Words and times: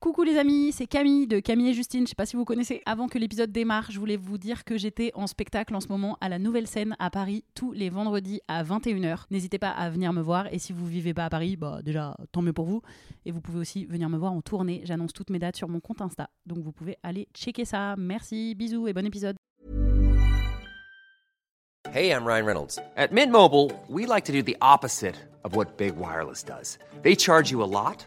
Coucou 0.00 0.22
les 0.22 0.38
amis, 0.38 0.70
c'est 0.70 0.86
Camille 0.86 1.26
de 1.26 1.40
Camille 1.40 1.70
et 1.70 1.74
Justine. 1.74 2.04
Je 2.04 2.10
sais 2.10 2.14
pas 2.14 2.24
si 2.24 2.36
vous 2.36 2.44
connaissez. 2.44 2.82
Avant 2.86 3.08
que 3.08 3.18
l'épisode 3.18 3.50
démarre, 3.50 3.90
je 3.90 3.98
voulais 3.98 4.16
vous 4.16 4.38
dire 4.38 4.62
que 4.62 4.78
j'étais 4.78 5.10
en 5.14 5.26
spectacle 5.26 5.74
en 5.74 5.80
ce 5.80 5.88
moment 5.88 6.16
à 6.20 6.28
la 6.28 6.38
Nouvelle 6.38 6.68
Scène 6.68 6.94
à 7.00 7.10
Paris 7.10 7.44
tous 7.56 7.72
les 7.72 7.90
vendredis 7.90 8.40
à 8.46 8.62
21h. 8.62 9.24
N'hésitez 9.32 9.58
pas 9.58 9.70
à 9.70 9.90
venir 9.90 10.12
me 10.12 10.22
voir 10.22 10.46
et 10.52 10.60
si 10.60 10.72
vous 10.72 10.86
vivez 10.86 11.14
pas 11.14 11.24
à 11.24 11.30
Paris, 11.30 11.56
bah 11.56 11.80
déjà 11.82 12.16
tant 12.30 12.42
mieux 12.42 12.52
pour 12.52 12.66
vous. 12.66 12.80
Et 13.26 13.32
vous 13.32 13.40
pouvez 13.40 13.58
aussi 13.58 13.86
venir 13.86 14.08
me 14.08 14.16
voir 14.16 14.32
en 14.32 14.40
tournée. 14.40 14.82
J'annonce 14.84 15.12
toutes 15.12 15.30
mes 15.30 15.40
dates 15.40 15.56
sur 15.56 15.66
mon 15.68 15.80
compte 15.80 16.00
Insta. 16.00 16.30
Donc 16.46 16.58
vous 16.58 16.70
pouvez 16.70 16.96
aller 17.02 17.26
checker 17.34 17.64
ça. 17.64 17.96
Merci, 17.98 18.54
bisous 18.54 18.86
et 18.86 18.92
bon 18.92 19.04
épisode. 19.04 19.34
Hey, 21.92 22.12
I'm 22.12 22.24
Ryan 22.24 22.46
Reynolds. 22.46 22.78
At 22.96 23.10
Mint 23.10 23.32
Mobile, 23.32 23.72
we 23.88 24.06
like 24.06 24.26
to 24.26 24.32
do 24.32 24.42
the 24.42 24.56
opposite 24.60 25.16
of 25.42 25.56
what 25.56 25.76
Big 25.76 25.96
Wireless 25.96 26.44
does. 26.44 26.78
They 27.02 27.16
charge 27.16 27.50
you 27.50 27.62
a 27.62 27.66
lot, 27.66 28.06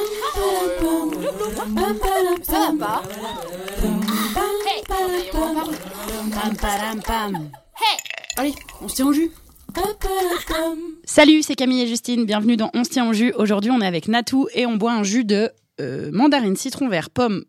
Pam. 7.05 7.49
Allez, 8.37 8.53
on 8.81 8.87
se 8.87 8.95
tient 8.95 9.07
au 9.07 9.13
jus. 9.13 9.31
Salut, 11.03 11.41
c'est 11.43 11.55
Camille 11.55 11.81
et 11.81 11.87
Justine. 11.87 12.25
Bienvenue 12.25 12.55
dans 12.57 12.69
On 12.73 12.83
se 12.83 12.89
tient 12.89 13.09
au 13.09 13.13
jus. 13.13 13.33
Aujourd'hui, 13.37 13.71
on 13.71 13.81
est 13.81 13.85
avec 13.85 14.07
Natou 14.07 14.47
et 14.53 14.65
on 14.65 14.77
boit 14.77 14.93
un 14.93 15.03
jus 15.03 15.25
de 15.25 15.49
euh, 15.79 16.09
mandarine, 16.13 16.55
citron 16.55 16.87
vert, 16.87 17.09
pomme 17.09 17.43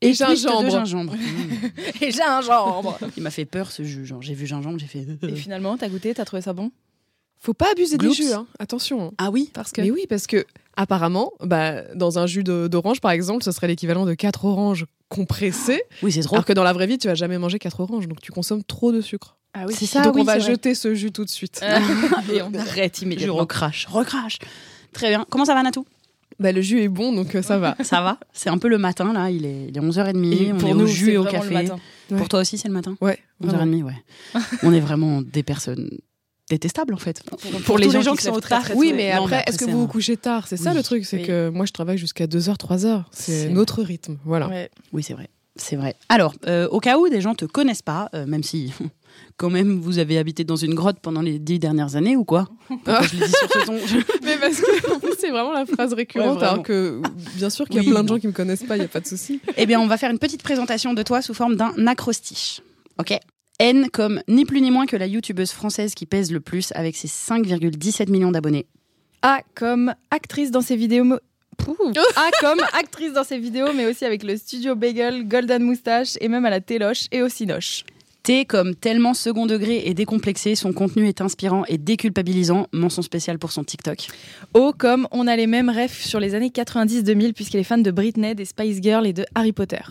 Et 0.00 0.14
twist 0.14 0.42
gingembre. 0.42 0.64
de 0.64 0.70
gingembre. 0.70 1.14
Et 2.00 2.10
gingembre. 2.10 2.98
Il 3.16 3.22
m'a 3.22 3.30
fait 3.30 3.44
peur 3.44 3.70
ce 3.70 3.84
jus. 3.84 4.04
Genre, 4.04 4.22
j'ai 4.22 4.34
vu 4.34 4.46
gingembre, 4.46 4.78
j'ai 4.78 4.86
fait. 4.86 5.06
Et 5.22 5.36
finalement, 5.36 5.76
t'as 5.76 5.88
goûté, 5.88 6.12
t'as 6.14 6.24
trouvé 6.24 6.42
ça 6.42 6.52
bon? 6.52 6.72
Faut 7.44 7.52
pas 7.52 7.72
abuser 7.72 7.98
Gloops. 7.98 8.16
des 8.16 8.24
jus, 8.24 8.32
hein. 8.32 8.46
attention. 8.58 9.12
Ah 9.18 9.30
oui, 9.30 9.50
Parce 9.52 9.70
que... 9.70 9.82
Mais 9.82 9.90
oui, 9.90 10.06
parce 10.08 10.26
que 10.26 10.46
apparemment, 10.78 11.34
bah, 11.42 11.82
dans 11.94 12.18
un 12.18 12.26
jus 12.26 12.42
d'orange, 12.42 13.02
par 13.02 13.10
exemple, 13.10 13.44
ce 13.44 13.52
serait 13.52 13.66
l'équivalent 13.66 14.06
de 14.06 14.14
4 14.14 14.46
oranges 14.46 14.86
compressées. 15.10 15.82
oui, 16.02 16.10
c'est 16.10 16.22
trop. 16.22 16.36
Alors 16.36 16.46
que 16.46 16.54
dans 16.54 16.62
la 16.64 16.72
vraie 16.72 16.86
vie, 16.86 16.96
tu 16.96 17.06
vas 17.06 17.14
jamais 17.14 17.36
manger 17.36 17.58
4 17.58 17.80
oranges, 17.80 18.08
donc 18.08 18.22
tu 18.22 18.32
consommes 18.32 18.64
trop 18.64 18.92
de 18.92 19.02
sucre. 19.02 19.36
Ah 19.52 19.66
C'est 19.68 19.84
ça, 19.84 20.00
donc 20.00 20.14
oui, 20.14 20.22
on 20.22 20.24
va 20.24 20.38
jeter 20.38 20.74
ce 20.74 20.94
jus 20.94 21.12
tout 21.12 21.26
de 21.26 21.28
suite. 21.28 21.60
et 22.32 22.40
on 22.40 22.54
arrête 22.58 23.00
Je 23.00 23.04
immédiatement. 23.04 23.34
Je 23.34 23.40
recrache, 23.40 23.86
recrache. 23.90 24.38
Très 24.94 25.10
bien. 25.10 25.26
Comment 25.28 25.44
ça 25.44 25.52
va, 25.52 25.62
Natou? 25.62 25.84
Bah, 26.40 26.50
le 26.50 26.62
jus 26.62 26.80
est 26.80 26.88
bon, 26.88 27.12
donc 27.12 27.34
euh, 27.34 27.42
ça 27.42 27.58
va. 27.58 27.76
Ça 27.82 28.00
va 28.00 28.18
C'est 28.32 28.48
un 28.48 28.56
peu 28.56 28.68
le 28.68 28.78
matin, 28.78 29.12
là. 29.12 29.30
Il 29.30 29.44
est, 29.44 29.66
il 29.68 29.76
est 29.76 29.80
11h30. 29.82 30.32
Et 30.32 30.52
on 30.54 30.56
pour 30.56 30.70
est 30.70 30.74
nous, 30.74 30.84
au 30.84 30.86
jus 30.86 31.10
et 31.10 31.18
au 31.18 31.24
café. 31.24 31.68
Pour 32.08 32.30
toi 32.30 32.40
aussi, 32.40 32.56
c'est 32.56 32.68
le 32.68 32.74
matin? 32.74 32.96
Ouais. 33.02 33.18
vraiment. 33.38 33.76
11h30, 33.76 33.82
ouais. 33.82 34.40
on 34.62 34.72
est 34.72 34.80
vraiment 34.80 35.20
des 35.20 35.42
personnes 35.42 35.90
détestables, 36.50 36.94
en 36.94 36.98
fait. 36.98 37.22
Pour, 37.22 37.38
Pour 37.62 37.78
les 37.78 37.90
gens, 37.90 37.98
les 37.98 38.04
gens 38.04 38.12
qui, 38.12 38.18
qui 38.18 38.24
sont 38.24 38.32
au 38.32 38.40
très, 38.40 38.60
très 38.60 38.74
Oui, 38.74 38.92
mais 38.94 39.14
Non, 39.14 39.22
après, 39.24 39.44
est-ce 39.46 39.58
que 39.58 39.64
vous 39.64 39.80
vous 39.80 39.86
couchez 39.88 40.16
tard? 40.16 40.46
C'est 40.46 40.56
ça 40.56 40.74
le 40.74 40.82
truc, 40.82 41.04
c'est 41.04 41.18
oui. 41.18 41.26
que 41.26 41.48
moi 41.48 41.64
je 41.66 41.72
travaille 41.72 41.98
jusqu'à 41.98 42.26
2h, 42.26 42.56
3h. 42.56 43.04
C'est- 43.10 43.42
C'est 43.44 43.48
notre 43.48 43.82
rythme. 43.82 44.18
Voilà. 44.24 44.50
Oui, 44.92 45.02
c'est 45.02 45.14
vrai. 45.14 45.28
C'est 45.56 45.76
vrai. 45.76 45.94
Alors, 46.08 46.34
euh, 46.48 46.66
au 46.68 46.80
cas 46.80 46.98
où 46.98 47.08
des 47.08 47.20
gens 47.20 47.34
te 47.36 47.44
connaissent 47.44 47.80
pas, 47.82 48.08
euh, 48.14 48.26
même 48.26 48.42
si 48.42 48.72
quand 49.36 49.48
même 49.48 49.78
vous 49.80 49.98
avez 50.00 50.18
habité 50.18 50.42
dans 50.42 50.56
une 50.56 50.74
grotte 50.74 50.98
pendant 51.00 51.22
les 51.22 51.38
dix 51.38 51.60
dernières 51.60 51.94
années 51.94 52.16
ou 52.16 52.24
quoi? 52.24 52.48
Pourquoi 52.66 53.02
je 53.02 53.16
le 53.16 53.24
dis 53.26 53.32
sur 53.32 53.52
ce 53.52 53.64
ton? 53.66 53.78
Je- 53.86 53.96
Mais 54.24 54.36
parce 54.36 54.60
que 54.60 55.16
c'est 55.18 55.30
vraiment 55.30 55.52
la 55.52 55.64
phrase 55.64 55.92
récurrente, 55.94 56.38
Ouais, 56.40 56.44
alors 56.44 56.62
que 56.64 57.00
bien 57.36 57.50
sûr 57.50 57.66
qu'il 57.68 57.76
y 57.76 57.78
a 57.78 57.82
Oui, 57.82 57.90
plein 57.90 58.02
de 58.02 58.08
gens 58.08 58.18
qui 58.18 58.26
me 58.26 58.32
connaissent 58.32 58.64
pas, 58.64 58.76
il 58.76 58.82
y 58.82 58.84
a 58.84 58.88
pas 58.88 58.98
de 59.00 59.06
souci. 59.06 59.40
Eh 59.56 59.64
bien, 59.66 59.80
on 59.80 59.86
va 59.86 59.96
faire 59.96 60.10
une 60.10 60.18
petite 60.18 60.42
présentation 60.42 60.92
de 60.92 61.02
toi 61.04 61.22
sous 61.22 61.34
forme 61.34 61.54
d'un 61.54 61.86
acrostiche. 61.86 62.60
Ok? 62.98 63.16
N 63.60 63.88
comme 63.90 64.20
ni 64.26 64.44
plus 64.44 64.60
ni 64.60 64.70
moins 64.70 64.86
que 64.86 64.96
la 64.96 65.06
youtubeuse 65.06 65.52
française 65.52 65.94
qui 65.94 66.06
pèse 66.06 66.32
le 66.32 66.40
plus 66.40 66.72
avec 66.74 66.96
ses 66.96 67.08
5,17 67.08 68.10
millions 68.10 68.32
d'abonnés. 68.32 68.66
A 69.22 69.40
comme 69.54 69.94
actrice 70.10 70.50
dans 70.50 70.60
ses 70.60 70.76
vidéos. 70.76 71.04
mo-. 71.04 71.18
A 72.16 72.30
comme 72.40 72.60
actrice 72.72 73.12
dans 73.12 73.24
ses 73.24 73.38
vidéos, 73.38 73.72
mais 73.74 73.86
aussi 73.86 74.04
avec 74.04 74.22
le 74.22 74.36
studio 74.36 74.74
Bagel, 74.74 75.28
Golden 75.28 75.62
Moustache 75.62 76.18
et 76.20 76.28
même 76.28 76.44
à 76.44 76.50
la 76.50 76.60
Téloche 76.60 77.06
et 77.12 77.22
au 77.22 77.28
Cinoche. 77.28 77.84
T 78.24 78.46
comme 78.46 78.74
tellement 78.74 79.12
second 79.12 79.44
degré 79.44 79.82
et 79.84 79.92
décomplexé, 79.92 80.54
son 80.54 80.72
contenu 80.72 81.08
est 81.08 81.20
inspirant 81.20 81.64
et 81.68 81.76
déculpabilisant. 81.76 82.68
Mention 82.72 83.02
spéciale 83.02 83.38
pour 83.38 83.52
son 83.52 83.64
TikTok. 83.64 84.06
O 84.54 84.72
comme 84.72 85.06
on 85.10 85.26
a 85.26 85.36
les 85.36 85.46
mêmes 85.46 85.68
refs 85.68 86.02
sur 86.02 86.20
les 86.20 86.34
années 86.34 86.48
90-2000 86.48 87.34
puisqu'elle 87.34 87.60
est 87.60 87.64
fan 87.64 87.82
de 87.82 87.90
Britney, 87.90 88.34
des 88.34 88.46
Spice 88.46 88.80
Girls 88.80 89.06
et 89.06 89.12
de 89.12 89.26
Harry 89.34 89.52
Potter. 89.52 89.82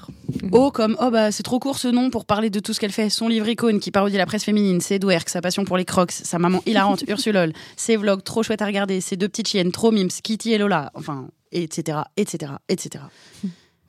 O 0.51 0.71
comme 0.71 0.97
oh 0.99 1.11
bah 1.11 1.31
c'est 1.31 1.43
trop 1.43 1.59
court 1.59 1.77
ce 1.77 1.87
nom 1.87 2.09
pour 2.09 2.25
parler 2.25 2.49
de 2.49 2.59
tout 2.59 2.73
ce 2.73 2.79
qu'elle 2.79 2.91
fait. 2.91 3.11
Son 3.11 3.27
livre 3.27 3.47
icône 3.47 3.79
qui 3.79 3.91
parodie 3.91 4.17
la 4.17 4.25
presse 4.25 4.45
féminine, 4.45 4.81
ses 4.81 4.97
dwerks, 4.97 5.29
sa 5.29 5.41
passion 5.41 5.63
pour 5.63 5.77
les 5.77 5.85
crocs, 5.85 6.11
sa 6.11 6.39
maman 6.39 6.63
hilarante 6.65 7.03
Ursulol, 7.07 7.53
ses 7.77 7.97
vlogs 7.97 8.23
trop 8.23 8.41
chouettes 8.41 8.63
à 8.63 8.65
regarder, 8.65 8.99
ses 8.99 9.15
deux 9.15 9.29
petites 9.29 9.49
chiennes 9.49 9.71
trop 9.71 9.91
mimes, 9.91 10.09
Kitty 10.09 10.53
et 10.53 10.57
Lola, 10.57 10.91
enfin 10.95 11.27
etc 11.51 11.99
etc 12.17 12.53
etc. 12.67 13.03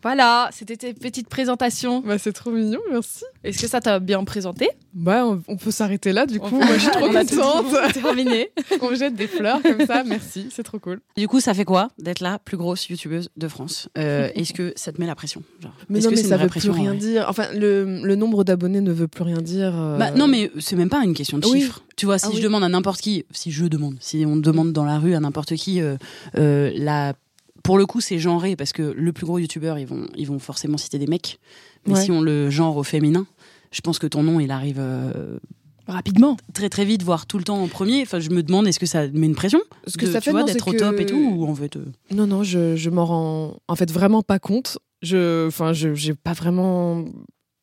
Voilà, 0.05 0.51
c'était 0.53 0.77
tes 0.77 0.95
petites 0.95 1.29
présentations. 1.29 2.01
Bah, 2.07 2.19
c'est 2.19 2.33
trop 2.33 2.51
mignon, 2.53 2.79
merci. 2.91 3.25
Est-ce 3.43 3.59
que 3.61 3.67
ça 3.67 3.81
t'a 3.81 3.99
bien 3.99 4.23
présenté? 4.25 4.69
Bah, 4.93 5.25
on, 5.27 5.43
on 5.49 5.57
peut 5.57 5.71
s'arrêter 5.71 6.13
là, 6.13 6.27
du 6.27 6.39
coup. 6.39 6.55
On- 6.55 6.65
Moi, 6.65 6.75
je 6.75 6.81
suis 6.83 6.91
trop 6.91 7.07
On 7.11 7.15
a 7.17 7.25
tout 7.25 7.37
contente. 7.37 7.93
terminé. 7.95 8.51
on 8.83 8.95
jette 8.95 9.15
des 9.17 9.27
fleurs 9.27 9.63
comme 9.63 9.85
ça, 9.87 10.05
merci, 10.05 10.49
c'est 10.51 10.63
trop 10.63 10.79
cool. 10.79 11.01
Du 11.17 11.27
coup 11.27 11.41
ça 11.41 11.55
fait 11.55 11.65
quoi 11.65 11.89
d'être 11.99 12.21
la 12.21 12.39
plus 12.39 12.57
grosse 12.57 12.89
youtubeuse 12.89 13.31
de 13.37 13.49
France? 13.49 13.89
Euh, 13.99 14.29
Est-ce 14.35 14.53
que 14.53 14.73
ça 14.77 14.93
te 14.93 15.01
met 15.01 15.07
la 15.07 15.15
pression? 15.15 15.43
Genre, 15.61 15.73
Mais 15.89 16.01
non, 16.01 16.11
que 16.11 16.15
mais 16.17 16.23
ça 16.23 16.37
veut 16.37 16.49
plus 16.49 16.69
rien 16.71 16.93
ouais 16.93 16.97
dire. 16.99 17.27
Enfin, 17.29 17.47
le, 17.55 18.03
le 18.05 18.15
nombre 18.15 18.45
d'abonnés 18.45 18.81
ne 18.83 18.93
veut 18.93 19.09
plus 19.09 19.25
rien 19.25 19.41
dire. 19.41 19.73
euh, 19.75 19.97
Bah, 19.99 20.11
non, 20.13 20.29
mais 20.29 20.51
c'est 20.61 20.77
même 20.77 20.91
pas 20.91 21.03
une 21.03 21.15
question 21.15 21.39
de 21.39 21.47
Oui. 21.47 21.63
chiffres. 21.63 21.83
Tu 21.97 22.07
vois, 22.07 22.19
si 22.19 22.27
Ah 22.29 22.31
je 22.33 22.37
oui. 22.39 22.43
demande 22.43 22.63
à 22.65 22.69
n'importe 22.69 23.01
qui, 23.01 23.25
si 23.31 23.53
je 23.53 23.65
demande, 23.67 23.97
si 24.01 24.25
on 24.27 24.37
demande 24.37 24.73
dans 24.73 24.85
la 24.85 24.99
rue 24.99 25.15
à 25.15 25.21
n'importe 25.21 25.55
qui, 25.55 25.81
euh, 25.81 25.97
euh, 26.37 26.71
la... 26.77 27.15
pour 27.65 27.79
le 27.79 27.87
coup, 27.87 28.01
c'est 28.01 28.19
genré 28.21 28.55
parce 28.55 28.73
que 28.73 28.83
le 28.83 29.13
plus 29.13 29.27
gros 29.27 29.39
youtubeur, 29.39 29.79
ils 29.81 29.87
vont, 29.87 30.07
ils 30.17 30.27
vont 30.29 30.39
forcément 30.39 30.77
citer 30.79 30.99
des 31.01 31.09
mecs. 31.09 31.41
Mais 31.87 31.95
Ouais. 31.95 32.01
si 32.05 32.13
on 32.13 32.21
le 32.21 32.49
genre 32.51 32.77
au 32.77 32.83
féminin, 32.85 33.27
je 33.73 33.81
pense 33.81 33.99
que 33.99 34.07
ton 34.07 34.23
nom, 34.23 34.39
il 34.39 34.51
arrive 34.53 34.77
euh, 34.79 35.39
Rapidement. 35.87 36.37
très 36.55 36.69
très 36.71 36.85
vite, 36.85 37.03
voire 37.03 37.27
tout 37.27 37.37
le 37.39 37.45
temps 37.45 37.61
en 37.63 37.67
premier. 37.69 38.01
Enfin, 38.03 38.21
je 38.21 38.31
me 38.31 38.43
demande, 38.43 38.67
est-ce 38.69 38.79
que 38.79 38.87
ça 38.87 39.09
met 39.09 39.27
une 39.27 39.35
pression 39.35 39.61
Ce 39.87 39.97
que 39.99 40.07
de- 40.07 40.13
ça 40.13 40.21
tu 40.21 40.31
fait, 40.31 40.45
d'être 40.45 40.69
au 40.69 40.73
top 40.73 40.97
que- 40.97 41.03
et 41.03 41.07
tout 41.07 41.17
ou 41.37 41.45
en 41.47 41.55
fait 41.55 41.77
euh, 41.77 41.85
Non, 42.11 42.27
non, 42.27 42.43
je, 42.43 42.77
je 42.77 42.91
m'en 42.91 43.05
rends 43.05 43.57
en 43.69 43.77
fait 43.77 43.91
vraiment 43.91 44.23
pas 44.23 44.39
compte. 44.39 44.79
Je, 45.03 45.47
enfin, 45.49 45.73
je, 45.75 45.93
j'ai 45.95 46.15
pas 46.15 46.33
vraiment 46.33 47.05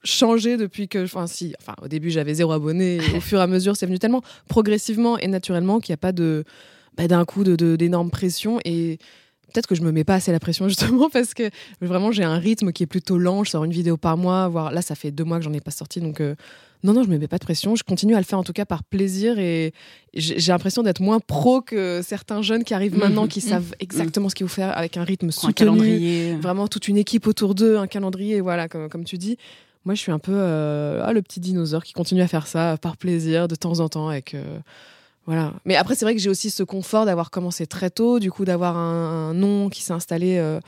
changé 0.04 0.58
depuis 0.58 0.88
que, 0.88 1.04
enfin, 1.04 1.26
si, 1.28 1.54
enfin, 1.60 1.74
au 1.82 1.88
début 1.88 2.10
j'avais 2.12 2.34
zéro 2.36 2.52
abonné. 2.52 2.98
et 2.98 3.18
au 3.18 3.22
fur 3.22 3.40
et 3.40 3.42
à 3.44 3.48
mesure, 3.48 3.76
c'est 3.76 3.86
venu 3.88 3.98
tellement 4.00 4.22
progressivement 4.48 5.18
et 5.18 5.28
naturellement 5.28 5.80
qu'il 5.80 5.92
n'y 5.94 5.96
a 5.96 5.98
pas 5.98 6.12
de, 6.12 6.44
bah, 6.98 7.08
d'un 7.08 7.26
coup 7.26 7.44
de, 7.44 7.56
de- 7.56 7.76
d'énorme 7.76 8.10
pression 8.12 8.60
et 8.66 9.00
peut-être 9.52 9.68
que 9.68 9.76
je 9.76 9.82
me 9.82 9.92
mets 9.92 10.04
pas 10.04 10.16
assez 10.16 10.32
la 10.32 10.40
pression 10.40 10.68
justement 10.70 11.10
parce 11.10 11.34
que 11.34 11.50
vraiment 11.82 12.12
j'ai 12.12 12.24
un 12.24 12.38
rythme 12.38 12.72
qui 12.72 12.84
est 12.84 12.88
plutôt 12.88 13.18
lent. 13.18 13.44
Je 13.44 13.52
sors 13.52 13.64
une 13.64 13.72
vidéo 13.72 13.98
par 13.98 14.18
mois, 14.18 14.48
voire 14.48 14.72
là 14.72 14.82
ça 14.82 14.96
fait 14.96 15.12
deux 15.12 15.24
mois 15.24 15.38
que 15.38 15.44
j'en 15.44 15.54
ai 15.54 15.62
pas 15.62 15.72
sorti, 15.72 16.00
donc 16.02 16.22
euh, 16.22 16.36
non, 16.84 16.94
non, 16.94 17.04
je 17.04 17.10
me 17.10 17.20
mets 17.20 17.28
pas 17.28 17.38
de 17.38 17.44
pression. 17.44 17.76
Je 17.76 17.84
continue 17.84 18.16
à 18.16 18.18
le 18.18 18.24
faire 18.26 18.40
en 18.40 18.44
tout 18.44 18.54
cas 18.54 18.66
par 18.66 18.84
plaisir 18.84 19.38
et 19.38 19.72
j'ai 20.16 20.52
l'impression 20.52 20.82
d'être 20.82 21.00
moins 21.00 21.20
pro 21.20 21.62
que 21.62 22.02
certains 22.04 22.42
jeunes 22.42 22.64
qui 22.64 22.74
arrivent 22.74 22.98
maintenant, 22.98 23.24
Mhm. 23.24 23.28
qui 23.30 23.42
savent 23.42 23.76
exactement 23.80 24.30
ce 24.30 24.34
qu'il 24.36 24.48
faut 24.48 24.56
faire 24.56 24.76
avec 24.76 24.98
un 24.98 25.04
rythme 25.04 25.28
un 25.28 25.32
soutenu, 25.32 25.54
calendrier 25.54 26.36
vraiment 26.38 26.68
toute 26.68 26.88
une 26.88 26.98
équipe 26.98 27.28
autour 27.28 27.54
d'eux, 27.54 27.78
un 27.78 27.86
calendrier, 27.86 28.42
voilà, 28.42 28.68
comme, 28.68 28.90
comme 28.90 29.04
tu 29.04 29.20
dis. 29.20 29.38
Moi, 29.86 29.94
je 29.94 30.00
suis 30.00 30.12
un 30.12 30.18
peu 30.20 30.34
euh, 30.34 31.04
ah, 31.06 31.14
le 31.14 31.22
petit 31.22 31.40
dinosaure 31.40 31.84
qui 31.84 31.94
continue 31.94 32.22
à 32.22 32.28
faire 32.28 32.48
ça 32.48 32.78
par 32.82 32.98
plaisir 32.98 33.48
de 33.48 33.54
temps 33.56 33.80
en 33.80 33.88
temps 33.88 34.10
avec. 34.10 34.36
Voilà. 35.34 35.54
Mais 35.66 35.76
après, 35.76 35.96
c'est 35.96 36.04
vrai 36.06 36.14
que 36.16 36.22
j'ai 36.22 36.30
aussi 36.30 36.50
ce 36.50 36.64
confort 36.64 37.06
d'avoir 37.06 37.32
commencé 37.32 37.66
très 37.68 37.90
tôt, 37.90 38.20
du 38.20 38.32
coup, 38.32 38.44
d'avoir 38.46 38.76
un, 38.78 39.30
un 39.30 39.34
nom 39.34 39.70
qui 39.70 39.82
s'est 39.82 39.94
installé 39.94 40.38
euh, 40.38 40.60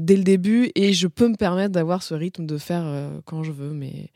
dès 0.00 0.16
le 0.16 0.22
début, 0.22 0.70
et 0.74 0.92
je 0.92 1.06
peux 1.08 1.28
me 1.28 1.36
permettre 1.36 1.72
d'avoir 1.72 2.02
ce 2.02 2.14
rythme 2.14 2.46
de 2.46 2.58
faire 2.58 2.82
euh, 2.84 3.18
quand 3.24 3.42
je 3.42 3.50
veux. 3.52 3.70
Mais 3.72 4.10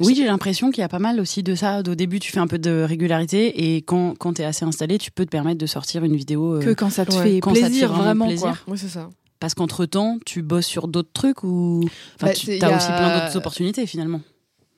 Oui, 0.00 0.14
j'ai 0.14 0.24
l'impression 0.26 0.70
qu'il 0.70 0.80
y 0.82 0.84
a 0.84 0.88
pas 0.88 0.98
mal 1.00 1.18
aussi 1.20 1.42
de 1.42 1.54
ça. 1.56 1.80
Au 1.80 1.94
début, 1.94 2.20
tu 2.20 2.30
fais 2.30 2.38
un 2.38 2.46
peu 2.46 2.58
de 2.58 2.82
régularité 2.82 3.74
et 3.74 3.82
quand, 3.82 4.16
quand 4.16 4.34
tu 4.34 4.42
es 4.42 4.44
assez 4.44 4.64
installé, 4.64 4.98
tu 4.98 5.10
peux 5.10 5.24
te 5.24 5.30
permettre 5.30 5.58
de 5.58 5.66
sortir 5.66 6.04
une 6.04 6.14
vidéo. 6.14 6.54
euh, 6.54 6.60
Que 6.62 6.70
quand 6.74 6.90
ça 6.90 7.04
te 7.04 7.12
ouais. 7.16 7.22
fait 7.22 7.40
Quand 7.40 7.50
ça 7.54 7.56
te 7.56 7.64
fait 7.64 7.70
plaisir, 7.70 7.88
vraiment 7.88 8.04
vraiment, 8.04 8.26
plaisir. 8.26 8.62
quoi. 8.64 8.72
oui, 8.74 8.78
c'est 8.78 8.88
ça. 8.88 9.08
Parce 9.40 9.54
qu'entre-temps, 9.54 10.18
tu 10.26 10.42
bosses 10.42 10.66
sur 10.66 10.88
d'autres 10.88 11.12
trucs 11.12 11.42
ou. 11.44 11.82
Enfin, 12.16 12.26
Bah, 12.28 12.32
tu 12.32 12.50
as 12.60 12.66
a- 12.68 12.76
aussi 12.76 12.88
plein 12.92 13.12
d'autres 13.18 13.36
opportunités 13.36 13.86
finalement. 13.86 14.20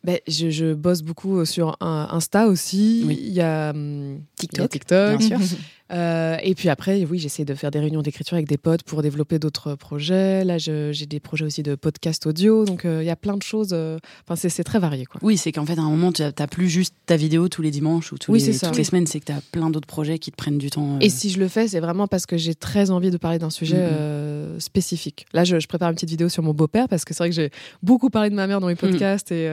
Ben, 0.03 0.19
je, 0.27 0.49
je 0.51 0.73
bosse 0.73 1.03
beaucoup 1.03 1.45
sur 1.45 1.77
un- 1.81 2.09
Insta 2.11 2.47
aussi. 2.47 3.03
Oui. 3.07 3.19
Il 3.21 3.33
y 3.33 3.41
a 3.43 3.71
hum, 3.71 4.21
TikTok. 4.37 4.59
il 4.59 4.63
y 4.63 4.65
a 4.65 4.69
TikTok. 4.69 5.19
Bien 5.19 5.39
sûr. 5.41 5.59
Euh, 5.93 6.37
et 6.43 6.55
puis 6.55 6.69
après, 6.69 7.05
oui, 7.05 7.19
j'essaie 7.19 7.45
de 7.45 7.55
faire 7.55 7.71
des 7.71 7.81
réunions 7.81 8.03
d'écriture 8.03 8.35
avec 8.35 8.47
des 8.47 8.57
potes 8.59 8.83
pour 8.85 9.03
développer 9.03 9.39
d'autres 9.39 9.75
projets. 9.75 10.45
Là, 10.45 10.59
j'ai 10.59 10.93
des 11.07 11.21
projets 11.21 11.45
aussi 11.45 11.63
de 11.63 11.75
podcast 11.75 12.27
audio. 12.27 12.65
Donc, 12.65 12.85
euh, 12.85 13.03
il 13.03 13.07
y 13.07 13.11
a 13.11 13.17
plein 13.17 13.37
de 13.37 13.43
choses. 13.43 13.71
euh, 13.73 13.99
Enfin, 14.27 14.37
c'est- 14.37 14.61
très 14.63 14.79
varié, 14.79 15.07
quoi. 15.07 15.19
Oui, 15.25 15.37
c'est 15.37 15.53
qu'en 15.53 15.65
fait, 15.67 15.79
à 15.79 15.83
un 15.83 15.89
moment, 15.91 16.13
tu 16.13 16.23
n'as 16.23 16.33
plus 16.47 16.69
juste 16.69 16.95
ta 17.07 17.17
vidéo 17.17 17.49
tous 17.49 17.63
les 17.63 17.71
dimanches 17.71 18.13
ou 18.13 18.19
tous 18.19 18.31
Oui, 18.31 18.41
les, 18.41 18.57
toutes 18.59 18.77
les 18.77 18.85
semaines, 18.85 19.07
c'est 19.07 19.19
que 19.21 19.25
tu 19.25 19.33
as 19.33 19.41
plein 19.53 19.71
d'autres 19.71 19.87
projets 19.89 20.19
qui 20.19 20.31
te 20.31 20.37
prennent 20.37 20.59
du 20.59 20.71
temps. 20.71 20.97
euh. 20.97 21.01
Et 21.01 21.09
si 21.09 21.31
je 21.31 21.41
le 21.41 21.49
fais, 21.49 21.67
c'est 21.67 21.81
vraiment 21.81 22.07
parce 22.07 22.27
que 22.27 22.37
j'ai 22.37 22.55
très 22.55 22.91
envie 22.91 23.11
de 23.11 23.17
parler 23.17 23.39
d'un 23.39 23.51
sujet 23.51 23.77
Mhm. 23.79 23.89
euh, 23.91 24.61
spécifique. 24.61 25.27
Là, 25.33 25.45
je, 25.45 25.59
je 25.59 25.67
prépare 25.67 25.89
une 25.89 25.95
petite 25.95 26.11
vidéo 26.11 26.29
sur 26.29 26.43
mon 26.43 26.53
beau-père 26.55 26.89
parce 26.89 27.05
que 27.05 27.15
c'est 27.15 27.23
vrai 27.23 27.31
que 27.31 27.35
j'ai 27.35 27.51
beaucoup 27.83 28.11
parlé 28.11 28.31
de 28.31 28.35
ma 28.35 28.47
mère 28.47 28.61
dans 28.61 28.67
mes 28.69 28.75
podcasts 28.77 29.33
et 29.33 29.49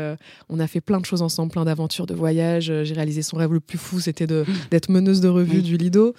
on 0.49 0.59
a 0.59 0.67
fait 0.67 0.81
plein 0.81 0.99
de 0.99 1.05
choses 1.05 1.21
ensemble, 1.21 1.51
plein 1.51 1.65
d'aventures, 1.65 2.05
de 2.05 2.13
voyages. 2.13 2.65
J'ai 2.83 2.93
réalisé 2.93 3.21
son 3.21 3.37
rêve 3.37 3.53
le 3.53 3.59
plus 3.59 3.77
fou, 3.77 3.99
c'était 3.99 4.27
d'être 4.27 4.89
meneuse 4.89 5.21
de 5.21 5.29
revue 5.29 5.61
du 5.61 5.77
Lido. 5.77 6.13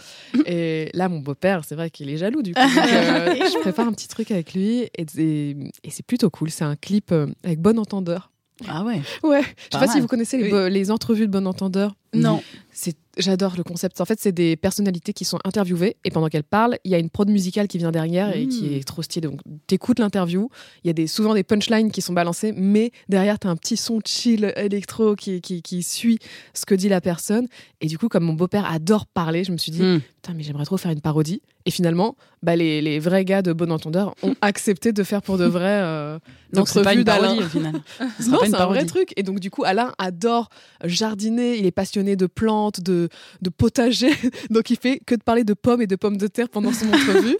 Et 0.46 0.90
là, 0.94 1.08
mon 1.08 1.18
beau-père, 1.20 1.62
c'est 1.64 1.74
vrai 1.74 1.90
qu'il 1.90 2.10
est 2.10 2.16
jaloux 2.16 2.42
du 2.42 2.54
coup. 2.54 2.60
Donc, 2.74 2.76
euh, 2.78 3.34
je 3.34 3.58
prépare 3.60 3.86
un 3.88 3.92
petit 3.92 4.08
truc 4.08 4.30
avec 4.30 4.54
lui 4.54 4.80
et, 4.82 5.06
et- 5.16 5.50
et 5.84 5.90
c'est 5.90 6.04
plutôt 6.04 6.30
cool. 6.30 6.50
C'est 6.50 6.64
un 6.64 6.76
clip 6.76 7.12
euh, 7.12 7.26
avec 7.44 7.60
Bon 7.60 7.78
Entendeur. 7.78 8.30
Ah 8.66 8.84
ouais 8.84 9.00
Ouais, 9.22 9.42
je 9.42 9.46
sais 9.46 9.68
Pas 9.70 9.80
pas 9.80 9.88
si 9.88 10.00
vous 10.00 10.08
connaissez 10.08 10.36
les, 10.36 10.52
Oui. 10.52 10.70
les 10.70 10.90
entrevues 10.90 11.26
de 11.28 11.32
Bon 11.32 11.46
Entendeur. 11.46 11.94
Non. 12.14 12.42
C'est, 12.72 12.96
j'adore 13.18 13.54
le 13.56 13.62
concept. 13.64 14.00
En 14.00 14.04
fait, 14.04 14.18
c'est 14.20 14.32
des 14.32 14.56
personnalités 14.56 15.12
qui 15.12 15.24
sont 15.24 15.38
interviewées 15.44 15.96
et 16.04 16.10
pendant 16.10 16.28
qu'elles 16.28 16.44
parlent, 16.44 16.78
il 16.84 16.90
y 16.90 16.94
a 16.94 16.98
une 16.98 17.10
prod 17.10 17.28
musicale 17.28 17.68
qui 17.68 17.76
vient 17.78 17.90
derrière 17.90 18.34
et 18.34 18.46
qui 18.48 18.64
Mm. 18.64 18.72
est 18.74 18.84
trop 18.86 19.02
stylée. 19.02 19.28
Donc, 19.28 19.40
t'écoutes 19.66 19.98
l'interview, 19.98 20.48
il 20.84 20.86
y 20.88 20.90
a 20.90 20.92
des, 20.94 21.06
souvent 21.06 21.34
des 21.34 21.42
punchlines 21.44 21.90
qui 21.90 22.00
sont 22.02 22.12
balancées, 22.12 22.52
mais 22.56 22.92
derrière, 23.08 23.38
t'as 23.38 23.48
un 23.50 23.56
petit 23.56 23.76
son 23.76 24.00
chill 24.04 24.52
électro 24.56 25.14
qui, 25.16 25.40
qui, 25.40 25.62
qui 25.62 25.82
suit 25.82 26.18
ce 26.54 26.64
que 26.64 26.74
dit 26.74 26.88
la 26.88 27.00
personne. 27.00 27.46
Et 27.80 27.86
du 27.86 27.98
coup, 27.98 28.08
comme 28.08 28.24
mon 28.24 28.34
beau-père 28.34 28.70
adore 28.70 29.06
parler, 29.06 29.44
je 29.44 29.52
me 29.52 29.56
suis 29.58 29.72
dit, 29.72 29.82
Hmm. 29.82 30.00
putain, 30.00 30.34
mais 30.34 30.42
j'aimerais 30.42 30.64
trop 30.64 30.76
faire 30.76 30.90
une 30.90 31.00
parodie. 31.00 31.42
Et 31.66 31.70
finalement, 31.70 32.16
bah, 32.42 32.56
les, 32.56 32.80
les 32.80 32.98
vrais 32.98 33.24
gars 33.26 33.42
de 33.42 33.52
Bon 33.52 33.70
Entendeur 33.70 34.14
ont 34.22 34.34
accepté 34.40 34.92
de 34.92 35.02
faire 35.02 35.20
pour 35.22 35.36
de 35.38 35.44
vrai 35.44 35.80
euh, 35.82 36.18
l'entrevue 36.52 36.98
une 37.00 37.04
parodie 37.04 37.40
d'Alain. 37.54 37.82
c'est 38.20 38.54
un 38.54 38.66
vrai 38.66 38.86
truc. 38.86 39.12
Et 39.16 39.22
donc, 39.22 39.38
du 39.38 39.50
coup, 39.50 39.64
Alain 39.64 39.92
adore 39.98 40.48
jardiner. 40.84 41.58
Il 41.58 41.66
est 41.66 41.70
passionné 41.70 42.16
de 42.16 42.26
plantes, 42.26 42.80
de, 42.80 43.07
de 43.42 43.50
potager. 43.50 44.10
donc, 44.50 44.70
il 44.70 44.76
fait 44.76 45.00
que 45.04 45.14
de 45.14 45.22
parler 45.22 45.44
de 45.44 45.54
pommes 45.54 45.82
et 45.82 45.86
de 45.86 45.96
pommes 45.96 46.16
de 46.16 46.26
terre 46.26 46.48
pendant 46.48 46.72
son 46.72 46.88
entrevue. 46.92 47.36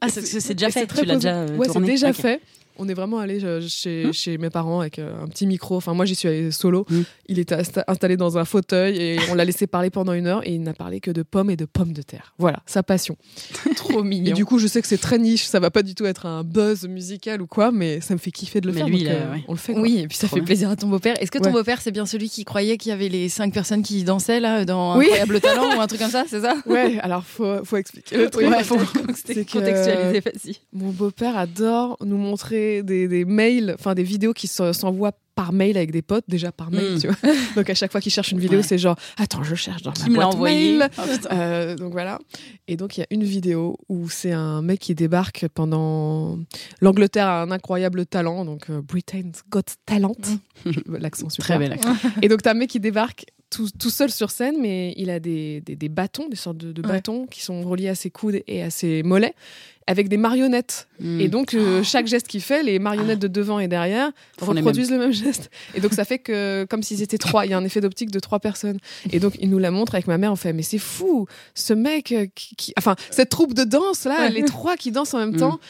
Ah, 0.00 0.08
c'est 0.08 0.54
déjà 0.54 0.70
fait. 0.70 0.86
Tu 0.86 1.04
l'as 1.04 1.14
déjà 1.16 1.36
euh, 1.36 1.56
Ouais, 1.56 1.68
c'est 1.72 1.80
déjà 1.80 2.12
fait. 2.12 2.40
On 2.78 2.88
est 2.88 2.94
vraiment 2.94 3.18
allé 3.18 3.44
euh, 3.44 3.60
chez, 3.68 4.06
Hmm. 4.06 4.12
chez 4.12 4.38
mes 4.38 4.48
parents 4.50 4.80
avec 4.80 4.98
euh, 4.98 5.22
un 5.22 5.28
petit 5.28 5.46
micro. 5.46 5.76
Enfin, 5.76 5.92
moi, 5.92 6.04
j'y 6.06 6.14
suis 6.14 6.28
allée 6.28 6.50
solo. 6.50 6.86
Hmm. 6.88 7.02
Il 7.28 7.38
était 7.38 7.54
insta- 7.56 7.84
installé 7.86 8.16
dans 8.16 8.38
un 8.38 8.44
fauteuil 8.44 8.96
et 8.96 9.18
on 9.30 9.34
l'a 9.34 9.44
laissé 9.44 9.66
parler 9.66 9.90
pendant 9.90 10.12
une 10.14 10.26
heure 10.26 10.40
et 10.46 10.54
il 10.54 10.62
n'a 10.62 10.72
parlé 10.72 11.00
que 11.00 11.10
de 11.10 11.22
pommes 11.22 11.50
et 11.50 11.56
de 11.56 11.66
pommes 11.66 11.92
de 11.92 12.02
terre. 12.02 12.32
Voilà, 12.38 12.60
sa 12.66 12.82
passion. 12.82 13.16
Trop 13.76 14.00
Et 14.00 14.06
mignon. 14.06 14.34
du 14.34 14.44
coup, 14.44 14.58
je 14.58 14.66
sais 14.66 14.80
que 14.80 14.88
c'est 14.88 14.96
très 14.98 15.18
niche. 15.18 15.44
Ça 15.44 15.60
va 15.60 15.70
pas 15.70 15.82
du 15.82 15.94
tout 15.94 16.06
être 16.06 16.26
un 16.26 16.42
buzz 16.44 16.86
musical 16.88 17.42
ou 17.42 17.46
quoi, 17.46 17.70
mais 17.72 18.00
ça 18.00 18.14
me 18.14 18.18
fait 18.18 18.30
kiffer 18.30 18.60
de 18.60 18.66
le 18.68 18.72
Mais 18.72 18.78
faire. 18.80 18.88
lui, 18.88 18.94
donc, 18.98 19.02
il 19.02 19.08
a- 19.08 19.12
euh, 19.12 19.32
ouais. 19.32 19.44
on 19.48 19.52
le 19.52 19.58
fait. 19.58 19.72
quoi. 19.74 19.82
Oui, 19.82 19.98
et 19.98 20.08
puis 20.08 20.16
ça 20.16 20.26
Trop 20.26 20.36
fait 20.36 20.40
bien. 20.40 20.46
plaisir 20.46 20.70
à 20.70 20.76
ton 20.76 20.88
beau-père. 20.88 21.20
Est-ce 21.22 21.30
que 21.30 21.38
ton 21.38 21.46
Ouais. 21.46 21.52
beau-père, 21.52 21.80
c'est 21.82 21.90
bien 21.92 22.06
celui 22.06 22.30
qui 22.30 22.44
croyait 22.44 22.76
qu'il 22.78 22.90
y 22.90 22.92
avait 22.92 23.08
les 23.08 23.28
cinq 23.28 23.52
personnes 23.52 23.82
qui 23.82 24.04
dansaient 24.04 24.40
là 24.40 24.64
dans 24.64 24.96
Oui. 24.96 25.04
Incroyable 25.06 25.40
Talent 25.42 25.76
ou 25.76 25.80
un 25.80 25.86
truc 25.86 26.00
comme 26.00 26.10
ça, 26.10 26.24
c'est 26.28 26.40
ça? 26.40 26.54
Ouais, 26.66 26.98
alors 27.00 27.24
faut, 27.24 27.64
faut 27.64 27.76
expliquer 27.76 28.16
le 28.16 28.30
truc. 28.30 28.48
Ouais, 28.48 28.64
faut-. 28.64 28.78
Mon 30.72 30.90
beau-père 30.90 31.36
adore 31.36 31.96
nous 32.04 32.16
montrer 32.16 32.69
des, 32.82 33.08
des 33.08 33.24
mails, 33.24 33.74
enfin 33.78 33.94
des 33.94 34.02
vidéos 34.02 34.32
qui 34.32 34.46
se- 34.48 34.72
s'envoient 34.72 35.12
par 35.34 35.52
mail 35.52 35.76
avec 35.78 35.90
des 35.90 36.02
potes, 36.02 36.24
déjà 36.28 36.52
par 36.52 36.70
mail, 36.70 36.94
Mm. 36.96 36.98
tu 37.00 37.06
vois. 37.06 37.16
Donc 37.56 37.70
à 37.70 37.74
chaque 37.74 37.90
fois 37.92 38.00
qu'il 38.00 38.12
cherche 38.12 38.30
une 38.32 38.40
vidéo, 38.40 38.58
Ouais. 38.58 38.62
c'est 38.64 38.76
genre, 38.78 38.96
attends, 39.16 39.42
je 39.42 39.54
cherche 39.54 39.82
dans 39.82 39.92
Qui 39.92 40.10
ma 40.10 40.26
boîte 40.30 40.38
mail. 40.38 40.88
Putain. 40.90 41.28
Euh, 41.32 41.76
donc 41.76 41.92
voilà. 41.92 42.18
Et 42.68 42.76
donc 42.76 42.96
il 42.96 43.00
y 43.00 43.02
a 43.02 43.06
une 43.10 43.24
vidéo 43.24 43.78
où 43.88 44.08
c'est 44.10 44.32
un 44.32 44.60
mec 44.60 44.80
qui 44.80 44.94
débarque 44.94 45.46
pendant 45.54 46.38
l'Angleterre 46.80 47.26
a 47.28 47.42
un 47.42 47.50
incroyable 47.50 48.04
talent, 48.06 48.44
donc 48.44 48.68
euh, 48.70 48.82
Britain's 48.82 49.42
Got 49.50 49.62
Talent, 49.86 50.12
l'accent 50.86 51.28
super. 51.30 51.44
Très 51.46 51.58
bel 51.58 51.72
accent. 51.72 51.94
Et 52.22 52.28
donc, 52.28 52.42
t'as 52.42 52.50
un 52.50 52.54
mec 52.54 52.68
qui 52.70 52.80
débarque 52.80 53.24
tout, 53.50 53.68
tout 53.78 53.90
seul 53.90 54.10
sur 54.10 54.30
scène, 54.30 54.56
mais 54.60 54.94
il 54.96 55.10
a 55.10 55.18
des, 55.20 55.60
des, 55.60 55.76
des 55.76 55.88
bâtons, 55.88 56.28
des 56.28 56.36
sortes 56.36 56.56
de, 56.58 56.72
de 56.72 56.82
Ouais. 56.82 56.88
bâtons 56.94 57.26
qui 57.26 57.42
sont 57.42 57.62
reliés 57.62 57.88
à 57.88 57.94
ses 57.94 58.10
coudes 58.10 58.42
et 58.46 58.62
à 58.62 58.70
ses 58.70 59.02
mollets, 59.02 59.34
avec 59.88 60.08
des 60.08 60.16
marionnettes. 60.16 60.86
Hmm. 61.00 61.20
Et 61.20 61.26
donc, 61.28 61.54
euh, 61.54 61.82
chaque 61.82 62.06
geste 62.06 62.28
qu'il 62.28 62.42
fait, 62.42 62.62
les 62.62 62.78
marionnettes 62.78 63.18
de 63.18 63.26
devant 63.26 63.58
et 63.58 63.66
derrière 63.66 64.12
Font 64.38 64.46
reproduisent 64.46 64.90
le 64.92 64.98
même 64.98 65.12
geste. 65.12 65.50
Et 65.74 65.80
donc, 65.80 65.92
ça 65.94 66.04
fait 66.04 66.18
que, 66.20 66.64
comme 66.70 66.82
s'ils 66.84 67.02
étaient 67.02 67.18
trois, 67.18 67.44
il 67.44 67.50
y 67.50 67.54
a 67.54 67.58
un 67.58 67.64
effet 67.64 67.80
d'optique 67.80 68.10
de 68.12 68.20
trois 68.20 68.38
personnes. 68.38 68.78
Et 69.10 69.18
donc, 69.18 69.34
il 69.40 69.50
nous 69.50 69.58
la 69.58 69.72
montre 69.72 69.94
avec 69.96 70.06
ma 70.06 70.16
mère, 70.16 70.30
on 70.32 70.36
fait, 70.36 70.52
mais 70.52 70.62
c'est 70.62 70.78
fou, 70.78 71.26
ce 71.54 71.72
mec, 71.74 72.12
euh, 72.12 72.26
qui, 72.34 72.54
qui- 72.54 72.72
enfin, 72.78 72.94
cette 73.10 73.30
troupe 73.30 73.54
de 73.54 73.64
danse, 73.64 74.04
là, 74.04 74.28
les 74.28 74.44
trois 74.44 74.76
qui 74.76 74.92
dansent 74.92 75.14
en 75.14 75.18
même 75.18 75.34
Mm. 75.34 75.38
temps. 75.38 75.60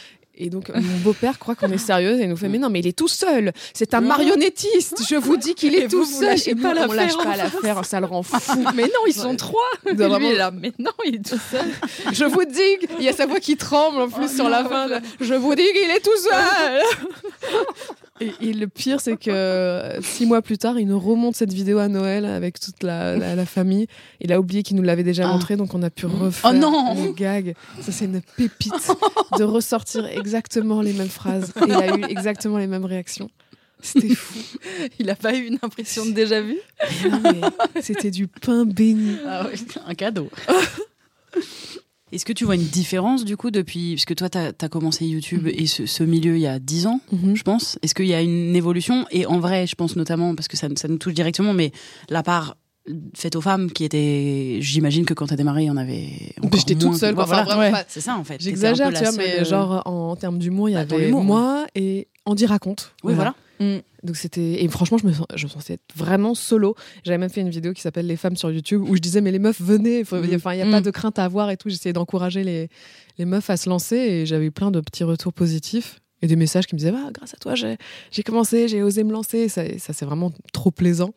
Et 0.42 0.48
donc, 0.48 0.68
mon 0.74 0.96
beau-père 1.04 1.38
croit 1.38 1.54
qu'on 1.54 1.70
est 1.70 1.78
sérieuse 1.78 2.18
et 2.18 2.26
nous 2.26 2.36
fait 2.36 2.48
Mais 2.48 2.58
non, 2.58 2.70
mais 2.70 2.80
il 2.80 2.86
est 2.86 2.96
tout 2.96 3.08
seul. 3.08 3.52
C'est 3.74 3.92
un 3.94 4.00
marionnettiste. 4.00 5.02
Je 5.08 5.16
vous 5.16 5.36
dis 5.36 5.54
qu'il 5.54 5.74
est 5.74 5.86
tout 5.86 5.98
vous, 5.98 6.04
vous 6.04 6.20
seul. 6.20 6.38
Et 6.46 6.54
pas 6.54 6.74
nous, 6.74 6.90
on 6.90 6.92
lâche 6.92 7.16
pas 7.16 7.36
l'affaire. 7.36 7.84
Ça 7.84 8.00
le 8.00 8.06
rend 8.06 8.22
fou. 8.22 8.64
Mais 8.74 8.84
non, 8.84 9.06
ils 9.06 9.14
sont 9.14 9.36
trois. 9.36 9.60
Lui 9.86 9.94
vraiment- 9.94 10.30
est 10.30 10.36
là, 10.36 10.50
mais 10.54 10.72
non, 10.78 10.92
il 11.06 11.16
est 11.16 11.28
tout 11.28 11.40
seul. 11.50 11.66
Je 12.12 12.24
vous 12.24 12.44
dis, 12.44 12.86
il 12.98 13.04
y 13.04 13.08
a 13.08 13.12
sa 13.12 13.26
voix 13.26 13.38
qui 13.38 13.56
tremble 13.56 14.00
en 14.00 14.08
plus 14.08 14.34
sur 14.34 14.48
la 14.48 14.64
fin. 14.64 14.88
Je 15.20 15.34
vous 15.34 15.54
dis 15.54 15.62
qu'il 15.62 15.90
est 15.90 16.00
tout 16.00 16.16
seul. 16.16 16.82
Et, 18.20 18.32
et 18.40 18.52
le 18.52 18.66
pire, 18.68 19.00
c'est 19.00 19.16
que 19.16 19.30
euh, 19.30 20.00
six 20.02 20.26
mois 20.26 20.42
plus 20.42 20.58
tard, 20.58 20.78
il 20.78 20.86
nous 20.86 20.98
remonte 21.00 21.34
cette 21.36 21.52
vidéo 21.52 21.78
à 21.78 21.88
Noël 21.88 22.24
avec 22.26 22.60
toute 22.60 22.82
la, 22.82 23.16
la- 23.16 23.34
la 23.34 23.46
famille. 23.46 23.86
Il 24.20 24.32
a 24.32 24.38
oublié 24.40 24.62
qu'il 24.62 24.76
nous 24.76 24.82
l'avait 24.82 25.02
déjà 25.04 25.26
Ah. 25.28 25.32
montré, 25.32 25.56
donc 25.56 25.74
on 25.74 25.82
a 25.82 25.90
pu 25.90 26.06
refaire 26.06 26.50
Oh 26.52 26.54
non 26.56 26.94
le 27.06 27.12
gag. 27.12 27.54
Ça, 27.80 27.92
c'est 27.92 28.04
une 28.04 28.20
pépite 28.36 28.74
de 29.38 29.44
ressortir 29.44 30.06
exactement 30.06 30.82
les 30.82 30.92
mêmes 30.92 31.08
phrases. 31.08 31.52
Et 31.56 31.64
il 31.68 31.72
a 31.72 31.96
eu 31.96 32.04
exactement 32.08 32.58
les 32.58 32.66
mêmes 32.66 32.84
réactions. 32.84 33.30
C'était 33.82 34.14
fou. 34.14 34.38
Il 34.98 35.08
a 35.08 35.14
pas 35.14 35.34
eu 35.34 35.46
une 35.46 35.58
impression 35.62 36.04
de 36.04 36.10
déjà 36.10 36.42
vu? 36.42 36.58
Mais 37.22 37.80
C'était 37.80 38.10
du 38.10 38.26
pain 38.28 38.66
béni. 38.66 39.16
Ah 39.26 39.46
ouais, 39.46 39.54
un 39.86 39.94
cadeau. 39.94 40.28
Est-ce 42.12 42.24
que 42.24 42.32
tu 42.32 42.44
vois 42.44 42.54
une 42.56 42.64
différence 42.66 43.24
du 43.24 43.36
coup 43.36 43.50
depuis. 43.50 43.94
Parce 43.94 44.04
que 44.04 44.14
toi, 44.14 44.28
tu 44.28 44.38
as, 44.38 44.68
commencé 44.68 45.06
YouTube 45.06 45.46
et 45.46 45.66
ce, 45.66 45.86
ce 45.86 46.02
milieu 46.02 46.36
il 46.36 46.40
y 46.42 46.46
a 46.46 46.58
10 46.58 46.86
ans, 46.86 47.00
Mhm. 47.12 47.36
je 47.36 47.42
pense. 47.42 47.78
Est-ce 47.82 47.94
qu'il 47.94 48.06
y 48.06 48.14
a 48.14 48.20
une 48.22 48.54
évolution? 48.56 49.06
Et 49.10 49.26
en 49.26 49.38
vrai, 49.40 49.66
je 49.66 49.74
pense 49.74 49.96
notamment, 49.96 50.34
parce 50.34 50.48
que 50.48 50.56
ça, 50.56 50.68
ça 50.76 50.88
nous 50.88 50.98
touche 50.98 51.14
directement, 51.14 51.52
mais 51.52 51.72
la 52.08 52.22
part 52.22 52.56
faite 53.14 53.36
aux 53.36 53.40
femmes 53.40 53.70
qui 53.70 53.84
était. 53.84 54.56
J'imagine 54.60 55.04
que 55.04 55.14
quand 55.14 55.26
tu 55.26 55.34
as 55.34 55.36
démarré, 55.36 55.62
il 55.64 55.66
y 55.66 55.70
en 55.70 55.76
avait. 55.76 56.08
J'étais 56.54 56.74
toute 56.74 56.96
seule. 56.96 57.10
que- 57.10 57.16
quoi. 57.16 57.24
Enfin, 57.24 57.44
voilà. 57.44 57.72
Ouais. 57.72 57.84
C'est 57.88 58.00
ça 58.00 58.16
en 58.16 58.24
fait. 58.24 58.40
J'exagère, 58.40 58.92
tu 58.92 58.98
vois, 59.02 59.12
mais 59.12 59.30
seule, 59.32 59.40
euh, 59.42 59.44
genre 59.44 59.82
en, 59.86 60.16
termes 60.16 60.38
d'humour, 60.38 60.68
il 60.68 60.72
y 60.72 60.74
Bah, 60.74 60.80
avait 60.80 61.06
l'humour, 61.06 61.22
moi 61.22 61.66
et 61.74 62.08
Andy 62.24 62.46
raconte. 62.46 62.92
Oui, 63.04 63.14
voilà. 63.14 63.34
Donc 64.02 64.16
c'était 64.16 64.64
et 64.64 64.68
franchement, 64.68 64.96
je 64.98 65.06
me 65.06 65.12
sens, 65.12 65.26
je 65.34 65.44
me 65.46 65.50
sentais 65.50 65.74
être 65.74 65.82
vraiment 65.94 66.34
solo. 66.34 66.74
J'avais 67.04 67.18
même 67.18 67.28
fait 67.28 67.42
une 67.42 67.50
vidéo 67.50 67.74
qui 67.74 67.82
s'appelle 67.82 68.06
Les 68.06 68.16
femmes 68.16 68.36
sur 68.36 68.50
YouTube 68.50 68.82
où 68.88 68.96
je 68.96 69.00
disais 69.00 69.20
mais 69.20 69.30
les 69.30 69.38
meufs 69.38 69.60
venez, 69.60 70.02
faut- 70.04 70.16
Mm. 70.16 70.34
enfin 70.36 70.54
il 70.54 70.58
y 70.58 70.62
a 70.62 70.64
Mm. 70.64 70.70
pas 70.70 70.80
de 70.80 70.90
crainte 70.90 71.18
à 71.18 71.24
avoir 71.24 71.50
et 71.50 71.56
tout. 71.58 71.68
J'essayais 71.68 71.92
d'encourager 71.92 72.42
les 72.42 72.68
les 73.18 73.24
meufs 73.26 73.50
à 73.50 73.56
se 73.58 73.68
lancer 73.68 73.96
et 73.96 74.24
j'avais 74.26 74.46
eu 74.46 74.50
plein 74.50 74.70
de 74.70 74.80
petits 74.80 75.04
retours 75.04 75.34
positifs 75.34 76.00
et 76.22 76.26
des 76.26 76.36
messages 76.36 76.66
qui 76.66 76.74
me 76.74 76.78
disaient 76.78 76.92
ah, 76.94 77.10
grâce 77.12 77.34
à 77.34 77.36
toi 77.36 77.54
j'ai 77.54 77.76
j'ai 78.10 78.22
commencé, 78.22 78.66
j'ai 78.68 78.82
osé 78.82 79.04
me 79.04 79.12
lancer. 79.12 79.48
Ça, 79.50 79.62
ça 79.78 79.92
c'est 79.92 80.06
vraiment 80.06 80.32
trop 80.54 80.70
plaisant. 80.70 81.12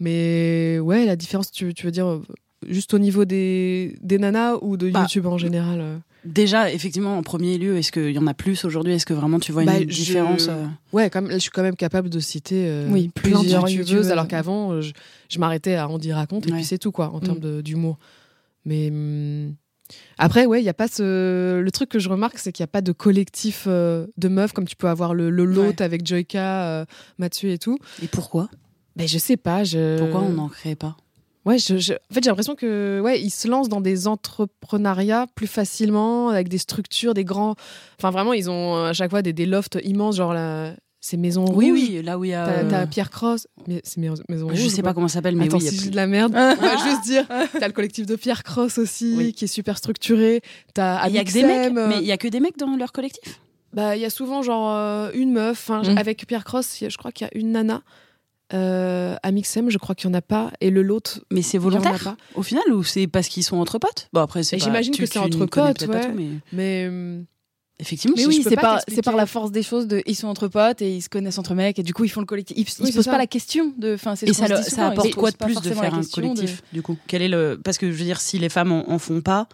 Mais 0.00 0.78
ouais, 0.80 1.04
la 1.04 1.16
différence, 1.16 1.50
tu, 1.50 1.74
tu 1.74 1.84
veux 1.86 1.92
dire 1.92 2.06
euh, 2.08 2.22
juste 2.66 2.94
au 2.94 2.98
niveau 2.98 3.24
des, 3.24 3.96
des 4.00 4.18
nanas 4.18 4.56
ou 4.62 4.76
de 4.76 4.90
Bah, 4.90 5.00
YouTube 5.02 5.26
en 5.26 5.38
général 5.38 5.80
euh? 5.80 5.98
Déjà, 6.24 6.70
effectivement, 6.72 7.18
en 7.18 7.22
premier 7.22 7.58
lieu, 7.58 7.76
est-ce 7.78 7.90
qu'il 7.90 8.10
y 8.12 8.18
en 8.18 8.26
a 8.28 8.34
plus 8.34 8.64
aujourd'hui? 8.64 8.92
Est-ce 8.92 9.06
que 9.06 9.12
vraiment 9.14 9.40
tu 9.40 9.50
vois 9.50 9.62
une 9.62 9.66
Bah, 9.68 9.80
je- 9.80 9.84
différence 9.86 10.46
euh, 10.48 10.66
Ouais, 10.92 11.10
je 11.30 11.38
suis 11.38 11.50
quand 11.50 11.62
même 11.62 11.74
capable 11.76 12.08
de 12.10 12.20
citer 12.20 12.66
euh, 12.68 12.88
Oui, 12.90 13.10
plusieurs 13.12 13.68
youtubeuses, 13.68 14.10
alors 14.10 14.28
qu'avant, 14.28 14.72
euh, 14.72 14.80
je, 14.82 14.92
je 15.28 15.38
m'arrêtais 15.40 15.74
à 15.74 15.88
Andy 15.88 16.12
raconte 16.12 16.46
et 16.46 16.50
Ouais. 16.50 16.56
puis 16.58 16.64
c'est 16.64 16.78
tout, 16.78 16.92
quoi, 16.92 17.10
en 17.12 17.18
termes 17.20 17.38
Mm. 17.38 17.40
de- 17.40 17.60
d'humour. 17.62 17.98
Mais 18.64 18.88
hum, 18.90 19.54
après, 20.16 20.46
ouais, 20.46 20.62
il 20.62 20.64
y 20.64 20.68
a 20.68 20.74
pas 20.74 20.86
ce. 20.88 21.58
Le 21.60 21.70
truc 21.72 21.88
que 21.88 21.98
je 21.98 22.08
remarque, 22.08 22.38
c'est 22.38 22.52
qu'il 22.52 22.62
n'y 22.62 22.68
a 22.68 22.72
pas 22.72 22.80
de 22.82 22.92
collectif 22.92 23.64
euh, 23.66 24.06
de 24.16 24.28
meufs 24.28 24.52
comme 24.52 24.66
tu 24.66 24.76
peux 24.76 24.88
avoir 24.88 25.14
le, 25.14 25.28
le 25.28 25.44
lot 25.44 25.80
avec 25.80 26.06
Joyka, 26.06 26.64
euh, 26.68 26.84
Mathieu 27.18 27.50
et 27.50 27.58
tout. 27.58 27.78
Et 28.00 28.06
pourquoi? 28.06 28.48
Mais 28.96 29.08
je 29.08 29.18
sais 29.18 29.36
pas. 29.36 29.64
Je... 29.64 29.98
Pourquoi 29.98 30.20
on 30.20 30.32
n'en 30.32 30.48
crée 30.48 30.76
pas? 30.76 30.96
Ouais, 31.44 31.58
je, 31.58 31.76
je- 31.78 31.94
en 31.94 32.14
fait, 32.14 32.22
j'ai 32.22 32.30
l'impression 32.30 32.54
que 32.54 33.00
ouais, 33.02 33.20
ils 33.20 33.30
se 33.30 33.48
lancent 33.48 33.68
dans 33.68 33.80
des 33.80 34.06
entrepreneuriats 34.06 35.26
plus 35.34 35.46
facilement, 35.46 36.28
avec 36.28 36.48
des 36.48 36.58
structures, 36.58 37.14
des 37.14 37.24
grands. 37.24 37.56
Enfin, 37.98 38.10
vraiment, 38.10 38.32
ils 38.32 38.48
ont 38.50 38.76
euh, 38.76 38.90
à 38.90 38.92
chaque 38.92 39.10
fois 39.10 39.22
des, 39.22 39.32
des 39.32 39.46
lofts 39.46 39.78
immenses, 39.82 40.16
genre 40.16 40.34
la... 40.34 40.74
ces 41.00 41.16
maisons 41.16 41.44
Oui, 41.52 41.70
rouges. 41.70 41.80
oui, 41.80 42.02
là 42.02 42.16
où 42.18 42.24
il 42.24 42.30
y 42.30 42.34
a. 42.34 42.64
T'as 42.68 42.82
euh, 42.82 42.86
Pierre 42.86 43.10
Cross, 43.10 43.48
mais 43.66 43.80
c'est 43.82 43.98
Maison 44.00 44.22
Maison 44.28 44.48
Je 44.52 44.62
Rouge, 44.62 44.70
sais 44.70 44.82
pas 44.82 44.94
comment 44.94 45.08
ça 45.08 45.14
s'appelle, 45.14 45.34
mais 45.36 45.46
Attends, 45.46 45.58
oui, 45.58 45.66
si 45.68 45.76
plus- 45.78 45.90
de 45.90 45.96
la 45.96 46.06
merde, 46.06 46.32
on 46.36 46.54
va 46.60 46.76
juste 46.76 47.02
dire. 47.04 47.26
T'as 47.58 47.66
le 47.66 47.72
collectif 47.72 48.06
de 48.06 48.14
Pierre 48.14 48.44
Cross 48.44 48.78
aussi, 48.78 49.14
Oui. 49.16 49.32
qui 49.32 49.46
est 49.46 49.48
super 49.48 49.78
structuré. 49.78 50.42
T'as 50.74 51.08
Il 51.08 51.14
y 51.14 51.18
a 51.18 51.24
que 51.24 51.32
des 51.32 51.42
mecs, 51.42 51.72
mais 51.72 51.98
il 51.98 52.06
y 52.06 52.12
a 52.12 52.16
que 52.18 52.28
des 52.28 52.38
mecs 52.40 52.56
dans 52.58 52.76
leur 52.76 52.92
collectif? 52.92 53.40
bah, 53.72 53.96
il 53.96 54.02
y 54.02 54.04
a 54.04 54.10
souvent 54.10 54.42
genre 54.42 54.70
euh, 54.76 55.10
une 55.14 55.32
meuf. 55.32 55.70
Mm. 55.70 55.96
Avec 55.98 56.24
Pierre 56.26 56.44
Cross, 56.44 56.84
je 56.88 56.96
crois 56.98 57.10
qu'il 57.10 57.26
y 57.26 57.30
a 57.34 57.38
une 57.38 57.50
nana. 57.52 57.82
Euh, 58.54 59.16
Amixem, 59.22 59.70
je 59.70 59.78
crois 59.78 59.94
qu'il 59.94 60.10
n'y 60.10 60.14
en 60.16 60.18
a 60.18 60.22
pas. 60.22 60.50
Et 60.60 60.70
le 60.70 60.82
l'autre, 60.82 61.20
Mais 61.30 61.42
c'est 61.42 61.56
il 61.56 61.60
y 61.60 61.64
en 61.64 61.68
a 61.68 61.70
volontaire 61.70 62.04
pas. 62.04 62.16
au 62.34 62.42
final 62.42 62.62
ou 62.72 62.84
c'est 62.84 63.06
parce 63.06 63.28
qu'ils 63.28 63.44
sont 63.44 63.56
entre 63.56 63.78
potes? 63.78 64.08
Bon 64.12 64.20
après 64.20 64.42
c'est 64.42 64.58
j'imagine 64.58 64.94
que 64.96 65.06
c'est 65.06 65.18
entre 65.18 65.46
potes, 65.46 65.82
ouais. 65.88 66.00
tout, 66.00 66.12
mais 66.14 66.28
Mais 66.52 66.86
euh, 66.90 67.22
effectivement. 67.80 68.14
Mais 68.18 68.26
oui, 68.26 68.42
c'est 68.42 68.54
pas 68.56 68.60
par, 68.60 68.72
t'expliquer. 68.74 68.96
c'est 68.96 69.02
par 69.02 69.16
la 69.16 69.26
force 69.26 69.50
des 69.52 69.62
choses. 69.62 69.86
De, 69.86 70.02
ils 70.06 70.14
sont 70.14 70.28
entre 70.28 70.48
potes 70.48 70.82
et 70.82 70.94
ils 70.96 71.00
se 71.02 71.08
connaissent 71.08 71.38
entre 71.38 71.54
mecs 71.54 71.78
et 71.78 71.82
du 71.82 71.94
coup 71.94 72.04
ils 72.04 72.10
font 72.10 72.20
le 72.20 72.26
collectif. 72.26 72.56
Ils, 72.56 72.60
ils 72.60 72.64
Oui, 72.64 72.86
se 72.86 72.92
c'est 72.92 72.92
posent 72.98 73.04
ça. 73.06 73.10
pas 73.12 73.18
la 73.18 73.26
question 73.26 73.72
de. 73.78 73.94
Et 73.94 73.96
ça, 73.98 74.16
se 74.16 74.24
ils 74.74 74.80
apporte 74.80 75.08
se 75.10 75.14
quoi 75.14 75.30
de 75.30 75.36
plus 75.36 75.54
de 75.60 75.70
faire 75.72 75.94
un 75.94 76.00
de- 76.00 76.06
collectif 76.06 76.62
du 76.72 76.82
coup? 76.82 76.96
Quel 77.06 77.22
est 77.22 77.28
le 77.28 77.58
parce 77.62 77.78
que 77.78 77.90
je 77.90 77.96
veux 77.96 78.04
dire 78.04 78.20
si 78.20 78.38
les 78.38 78.48
femmes 78.50 78.72
en, 78.72 78.90
en 78.90 78.98
font 78.98 79.20
pas, 79.22 79.48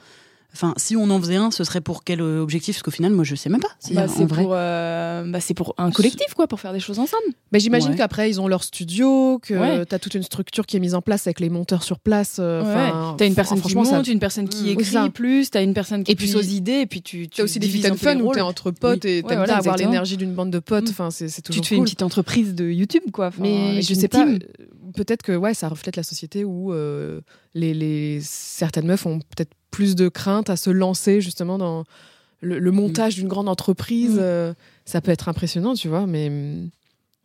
enfin 0.54 0.74
si 0.76 0.96
on 0.96 1.08
en 1.10 1.20
faisait 1.20 1.36
un, 1.36 1.50
ce 1.50 1.62
serait 1.64 1.80
pour 1.80 2.04
quel 2.04 2.20
euh, 2.20 2.40
objectif? 2.42 2.76
Parce 2.76 2.82
qu'au 2.82 2.90
final, 2.90 3.12
moi 3.12 3.24
je 3.24 3.34
sais 3.34 3.48
même 3.48 3.60
pas. 3.60 3.68
si 3.80 3.94
Bah, 3.94 4.04
en 4.04 4.08
c'est 4.08 4.24
vrai. 4.24 4.42
pour, 4.42 4.52
euh, 4.54 5.24
bah, 5.30 5.40
c'est 5.40 5.54
pour 5.54 5.74
un 5.78 5.90
collectif 5.90 6.34
quoi, 6.34 6.46
pour 6.46 6.60
faire 6.60 6.72
des 6.72 6.80
choses 6.80 6.98
ensemble. 6.98 7.22
mais 7.52 7.60
j'imagine 7.60 7.90
Ouais. 7.92 7.96
qu'après, 7.96 8.28
ils 8.30 8.40
ont 8.40 8.48
leur 8.48 8.62
studio, 8.64 9.38
que 9.42 9.54
Ouais. 9.54 9.86
tu 9.86 9.94
as 9.94 9.98
toute 9.98 10.14
une 10.14 10.22
structure 10.22 10.66
qui 10.66 10.76
est 10.76 10.80
mise 10.80 10.94
en 10.94 11.00
place 11.02 11.26
avec 11.26 11.40
les 11.40 11.48
monteurs 11.50 11.82
sur 11.82 11.98
place. 11.98 12.36
euh, 12.40 12.62
enfin, 12.62 13.14
T'as 13.18 13.26
une 13.26 13.34
personne 13.34 13.56
qui 13.58 13.60
franchement, 13.62 13.84
ça- 13.84 13.96
monte, 13.96 14.08
une 14.08 14.18
personne 14.20 14.48
qui 14.48 14.62
Mm. 14.62 14.66
Oui, 14.66 14.70
écrit 14.72 14.84
ça. 14.84 15.08
plus, 15.12 15.50
t'as 15.50 15.62
une 15.62 15.74
personne 15.74 16.04
qui 16.04 16.12
Et 16.12 16.14
puis- 16.16 16.34
aux 16.34 16.40
idées, 16.42 16.80
et 16.80 16.86
puis 16.86 17.02
tu. 17.02 17.28
tu 17.28 17.36
T'as 17.38 17.44
aussi 17.44 17.58
des 17.58 17.68
fit 17.68 17.88
and 17.90 17.94
fun 17.96 18.18
où 18.20 18.24
rôles. 18.26 18.34
t'es 18.34 18.40
entre 18.40 18.70
potes 18.70 19.04
et 19.04 19.16
Ouais, 19.18 19.22
t'aimes 19.22 19.38
voilà, 19.38 19.56
avoir 19.56 19.76
l'énergie 19.76 20.16
d'une 20.16 20.32
bande 20.34 20.50
de 20.50 20.58
potes. 20.58 20.86
Mm. 20.88 20.90
Enfin, 20.90 21.10
c'est 21.10 21.28
c'est 21.28 21.42
Tu 21.42 21.48
toujours 21.48 21.62
te 21.62 21.68
fais 21.68 21.76
une 21.76 21.84
petite 21.84 22.02
entreprise 22.02 22.54
de 22.54 22.64
YouTube 22.68 23.02
quoi. 23.12 23.30
Mais 23.38 23.80
je 23.82 23.94
sais 23.94 24.08
pas, 24.08 24.26
peut-être 24.94 25.22
que 25.22 25.32
ouais, 25.36 25.54
ça 25.54 25.68
reflète 25.68 25.96
la 25.96 26.02
société 26.02 26.44
où 26.44 26.72
euh, 26.72 27.20
les, 27.54 27.74
les- 27.74 28.20
certaines 28.22 28.86
meufs 28.86 29.06
ont 29.06 29.18
peut-être 29.18 29.52
plus 29.70 29.94
de 29.94 30.08
crainte 30.08 30.50
à 30.50 30.56
se 30.56 30.70
lancer 30.70 31.20
justement 31.20 31.58
dans 31.58 31.84
le, 32.40 32.58
le 32.58 32.70
montage 32.70 33.16
d'une 33.16 33.28
grande 33.28 33.48
entreprise. 33.48 34.14
Mm. 34.14 34.20
euh, 34.20 34.54
ça 34.84 35.00
peut 35.00 35.10
être 35.10 35.28
impressionnant, 35.28 35.74
tu 35.74 35.88
vois, 35.88 36.06
mais 36.06 36.30
mm, 36.30 36.70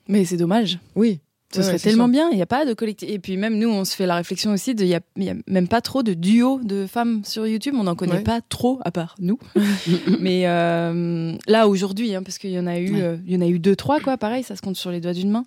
Mais 0.10 0.26
c'est 0.26 0.38
dommage. 0.38 0.80
oui. 0.96 1.20
Ce 1.56 1.60
Ouais, 1.60 1.66
serait 1.66 1.78
tellement 1.78 2.06
sûr. 2.06 2.12
bien. 2.14 2.30
Il 2.32 2.36
n'y 2.36 2.42
a 2.42 2.48
pas 2.48 2.66
de 2.66 2.74
collectif. 2.74 3.08
Et 3.08 3.20
puis 3.20 3.38
même 3.38 3.60
nous, 3.60 3.70
on 3.70 3.86
se 3.86 3.96
fait 3.96 4.08
la 4.08 4.16
réflexion 4.16 4.52
aussi. 4.54 4.72
Il 4.72 4.86
n'y 4.88 4.96
a, 4.96 5.02
il 5.18 5.24
y 5.24 5.30
a 5.30 5.36
même 5.46 5.68
pas 5.68 5.82
trop 5.82 6.02
de 6.02 6.16
duos 6.16 6.60
de 6.64 6.88
femmes 6.88 7.22
sur 7.26 7.46
YouTube. 7.46 7.76
On 7.78 7.84
n'en 7.84 7.94
connaît 7.94 8.14
Ouais. 8.14 8.24
pas 8.24 8.42
trop, 8.42 8.80
à 8.84 8.90
part 8.90 9.14
nous. 9.20 9.38
Mais 10.20 10.48
euh, 10.48 11.36
là 11.46 11.68
aujourd'hui, 11.68 12.16
hein, 12.16 12.24
parce 12.24 12.40
qu'il 12.40 12.50
y 12.50 12.58
en 12.60 12.66
a 12.66 12.80
eu, 12.80 12.94
Ouais. 12.96 13.20
il 13.28 13.34
y 13.34 13.38
en 13.38 13.42
a 13.42 13.46
eu 13.48 13.60
deux, 13.60 13.76
trois 13.76 14.00
quoi. 14.00 14.18
Pareil, 14.18 14.42
ça 14.44 14.56
se 14.56 14.64
compte 14.64 14.78
sur 14.78 14.90
les 14.90 15.00
doigts 15.00 15.14
d'une 15.14 15.30
main. 15.30 15.46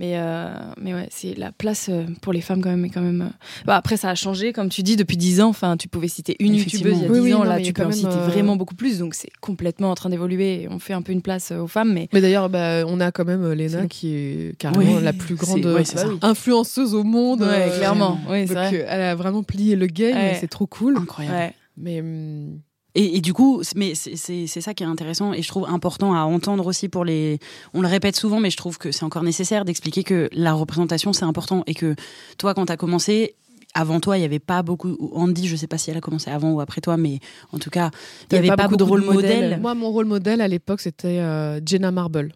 Mais 0.00 0.12
euh, 0.16 0.48
mais 0.80 0.94
ouais, 0.94 1.08
c'est 1.10 1.34
la 1.36 1.50
place 1.50 1.88
euh, 1.88 2.04
pour 2.22 2.32
les 2.32 2.40
femmes 2.40 2.62
quand 2.62 2.70
même. 2.70 2.84
est 2.84 2.88
quand 2.88 3.00
même. 3.00 3.20
euh, 3.22 3.64
bah, 3.66 3.74
après, 3.74 3.96
ça 3.96 4.08
a 4.10 4.14
changé, 4.14 4.52
comme 4.52 4.68
tu 4.68 4.84
dis, 4.84 4.94
depuis 4.94 5.16
dix 5.16 5.40
ans. 5.40 5.48
Enfin, 5.48 5.76
tu 5.76 5.88
pouvais 5.88 6.06
citer 6.06 6.36
une 6.38 6.54
youtubeuse 6.54 6.98
il 6.98 7.02
y 7.02 7.06
a 7.06 7.08
Oui, 7.10 7.18
dix 7.18 7.24
oui, 7.24 7.34
ans. 7.34 7.38
non, 7.38 7.44
là, 7.44 7.60
tu 7.60 7.72
peux 7.72 7.84
en 7.84 7.90
citer 7.90 8.06
euh, 8.06 8.26
vraiment 8.28 8.54
beaucoup 8.54 8.76
plus. 8.76 9.00
Donc 9.00 9.14
c'est 9.14 9.30
complètement 9.40 9.90
en 9.90 9.96
train 9.96 10.08
d'évoluer. 10.08 10.68
On 10.70 10.78
fait 10.78 10.92
un 10.92 11.02
peu 11.02 11.10
une 11.10 11.20
place 11.20 11.50
aux 11.50 11.66
femmes, 11.66 11.92
mais 11.92 12.08
Mais 12.12 12.20
d'ailleurs, 12.20 12.48
bah, 12.48 12.84
on 12.86 13.00
a 13.00 13.10
quand 13.10 13.24
même 13.24 13.50
Léna 13.52 13.88
qui 13.88 14.14
est 14.14 14.56
carrément 14.56 14.94
Oui, 14.98 15.02
la 15.02 15.12
plus 15.12 15.34
grande 15.34 15.66
ouais, 15.66 15.82
influenceuse 16.22 16.94
au 16.94 17.02
monde. 17.02 17.40
ouais, 17.40 17.68
euh, 17.72 17.76
clairement. 17.76 18.20
Donc, 18.28 18.46
vrai. 18.46 18.86
elle 18.88 19.02
a 19.02 19.14
vraiment 19.16 19.42
plié 19.42 19.74
le 19.74 19.86
game 19.86 20.16
c'est 20.38 20.46
trop 20.46 20.66
cool. 20.68 20.96
Incroyable. 20.96 21.54
Mais 21.76 22.00
hum, 22.00 22.60
Et, 23.00 23.16
et 23.18 23.20
du 23.20 23.32
coup, 23.32 23.60
c'est- 23.62 23.76
mais 23.76 23.94
c'est- 23.94 24.46
ça 24.60 24.74
qui 24.74 24.82
est 24.82 24.86
intéressant 24.86 25.32
et 25.32 25.40
je 25.42 25.48
trouve 25.48 25.66
important 25.68 26.14
à 26.14 26.22
entendre 26.22 26.66
aussi 26.66 26.88
pour 26.88 27.04
les. 27.04 27.38
On 27.72 27.80
le 27.80 27.86
répète 27.88 28.16
souvent, 28.16 28.40
mais 28.40 28.50
je 28.50 28.56
trouve 28.56 28.76
que 28.76 28.90
c'est 28.90 29.04
encore 29.04 29.22
nécessaire 29.22 29.64
d'expliquer 29.64 30.02
que 30.02 30.28
la 30.32 30.52
représentation 30.52 31.12
c'est 31.12 31.24
important 31.24 31.62
et 31.68 31.74
que 31.74 31.94
toi, 32.38 32.54
quand 32.54 32.66
tu 32.66 32.72
as 32.72 32.76
commencé. 32.76 33.34
Avant 33.74 34.00
toi, 34.00 34.16
il 34.16 34.20
n'y 34.20 34.24
avait 34.26 34.38
pas 34.38 34.62
beaucoup. 34.62 34.96
Andy, 35.14 35.46
je 35.46 35.54
sais 35.54 35.66
pas 35.66 35.76
si 35.76 35.90
elle 35.90 35.98
a 35.98 36.00
commencé 36.00 36.30
avant 36.30 36.50
ou 36.52 36.60
après 36.60 36.80
toi, 36.80 36.96
mais 36.96 37.20
en 37.52 37.58
tout 37.58 37.68
cas, 37.68 37.90
il 38.30 38.34
n'y 38.34 38.38
avait 38.48 38.56
pas, 38.56 38.64
beaucoup 38.64 38.78
de 38.78 38.82
rôle 38.82 39.04
modèles. 39.04 39.42
modèles. 39.42 39.60
moi, 39.60 39.74
mon 39.74 39.90
rôle 39.90 40.06
modèle 40.06 40.40
à 40.40 40.48
l'époque, 40.48 40.80
c'était 40.80 41.18
euh, 41.20 41.60
Jenna 41.64 41.90
Marble. 41.92 42.32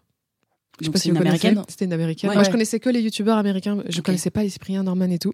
Je 0.79 0.85
sais 0.85 0.91
pas 0.91 0.99
si 0.99 1.09
une 1.09 1.15
vous 1.15 1.21
américaine? 1.21 1.61
C'était 1.67 1.85
une 1.85 1.93
américaine. 1.93 2.29
Ouais. 2.29 2.35
Moi, 2.35 2.43
je 2.43 2.51
connaissais 2.51 2.79
que 2.79 2.89
les 2.89 3.01
youtubeurs 3.01 3.37
américains. 3.37 3.77
Je 3.89 3.99
Ok. 3.99 4.05
connaissais 4.05 4.29
pas 4.29 4.43
les 4.43 4.49
Cyprien 4.49 4.83
Norman 4.83 5.09
et 5.09 5.17
tout. 5.19 5.33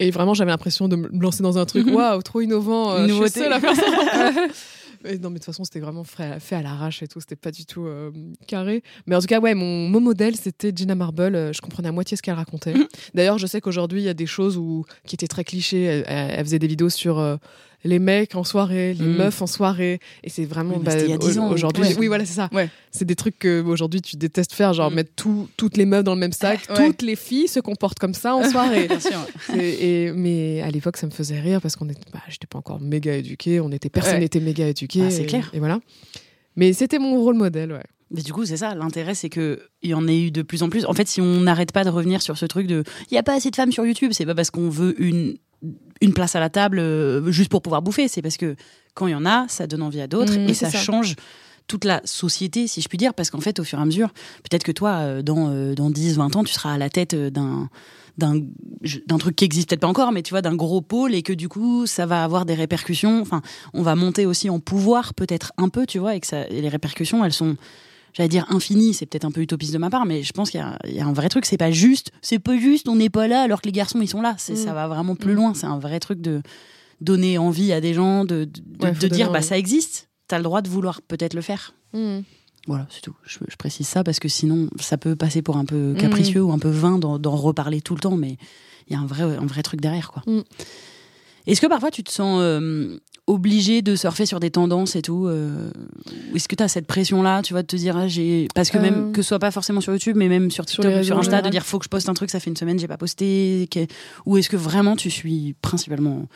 Et 0.00 0.10
vraiment, 0.10 0.34
j'avais 0.34 0.50
l'impression 0.50 0.88
de 0.88 0.96
me 0.96 1.08
lancer 1.20 1.42
dans 1.42 1.58
un 1.58 1.64
truc, 1.66 1.86
Mhm. 1.86 1.94
waouh, 1.94 2.22
trop 2.22 2.40
innovant. 2.40 2.92
euh, 2.92 3.08
je 3.08 3.14
suis 3.14 3.30
seule 3.30 3.52
à 3.52 3.60
faire 3.60 3.74
ça. 3.74 3.82
Mais 5.04 5.12
non, 5.16 5.30
mais 5.30 5.34
de 5.34 5.38
toute 5.38 5.44
façon, 5.44 5.62
c'était 5.62 5.78
vraiment 5.78 6.02
fait, 6.02 6.40
fait 6.40 6.56
à 6.56 6.62
l'arrache 6.62 7.04
et 7.04 7.06
tout. 7.06 7.20
C'était 7.20 7.36
pas 7.36 7.52
du 7.52 7.64
tout 7.64 7.86
euh, 7.86 8.10
carré. 8.48 8.82
Mais 9.06 9.14
en 9.14 9.20
tout 9.20 9.28
cas, 9.28 9.38
ouais, 9.38 9.54
mon, 9.54 9.88
mon 9.88 10.00
modèle, 10.00 10.34
c'était 10.34 10.72
Gina 10.74 10.96
Marble. 10.96 11.36
Euh, 11.36 11.52
Je 11.52 11.60
comprenais 11.60 11.88
à 11.88 11.92
moitié 11.92 12.16
ce 12.16 12.22
qu'elle 12.22 12.34
racontait. 12.34 12.74
Mhm. 12.74 12.88
D'ailleurs, 13.14 13.38
je 13.38 13.46
sais 13.46 13.60
qu'aujourd'hui, 13.60 14.00
il 14.00 14.04
y 14.04 14.08
a 14.08 14.14
des 14.14 14.26
choses 14.26 14.56
où, 14.56 14.84
qui 15.06 15.14
étaient 15.14 15.28
très 15.28 15.44
clichés. 15.44 16.02
Elle 16.08 16.44
faisait 16.44 16.58
des 16.58 16.66
vidéos 16.66 16.90
sur 16.90 17.20
euh, 17.20 17.36
les 17.84 17.98
mecs 17.98 18.34
en 18.34 18.44
soirée, 18.44 18.94
les 18.94 19.04
Mhm. 19.04 19.16
meufs 19.16 19.40
en 19.42 19.46
soirée. 19.46 20.00
Et 20.24 20.30
c'est 20.30 20.44
vraiment. 20.44 20.76
Oui, 20.78 20.84
c'était 20.88 21.04
il 21.04 21.10
y 21.10 21.12
a 21.12 21.16
au- 21.16 21.18
10 21.18 21.38
ans. 21.38 21.50
Aujourd'hui, 21.50 21.84
Ouais. 21.84 21.96
oui, 21.98 22.06
voilà, 22.08 22.24
c'est 22.24 22.34
ça. 22.34 22.48
Ouais. 22.52 22.68
C'est 22.90 23.04
des 23.04 23.14
trucs 23.14 23.38
que 23.38 23.62
aujourd'hui 23.62 24.00
tu 24.02 24.16
détestes 24.16 24.52
faire, 24.52 24.72
genre 24.74 24.90
Mhm. 24.90 24.96
mettre 24.96 25.10
tout- 25.16 25.48
toutes 25.56 25.76
les 25.76 25.86
meufs 25.86 26.02
dans 26.04 26.14
le 26.14 26.20
même 26.20 26.32
sac. 26.32 26.60
Ouais. 26.70 26.86
Toutes 26.86 27.02
les 27.02 27.16
filles 27.16 27.48
se 27.48 27.60
comportent 27.60 27.98
comme 27.98 28.14
ça 28.14 28.34
en 28.34 28.42
soirée. 28.50 28.88
Bien 28.88 29.00
sûr. 29.00 29.26
Et- 29.56 30.12
mais 30.12 30.60
à 30.62 30.70
l'époque, 30.70 30.96
ça 30.96 31.06
me 31.06 31.12
faisait 31.12 31.40
rire 31.40 31.60
parce 31.60 31.76
qu'on 31.76 31.88
était, 31.88 32.00
bah, 32.12 32.20
j'étais 32.28 32.46
pas 32.46 32.58
encore 32.58 32.80
méga 32.80 33.14
éduquée, 33.14 33.60
on 33.60 33.70
était, 33.70 33.88
personne 33.90 34.14
Ouais. 34.14 34.20
n'était 34.20 34.40
méga 34.40 34.66
éduqué. 34.66 35.02
Ah, 35.06 35.10
c'est 35.10 35.26
clair. 35.26 35.50
Et 35.54 35.58
voilà. 35.58 35.78
Mais 36.56 36.72
c'était 36.72 36.98
mon 36.98 37.20
rôle 37.20 37.36
modèle, 37.36 37.72
ouais. 37.72 37.84
Mais 38.10 38.22
du 38.22 38.32
coup, 38.32 38.46
c'est 38.46 38.56
ça. 38.56 38.74
L'intérêt, 38.74 39.14
c'est 39.14 39.28
que 39.28 39.60
il 39.82 39.90
y 39.90 39.94
en 39.94 40.08
ait 40.08 40.18
eu 40.18 40.30
de 40.30 40.40
plus 40.42 40.62
en 40.62 40.70
plus. 40.70 40.86
En 40.86 40.94
fait, 40.94 41.06
si 41.06 41.20
on 41.20 41.40
n'arrête 41.40 41.72
pas 41.72 41.84
de 41.84 41.90
revenir 41.90 42.22
sur 42.22 42.38
ce 42.38 42.46
truc 42.46 42.66
de, 42.66 42.82
il 43.10 43.14
y 43.14 43.18
a 43.18 43.22
pas 43.22 43.34
assez 43.34 43.50
de 43.50 43.54
femmes 43.56 43.70
sur 43.70 43.84
YouTube, 43.84 44.12
c'est 44.14 44.24
pas 44.24 44.34
parce 44.34 44.50
qu'on 44.50 44.70
veut 44.70 45.00
une 45.00 45.36
une 46.00 46.14
place 46.14 46.36
à 46.36 46.40
la 46.40 46.50
table 46.50 46.78
euh, 46.78 47.30
juste 47.30 47.50
pour 47.50 47.62
pouvoir 47.62 47.82
bouffer. 47.82 48.08
C'est 48.08 48.22
parce 48.22 48.36
que 48.36 48.56
quand 48.94 49.06
il 49.06 49.12
y 49.12 49.14
en 49.14 49.26
a, 49.26 49.46
ça 49.48 49.66
donne 49.66 49.82
envie 49.82 50.00
à 50.00 50.06
d'autres 50.06 50.36
Mmh, 50.36 50.48
et 50.48 50.54
ça, 50.54 50.70
ça. 50.70 50.78
change 50.78 51.16
toute 51.66 51.84
la 51.84 52.00
société, 52.04 52.66
si 52.66 52.80
je 52.80 52.88
puis 52.88 52.96
dire, 52.96 53.12
parce 53.12 53.30
qu'en 53.30 53.40
fait, 53.40 53.60
au 53.60 53.64
fur 53.64 53.78
et 53.78 53.82
à 53.82 53.84
mesure, 53.84 54.08
peut-être 54.42 54.64
que 54.64 54.72
toi, 54.72 54.90
euh, 55.00 55.22
dans, 55.22 55.50
euh, 55.50 55.74
dans 55.74 55.90
10, 55.90 56.16
20 56.16 56.36
ans, 56.36 56.44
tu 56.44 56.52
seras 56.52 56.72
à 56.72 56.78
la 56.78 56.90
tête 56.90 57.14
d'un 57.14 57.68
d'un 58.18 59.18
truc 59.18 59.36
qui 59.36 59.44
existe 59.44 59.68
peut-être 59.68 59.82
pas 59.82 59.86
encore 59.86 60.10
mais 60.10 60.22
tu 60.24 60.30
vois 60.30 60.42
d'un 60.42 60.56
gros 60.56 60.80
pôle 60.80 61.14
et 61.14 61.22
que 61.22 61.32
du 61.32 61.48
coup 61.48 61.86
ça 61.86 62.04
va 62.04 62.24
avoir 62.24 62.46
des 62.46 62.54
répercussions 62.54 63.20
enfin 63.20 63.42
on 63.74 63.82
va 63.82 63.94
monter 63.94 64.26
aussi 64.26 64.50
en 64.50 64.58
pouvoir 64.58 65.14
peut-être 65.14 65.52
un 65.56 65.68
peu 65.68 65.86
tu 65.86 66.00
vois 66.00 66.16
et 66.16 66.20
que 66.20 66.26
ça 66.26 66.48
et 66.48 66.60
les 66.60 66.68
répercussions 66.68 67.24
elles 67.24 67.32
sont 67.32 67.56
j'allais 68.18 68.28
dire 68.28 68.44
infinies 68.50 68.92
c'est 68.92 69.06
peut-être 69.06 69.24
un 69.24 69.30
peu 69.30 69.40
utopiste 69.40 69.72
de 69.72 69.78
ma 69.78 69.88
part 69.88 70.04
mais 70.04 70.22
je 70.22 70.32
pense 70.34 70.50
qu'il 70.50 70.60
y, 70.60 70.62
a- 70.62 70.78
il 70.86 70.92
y 70.94 71.00
a 71.00 71.06
un 71.06 71.12
vrai 71.14 71.30
truc 71.30 71.46
c'est 71.46 71.56
pas 71.56 71.70
juste 71.70 72.10
c'est 72.20 72.38
pas 72.38 72.58
juste 72.58 72.86
on 72.88 72.96
n'est 72.96 73.08
pas 73.08 73.26
là 73.28 73.40
alors 73.40 73.62
que 73.62 73.66
les 73.66 73.72
garçons 73.72 74.00
ils 74.02 74.08
sont 74.08 74.20
là 74.20 74.36
Mm. 74.50 74.56
ça 74.56 74.74
va 74.74 74.86
vraiment 74.88 75.14
plus 75.16 75.32
Mm. 75.32 75.36
loin 75.36 75.54
c'est 75.54 75.66
un 75.66 75.78
vrai 75.78 76.00
truc 76.00 76.20
de 76.20 76.42
donner 77.00 77.38
envie 77.38 77.72
à 77.72 77.80
des 77.80 77.94
gens 77.94 78.24
de, 78.26 78.44
de, 78.44 78.84
Ouais, 78.84 78.92
dire 79.08 79.30
bah 79.30 79.38
envie. 79.38 79.46
ça 79.46 79.56
existe 79.56 80.08
t'as 80.26 80.36
le 80.36 80.42
droit 80.44 80.60
de 80.60 80.68
vouloir 80.68 81.00
peut-être 81.00 81.32
le 81.34 81.40
faire 81.42 81.72
voilà, 82.66 82.86
c'est 82.90 83.00
tout. 83.00 83.14
Je, 83.24 83.38
je 83.48 83.56
précise 83.56 83.88
ça 83.88 84.04
parce 84.04 84.18
que 84.18 84.28
sinon, 84.28 84.68
ça 84.78 84.98
peut 84.98 85.16
passer 85.16 85.40
pour 85.40 85.56
un 85.56 85.64
peu 85.64 85.94
capricieux 85.98 86.42
ou 86.42 86.52
un 86.52 86.58
peu 86.58 86.68
vain 86.68 86.98
d'en 86.98 87.34
reparler 87.34 87.80
tout 87.80 87.94
le 87.94 88.00
temps, 88.00 88.16
mais 88.16 88.36
il 88.88 88.92
y 88.92 88.96
a 88.96 89.00
un 89.00 89.06
vrai, 89.06 89.22
un 89.22 89.46
vrai 89.46 89.62
truc 89.62 89.80
derrière, 89.80 90.10
quoi. 90.12 90.22
Mm. 90.26 90.42
Est-ce 91.46 91.62
que 91.62 91.66
parfois 91.66 91.90
tu 91.90 92.04
te 92.04 92.10
sens 92.10 92.40
euh, 92.42 92.98
obligé 93.28 93.82
de 93.82 93.94
surfer 93.94 94.26
sur 94.26 94.40
des 94.40 94.50
tendances 94.50 94.96
et 94.96 95.02
tout 95.02 95.26
euh, 95.26 95.70
Est-ce 96.34 96.48
que 96.48 96.56
tu 96.56 96.62
as 96.62 96.68
cette 96.68 96.86
pression-là, 96.86 97.42
tu 97.42 97.52
vois, 97.52 97.62
de 97.62 97.66
te 97.66 97.76
dire, 97.76 97.96
ah, 97.96 98.08
j'ai. 98.08 98.48
Parce 98.54 98.70
que 98.70 98.78
Euh. 98.78 98.80
même, 98.82 99.12
que 99.12 99.22
ce 99.22 99.28
soit 99.28 99.38
pas 99.38 99.50
forcément 99.50 99.80
sur 99.80 99.92
YouTube, 99.92 100.16
mais 100.16 100.28
même 100.28 100.50
sur 100.50 100.68
Sur 100.68 100.82
TikTok 100.82 101.00
ou 101.00 101.04
sur 101.04 101.16
en 101.16 101.20
Insta, 101.20 101.42
de 101.42 101.48
dire, 101.50 101.64
faut 101.64 101.78
que 101.78 101.84
je 101.84 101.88
poste 101.90 102.08
un 102.08 102.14
truc, 102.14 102.30
ça 102.30 102.40
fait 102.40 102.50
une 102.50 102.56
semaine, 102.56 102.78
j'ai 102.78 102.88
pas 102.88 102.96
posté. 102.98 103.68
que- 103.70 103.86
Ou 104.26 104.36
est-ce 104.38 104.48
que 104.48 104.56
vraiment 104.56 104.96
tu 104.96 105.10
suis 105.10 105.54
principalement. 105.62 106.26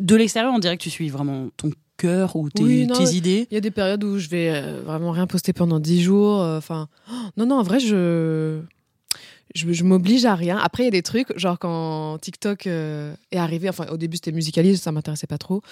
De 0.00 0.14
l'extérieur, 0.14 0.52
on 0.54 0.58
dirait 0.58 0.76
que 0.76 0.82
tu 0.82 0.90
suis 0.90 1.08
vraiment 1.08 1.48
ton 1.56 1.70
cœur 1.96 2.36
ou 2.36 2.50
tes, 2.50 2.62
Oui, 2.62 2.86
non, 2.86 2.94
tes 2.94 3.14
idées? 3.14 3.46
Il 3.50 3.54
y 3.54 3.56
a 3.56 3.60
des 3.62 3.70
périodes 3.70 4.04
où 4.04 4.18
je 4.18 4.28
vais 4.28 4.50
euh, 4.54 4.82
vraiment 4.84 5.10
rien 5.12 5.26
poster 5.26 5.52
pendant 5.52 5.80
10 5.80 6.02
jours. 6.02 6.40
euh, 6.42 6.58
Enfin, 6.58 6.88
non, 7.36 7.46
non, 7.46 7.56
en 7.56 7.62
vrai, 7.62 7.80
je. 7.80 8.60
Je, 9.54 9.72
je 9.72 9.84
m'oblige 9.84 10.24
à 10.26 10.34
rien. 10.34 10.58
Après, 10.58 10.82
il 10.82 10.86
y 10.86 10.88
a 10.88 10.90
des 10.90 11.02
trucs, 11.02 11.36
genre 11.38 11.58
quand 11.58 12.18
TikTok 12.20 12.66
euh, 12.66 13.14
est 13.30 13.38
arrivé, 13.38 13.68
enfin 13.70 13.86
au 13.90 13.96
début 13.96 14.16
c'était 14.16 14.32
musicalise, 14.32 14.82
ça 14.82 14.92
m'intéressait 14.92 15.28
pas 15.28 15.38
trop. 15.38 15.62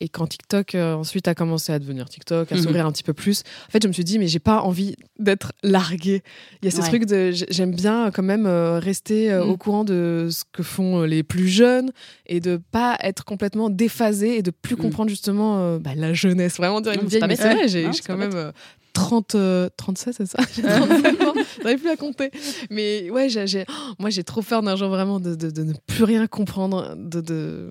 Et 0.00 0.08
quand 0.08 0.26
TikTok 0.26 0.74
euh, 0.74 0.94
ensuite 0.94 1.28
a 1.28 1.34
commencé 1.34 1.72
à 1.72 1.78
devenir 1.78 2.08
TikTok, 2.08 2.50
à 2.50 2.54
Mhm. 2.56 2.62
s'ouvrir 2.62 2.86
un 2.86 2.92
petit 2.92 3.02
peu 3.02 3.12
plus, 3.12 3.42
en 3.68 3.70
fait 3.70 3.82
je 3.82 3.88
me 3.88 3.92
suis 3.92 4.04
dit, 4.04 4.18
mais 4.18 4.28
j'ai 4.28 4.38
pas 4.38 4.62
envie 4.62 4.96
d'être 5.18 5.52
larguée. 5.62 6.22
Il 6.62 6.64
y 6.64 6.68
a 6.68 6.70
ce 6.70 6.80
Ouais. 6.80 6.88
truc 6.88 7.04
de. 7.04 7.30
J'aime 7.50 7.74
bien 7.74 8.10
quand 8.10 8.22
même 8.22 8.46
euh, 8.46 8.78
rester 8.78 9.30
euh, 9.30 9.44
Mhm. 9.44 9.50
au 9.50 9.56
courant 9.58 9.84
de 9.84 10.28
ce 10.30 10.44
que 10.52 10.62
font 10.62 11.02
euh, 11.02 11.06
les 11.06 11.22
plus 11.22 11.48
jeunes 11.48 11.90
et 12.26 12.40
de 12.40 12.58
pas 12.70 12.96
être 13.02 13.24
complètement 13.24 13.68
déphasé 13.68 14.36
et 14.38 14.42
de 14.42 14.50
plus 14.50 14.74
Mhm. 14.76 14.80
comprendre 14.82 15.10
justement 15.10 15.58
euh, 15.60 15.78
bah, 15.78 15.94
la 15.94 16.14
jeunesse. 16.14 16.56
Vraiment 16.56 16.80
dire 16.80 16.92
une 16.92 17.06
vieille, 17.06 17.22
mais 17.28 17.36
c'est 17.36 17.52
vrai, 17.52 17.62
Ouais. 17.62 17.68
j'ai 17.68 17.90
quand 18.06 18.16
même 18.16 18.34
euh, 18.34 18.52
30, 18.94 19.34
euh, 19.34 19.68
37, 19.76 20.14
c'est 20.16 20.26
ça? 20.26 20.38
J'ai 20.56 20.62
37 20.62 21.20
ans, 21.22 21.34
j'arrive 21.62 21.78
plus 21.78 21.90
à 21.90 21.96
compter. 21.96 22.30
Mais 22.70 23.08
ouais, 23.10 23.28
j'ai, 23.28 23.46
j'ai- 23.46 23.64
oh, 23.68 23.92
moi 23.98 24.10
j'ai 24.10 24.24
trop 24.24 24.42
peur 24.42 24.62
d'un 24.62 24.74
jour 24.76 24.88
vraiment 24.88 25.20
de, 25.20 25.34
de- 25.34 25.50
de 25.50 25.62
ne 25.62 25.74
plus 25.86 26.04
rien 26.04 26.26
comprendre 26.26 26.94
de, 26.96 27.20
de, 27.20 27.70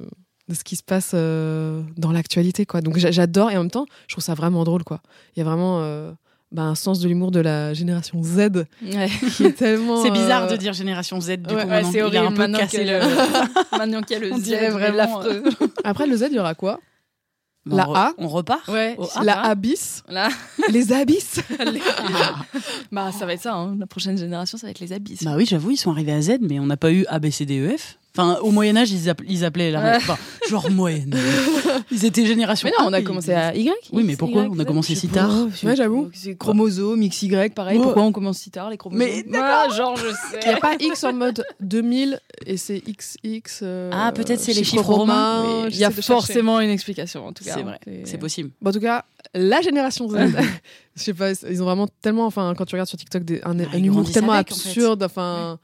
de 0.50 0.53
ce 0.56 0.63
qui 0.65 0.75
se 0.75 0.84
passe 0.84 1.12
euh, 1.13 1.82
dans 1.98 2.12
l'actualité. 2.12 2.65
quoi. 2.65 2.82
Donc 2.82 2.98
j'a- 2.98 3.12
j'adore 3.12 3.51
et 3.51 3.56
en 3.58 3.62
même 3.62 3.72
temps, 3.72 3.86
je 4.08 4.15
trouve 4.15 4.24
ça 4.24 4.34
vraiment 4.34 4.63
drôle. 4.65 4.84
quoi. 4.84 5.00
Il 5.36 5.39
y 5.39 5.41
a 5.41 5.46
vraiment 5.46 5.79
euh, 5.82 6.12
bah, 6.51 6.63
un 6.63 6.74
sens 6.75 7.00
de 7.00 7.08
l'humour 7.08 7.29
de 7.32 7.39
la 7.39 7.74
génération 7.75 8.22
Z 8.24 8.65
Ouais. 8.84 9.10
qui 9.38 9.46
est 9.46 9.53
tellement. 9.53 9.98
C'est 10.03 10.10
bizarre 10.12 10.46
euh, 10.46 10.50
de 10.51 10.56
dire 10.58 10.74
génération 10.74 11.22
Z 11.22 11.27
du 11.27 11.34
ouais, 11.34 11.38
coup. 11.38 11.53
ouais, 11.53 11.65
maintenant. 11.68 11.91
c'est 11.91 12.01
a 12.01 12.06
horrible 12.08 12.25
un 12.25 12.32
peu 12.32 12.38
maintenant 12.38 12.58
cassé 12.60 12.77
qu'il 12.79 12.88
y 12.88 12.89
le. 12.89 12.96
a 13.01 13.06
le- 13.08 13.77
maintenant 13.77 14.01
qu'il 14.01 14.18
y 14.18 14.20
a 14.20 14.24
le 14.27 14.34
On 14.34 14.38
Z, 14.38 14.41
dirait 14.41 14.70
vraiment. 14.72 15.22
Après 15.84 16.08
le 16.08 16.18
Z, 16.18 16.25
il 16.32 16.36
y 16.36 16.39
aura 16.39 16.56
quoi? 16.56 16.79
Bon, 17.65 17.75
La 17.75 17.84
A? 17.94 18.13
On 18.18 18.27
repart? 18.27 18.68
Ouais. 18.70 18.96
au 18.98 19.06
A. 19.15 19.24
La 19.24 19.41
abyss, 19.41 20.01
Là, 20.10 20.29
les 20.72 20.91
abysses. 20.94 21.41
bah 22.91 23.12
ça 23.12 23.25
va 23.25 23.34
être 23.34 23.41
ça. 23.41 23.53
hein. 23.53 23.75
La 23.79 23.86
prochaine 23.86 24.18
génération, 24.18 24.58
ça 24.58 24.65
va 24.65 24.72
être 24.72 24.79
les 24.79 24.94
abysses. 24.94 25.24
Bah 25.24 25.34
oui, 25.38 25.46
j'avoue, 25.46 25.70
ils 25.72 25.77
sont 25.77 25.91
arrivés 25.91 26.13
à 26.13 26.22
Z, 26.22 26.38
mais 26.41 26.60
on 26.60 26.65
n'a 26.65 26.77
pas 26.77 26.91
eu 26.91 27.06
A, 27.10 27.20
B, 27.20 27.29
C, 27.29 27.46
D, 27.46 27.60
E, 27.60 27.77
F. 27.77 27.99
Enfin, 28.18 28.38
au 28.42 28.51
Moyen-Âge, 28.51 28.92
ils, 28.92 29.08
appel- 29.10 29.25
ils 29.30 29.46
appelaient 29.46 29.72
la. 29.72 29.98
Enfin, 29.98 30.18
genre 30.50 30.70
moyenne. 30.72 31.16
Ils 31.92 32.06
étaient 32.06 32.25
génération 32.25 32.68
mais 32.68 32.84
non, 32.84 32.89
on 32.89 32.94
a 32.94 33.01
commencé 33.01 33.32
à 33.34 33.56
Y. 33.56 33.72
Oui, 33.94 34.04
mais 34.04 34.13
X, 34.13 34.20
pourquoi 34.20 34.44
Y, 34.46 34.50
On 34.51 34.60
a 34.60 34.66
commencé 34.66 34.96
si 34.96 35.08
tard. 35.08 35.32
je 35.51 35.56
sais 35.56 35.68
Ouais, 35.68 35.75
j'avoue. 35.75 36.10
C'est 36.13 36.36
chromosome, 36.36 37.08
XY, 37.08 37.50
pareil. 37.56 37.78
Ouais. 37.78 37.84
Pourquoi 37.84 38.04
on 38.04 38.12
commence 38.12 38.39
si 38.39 38.50
tard, 38.51 38.70
les 38.72 38.78
chromosomes 38.78 39.08
Mais 39.08 39.24
Ah, 39.38 39.68
genre, 39.75 39.96
je 39.96 40.10
sais. 40.10 40.39
Il 40.44 40.48
n'y 40.50 40.54
a 40.56 40.58
pas 40.58 40.75
X 40.80 41.04
en 41.04 41.13
mode 41.13 41.44
2000 41.60 42.20
et 42.46 42.58
c'est 42.58 42.82
XX. 42.82 43.60
euh, 43.62 43.92
Ah, 43.94 44.12
peut-être 44.12 44.39
c'est 44.39 44.54
les 44.54 44.63
chiffres 44.63 44.84
romains. 44.84 45.68
Il 45.70 45.75
y 45.78 45.84
a 45.86 45.89
chercher. 45.92 46.01
forcément 46.01 46.60
une 46.60 46.70
explication, 46.72 47.28
en 47.28 47.32
tout 47.34 47.44
cas. 47.44 47.54
C'est 47.54 47.63
vrai, 47.63 47.80
c'est 48.06 48.18
possible. 48.18 48.50
Bon, 48.62 48.72
en 48.72 48.74
tout 48.74 48.80
cas, 48.82 49.06
la 49.36 49.62
génération 49.62 50.10
Z, 50.10 50.16
je 50.96 51.04
sais 51.04 51.13
pas, 51.13 51.32
ils 51.50 51.62
ont 51.62 51.66
vraiment 51.66 51.88
tellement, 52.01 52.25
enfin, 52.25 52.54
quand 52.58 52.66
tu 52.66 52.74
regardes 52.75 52.89
sur 52.89 52.98
TikTok, 52.98 53.24
des, 53.24 53.42
un, 53.44 53.58
Ah, 53.60 53.63
un 53.74 53.78
ils 53.78 53.86
humour 53.86 54.12
tellement 54.12 54.34
avec, 54.34 54.51
en 54.51 54.56
fait. 54.56 54.68
absurde, 54.70 55.04
enfin. 55.04 55.60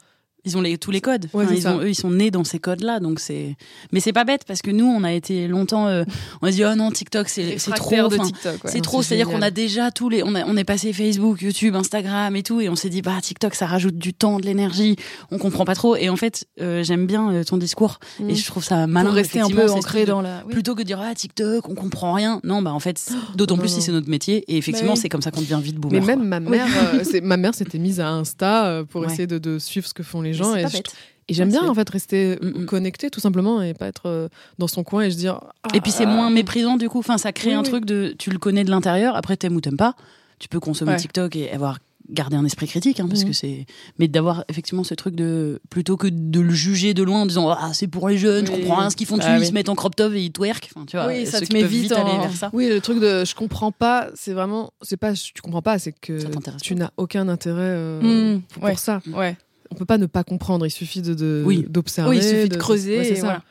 Ils 0.46 0.56
ont 0.56 0.62
les, 0.62 0.78
tous 0.78 0.90
les 0.90 1.00
codes. 1.00 1.26
Ouais, 1.34 1.44
Enfin, 1.44 1.52
c'est 1.54 1.60
ils 1.60 1.68
ont, 1.68 1.80
eux, 1.80 1.88
ils 1.90 1.94
sont 1.94 2.10
nés 2.10 2.30
dans 2.30 2.44
ces 2.44 2.58
codes-là, 2.58 3.00
donc 3.00 3.20
c'est. 3.20 3.56
Mais 3.92 4.00
c'est 4.00 4.12
pas 4.12 4.24
bête 4.24 4.42
parce 4.46 4.62
que 4.62 4.70
nous, 4.70 4.86
on 4.86 5.04
a 5.04 5.12
été 5.12 5.48
longtemps. 5.48 5.88
euh, 5.88 6.04
on 6.40 6.46
a 6.46 6.50
dit 6.50 6.64
oh 6.64 6.74
non, 6.74 6.90
TikTok, 6.90 7.28
c'est 7.28 7.58
c'est 7.58 7.72
trop. 7.72 7.90
de 7.90 8.16
TikTok. 8.24 8.64
ouais. 8.64 8.70
C'est 8.70 8.80
trop, 8.80 9.02
c'est 9.02 9.08
c'est-à-dire 9.16 9.28
qu'on 9.28 9.42
a 9.42 9.50
déjà 9.50 9.90
tous 9.90 10.08
les, 10.08 10.22
on, 10.22 10.34
a- 10.34 10.44
on 10.46 10.56
est 10.56 10.64
passé 10.64 10.92
Facebook, 10.92 11.42
YouTube, 11.42 11.74
Instagram 11.74 12.34
et 12.36 12.42
tout, 12.42 12.60
et 12.60 12.68
on 12.68 12.76
s'est 12.76 12.88
dit 12.88 13.02
bah 13.02 13.18
TikTok 13.20 13.54
ça 13.54 13.66
rajoute 13.66 13.98
du 13.98 14.14
temps, 14.14 14.38
de 14.38 14.46
l'énergie, 14.46 14.96
on 15.30 15.38
comprend 15.38 15.64
pas 15.64 15.74
trop. 15.74 15.96
Et 15.96 16.08
en 16.08 16.16
fait, 16.16 16.46
euh, 16.60 16.82
j'aime 16.84 17.06
bien 17.06 17.30
euh, 17.32 17.44
ton 17.44 17.56
discours 17.56 17.98
et 18.28 18.34
je 18.34 18.46
trouve 18.46 18.62
ça 18.64 18.86
malin. 18.86 19.08
Pour 19.08 19.16
rester 19.16 19.40
un 19.40 19.48
peu 19.48 19.68
ancré 19.70 20.04
dans 20.04 20.20
la. 20.22 20.42
oui. 20.46 20.52
Plutôt 20.52 20.74
que 20.74 20.82
de 20.82 20.86
dire 20.86 21.00
ah 21.02 21.14
TikTok, 21.14 21.68
on 21.68 21.74
comprend 21.74 22.12
rien. 22.12 22.40
Non, 22.44 22.62
bah 22.62 22.72
en 22.72 22.80
fait, 22.80 22.98
c'est- 22.98 23.14
d'autant 23.34 23.56
plus 23.58 23.68
si 23.68 23.82
c'est 23.82 23.92
notre 23.92 24.08
métier. 24.08 24.44
Et 24.48 24.56
effectivement, 24.56 24.92
oui. 24.92 24.98
c'est 24.98 25.08
comme 25.08 25.22
ça 25.22 25.30
qu'on 25.32 25.40
devient 25.40 25.58
vite 25.62 25.76
Mais 25.76 26.00
boomer. 26.00 26.06
même 26.06 26.18
quoi. 26.18 26.26
ma 26.28 26.40
mère, 26.40 26.66
euh, 26.94 27.00
c'est- 27.02 27.20
ma 27.20 27.36
mère 27.36 27.54
s'était 27.54 27.78
mise 27.78 27.98
à 28.00 28.08
Insta 28.10 28.82
pour 28.90 29.00
Ouais. 29.02 29.06
essayer 29.08 29.26
de, 29.26 29.38
de 29.38 29.58
suivre 29.58 29.86
ce 29.86 29.94
que 29.94 30.02
font 30.02 30.20
les 30.20 30.30
Mais 30.30 30.35
gens. 30.36 30.54
Et, 30.54 30.64
je- 30.66 31.34
j'aime 31.34 31.48
bien 31.50 31.68
en 31.68 31.74
fait 31.74 31.88
rester 31.90 32.38
Mm, 32.40 32.62
mm. 32.62 32.66
connecté 32.66 33.10
tout 33.10 33.20
simplement 33.20 33.60
et 33.62 33.74
pas 33.74 33.86
être 33.88 34.06
euh, 34.06 34.28
dans 34.58 34.68
son 34.68 34.84
coin 34.84 35.02
et 35.02 35.10
se 35.10 35.16
dire. 35.16 35.40
Et 35.74 35.80
puis 35.80 35.90
c'est 35.90 36.04
ah, 36.04 36.06
moins 36.14 36.30
méprisant 36.30 36.76
du 36.76 36.88
coup. 36.88 37.00
Enfin, 37.00 37.18
ça 37.18 37.32
crée 37.32 37.48
Oui, 37.50 37.54
un 37.54 37.62
oui. 37.62 37.68
truc 37.68 37.84
de, 37.84 38.14
tu 38.18 38.30
le 38.30 38.38
connais 38.38 38.62
de 38.64 38.70
l'intérieur. 38.70 39.16
Après, 39.16 39.36
t'aimes 39.36 39.56
ou 39.56 39.60
t'aimes 39.60 39.76
pas. 39.76 39.94
Tu 40.38 40.48
peux 40.48 40.60
consommer 40.60 40.92
Ouais. 40.92 40.98
TikTok 40.98 41.34
et 41.34 41.50
avoir 41.50 41.78
gardé 42.08 42.36
un 42.36 42.44
esprit 42.44 42.68
critique, 42.68 43.00
hein, 43.00 43.08
parce 43.08 43.22
Mhm. 43.22 43.26
que 43.30 43.32
c'est. 43.32 43.66
Mais 43.98 44.06
d'avoir 44.06 44.44
effectivement 44.48 44.84
ce 44.84 44.94
truc 44.94 45.16
de 45.16 45.60
plutôt 45.70 45.96
que 45.96 46.06
de 46.06 46.38
le 46.38 46.50
juger 46.52 46.94
de 46.94 47.02
loin 47.02 47.22
en 47.22 47.26
disant 47.26 47.50
ah 47.50 47.70
c'est 47.72 47.88
pour 47.88 48.08
les 48.08 48.16
jeunes, 48.16 48.46
je 48.46 48.52
comprends 48.52 48.76
rien 48.76 48.90
ce 48.90 48.94
qu'ils 48.94 49.08
font 49.08 49.16
dessus, 49.16 49.28
Bah 49.28 49.38
ils 49.38 49.46
se 49.46 49.50
mettent 49.52 49.68
en 49.70 49.74
crop 49.74 49.96
top 49.96 50.12
et 50.12 50.22
ils 50.22 50.30
twerk. 50.30 50.70
Enfin, 50.76 50.86
tu 50.86 50.96
vois. 50.96 51.08
Oui, 51.08 51.26
ça 51.26 51.40
te 51.40 51.52
met 51.52 51.64
vite 51.64 51.90
en- 51.90 52.06
aller 52.06 52.18
vers 52.18 52.32
ça. 52.36 52.50
Oui, 52.52 52.68
le 52.68 52.80
truc 52.80 53.00
de 53.00 53.24
je 53.24 53.34
comprends 53.34 53.72
pas, 53.72 54.06
c'est 54.14 54.32
vraiment, 54.34 54.70
c'est 54.82 54.96
pas 54.96 55.14
tu 55.14 55.32
comprends 55.42 55.62
pas, 55.62 55.80
c'est 55.80 55.90
que 56.00 56.16
tu 56.60 56.74
pas. 56.74 56.80
n'as 56.80 56.90
aucun 56.96 57.28
intérêt 57.28 57.58
euh, 57.60 58.34
Mm, 58.36 58.42
pour 58.42 58.62
ouais. 58.62 58.76
ça. 58.76 59.00
Ouais. 59.12 59.36
On 59.70 59.74
peut 59.74 59.84
pas 59.84 59.98
ne 59.98 60.06
pas 60.06 60.24
comprendre, 60.24 60.66
il 60.66 60.70
suffit 60.70 61.02
de, 61.02 61.14
de- 61.14 61.42
Oui. 61.46 61.64
d'observer. 61.68 62.10
Oui, 62.10 62.16
il 62.18 62.22
suffit 62.22 62.48
de 62.48 62.56
creuser. 62.56 62.98
ouais, 62.98 63.04
c'est 63.04 63.12
et 63.12 63.16
ça. 63.16 63.22
voilà. 63.22 63.42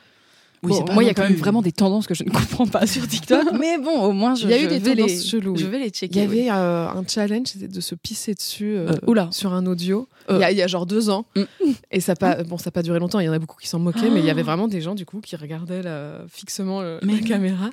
Oui, 0.64 0.72
Bon, 0.72 0.94
moi, 0.94 1.04
il 1.04 1.08
y 1.08 1.10
a 1.10 1.14
quand 1.14 1.22
même 1.24 1.36
vraiment 1.36 1.62
des 1.62 1.72
tendances 1.74 2.08
que 2.08 2.16
je 2.16 2.24
ne 2.24 2.30
comprends 2.32 2.66
pas 2.66 2.88
sur 2.88 3.08
TikTok. 3.08 3.44
mais 3.60 3.78
bon, 3.78 4.02
au 4.02 4.14
moins, 4.14 4.34
je, 4.34 4.46
Il 4.46 4.50
y 4.50 4.54
a 4.54 4.62
eu 4.64 4.68
des 4.68 4.80
vais 4.80 4.96
tendances 4.96 5.12
les, 5.12 5.22
cheloues, 5.24 5.56
Je 5.58 5.68
vais 5.68 5.78
les 5.78 5.88
Il 5.88 5.92
checker. 5.92 6.20
y 6.22 6.24
avait 6.24 6.50
euh, 6.50 6.88
un 6.88 7.04
challenge, 7.08 7.48
c'était 7.48 7.68
de 7.68 7.80
se 7.82 7.94
pisser 7.94 8.34
dessus 8.34 8.76
euh, 8.76 8.90
Euh, 8.90 8.98
oula. 9.06 9.28
sur 9.32 9.54
un 9.54 9.68
audio. 9.68 10.08
Euh. 10.32 10.38
Il, 10.38 10.42
y 10.42 10.44
a, 10.44 10.52
il 10.52 10.58
y 10.58 10.64
a 10.64 10.68
genre 10.68 10.88
deux 10.88 11.12
ans. 11.12 11.26
Mm. 11.36 11.44
Et 11.92 12.00
ça 12.00 12.16
pas, 12.16 12.42
bon, 12.44 12.58
ça 12.58 12.68
n'a 12.68 12.72
pas 12.72 12.82
duré 12.82 12.98
longtemps. 12.98 13.20
Il 13.20 13.26
y 13.26 13.30
en 13.30 13.34
a 13.34 13.38
beaucoup 13.38 13.58
qui 13.62 13.68
s'en 13.68 13.78
moquaient, 13.78 14.10
mais 14.10 14.22
il 14.22 14.26
y 14.26 14.30
avait 14.32 14.42
vraiment 14.44 14.68
des 14.68 14.82
gens 14.82 14.96
du 14.96 15.06
coup 15.06 15.22
qui 15.22 15.36
regardaient 15.36 15.84
là, 15.84 16.22
fixement 16.30 16.82
le- 16.82 16.98
la 17.04 17.14
non. 17.14 17.20
caméra 17.20 17.70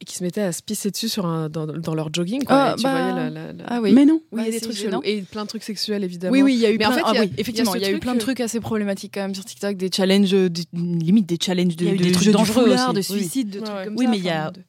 et 0.00 0.04
qui 0.06 0.16
se 0.16 0.24
mettaient 0.24 0.40
à 0.40 0.52
se 0.52 0.62
pisser 0.62 0.90
dessus 0.90 1.08
sur 1.10 1.26
un, 1.26 1.48
dans, 1.50 1.66
dans 1.66 1.94
leur 1.94 2.08
jogging. 2.12 2.42
Quoi, 2.44 2.56
Ah, 2.56 2.74
tu 2.76 2.82
bah, 2.84 2.90
voyais 2.90 3.14
la, 3.14 3.30
la- 3.30 3.52
la- 3.52 3.64
Ah 3.66 3.80
oui. 3.82 3.92
Mais 3.92 4.06
non. 4.06 4.22
Oui, 4.32 4.42
il 4.42 4.46
y 4.46 4.48
a 4.56 4.58
des 4.58 4.60
trucs. 4.60 4.82
Et 5.04 5.22
plein 5.22 5.42
de 5.44 5.48
trucs 5.48 5.62
sexuels, 5.62 6.02
évidemment. 6.04 6.32
Oui, 6.32 6.40
oui, 6.42 6.54
il 6.54 6.60
y 6.60 6.64
a 6.66 6.70
eu 6.70 6.78
Mais 6.78 6.86
en 6.86 6.88
plein. 6.88 6.96
fait, 6.98 7.02
ah 7.04 7.10
il 7.12 7.16
y 7.16 7.18
a- 7.18 7.20
oui, 7.22 7.26
il 7.26 7.32
y 7.32 7.36
a 7.36 7.40
effectivement, 7.40 7.74
il 7.74 7.82
y 7.82 7.84
a 7.84 7.90
eu 7.90 7.98
plein 7.98 8.12
de 8.14 8.18
euh, 8.18 8.20
trucs 8.22 8.40
assez 8.40 8.60
problématiques 8.60 9.12
quand 9.14 9.20
même 9.20 9.34
sur 9.34 9.44
TikTok, 9.44 9.76
des 9.76 9.90
challenges, 9.94 10.30
des, 10.30 10.62
limite 10.72 11.26
des 11.26 11.38
challenges 11.40 11.76
de, 11.76 11.84
Il 11.84 11.88
y 11.88 11.90
a 11.90 11.94
eu 11.94 11.98
de 11.98 12.02
des 12.04 12.12
trucs 12.12 12.24
jeux 12.24 12.30
du 12.32 12.36
dangereux 12.38 12.64
foulard, 12.64 12.90
aussi, 12.96 13.12
de 13.12 13.14
oui. 13.14 13.20
suicide, 13.20 13.50
de 13.50 13.58
Ouais, 13.58 13.64
trucs 13.64 13.76
ouais. 13.76 13.84
comme 13.84 13.96
Oui, 13.96 14.04
ça. 14.06 14.10
mais 14.10 14.18
il 14.18 14.24
y 14.24 14.30
a- 14.30 14.50
de- 14.50 14.60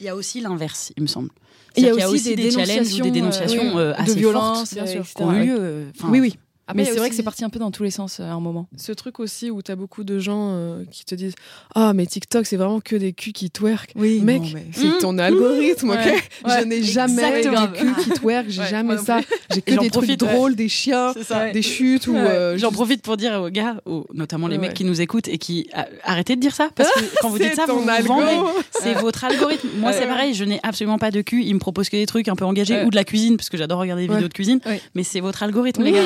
Il 0.00 0.06
y 0.06 0.08
a 0.08 0.16
aussi 0.16 0.40
l'inverse, 0.40 0.92
il 0.96 1.02
me 1.04 1.06
semble. 1.08 1.28
Il 1.76 1.84
y 1.84 1.88
a 1.88 1.94
aussi 2.08 2.22
des 2.22 2.32
ou 2.32 2.50
dénonciations, 2.50 3.04
des 3.04 3.10
dénonciations 3.12 3.78
euh, 3.78 3.92
euh, 3.92 3.94
de 3.94 4.00
assez 4.02 4.14
violence, 4.16 4.58
fortes, 4.58 4.74
bien 4.74 4.86
sûr, 4.86 5.04
qui 5.06 5.22
ont 5.22 5.32
eu 5.32 5.46
lieu. 5.46 5.56
euh, 5.58 5.84
Oui, 6.08 6.20
oui. 6.20 6.34
Après, 6.66 6.82
mais 6.82 6.88
a 6.88 6.92
c'est 6.92 6.98
vrai 6.98 7.10
que 7.10 7.14
c'est 7.14 7.22
parti 7.22 7.44
un 7.44 7.50
peu 7.50 7.58
dans 7.58 7.70
tous 7.70 7.82
les 7.82 7.90
sens 7.90 8.20
euh, 8.20 8.24
à 8.24 8.32
un 8.32 8.40
moment. 8.40 8.68
Ce 8.76 8.90
truc 8.92 9.20
aussi 9.20 9.50
où 9.50 9.60
t'as 9.60 9.76
beaucoup 9.76 10.02
de 10.02 10.18
gens 10.18 10.50
euh, 10.52 10.84
qui 10.90 11.04
te 11.04 11.14
disent 11.14 11.34
Ah, 11.74 11.92
mais 11.94 12.06
TikTok, 12.06 12.46
c'est 12.46 12.56
vraiment 12.56 12.80
que 12.80 12.96
des 12.96 13.12
culs 13.12 13.32
qui 13.34 13.50
twerk. 13.50 13.92
Oui, 13.96 14.20
Mec, 14.20 14.42
mais- 14.54 14.64
c'est 14.72 14.84
Mmh. 14.86 14.98
ton 15.00 15.18
algorithme, 15.18 15.90
ok 15.90 15.96
Ouais, 15.96 16.14
Je 16.46 16.50
ouais, 16.50 16.64
n'ai 16.64 16.82
jamais 16.82 17.22
exactement. 17.38 17.66
des 17.66 17.78
culs 17.78 17.94
qui 18.04 18.10
twerk, 18.10 18.46
j'ai 18.48 18.62
Ouais, 18.62 18.68
jamais 18.68 18.96
ça. 18.98 19.20
J'ai 19.52 19.60
que 19.60 19.70
des 19.72 19.76
trucs 19.76 19.92
profite, 19.92 20.22
ouais. 20.22 20.32
drôles, 20.34 20.54
des 20.56 20.68
chiens, 20.68 21.12
ça. 21.22 21.50
des 21.50 21.62
chutes 21.62 22.06
ou. 22.06 22.14
Ouais. 22.14 22.18
euh, 22.20 22.50
J'en 22.58 22.68
juste- 22.68 22.72
profite 22.74 23.02
pour 23.02 23.16
dire 23.16 23.42
aux 23.42 23.50
gars, 23.50 23.76
aux- 23.84 24.06
notamment 24.14 24.48
les 24.48 24.56
Ouais, 24.56 24.62
mecs 24.68 24.74
qui 24.74 24.84
nous 24.84 25.00
écoutent 25.00 25.28
et 25.28 25.36
qui 25.38 25.68
ah, 25.74 25.86
arrêtez 26.04 26.34
de 26.36 26.40
dire 26.40 26.54
ça 26.54 26.68
parce 26.74 26.90
que 26.92 27.00
quand 27.20 27.28
vous 27.28 27.38
dites 27.38 27.54
ça, 27.56 27.66
vous 27.66 27.80
vendez. 28.06 28.38
C'est 28.70 28.94
votre 28.94 29.24
algorithme. 29.24 29.68
Moi, 29.78 29.92
c'est 29.92 30.06
pareil. 30.06 30.32
Je 30.34 30.44
n'ai 30.44 30.60
absolument 30.62 30.98
pas 30.98 31.10
de 31.10 31.20
cul. 31.20 31.42
Il 31.44 31.54
me 31.54 31.58
propose 31.60 31.88
que 31.90 31.96
des 31.96 32.06
trucs 32.06 32.28
un 32.28 32.36
peu 32.36 32.44
engagés 32.46 32.84
ou 32.84 32.90
de 32.90 32.96
la 32.96 33.04
cuisine 33.04 33.36
parce 33.36 33.48
que 33.50 33.56
j'adore 33.58 33.80
regarder 33.80 34.06
des 34.06 34.12
vidéos 34.14 34.28
de 34.28 34.32
cuisine. 34.32 34.60
Mais 34.94 35.02
c'est 35.02 35.20
votre 35.20 35.42
algorithme, 35.42 35.82
les 35.82 35.92
gars. 35.92 36.00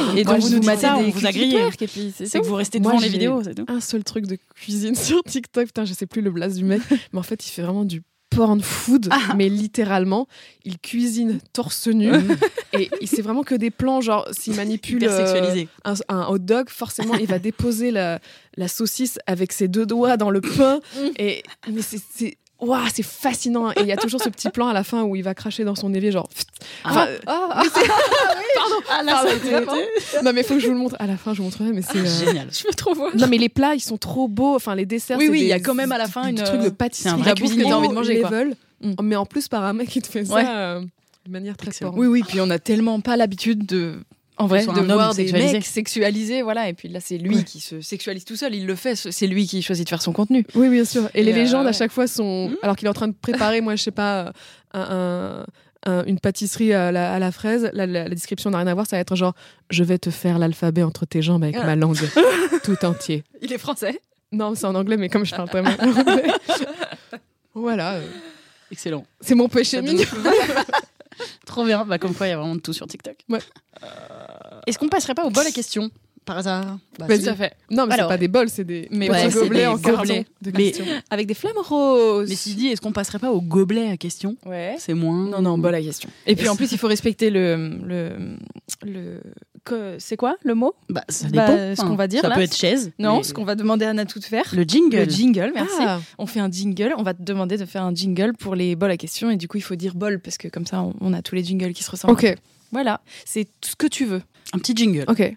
Vous 0.57 0.61
nous 0.61 0.69
on 0.69 1.03
des 1.05 1.11
vous 1.11 1.19
culs 1.19 1.27
a 1.27 1.33
qui 1.33 1.39
grillé. 1.39 1.57
twerk, 1.59 1.83
et 1.83 1.87
puis 1.87 2.13
c'est 2.17 2.41
que 2.41 2.47
vous 2.47 2.55
restez 2.55 2.81
Moi, 2.81 2.93
devant 2.93 3.03
les 3.03 3.09
vidéos, 3.09 3.43
c'est 3.45 3.55
tout. 3.55 3.65
Un 3.69 3.81
seul 3.81 4.05
truc 4.05 4.27
de 4.27 4.37
cuisine 4.55 4.95
sur 4.97 5.23
TikTok, 5.23 5.67
putain, 5.67 5.85
je 5.85 5.93
sais 5.93 6.07
plus 6.07 6.23
le 6.23 6.31
blast 6.31 6.57
du 6.57 6.65
mec, 6.65 6.83
mais 7.13 7.19
en 7.19 7.23
fait, 7.23 7.47
il 7.47 7.51
fait 7.51 7.63
vraiment 7.63 7.85
du 7.85 8.03
porn 8.31 8.61
food, 8.61 9.09
Ah. 9.11 9.35
mais 9.37 9.49
littéralement, 9.49 10.29
il 10.65 10.79
cuisine 10.79 11.41
torse 11.55 11.89
nu 11.89 12.11
et 12.79 12.91
c'est 13.07 13.23
vraiment 13.23 13.43
que 13.43 13.55
des 13.55 13.71
plans, 13.71 14.01
genre 14.03 14.29
s'il 14.33 14.55
manipule 14.55 15.03
euh, 15.05 15.17
sexualisé. 15.17 15.67
un, 15.85 15.95
un 16.11 16.27
hot 16.27 16.39
dog, 16.39 16.69
forcément, 16.69 17.15
il 17.15 17.27
va 17.27 17.39
déposer 17.39 17.91
la, 17.91 18.21
la 18.57 18.69
saucisse 18.69 19.19
avec 19.27 19.53
ses 19.53 19.67
deux 19.67 19.87
doigts 19.87 20.17
dans 20.19 20.29
le 20.31 20.43
pain. 20.43 20.81
et 21.19 21.43
mais 21.73 21.81
c'est 21.83 22.37
c'est 22.61 22.67
ouah, 22.67 22.83
c'est 22.93 23.03
fascinant. 23.03 23.71
Et 23.73 23.81
il 23.81 23.87
y 23.87 23.93
a 23.93 23.97
toujours 23.97 24.21
ce 24.23 24.29
petit 24.29 24.51
plan 24.51 24.69
à 24.69 24.73
la 24.73 24.85
fin 24.85 25.03
où 25.03 25.17
il 25.17 25.23
va 25.23 25.35
cracher 25.35 25.65
dans 25.65 25.75
son 25.75 25.93
évier, 25.95 26.13
genre. 26.13 26.29
Enfin, 26.85 27.07
euh, 27.09 27.19
Ah, 27.27 27.63
Ah 28.91 29.03
là, 29.03 29.13
pardon, 29.13 29.29
ça 29.29 29.35
a 29.35 29.37
été- 29.37 29.51
vraiment. 29.51 29.73
non 30.25 30.33
mais 30.33 30.43
faut 30.43 30.55
que 30.55 30.61
je 30.61 30.67
vous 30.67 30.73
le 30.73 30.79
montre. 30.79 30.97
À 30.99 31.07
la 31.07 31.17
fin, 31.17 31.33
je 31.33 31.39
vous 31.39 31.45
montrerai. 31.45 31.73
Mais 31.73 31.83
c'est 31.83 31.99
euh, 31.99 32.25
Génial. 32.27 32.49
je 32.51 32.69
trop 32.77 32.95
voir. 32.95 33.15
non 33.17 33.27
mais 33.29 33.37
les 33.39 33.49
plats, 33.49 33.75
ils 33.75 33.81
sont 33.81 33.99
trop 33.99 34.29
beaux. 34.29 34.55
Enfin 34.57 34.75
les 34.75 34.87
desserts. 34.87 35.19
Oui, 35.19 35.27
c'est 35.27 35.31
oui, 35.31 35.41
il 35.43 35.47
y 35.47 35.53
a 35.53 35.61
quand 35.61 35.75
même 35.75 35.93
à 35.93 35.99
la 35.99 36.07
fin 36.09 36.27
une, 36.29 36.37
trucs 36.37 36.61
de 36.61 36.67
euh, 36.67 36.71
pâtisserie. 36.71 37.11
c'est 37.11 37.15
un 37.15 37.23
vrai 37.23 37.35
que 37.35 37.63
t'as 37.69 37.75
envie 37.75 37.89
de 37.89 37.95
manger. 37.95 38.21
quoi. 38.21 38.31
level, 38.31 38.57
Mm. 38.81 38.93
Mais 39.03 39.17
en 39.17 39.27
plus 39.27 39.49
par 39.49 39.65
un 39.65 39.73
mec 39.73 39.89
qui 39.89 40.01
te 40.01 40.07
fait 40.07 40.25
ça 40.25 40.35
Ouais. 40.35 40.45
euh, 40.47 40.81
de 41.27 41.31
manière 41.33 41.57
très 41.57 41.73
porn. 41.81 41.99
Oui, 41.99 42.07
oui, 42.07 42.23
puis 42.27 42.41
on 42.41 42.49
a 42.49 42.61
tellement 42.61 43.01
pas 43.01 43.17
l'habitude 43.17 43.67
de. 43.67 43.97
En 44.39 44.47
vrai, 44.47 44.65
de 44.67 44.71
voir 44.93 45.15
des 45.15 45.23
sexualisé. 45.23 45.53
mecs 45.55 45.65
sexualisés, 45.67 46.43
voilà. 46.43 46.69
Et 46.69 46.73
puis 46.73 46.89
là, 46.89 47.01
c'est 47.01 47.19
lui 47.19 47.37
Ouais. 47.37 47.43
qui 47.45 47.61
se 47.61 47.81
sexualise 47.81 48.25
tout 48.25 48.37
seul. 48.37 48.55
Il 48.55 48.67
le 48.67 48.75
fait. 48.77 48.95
C'est 48.95 49.27
lui 49.27 49.47
qui 49.47 49.63
choisit 49.63 49.85
de 49.85 49.89
faire 49.91 50.01
son 50.03 50.13
contenu. 50.13 50.45
Oui, 50.55 50.69
bien 50.69 50.85
sûr. 50.85 51.09
Et, 51.15 51.23
les 51.23 51.31
Et, 51.31 51.35
euh, 51.35 51.39
légendes 51.39 51.67
à 51.67 51.73
chaque 51.73 51.91
fois 51.93 52.07
sont. 52.07 52.51
Alors 52.63 52.77
qu'il 52.77 52.87
est 52.87 52.91
en 52.91 52.95
train 52.95 53.09
de 53.09 53.15
préparer, 53.21 53.61
moi, 53.61 53.75
je 53.77 53.83
sais 53.83 53.91
pas, 53.91 54.33
un- 54.75 54.81
un- 54.81 55.47
un- 55.91 56.05
une 56.05 56.21
pâtisserie 56.21 56.73
à 56.73 56.93
la, 56.93 57.13
à 57.15 57.19
la 57.19 57.33
fraise, 57.33 57.71
la, 57.73 57.87
la- 57.87 58.05
la 58.05 58.09
description 58.15 58.51
n'a 58.51 58.59
rien 58.59 58.67
à 58.69 58.75
voir. 58.75 58.87
Ça 58.87 58.97
va 58.97 59.01
être 59.01 59.17
genre 59.17 59.35
Je 59.71 59.83
vais 59.85 59.99
te 59.99 60.11
faire 60.11 60.39
l'alphabet 60.39 60.83
entre 60.83 61.05
tes 61.05 61.21
jambes 61.23 61.43
avec 61.43 61.57
ma 61.57 61.75
langue 61.77 61.97
tout 62.65 62.85
entier. 62.85 63.25
Il 63.43 63.53
est 63.53 63.59
français? 63.59 64.01
Non, 64.31 64.55
c'est 64.55 64.67
en 64.67 64.75
anglais, 64.75 64.97
mais 64.99 65.09
comme 65.09 65.25
je 65.25 65.35
parle 65.35 65.49
tellement 65.51 65.71
anglais. 65.81 66.27
voilà. 67.55 67.97
Excellent. 68.71 69.05
C'est 69.21 69.35
mon 69.35 69.49
péché 69.49 69.81
mignon. 69.83 70.05
Trop 71.47 71.65
bien. 71.65 71.85
Bah, 71.85 71.99
comme 71.99 72.15
quoi, 72.15 72.27
il 72.27 72.31
y 72.31 72.33
a 72.33 72.39
vraiment 72.39 72.55
de 72.57 72.61
tout 72.61 72.73
sur 72.73 72.87
TikTok. 72.87 73.17
Ouais. 73.29 73.39
Est-ce 74.67 74.79
qu'on 74.79 74.89
passerait 74.89 75.15
pas 75.15 75.25
au 75.25 75.31
bol 75.31 75.47
à 75.47 75.51
question 75.51 75.91
par 76.25 76.39
hasard? 76.39 76.79
Bah, 76.99 77.07
c'est- 77.09 77.23
Tout 77.23 77.29
à 77.31 77.35
fait. 77.35 77.55
Non, 77.71 77.87
mais 77.87 77.97
c'est 77.97 78.07
pas 78.07 78.19
des 78.19 78.29
bols, 78.29 78.49
c'est 78.51 78.65
des 78.65 78.87
Mais 78.91 79.11
ouais, 79.11 79.31
c'est 79.31 79.39
gobelets 79.41 79.61
des 79.61 79.67
en 79.67 79.77
gobelets. 79.77 80.27
de 80.43 80.51
Mais- 80.51 80.65
questions. 80.73 80.85
Avec 81.11 81.27
des 81.27 81.35
flammes 81.35 81.53
roses. 81.59 82.29
Mais 82.29 82.35
si 82.37 82.55
dit, 82.55 82.69
est-ce 82.69 82.81
qu'on 82.81 82.93
passerait 82.93 83.19
pas 83.19 83.31
au 83.31 83.41
gobelet 83.41 83.91
à 83.91 83.97
question 83.97 84.37
Ouais. 84.45 84.77
C'est 84.79 84.95
moins. 84.95 85.29
Non, 85.29 85.41
non, 85.41 85.57
bonne 85.59 85.73
la 85.73 85.81
question. 85.83 86.11
Et 86.27 86.37
puis 86.37 86.49
en 86.49 86.57
plus, 86.57 86.71
il 86.73 86.79
faut 86.79 86.89
respecter 86.89 87.31
le. 87.31 87.79
le, 87.85 88.11
le 88.85 89.21
c'est 89.99 90.17
quoi 90.17 90.37
le 90.45 90.55
mot? 90.55 90.75
Bah, 90.89 91.05
ça 91.09 91.29
Bah, 91.29 91.47
dépend. 91.49 91.77
ce 91.83 91.89
qu'on 91.89 91.95
va 91.97 92.07
dire, 92.09 92.21
Ça 92.23 92.29
là, 92.29 92.35
peut 92.35 92.43
être 92.43 92.57
chaise. 92.57 92.93
Non, 92.99 93.19
mais- 93.19 93.23
ce 93.23 93.33
qu'on 93.35 93.45
va 93.45 93.55
demander 93.55 93.85
à 93.85 93.93
Natou 93.93 94.19
de 94.19 94.25
faire. 94.25 94.45
Le 94.55 94.63
jingle. 94.63 94.97
Le 94.99 95.05
jingle, 95.05 95.53
merci. 95.55 95.77
Ah, 95.81 96.01
On 96.19 96.27
fait 96.27 96.41
un 96.41 96.51
jingle, 96.51 96.95
on 96.97 97.03
va 97.03 97.15
te 97.15 97.23
demander 97.23 97.57
de 97.57 97.65
faire 97.65 97.83
un 97.83 97.95
jingle 97.95 98.33
pour 98.39 98.55
les 98.55 98.77
bols 98.77 98.91
à 98.91 98.97
questions 98.97 99.31
et 99.31 99.37
du 99.37 99.49
coup 99.49 99.57
il 99.59 99.63
faut 99.63 99.77
dire 99.77 99.95
bol 99.95 100.21
parce 100.21 100.39
que 100.39 100.49
comme 100.49 100.67
ça 100.67 100.83
on, 100.83 100.95
on 101.01 101.13
a 101.13 101.23
tous 101.23 101.35
les 101.35 101.45
jingles 101.45 101.73
qui 101.73 101.83
se 101.83 101.91
ressemblent. 101.91 102.13
ok, 102.15 102.35
Voilà, 102.73 103.01
c'est 103.25 103.45
tout 103.61 103.71
ce 103.71 103.77
que 103.77 103.87
tu 103.87 104.05
veux. 104.05 104.23
Un 104.53 104.59
petit 104.59 104.75
jingle. 104.77 105.05
ok. 105.09 105.35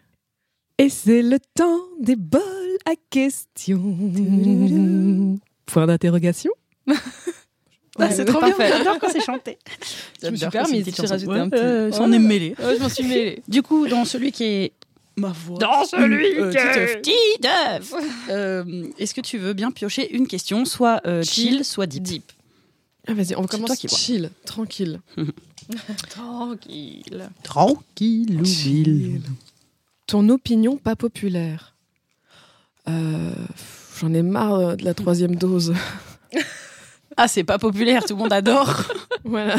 Et 0.77 0.89
c'est 0.89 1.21
le 1.21 1.37
temps 1.55 1.79
des 1.99 2.15
bols 2.15 2.41
à 2.85 2.93
questions. 3.09 3.95
Point 5.67 5.87
d'interrogation. 5.87 6.51
Ah, 8.01 8.11
c'est 8.11 8.25
trop 8.25 8.39
parfait. 8.39 8.67
bien. 8.67 8.77
J'adore 8.79 8.99
quand 8.99 9.09
c'est 9.11 9.23
chanté. 9.23 9.57
De 10.21 10.29
petite 10.29 10.95
chanson. 10.95 11.13
rajouter 11.13 11.31
un 11.39 11.49
Ouais, 11.49 11.87
petit-. 11.89 11.97
S'en 11.97 12.11
est 12.11 12.19
mêlé. 12.19 12.55
Je 12.59 12.81
m'en 12.81 12.89
suis 12.89 13.03
mêlée. 13.05 13.41
Du 13.47 13.61
coup, 13.61 13.87
dans 13.87 14.05
celui 14.05 14.31
qui 14.31 14.43
est 14.43 14.71
ma 15.17 15.29
voix. 15.29 15.57
Dans 15.59 15.83
celui 15.85 16.37
Euh, 16.39 16.51
qui 16.51 16.57
est- 16.57 17.01
Titeuf. 17.01 17.93
Euh, 18.29 18.85
Est-ce 18.97 19.13
que 19.13 19.21
tu 19.21 19.37
veux 19.37 19.53
bien 19.53 19.71
piocher 19.71 20.13
une 20.15 20.27
question, 20.27 20.65
soit 20.65 21.01
euh, 21.05 21.23
chill, 21.23 21.63
soit 21.65 21.85
deep? 21.87 22.03
Deep. 22.03 22.31
Ah, 23.07 23.13
vas-y, 23.13 23.35
on 23.35 23.45
commence 23.45 23.67
toi 23.67 23.75
qui 23.75 23.87
chill, 23.87 24.29
tranquille. 24.45 24.99
Tranquille. 26.09 27.29
Tranquille, 27.43 28.41
Chill. 28.45 29.21
Ton 30.07 30.27
opinion 30.29 30.77
pas 30.77 30.95
populaire 30.95 31.73
Euh, 32.89 33.31
J'en 33.99 34.13
ai 34.13 34.21
marre 34.23 34.53
euh, 34.55 34.75
de 34.75 34.83
la 34.83 34.93
troisième 34.93 35.35
dose. 35.35 35.73
Ah, 37.17 37.27
c'est 37.27 37.43
pas 37.43 37.57
populaire, 37.57 38.03
tout 38.05 38.15
le 38.15 38.19
monde 38.19 38.33
adore. 38.33 38.83
voilà. 39.23 39.55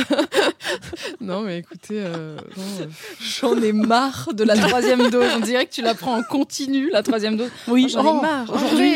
non, 1.21 1.43
mais 1.43 1.59
écoutez, 1.59 2.01
euh, 2.01 2.37
euh, 2.37 2.87
J'en 3.21 3.61
ai 3.61 3.73
marre 3.73 4.31
de 4.33 4.45
la 4.45 4.57
troisième 4.57 5.11
dose. 5.11 5.27
On 5.37 5.41
dirait 5.41 5.67
que 5.67 5.73
tu 5.73 5.83
la 5.83 5.95
prends 5.95 6.19
en 6.19 6.23
continu, 6.23 6.91
la 6.91 7.03
troisième 7.03 7.37
dose. 7.37 7.51
Oui, 7.69 7.89
J'en 7.89 8.05
ai 8.05 8.09
oh, 8.09 8.21
marre. 8.21 8.53
Aujourd'hui, 8.53 8.95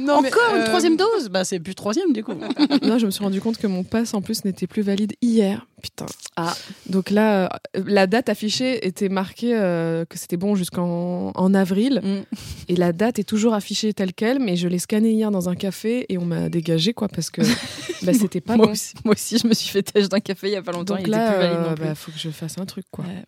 non, 0.00 0.20
mais, 0.20 0.28
encore 0.28 0.54
une 0.54 0.62
euh, 0.62 0.66
troisième 0.66 0.96
dose? 0.96 1.28
Bah, 1.30 1.44
c'est 1.44 1.60
plus 1.60 1.74
troisième 1.74 2.12
du 2.12 2.22
coup. 2.22 2.34
Non, 2.82 2.98
je 2.98 3.06
me 3.06 3.10
suis 3.10 3.22
rendu 3.22 3.40
compte 3.40 3.58
que 3.58 3.66
mon 3.66 3.82
pass 3.82 4.14
en 4.14 4.20
plus 4.20 4.44
n'était 4.44 4.66
plus 4.66 4.82
valide 4.82 5.14
hier. 5.22 5.66
Putain. 5.82 6.06
Ah. 6.36 6.54
Donc 6.88 7.10
là, 7.10 7.44
euh, 7.44 7.82
la 7.86 8.06
date 8.06 8.28
affichée 8.28 8.86
était 8.86 9.08
marquée 9.08 9.52
que 9.52 10.18
c'était 10.18 10.36
bon 10.36 10.54
jusqu'en 10.54 11.32
en 11.34 11.54
avril. 11.54 12.00
Mm. 12.02 12.36
Et 12.68 12.76
la 12.76 12.92
date 12.92 13.18
est 13.18 13.24
toujours 13.24 13.54
affichée 13.54 13.92
telle 13.92 14.12
quelle, 14.12 14.38
mais 14.38 14.56
je 14.56 14.68
l'ai 14.68 14.78
scannée 14.78 15.12
hier 15.12 15.30
dans 15.30 15.48
un 15.48 15.54
café 15.54 16.06
et 16.08 16.18
on 16.18 16.24
m'a 16.24 16.48
dégagé 16.48 16.92
quoi 16.92 17.08
parce 17.08 17.30
que 17.30 17.42
bah, 18.02 18.12
c'était 18.12 18.40
pas 18.40 18.56
moi, 18.56 18.66
bon. 18.66 18.72
aussi, 18.72 18.94
moi 19.04 19.14
aussi, 19.14 19.38
je 19.38 19.46
me 19.46 19.54
suis 19.54 19.68
fait 19.68 19.82
têche 19.82 20.08
d'un 20.08 20.20
café 20.20 20.48
il 20.48 20.52
y 20.52 20.56
a 20.56 20.62
pas 20.62 20.72
longtemps. 20.72 20.96
Donc 20.96 21.03
il 21.06 21.10
là, 21.10 21.38
valide 21.38 21.58
euh, 21.58 21.74
bah, 21.76 21.94
faut 21.94 22.12
que 22.12 22.18
je 22.18 22.30
fasse 22.30 22.58
un 22.58 22.66
truc 22.66 22.86
quoi. 22.90 23.04
Ouais. 23.04 23.24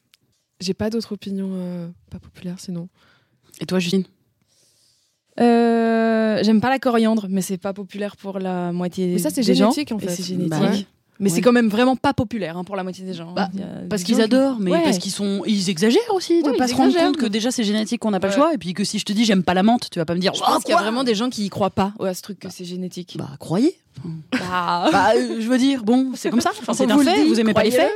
J'ai 0.60 0.74
pas 0.74 0.90
d'autres 0.90 1.12
opinions 1.12 1.50
euh, 1.52 1.88
pas 2.10 2.18
populaires 2.18 2.58
sinon. 2.58 2.88
Et 3.60 3.66
toi, 3.66 3.78
Justine 3.78 4.04
Euh, 5.40 6.42
J'aime 6.42 6.60
pas 6.60 6.70
la 6.70 6.78
coriandre, 6.78 7.26
mais 7.28 7.42
c'est 7.42 7.58
pas 7.58 7.72
populaire 7.72 8.16
pour 8.16 8.38
la 8.38 8.72
moitié 8.72 9.12
Mais 9.12 9.18
ça 9.18 9.30
c'est 9.30 9.42
des 9.42 9.54
gens. 9.54 9.70
génétique 9.70 9.92
en 9.92 9.98
fait. 9.98 10.08
c'est 10.10 10.22
génétique. 10.22 10.50
Bah. 10.50 10.72
Mais 11.18 11.30
Ouais. 11.30 11.36
c'est 11.36 11.40
quand 11.42 11.52
même 11.52 11.68
vraiment 11.68 11.96
pas 11.96 12.12
populaire 12.12 12.56
hein, 12.58 12.64
pour 12.64 12.76
la 12.76 12.82
moitié 12.82 13.04
des 13.04 13.14
gens. 13.14 13.32
Bah, 13.32 13.48
Parce 13.88 14.02
qu'ils 14.02 14.20
adorent, 14.20 14.58
mais 14.60 14.70
Ouais. 14.72 14.82
parce 14.84 14.98
qu'ils 14.98 15.12
sont, 15.12 15.42
ils 15.46 15.70
exagèrent 15.70 16.02
aussi 16.14 16.42
de 16.42 16.50
Ouais, 16.50 16.56
pas 16.56 16.68
se 16.68 16.74
rendre 16.74 16.94
compte 16.94 17.16
que 17.16 17.26
déjà 17.26 17.50
c'est 17.50 17.64
génétique, 17.64 18.00
qu'on 18.00 18.10
n'a 18.10 18.20
pas 18.20 18.28
le 18.28 18.34
choix, 18.34 18.52
et 18.54 18.58
puis 18.58 18.74
que 18.74 18.84
si 18.84 18.98
je 18.98 19.04
te 19.04 19.12
dis 19.12 19.24
j'aime 19.24 19.42
pas 19.42 19.54
la 19.54 19.62
menthe, 19.62 19.88
tu 19.90 19.98
vas 19.98 20.04
pas 20.04 20.14
me 20.14 20.20
dire. 20.20 20.34
Je 20.34 20.40
Oh, 20.42 20.46
pense 20.52 20.62
qu'il 20.64 20.74
y 20.74 20.78
a 20.78 20.80
vraiment 20.80 21.04
des 21.04 21.14
gens 21.14 21.30
qui 21.30 21.44
y 21.44 21.48
croient 21.48 21.70
pas 21.70 21.92
à 22.04 22.12
ce 22.14 22.22
truc 22.22 22.38
que 22.40 22.48
c'est 22.50 22.64
génétique. 22.64 23.16
Bah 23.18 23.30
croyez. 23.40 23.78
Bah, 24.32 24.88
Bah, 24.92 25.12
euh, 25.16 25.36
je 25.40 25.48
veux 25.48 25.56
dire, 25.58 25.82
bon, 25.84 26.10
c'est 26.14 26.28
comme 26.30 26.40
ça. 26.42 26.50
Enfin, 26.60 26.74
c'est 26.74 26.90
un 26.90 26.98
fait. 26.98 27.24
Vous 27.24 27.40
aimez 27.40 27.54
pas 27.54 27.64
les 27.64 27.70
faits. 27.70 27.92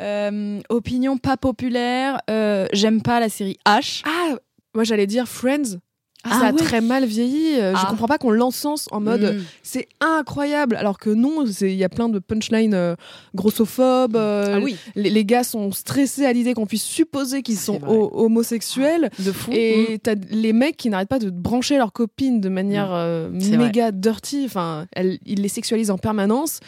Euh, 0.00 0.60
opinion 0.70 1.18
pas 1.18 1.36
populaire, 1.36 2.20
euh, 2.30 2.66
j'aime 2.72 3.00
pas 3.02 3.20
la 3.20 3.28
série 3.28 3.58
H. 3.66 4.02
Ah, 4.04 4.34
moi 4.74 4.82
j'allais 4.84 5.06
dire 5.06 5.28
Friends. 5.28 5.78
Ah 6.24 6.40
ça 6.40 6.46
a 6.48 6.52
ouais. 6.52 6.58
très 6.58 6.80
mal 6.80 7.04
vieilli. 7.04 7.54
Euh, 7.60 7.72
Je 7.74 7.80
Ah. 7.82 7.86
comprends 7.90 8.06
pas 8.06 8.18
qu'on 8.18 8.30
l'encense 8.30 8.86
en 8.90 9.00
mode 9.00 9.22
Mm. 9.36 9.42
c'est 9.62 9.88
incroyable, 10.00 10.76
alors 10.76 10.98
que 10.98 11.10
non, 11.10 11.44
il 11.60 11.74
y 11.74 11.84
a 11.84 11.88
plein 11.88 12.08
de 12.08 12.18
punchlines 12.18 12.74
euh, 12.74 12.94
grossophobes. 13.34 14.16
euh, 14.16 14.54
ah 14.56 14.60
oui, 14.62 14.76
les, 14.94 15.10
les 15.10 15.24
gars 15.24 15.44
sont 15.44 15.70
stressés 15.72 16.24
à 16.26 16.32
l'idée 16.32 16.54
qu'on 16.54 16.66
puisse 16.66 16.82
supposer 16.84 17.42
qu'ils 17.42 17.58
sont 17.58 17.80
homosexuels. 17.84 19.10
de 19.18 19.32
fou. 19.32 19.50
Et 19.52 19.98
t'as 20.02 20.14
les 20.30 20.52
mecs 20.52 20.76
qui 20.76 20.90
n'arrêtent 20.90 21.08
pas 21.08 21.18
de 21.18 21.30
brancher 21.30 21.76
leurs 21.76 21.92
copines 21.92 22.40
de 22.40 22.48
manière 22.48 22.88
euh, 22.92 23.28
C'est 23.40 23.56
méga 23.56 23.92
dirty. 23.92 24.42
Enfin, 24.46 24.86
elles- 24.94 25.18
ils 25.26 25.40
les 25.42 25.48
sexualisent 25.48 25.90
en 25.90 25.98
permanence. 25.98 26.60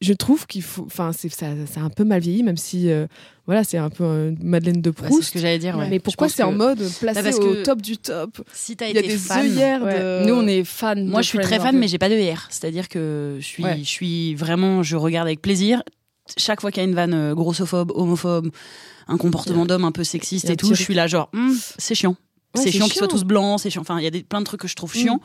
Je 0.00 0.12
trouve 0.12 0.46
qu'il 0.46 0.62
faut. 0.62 0.82
Enfin, 0.84 1.12
c'est 1.16 1.28
ça, 1.30 1.46
ça 1.66 1.80
a 1.80 1.82
un 1.84 1.88
peu 1.90 2.04
mal 2.04 2.20
vieilli, 2.20 2.42
même 2.42 2.56
si 2.58 2.90
euh, 2.90 3.06
voilà, 3.46 3.64
c'est 3.64 3.78
un 3.78 3.88
peu 3.88 4.04
euh, 4.04 4.32
Madeleine 4.42 4.82
de 4.82 4.90
Bah, 4.90 4.96
c'est 5.02 5.06
Proust. 5.08 5.22
ce 5.28 5.32
que 5.32 5.38
j'allais 5.38 5.58
dire. 5.58 5.76
ouais. 5.78 5.88
Mais 5.88 6.00
pourquoi 6.00 6.28
c'est 6.28 6.42
en 6.42 6.52
mode 6.52 6.78
placé 7.00 7.22
parce 7.22 7.36
au 7.36 7.40
que- 7.54 7.62
top 7.62 7.80
du 7.80 7.96
top 7.96 8.40
Si 8.52 8.76
t'as 8.76 8.88
Il 8.88 8.94
y 8.94 8.98
a 8.98 9.00
été 9.00 9.08
des 9.12 9.16
fan, 9.18 9.46
œillères 9.46 9.82
Ouais. 9.82 9.98
de. 9.98 10.26
Nous 10.26 10.34
on 10.34 10.46
est 10.46 10.64
fans. 10.64 10.94
Moi, 10.96 11.22
je 11.22 11.28
suis 11.28 11.38
très 11.38 11.58
fan, 11.58 11.78
mais 11.78 11.88
j'ai 11.88 11.98
pas 11.98 12.08
de 12.10 12.14
R. 12.14 12.46
C'est-à-dire 12.50 12.88
que 12.88 13.36
je 13.40 13.44
suis, 13.46 13.64
Ouais. 13.64 13.78
je 13.78 13.88
suis 13.88 14.34
vraiment, 14.34 14.82
je 14.82 14.96
regarde 14.96 15.26
avec 15.26 15.40
plaisir. 15.40 15.82
Chaque 16.36 16.60
fois 16.60 16.70
qu'il 16.70 16.82
y 16.82 16.86
a 16.86 16.88
une 16.88 16.94
vanne 16.94 17.14
euh, 17.14 17.34
grossophobe, 17.34 17.92
homophobe, 17.94 18.50
un 19.08 19.16
comportement 19.16 19.64
d'homme 19.64 19.84
un 19.84 19.92
peu 19.92 20.02
sexiste 20.04 20.50
et 20.50 20.56
tout, 20.56 20.74
je 20.74 20.82
suis 20.82 20.92
là 20.94 21.06
genre, 21.06 21.30
Hum, 21.34 21.56
c'est 21.78 21.94
chiant. 21.94 22.16
Ouais, 22.56 22.64
c'est 22.64 22.70
c'est 22.72 22.78
chiant 22.78 22.86
qu'ils 22.86 22.98
soient 22.98 23.08
tous 23.08 23.24
blancs, 23.24 23.60
c'est 23.60 23.70
chiant. 23.70 23.82
Enfin, 23.82 23.98
il 23.98 24.04
y 24.04 24.06
a 24.06 24.10
des, 24.10 24.22
plein 24.22 24.40
de 24.40 24.44
trucs 24.46 24.60
que 24.60 24.68
je 24.68 24.74
trouve 24.76 24.92
chiants, 24.94 25.20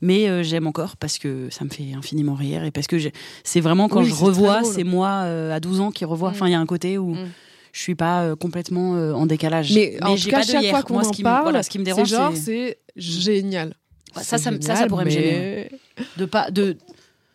mais 0.00 0.28
euh, 0.28 0.42
j'aime 0.42 0.66
encore 0.66 0.96
parce 0.96 1.18
que 1.18 1.48
ça 1.50 1.64
me 1.64 1.70
fait 1.70 1.92
infiniment 1.96 2.34
rire 2.34 2.64
et 2.64 2.70
parce 2.70 2.86
que 2.86 2.96
c'est 3.44 3.60
vraiment 3.60 3.88
quand 3.88 4.00
Oui, 4.00 4.08
je 4.08 4.14
c'est 4.14 4.24
revois, 4.24 4.62
c'est 4.64 4.84
moi 4.84 5.08
euh, 5.24 5.54
à 5.54 5.60
12 5.60 5.80
ans 5.80 5.90
qui 5.90 6.04
revois. 6.04 6.30
Mm. 6.30 6.32
Enfin, 6.32 6.46
il 6.48 6.52
y 6.52 6.54
a 6.54 6.60
un 6.60 6.66
côté 6.66 6.98
où 6.98 7.14
Mm. 7.14 7.28
je 7.72 7.80
suis 7.80 7.94
pas 7.94 8.22
euh, 8.22 8.36
complètement 8.36 8.92
en 8.92 9.26
décalage. 9.26 9.72
Mais, 9.74 9.96
en 10.02 10.16
j'ai 10.16 10.24
tout 10.24 10.30
cas, 10.30 10.38
pas 10.40 10.44
de 10.46 10.50
chaque 10.52 10.62
hier. 10.62 10.70
fois 10.72 10.82
qu'on 10.82 10.98
en 11.00 11.10
qui 11.10 11.22
me- 11.22 11.24
parle, 11.24 11.42
voilà, 11.44 11.62
ce 11.62 11.70
qui 11.70 11.78
me 11.78 11.84
c'est 11.84 11.92
dérange, 11.92 12.08
genre, 12.08 12.32
c'est 12.34 12.78
c'est 12.96 13.02
génial. 13.02 13.74
Ça, 14.20 14.38
ça, 14.38 14.50
me- 14.52 14.60
C'est 14.60 14.68
ça, 14.68 14.76
ça 14.76 14.86
pourrait 14.86 15.04
me 15.06 15.10
génial, 15.10 15.30
gêner. 15.32 15.68
mais- 15.98 16.04
de 16.16 16.24
pas 16.24 16.50
de 16.50 16.76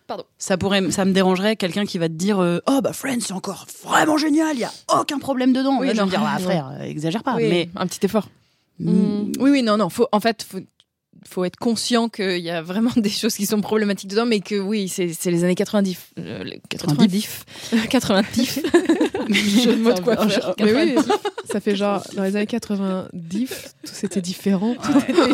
Pardon. 0.07 0.23
ça 0.39 0.57
pourrait 0.57 0.89
ça 0.91 1.05
me 1.05 1.11
dérangerait 1.11 1.55
quelqu'un 1.55 1.85
qui 1.85 1.97
va 1.99 2.07
te 2.07 2.13
dire 2.13 2.39
euh, 2.39 2.59
oh 2.67 2.79
bah 2.83 2.93
Friends 2.93 3.19
c'est 3.19 3.33
encore 3.33 3.67
vraiment 3.83 4.17
génial 4.17 4.55
il 4.55 4.61
y 4.61 4.63
a 4.63 4.71
aucun 4.99 5.19
problème 5.19 5.53
dedans 5.53 5.77
Oui, 5.79 5.85
Là, 5.87 5.93
je 5.93 5.99
vais 5.99 6.05
me 6.05 6.09
dire 6.09 6.23
ah, 6.25 6.39
frère 6.39 6.81
exagère 6.81 7.21
pas 7.21 7.35
Oui, 7.35 7.43
mais 7.47 7.69
un 7.75 7.85
petit 7.85 8.03
effort. 8.05 8.27
Mm. 8.79 9.33
Oui, 9.39 9.51
oui, 9.51 9.63
non, 9.63 9.77
non. 9.77 9.89
Faut, 9.89 10.07
en 10.11 10.19
fait, 10.19 10.43
faut, 10.43 10.59
faut 11.27 11.43
être 11.43 11.57
conscient 11.57 12.09
qu'il 12.09 12.39
y 12.39 12.49
a 12.49 12.61
vraiment 12.61 12.91
des 12.97 13.09
choses 13.09 13.35
qui 13.35 13.45
sont 13.45 13.61
problématiques 13.61 14.09
dedans, 14.09 14.25
mais 14.25 14.39
que 14.39 14.59
oui, 14.59 14.87
c'est 14.89 15.05
les 15.25 15.43
années 15.43 15.55
90. 15.55 15.97
euh, 16.19 16.43
les 16.43 16.61
90. 16.69 17.45
90. 17.89 18.61
Jeu 19.63 19.75
de 19.75 19.81
mots 19.81 19.93
de 19.93 19.99
coiffeur. 19.99 20.55
Mais 20.59 20.73
oui, 20.73 20.95
ça 21.45 21.59
fait 21.59 21.75
genre 21.75 22.03
dans 22.15 22.23
les 22.23 22.35
années 22.35 22.47
90, 22.47 23.49
tout 23.49 23.91
c'était 23.93 24.21
différent. 24.21 24.75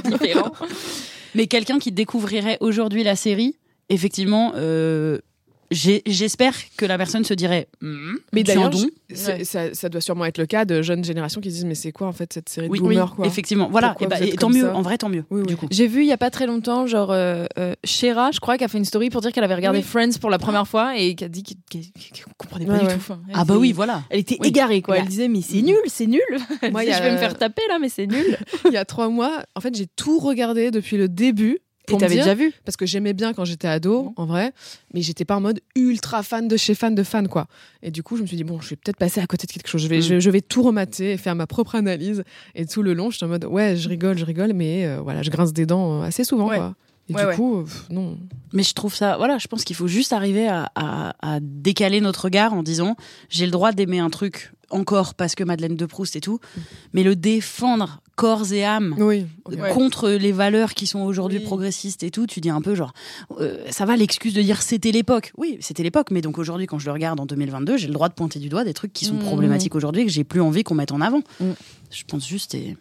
différent. 0.06 0.52
mais 1.34 1.48
quelqu'un 1.48 1.80
qui 1.80 1.92
découvrirait 1.92 2.58
aujourd'hui 2.60 3.04
la 3.04 3.16
série 3.16 3.56
effectivement 3.90 4.54
euh, 4.56 5.20
j'espère 5.72 6.54
que 6.78 6.86
la 6.86 6.98
personne 6.98 7.24
se 7.24 7.34
dirait 7.34 7.68
Hmm, 7.82 8.16
Mais 8.34 8.44
d'ailleurs, 8.44 8.72
Ouais. 8.76 9.44
ça, 9.44 9.74
ça 9.74 9.90
doit 9.90 10.02
sûrement 10.02 10.26
être 10.26 10.38
le 10.40 10.46
cas 10.46 10.66
de 10.66 10.82
jeunes 10.82 11.04
générations 11.04 11.40
qui 11.42 11.50
se 11.50 11.56
disent 11.56 11.66
mais 11.66 11.76
c'est 11.76 11.92
quoi 11.92 12.08
en 12.08 12.12
fait 12.12 12.34
cette 12.34 12.50
série 12.50 12.68
de 12.68 12.72
oui, 12.72 12.80
boomers 12.80 13.10
oui, 13.12 13.16
quoi? 13.18 13.28
effectivement 13.28 13.70
voilà 13.70 13.96
et, 14.00 14.08
bah, 14.08 14.16
vous 14.18 14.24
êtes 14.24 14.34
et 14.34 14.38
tant 14.38 14.50
mieux 14.50 14.70
en 14.72 14.82
vrai 14.82 14.98
tant 14.98 15.10
mieux 15.10 15.24
Oui, 15.30 15.42
oui. 15.42 15.48
du 15.48 15.56
coup 15.56 15.68
J'ai 15.70 15.88
vu 15.88 16.02
il 16.02 16.08
y 16.08 16.12
a 16.12 16.18
pas 16.18 16.32
très 16.32 16.48
longtemps, 16.48 16.88
genre, 16.88 17.12
euh, 17.12 17.46
euh, 17.60 17.74
Shera, 17.84 18.32
je 18.32 18.40
crois, 18.40 18.58
qui 18.58 18.64
a 18.64 18.68
fait 18.68 18.78
une 18.80 18.86
story 18.86 19.10
pour 19.10 19.22
dire 19.22 19.32
qu'elle 19.32 19.44
avait 19.44 19.56
regardé 19.56 19.80
Oui. 19.80 19.84
Friends 19.84 20.18
pour 20.20 20.30
la 20.32 20.38
première 20.40 20.68
fois 20.68 20.98
et 20.98 21.14
qui 21.16 21.24
a 21.24 21.28
dit 21.30 21.44
qu'elle 21.44 21.58
qu'elle 21.70 22.26
comprenait 22.38 22.66
pas 22.66 22.74
Ouais, 22.74 22.80
du 22.80 22.86
ouais. 22.86 22.92
tout. 22.94 22.98
Enfin, 23.00 23.22
ah 23.34 23.46
bah 23.46 23.58
oui 23.58 23.72
voilà 23.74 24.04
Elle 24.10 24.20
était 24.22 24.38
Oui. 24.40 24.48
égarée, 24.50 24.82
quoi. 24.82 24.98
Elle 24.98 25.06
disait, 25.08 25.28
mais 25.28 25.42
c'est 25.42 25.62
nul, 25.62 25.76
c'est 25.88 26.08
nul. 26.08 26.22
Moi, 26.72 26.84
je 26.84 27.02
vais 27.02 27.12
me 27.12 27.18
faire 27.18 27.38
taper 27.38 27.62
là, 27.70 27.78
mais 27.80 27.90
c'est 27.90 28.08
nul. 28.08 28.38
Il 28.66 28.72
y 28.72 28.78
a 28.78 28.86
trois 28.86 29.10
mois, 29.10 29.44
en 29.56 29.62
fait, 29.62 29.76
j'ai 29.76 29.88
tout 29.88 30.20
regardé 30.20 30.72
depuis 30.72 30.98
le 30.98 31.08
début. 31.08 31.60
Et 31.88 31.92
Pour 31.92 31.98
me 32.00 32.02
t'avais 32.02 32.16
déjà 32.16 32.34
vu 32.34 32.52
parce 32.66 32.76
que 32.78 32.86
j'aimais 32.88 33.14
bien 33.14 33.34
quand 33.34 33.46
j'étais 33.46 33.68
ado, 33.68 34.12
en 34.16 34.26
vrai, 34.26 34.54
mais 34.94 35.02
j'étais 35.02 35.24
pas 35.26 35.36
en 35.36 35.42
mode 35.42 35.60
ultra 35.76 36.24
fan 36.24 36.48
de 36.48 36.58
chez 36.58 36.74
fan 36.74 36.96
de 36.96 37.04
fan, 37.04 37.28
quoi. 37.28 37.48
Et 37.84 37.92
du 37.92 38.02
coup, 38.02 38.18
je 38.18 38.24
me 38.24 38.28
suis 38.28 38.38
dit, 38.38 38.44
bon, 38.44 38.60
je 38.60 38.70
vais 38.72 38.76
peut-être 38.76 38.98
passer 38.98 39.22
à 39.22 39.28
côté 39.28 39.46
de 39.46 39.52
quelque 39.52 39.68
chose. 39.68 39.82
Je 39.84 39.88
vais, 39.88 40.00
Mm. 40.00 40.02
je, 40.02 40.20
je 40.20 40.30
vais 40.32 40.42
tout 40.42 40.64
remater 40.64 41.12
et 41.12 41.18
faire 41.18 41.36
ma 41.36 41.46
propre 41.48 41.76
analyse. 41.76 42.24
Et 42.56 42.66
tout 42.66 42.82
le 42.82 42.94
long, 42.94 43.12
j'étais 43.12 43.26
en 43.26 43.30
mode, 43.30 43.46
ouais, 43.46 43.76
je 43.78 43.88
rigole, 43.88 44.18
je 44.18 44.26
rigole, 44.26 44.54
mais 44.54 44.86
euh, 44.88 45.00
voilà, 45.02 45.22
je 45.22 45.30
grince 45.30 45.54
des 45.54 45.66
dents 45.68 46.02
euh, 46.02 46.06
assez 46.06 46.24
souvent, 46.24 46.50
Ouais. 46.50 46.58
quoi. 46.58 46.76
Et 47.10 47.14
Ouais, 47.14 47.22
du 47.22 47.28
ouais. 47.28 47.36
coup, 47.36 47.58
euh, 47.60 47.64
pff, 47.64 47.86
non. 47.90 48.18
Mais 48.54 48.64
je 48.64 48.74
trouve 48.74 48.96
ça, 48.96 49.18
voilà, 49.18 49.38
je 49.38 49.48
pense 49.48 49.64
qu'il 49.64 49.76
faut 49.76 49.88
juste 49.88 50.12
arriver 50.14 50.48
à, 50.48 50.72
à- 50.76 51.14
à 51.22 51.40
décaler 51.40 52.02
notre 52.02 52.26
regard 52.26 52.54
en 52.54 52.64
disant 52.64 52.96
j'ai 53.30 53.46
le 53.46 53.52
droit 53.52 53.72
d'aimer 53.74 54.00
un 54.00 54.10
truc 54.10 54.52
encore 54.72 55.14
parce 55.14 55.36
que 55.36 55.44
Madeleine 55.44 55.76
de 55.76 55.86
Proust 55.86 56.16
et 56.16 56.22
tout, 56.22 56.40
mais 56.94 57.04
le 57.04 57.16
défendre 57.16 58.02
corps 58.16 58.52
et 58.54 58.64
âme 58.64 58.96
Oui. 58.98 59.26
contre 59.74 60.10
les 60.10 60.32
valeurs 60.32 60.74
qui 60.74 60.88
sont 60.88 61.02
aujourd'hui 61.02 61.38
Oui. 61.40 61.44
progressistes 61.44 62.02
et 62.02 62.10
tout, 62.10 62.26
tu 62.26 62.40
dis 62.42 62.50
un 62.50 62.62
peu 62.62 62.74
genre 62.74 62.94
euh, 63.40 63.64
ça 63.70 63.86
va 63.86 63.96
l'excuse 63.98 64.34
de 64.34 64.42
dire 64.42 64.62
c'était 64.64 64.92
l'époque. 64.92 65.32
Oui, 65.38 65.58
c'était 65.60 65.84
l'époque, 65.84 66.10
mais 66.10 66.22
donc 66.22 66.40
aujourd'hui 66.40 66.66
quand 66.66 66.80
je 66.80 66.86
le 66.88 66.94
regarde 66.94 67.20
en 67.20 67.26
2022, 67.28 67.78
j'ai 67.78 67.88
le 67.88 67.94
droit 67.94 68.10
de 68.10 68.14
pointer 68.16 68.40
du 68.40 68.50
doigt 68.50 68.64
des 68.64 68.74
trucs 68.74 68.94
qui 68.94 69.06
sont 69.06 69.14
Mhm. 69.16 69.20
problématiques 69.26 69.76
aujourd'hui 69.76 70.02
et 70.02 70.06
que 70.06 70.12
j'ai 70.12 70.24
plus 70.24 70.42
envie 70.42 70.64
qu'on 70.64 70.76
mette 70.76 70.92
en 70.94 71.02
avant. 71.02 71.22
Mhm. 71.40 71.54
Je 71.92 72.04
pense 72.06 72.28
juste 72.28 72.56
et 72.56 72.76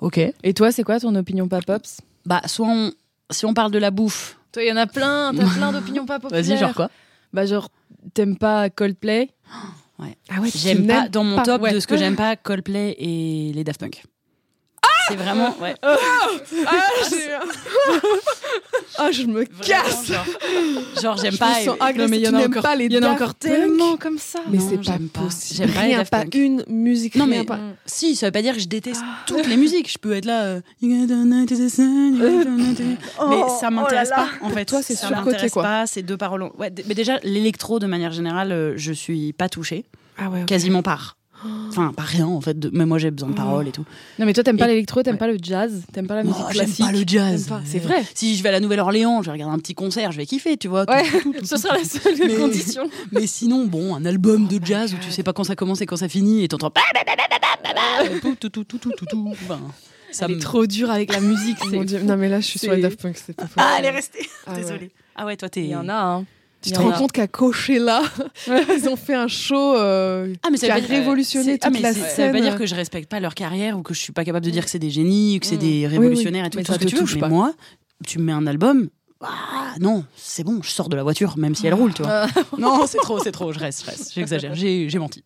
OK. 0.00 0.18
Et 0.44 0.54
toi, 0.54 0.70
c'est 0.72 0.84
quoi 0.84 0.98
ton 1.00 1.14
opinion 1.16 1.48
pas 1.48 1.60
pops 1.60 1.98
Bah 2.24 2.40
soit 2.46 2.68
on 2.68 2.92
si 3.30 3.44
on 3.46 3.54
parle 3.54 3.70
de 3.72 3.78
la 3.78 3.90
bouffe, 3.90 4.38
Toi, 4.52 4.62
il 4.64 4.68
y 4.68 4.72
en 4.72 4.76
a 4.76 4.86
plein, 4.86 5.32
t'as 5.34 5.46
plein 5.56 5.72
d'opinions 5.72 6.06
pas 6.06 6.18
populaires. 6.20 6.44
vas-y 6.44 6.58
genre 6.58 6.74
quoi 6.74 6.90
Bah, 7.32 7.46
genre, 7.46 7.68
t'aimes 8.14 8.36
pas 8.36 8.70
Coldplay 8.70 9.30
Ah 10.30 10.40
ouais, 10.40 10.50
J'aime 10.54 10.86
pas 10.86 11.08
dans 11.08 11.24
mon 11.24 11.42
top 11.42 11.62
ouais. 11.62 11.72
de 11.72 11.80
ce 11.80 11.86
que 11.88 11.96
j'aime 11.98 12.14
pas 12.14 12.36
Coldplay 12.36 12.94
et 12.98 13.52
les 13.52 13.64
Daft 13.64 13.80
Punk. 13.80 14.04
C'est 15.08 15.16
vraiment 15.16 15.56
ouais. 15.60 15.74
Ah, 15.82 15.98
j'ai- 17.10 17.36
Ah, 19.00 19.12
je 19.12 19.22
me 19.22 19.44
Vraiment, 19.44 19.60
casse 19.62 20.06
genre, 20.06 20.24
genre, 21.00 21.16
j'aime 21.18 21.36
pas. 21.36 21.54
sens 21.62 21.76
agressée. 21.78 22.10
mais 22.10 22.18
il 22.18 22.24
y 22.24 22.28
en 22.28 22.34
a 22.34 22.46
encore- 22.46 22.62
pas 22.62 22.74
les 22.74 22.86
il 22.86 22.92
y 22.92 22.98
en 22.98 23.02
a 23.04 23.10
encore 23.10 23.34
tellement 23.34 23.96
comme 23.96 24.18
ça. 24.18 24.40
Mais 24.50 24.58
c'est 24.58 24.76
pas 24.76 24.82
j'aime 24.82 25.08
pas. 25.08 25.20
possible. 25.20 25.56
J'aime 25.58 25.70
pas 25.70 25.82
les 25.82 25.94
Rien, 25.94 26.04
pas 26.04 26.24
une 26.34 26.64
musique. 26.68 27.14
Non, 27.14 27.26
mais- 27.26 27.44
pas- 27.44 27.60
Si, 27.86 28.16
ça 28.16 28.26
veut 28.26 28.32
pas 28.32 28.42
dire 28.42 28.54
que 28.54 28.60
je 28.60 28.66
déteste 28.66 29.02
toutes 29.26 29.46
les 29.46 29.56
musiques. 29.56 29.90
Je 29.92 29.98
peux 29.98 30.12
être 30.14 30.24
là. 30.24 30.42
euh, 30.44 30.60
is 30.82 30.88
the- 31.76 32.98
mais 33.28 33.42
ça 33.60 33.70
m'intéresse 33.70 34.10
pas. 34.10 34.28
En 34.42 34.50
fait, 34.50 34.64
toi, 34.64 34.82
c'est 34.82 34.94
ça 34.96 35.06
surcoté, 35.08 35.30
m'intéresse 35.30 35.52
quoi. 35.52 35.62
pas. 35.62 35.86
C'est 35.86 36.02
deux 36.02 36.16
paroles. 36.16 36.50
Ouais, 36.58 36.72
mais 36.86 36.94
déjà, 36.94 37.18
l'électro 37.22 37.78
de 37.78 37.86
manière 37.86 38.12
générale, 38.12 38.52
euh, 38.52 38.72
je 38.76 38.92
suis 38.92 39.32
pas 39.32 39.48
touchée, 39.48 39.84
Ah 40.16 40.28
ouais, 40.28 40.44
quasiment 40.46 40.82
pas. 40.82 40.98
Enfin, 41.68 41.92
pas 41.96 42.02
rien 42.02 42.26
en 42.26 42.40
fait. 42.40 42.58
de- 42.58 42.70
Mais 42.72 42.84
moi, 42.86 42.98
j'ai 42.98 43.10
besoin 43.10 43.28
de 43.30 43.34
paroles 43.34 43.68
et 43.68 43.72
tout. 43.72 43.84
Non, 44.18 44.26
mais 44.26 44.32
toi, 44.32 44.42
t'aimes 44.42 44.56
pas 44.56 44.66
l'électro, 44.66 45.02
t'aimes 45.02 45.14
ouais. 45.14 45.18
pas 45.18 45.26
le 45.28 45.36
jazz, 45.40 45.82
t'aimes 45.92 46.06
pas 46.06 46.16
la 46.16 46.24
musique 46.24 46.36
Oh, 46.40 46.46
j'aime 46.52 46.64
classique? 46.64 46.84
pas 46.84 46.92
le 46.92 47.02
jazz. 47.06 47.48
C'est 47.64 47.78
vrai. 47.78 48.02
Si 48.14 48.36
je 48.36 48.42
vais 48.42 48.48
à 48.48 48.52
la 48.52 48.60
Nouvelle-Orléans, 48.60 49.22
je 49.22 49.26
vais 49.26 49.32
regarder 49.32 49.54
un 49.54 49.58
petit 49.58 49.74
concert, 49.74 50.10
je 50.12 50.16
vais 50.16 50.26
kiffer, 50.26 50.56
tu 50.56 50.68
vois. 50.68 50.84
Ouais, 50.90 51.02
tout, 51.08 51.20
tout, 51.20 51.32
tout, 51.40 51.44
ce 51.44 51.56
sera 51.56 51.76
la 51.76 51.84
seule 51.84 52.14
Mais- 52.18 52.34
condition. 52.34 52.82
Mais 53.12 53.26
sinon, 53.26 53.66
bon, 53.66 53.94
un 53.94 54.04
album 54.04 54.48
de 54.48 54.58
jazz 54.64 54.92
où 54.94 54.96
tu 54.98 55.10
sais 55.10 55.22
pas 55.22 55.32
quand 55.32 55.44
ça 55.44 55.54
commence 55.56 55.80
et 55.80 55.86
quand 55.86 55.96
ça 55.96 56.08
finit 56.08 56.42
et 56.44 56.48
t'entends. 56.48 56.72
tout, 58.22 58.34
tout, 58.36 58.48
tout, 58.48 58.64
tout, 58.64 58.78
tout, 58.78 58.90
tout, 58.90 59.06
tout. 59.06 59.34
Ben, 59.48 59.60
ça 60.10 60.24
Elle 60.26 60.32
est 60.32 60.34
me- 60.36 60.40
trop 60.40 60.66
dure 60.66 60.90
avec 60.90 61.12
la 61.12 61.20
musique. 61.20 61.58
Mon 61.70 61.84
Dieu. 61.84 62.00
Non, 62.02 62.16
mais 62.16 62.28
là, 62.28 62.40
je 62.40 62.46
suis 62.46 62.58
sur 62.58 62.72
les 62.72 62.80
Daft 62.82 63.00
Punk, 63.00 63.16
pas. 63.36 63.44
Ah, 63.56 63.76
elle 63.78 63.84
est 63.84 63.90
restée. 63.90 64.26
Ah 64.46 64.52
ouais. 64.52 64.60
Désolée. 64.60 64.90
Ah 65.14 65.26
ouais, 65.26 65.36
toi, 65.36 65.48
t'es. 65.48 65.60
Il 65.62 65.70
y 65.70 65.76
en 65.76 65.88
a, 65.88 65.94
hein. 65.94 66.24
Tu 66.60 66.72
te 66.72 66.78
rends 66.80 66.90
a. 66.90 66.98
compte 66.98 67.12
qu'à 67.12 67.28
Coachella, 67.28 68.02
ils 68.48 68.88
ont 68.88 68.96
fait 68.96 69.14
un 69.14 69.28
show 69.28 69.76
euh, 69.76 70.34
Ah, 70.42 70.48
mais 70.50 70.56
ça 70.56 70.66
qui 70.66 70.72
a 70.72 70.80
dire- 70.80 70.88
révolutionné 70.90 71.58
ah, 71.60 71.66
toute 71.66 71.72
mais 71.74 71.80
la 71.80 71.92
c'est- 71.92 72.00
Ça 72.00 72.06
veut 72.06 72.14
scène. 72.14 72.32
pas 72.32 72.40
dire 72.40 72.56
que 72.58 72.66
je 72.66 72.74
respecte 72.74 73.08
pas 73.08 73.20
leur 73.20 73.34
carrière 73.34 73.78
ou 73.78 73.82
que 73.82 73.94
je 73.94 74.00
suis 74.00 74.12
pas 74.12 74.24
capable 74.24 74.44
de 74.44 74.50
dire 74.50 74.64
que 74.64 74.70
c'est 74.70 74.78
des 74.80 74.90
génies 74.90 75.36
ou 75.36 75.40
que 75.40 75.46
c'est 75.46 75.56
Mm. 75.56 75.60
des 75.60 75.86
révolutionnaires 75.86 76.44
et 76.46 76.50
tout, 76.50 76.58
Mais 76.58 76.64
tout 76.64 76.72
ça 76.72 76.78
ce 76.78 76.84
que 76.84 76.90
te 76.90 76.96
tu 76.96 77.04
veux. 77.04 77.14
Mais 77.14 77.20
pas. 77.20 77.28
moi, 77.28 77.52
tu 78.06 78.18
me 78.18 78.24
mets 78.24 78.32
un 78.32 78.46
album. 78.46 78.88
Ah 79.20 79.74
non, 79.80 80.04
c'est 80.16 80.44
bon, 80.44 80.60
je 80.62 80.70
sors 80.70 80.88
de 80.88 80.96
la 80.96 81.02
voiture, 81.02 81.36
même 81.38 81.54
si 81.54 81.66
elle 81.66 81.74
roule, 81.74 81.92
tu 81.94 82.02
vois. 82.02 82.26
non, 82.58 82.86
c'est 82.86 82.98
trop, 82.98 83.18
c'est 83.18 83.32
trop, 83.32 83.52
je 83.52 83.58
reste, 83.58 83.82
je 83.84 83.90
reste. 83.90 84.12
J'exagère, 84.14 84.54
j'ai 84.54 84.88
menti. 84.98 85.22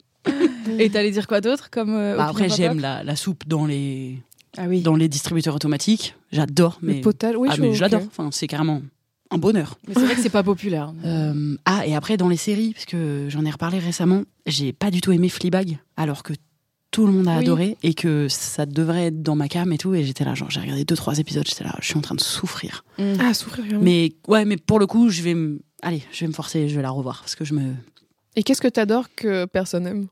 Et 0.78 0.88
t'allais 0.90 1.10
dire 1.10 1.26
quoi 1.26 1.40
d'autre 1.40 1.68
comme 1.70 1.94
euh, 1.94 2.16
Bah, 2.16 2.26
après, 2.28 2.48
j'aime 2.48 2.78
la, 2.80 3.02
la 3.04 3.16
soupe 3.16 3.42
dans 3.46 3.66
les, 3.66 4.18
Ah 4.56 4.64
oui. 4.68 4.80
dans 4.80 4.96
les 4.96 5.08
distributeurs 5.08 5.54
automatiques. 5.56 6.14
J'adore, 6.30 6.78
Le 6.80 6.94
mais. 6.94 7.00
potage, 7.00 7.34
oui, 7.36 7.48
ah, 7.50 7.54
je 7.56 7.60
mais 7.62 7.68
ok. 7.68 7.74
je 7.74 7.80
l'adore. 7.80 8.02
Enfin, 8.06 8.28
c'est 8.32 8.46
carrément 8.46 8.80
un 9.32 9.38
bonheur. 9.38 9.78
Mais 9.88 9.94
c'est 9.94 10.04
vrai 10.04 10.14
que 10.14 10.20
c'est 10.22 10.28
pas 10.30 10.42
populaire. 10.42 10.92
Euh, 11.04 11.56
ah, 11.64 11.86
et 11.86 11.94
après, 11.94 12.16
dans 12.16 12.28
les 12.28 12.36
séries, 12.36 12.72
parce 12.74 12.84
que 12.86 13.26
j'en 13.28 13.44
ai 13.44 13.50
reparlé 13.50 13.78
récemment, 13.78 14.22
j'ai 14.46 14.72
pas 14.72 14.90
du 14.90 15.00
tout 15.00 15.10
aimé 15.12 15.28
Fleabag, 15.28 15.78
alors 15.96 16.22
que 16.22 16.32
tout 16.90 17.06
le 17.06 17.12
monde 17.12 17.26
a 17.28 17.32
Oui. 17.38 17.42
adoré 17.44 17.76
et 17.82 17.94
que 17.94 18.28
ça 18.28 18.66
devrait 18.66 19.06
être 19.06 19.22
dans 19.22 19.34
ma 19.34 19.48
cam 19.48 19.72
et 19.72 19.78
tout. 19.78 19.94
Et 19.94 20.04
j'étais 20.04 20.24
là, 20.24 20.34
genre, 20.34 20.50
j'ai 20.50 20.60
regardé 20.60 20.84
deux, 20.84 20.94
trois 20.96 21.18
épisodes, 21.18 21.44
j'étais 21.48 21.64
là, 21.64 21.74
je 21.80 21.86
suis 21.86 21.96
en 21.96 22.02
train 22.02 22.14
de 22.14 22.20
souffrir. 22.20 22.84
Ah, 23.18 23.32
souffrir 23.34 23.64
vraiment. 23.64 23.82
Mais 23.82 24.12
ouais, 24.28 24.44
mais 24.44 24.56
pour 24.58 24.78
le 24.78 24.86
coup, 24.86 25.08
je 25.08 25.22
vais 25.22 25.34
me. 25.34 25.60
Allez, 25.82 26.02
je 26.12 26.20
vais 26.20 26.28
me 26.28 26.32
forcer, 26.34 26.68
je 26.68 26.76
vais 26.76 26.82
la 26.82 26.90
revoir 26.90 27.20
parce 27.20 27.34
que 27.34 27.44
je 27.44 27.54
me. 27.54 27.74
Et 28.36 28.42
qu'est-ce 28.42 28.60
que 28.62 28.68
t'adores 28.68 29.08
que 29.16 29.46
personne 29.46 29.86
aime? 29.86 30.06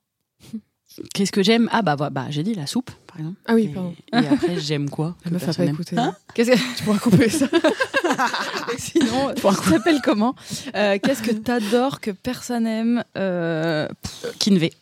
Qu'est-ce 1.14 1.32
que 1.32 1.42
j'aime? 1.42 1.68
Ah, 1.72 1.82
bah, 1.82 1.96
bah, 1.96 2.26
j'ai 2.30 2.42
dit 2.42 2.54
la 2.54 2.66
soupe, 2.66 2.90
par 3.06 3.18
exemple. 3.18 3.36
Ah 3.46 3.54
oui, 3.54 3.68
pardon. 3.68 3.94
et 4.12 4.16
après, 4.16 4.58
j'aime 4.58 4.88
quoi 4.90 5.16
La 5.24 5.30
meuf 5.32 5.48
a 5.48 5.52
pas 5.52 5.64
écouté. 5.64 5.96
Hein? 5.98 6.14
Qu'est-ce 6.34 6.50
que 6.50 6.56
tu 6.76 6.84
pourras 6.84 6.98
couper 6.98 7.28
ça. 7.28 7.46
sinon 8.78 9.32
tu 9.34 9.42
t'appelles 9.70 10.00
comment? 10.02 10.34
Euh, 10.74 10.98
Qu'est-ce 11.02 11.22
que 11.22 11.32
t'adores 11.32 12.00
que 12.00 12.10
personne 12.10 12.66
aime 12.66 13.04
euh, 13.16 13.88
Kinvey. 14.38 14.72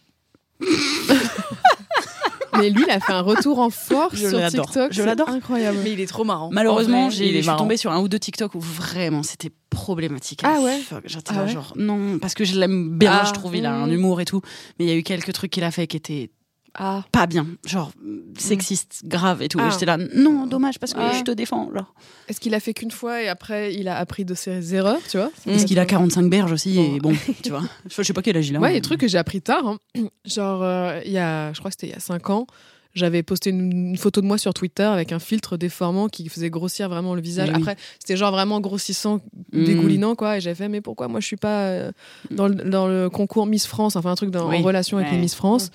Mais 2.59 2.71
lui, 2.71 2.85
il 2.87 2.91
a 2.91 3.01
fait 3.01 3.13
un 3.13 3.21
retour 3.21 3.59
en 3.59 3.71
force 3.71 4.17
Je 4.17 4.29
sur. 4.29 4.49
TikTok. 4.49 4.93
Je 4.93 5.01
c'est 5.01 5.07
l'adore. 5.07 5.29
Incroyable. 5.29 5.79
Mais 5.83 5.93
il 5.93 6.01
est 6.01 6.07
trop 6.07 6.25
marrant. 6.25 6.51
Malheureusement, 6.53 7.11
je 7.11 7.17
suis 7.17 7.47
tombée 7.57 7.77
sur 7.77 7.93
un 7.93 8.01
ou 8.01 8.09
deux 8.09 8.19
TikTok 8.19 8.55
où 8.55 8.61
vraiment 8.61 9.23
c'était 9.23 9.51
problématique. 9.71 10.41
Ah 10.45 10.61
ouais 10.61 10.81
J'étais 11.05 11.33
Ah 11.35 11.45
ouais 11.45 11.49
genre, 11.49 11.73
non, 11.77 12.19
parce 12.19 12.35
que 12.35 12.45
je 12.45 12.59
l'aime 12.59 12.99
bien, 12.99 13.21
Ah, 13.23 13.25
je 13.27 13.33
trouve, 13.33 13.57
il 13.57 13.67
a 13.67 13.73
un 13.75 13.91
humour 13.91 14.21
et 14.21 14.25
tout. 14.25 14.41
Mais 14.79 14.87
il 14.87 14.89
y 14.89 14.93
a 14.93 14.97
eu 14.97 15.03
quelques 15.03 15.33
trucs 15.33 15.51
qu'il 15.51 15.65
a 15.65 15.71
fait 15.71 15.87
qui 15.87 15.97
étaient 15.97 16.31
Ah. 16.75 17.05
pas 17.13 17.27
bien, 17.27 17.47
genre 17.67 17.93
sexistes, 18.37 19.03
graves 19.05 19.43
et 19.43 19.49
tout. 19.49 19.59
Ah. 19.61 19.69
Et 19.69 19.71
j'étais 19.71 19.87
là, 19.87 19.97
non, 19.97 20.47
dommage, 20.47 20.79
parce 20.79 20.95
que 20.95 20.99
Ah. 21.01 21.13
je 21.19 21.23
te 21.23 21.31
défends. 21.31 21.71
Genre. 21.75 21.93
Est-ce 22.29 22.41
qu'il 22.41 22.55
a 22.55 22.61
fait 22.61 22.75
qu'une 22.75 22.91
fois 22.91 23.23
et 23.23 23.29
après, 23.29 23.75
il 23.75 23.89
a 23.89 23.97
appris 23.97 24.25
de 24.25 24.35
ses 24.35 24.75
erreurs, 24.75 25.01
tu 25.11 25.17
vois? 25.17 25.31
Parce 25.45 25.65
qu'il 25.65 25.79
a 25.79 25.87
45 25.87 26.29
berges 26.31 26.53
aussi, 26.53 26.79
et 26.79 27.01
Bon. 27.01 27.11
bon, 27.13 27.17
tu 27.43 27.51
vois. 27.51 27.63
Je 27.89 28.03
sais 28.03 28.13
pas 28.13 28.23
quel 28.23 28.37
âge 28.37 28.49
il 28.49 28.57
a. 28.57 28.61
Ouais, 28.61 28.69
il 28.69 28.71
y 28.71 28.73
a 28.73 28.75
mais- 28.75 28.81
des 28.81 28.85
trucs 28.85 29.01
que 29.01 29.09
j'ai 29.09 29.19
appris 29.19 29.41
tard. 29.43 29.67
hein. 29.67 29.79
Genre, 30.25 30.63
euh, 30.63 31.01
il 31.05 31.13
y 31.13 31.19
a, 31.19 31.53
je 31.53 31.59
crois 31.59 31.71
que 31.71 31.77
c'était 31.81 31.89
il 31.89 31.95
y 31.95 31.97
a 31.97 32.01
5 32.01 32.31
ans, 32.31 32.47
j'avais 32.95 33.23
posté 33.23 33.51
une, 33.51 33.91
une 33.91 33.97
photo 33.97 34.21
de 34.21 34.27
moi 34.27 34.39
sur 34.39 34.53
Twitter 34.55 34.83
avec 34.83 35.13
un 35.13 35.19
filtre 35.19 35.57
déformant 35.57 36.09
qui 36.09 36.29
faisait 36.29 36.51
grossir 36.51 36.89
vraiment 36.89 37.15
le 37.15 37.21
visage. 37.21 37.49
Eh 37.51 37.55
oui. 37.55 37.59
Après, 37.61 37.77
c'était 37.99 38.17
genre 38.17 38.33
vraiment 38.33 38.61
grossissant, 38.61 39.21
Mm. 39.53 39.65
dégoulinant, 39.65 40.15
quoi. 40.15 40.37
Et 40.37 40.41
j'avais 40.41 40.55
fait, 40.57 40.69
mais 40.69 40.81
pourquoi 40.81 41.07
moi 41.09 41.21
je 41.21 41.27
suis 41.27 41.37
pas 41.37 41.61
euh, 41.67 41.93
dans, 42.31 42.49
le, 42.49 42.55
dans 42.57 42.87
le 42.89 43.09
concours 43.11 43.47
Miss 43.47 43.67
France, 43.67 43.95
enfin 43.97 44.11
un 44.11 44.15
truc 44.15 44.31
dans, 44.31 44.49
Oui. 44.49 44.59
en 44.59 44.63
relation 44.63 44.99
avec 44.99 45.11
les 45.13 45.19
Miss 45.19 45.35
France. 45.35 45.71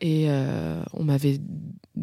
Et 0.00 0.26
euh, 0.28 0.82
on 0.92 1.04
m'avait 1.04 1.38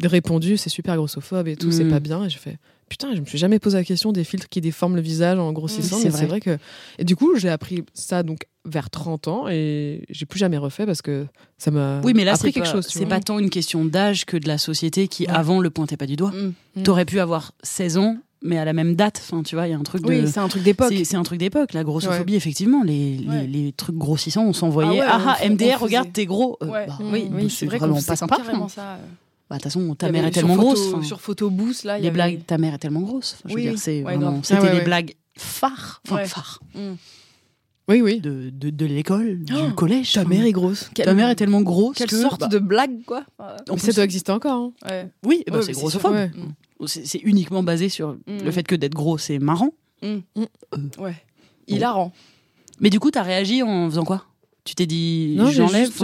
répondu, 0.02 0.56
c'est 0.56 0.70
super 0.70 0.96
grossophobe 0.96 1.48
et 1.48 1.56
tout, 1.56 1.70
c'est 1.70 1.84
Mm. 1.84 1.90
pas 1.90 2.00
bien. 2.00 2.24
Et 2.24 2.30
j'ai 2.30 2.38
fait, 2.38 2.58
putain, 2.88 3.14
je 3.14 3.20
me 3.20 3.26
suis 3.26 3.38
jamais 3.38 3.58
posé 3.58 3.76
la 3.78 3.84
question 3.84 4.10
des 4.12 4.24
filtres 4.24 4.48
qui 4.48 4.60
déforment 4.60 4.96
le 4.96 5.02
visage 5.02 5.38
en 5.38 5.52
grossissant. 5.52 5.98
Mm, 5.98 6.02
mais 6.04 6.10
c'est 6.10 6.16
vrai. 6.16 6.26
vrai 6.26 6.40
que. 6.40 6.58
Et 6.98 7.04
du 7.04 7.14
coup, 7.16 7.36
j'ai 7.36 7.48
appris 7.48 7.84
ça 7.94 8.22
donc 8.24 8.46
vers 8.64 8.90
30 8.90 9.28
ans 9.28 9.44
et 9.48 10.04
j'ai 10.10 10.26
plus 10.26 10.38
jamais 10.38 10.56
refait 10.58 10.86
parce 10.86 11.02
que 11.02 11.26
ça 11.58 11.70
m'a 11.70 12.00
Oui, 12.02 12.12
mais 12.14 12.24
là, 12.24 12.32
appris 12.32 12.48
c'est 12.48 12.52
quelque 12.52 12.64
pas, 12.64 12.72
chose. 12.72 12.86
c'est 12.88 13.06
pas 13.06 13.20
tant 13.20 13.38
une 13.38 13.50
question 13.50 13.84
d'âge 13.84 14.24
que 14.24 14.36
de 14.36 14.48
la 14.48 14.58
société 14.58 15.06
qui, 15.06 15.24
Ouais. 15.26 15.32
avant, 15.32 15.60
le 15.60 15.70
pointait 15.70 15.96
pas 15.96 16.06
du 16.06 16.16
doigt. 16.16 16.32
Mm. 16.32 16.54
Mm. 16.76 16.82
T'aurais 16.82 17.04
pu 17.04 17.20
avoir 17.20 17.52
16 17.62 17.98
ans, 17.98 18.16
mais 18.44 18.58
à 18.58 18.64
la 18.64 18.72
même 18.72 18.94
date. 18.94 19.20
Enfin, 19.24 19.42
tu 19.42 19.56
vois, 19.56 19.66
il 19.66 19.70
y 19.70 19.74
a 19.74 19.78
un 19.78 19.82
truc 19.82 20.02
de. 20.02 20.08
Oui, 20.08 20.28
c'est 20.30 20.38
un 20.38 20.46
truc 20.48 20.62
d'époque. 20.62 20.92
C'est 21.04 21.16
un 21.16 21.22
truc 21.24 21.38
d'époque, 21.40 21.72
la 21.72 21.82
grossophobie, 21.82 22.36
effectivement. 22.36 22.82
Les, 22.84 23.16
les- 23.16 23.28
Ouais. 23.28 23.46
les 23.46 23.72
trucs 23.72 23.96
grossissants, 23.96 24.44
on 24.46 24.52
s'envoyait. 24.52 25.00
Ah 25.00 25.16
ouais, 25.18 25.22
Ah, 25.26 25.36
on 25.40 25.44
ah, 25.44 25.48
MDR, 25.48 25.80
regarde, 25.80 26.12
t'es 26.12 26.26
gros. 26.26 26.56
Euh, 26.62 26.66
bah, 26.66 26.86
oui, 27.00 27.26
bah, 27.30 27.36
oui, 27.40 27.50
c'est 27.50 27.66
vraiment 27.66 28.00
pas 28.00 28.14
sympa. 28.16 28.36
ça. 28.68 28.82
euh. 28.82 28.96
Bah, 29.50 29.56
De 29.56 29.62
toute 29.62 29.64
façon, 29.64 29.94
ta 29.94 30.10
mère 30.10 30.24
est 30.24 30.30
tellement 30.30 30.54
sur 30.54 30.62
photo- 30.62 30.90
grosse. 30.92 31.06
Sur 31.06 31.20
Photoboost, 31.20 31.84
là, 31.84 31.96
il 31.98 32.00
y 32.00 32.02
les 32.02 32.08
avait- 32.08 32.14
blagues, 32.14 32.46
ta 32.46 32.56
mère 32.58 32.74
est 32.74 32.78
tellement 32.78 33.00
grosse. 33.00 33.36
Oui. 33.50 33.76
C'était 33.76 34.02
Ah 34.06 34.16
les 34.16 34.78
ouais. 34.78 34.84
blagues 34.84 35.14
phares, 35.36 36.00
enfin 36.08 36.24
phares, 36.24 36.60
Mm. 36.74 36.94
Oui, 37.86 38.00
oui. 38.00 38.20
de, 38.20 38.48
de, 38.50 38.70
de 38.70 38.86
l'école, 38.86 39.40
Oh, 39.54 39.66
du 39.66 39.74
collège. 39.74 40.12
Ta 40.12 40.24
mère 40.24 40.46
est 40.46 40.52
grosse. 40.52 40.88
Ta 40.94 41.12
mère 41.12 41.28
est 41.28 41.34
tellement 41.34 41.60
grosse 41.60 41.96
Quelle 41.98 42.06
que, 42.08 42.18
sorte 42.20 42.40
bah, 42.40 42.46
de 42.46 42.58
blague, 42.58 43.04
quoi. 43.04 43.24
en 43.38 43.44
Mais 43.68 43.74
plus- 43.76 43.80
ça 43.80 43.92
doit 43.92 44.04
exister 44.04 44.32
encore. 44.32 44.52
hein. 44.54 44.72
Ouais. 44.88 45.08
Oui, 45.26 45.44
bah, 45.46 45.58
Ouais, 45.58 45.62
c'est 45.62 45.72
grossophobe. 45.72 46.12
ouais. 46.14 46.30
C'est 46.86 47.18
uniquement 47.22 47.62
basé 47.62 47.88
sur 47.88 48.12
Mm. 48.26 48.44
le 48.44 48.50
fait 48.50 48.62
que 48.64 48.74
d'être 48.74 48.94
gros, 48.94 49.18
c'est 49.18 49.38
marrant. 49.38 49.70
Ouais. 50.98 51.14
Hilarant. 51.66 52.12
Mais 52.80 52.90
du 52.90 53.00
coup, 53.00 53.10
t'as 53.10 53.22
réagi 53.22 53.62
en 53.62 53.88
faisant 53.88 54.04
quoi? 54.04 54.24
Tu 54.64 54.74
t'es 54.74 54.86
dit, 54.86 55.36
j'enlève 55.52 55.88
tu- 55.90 55.98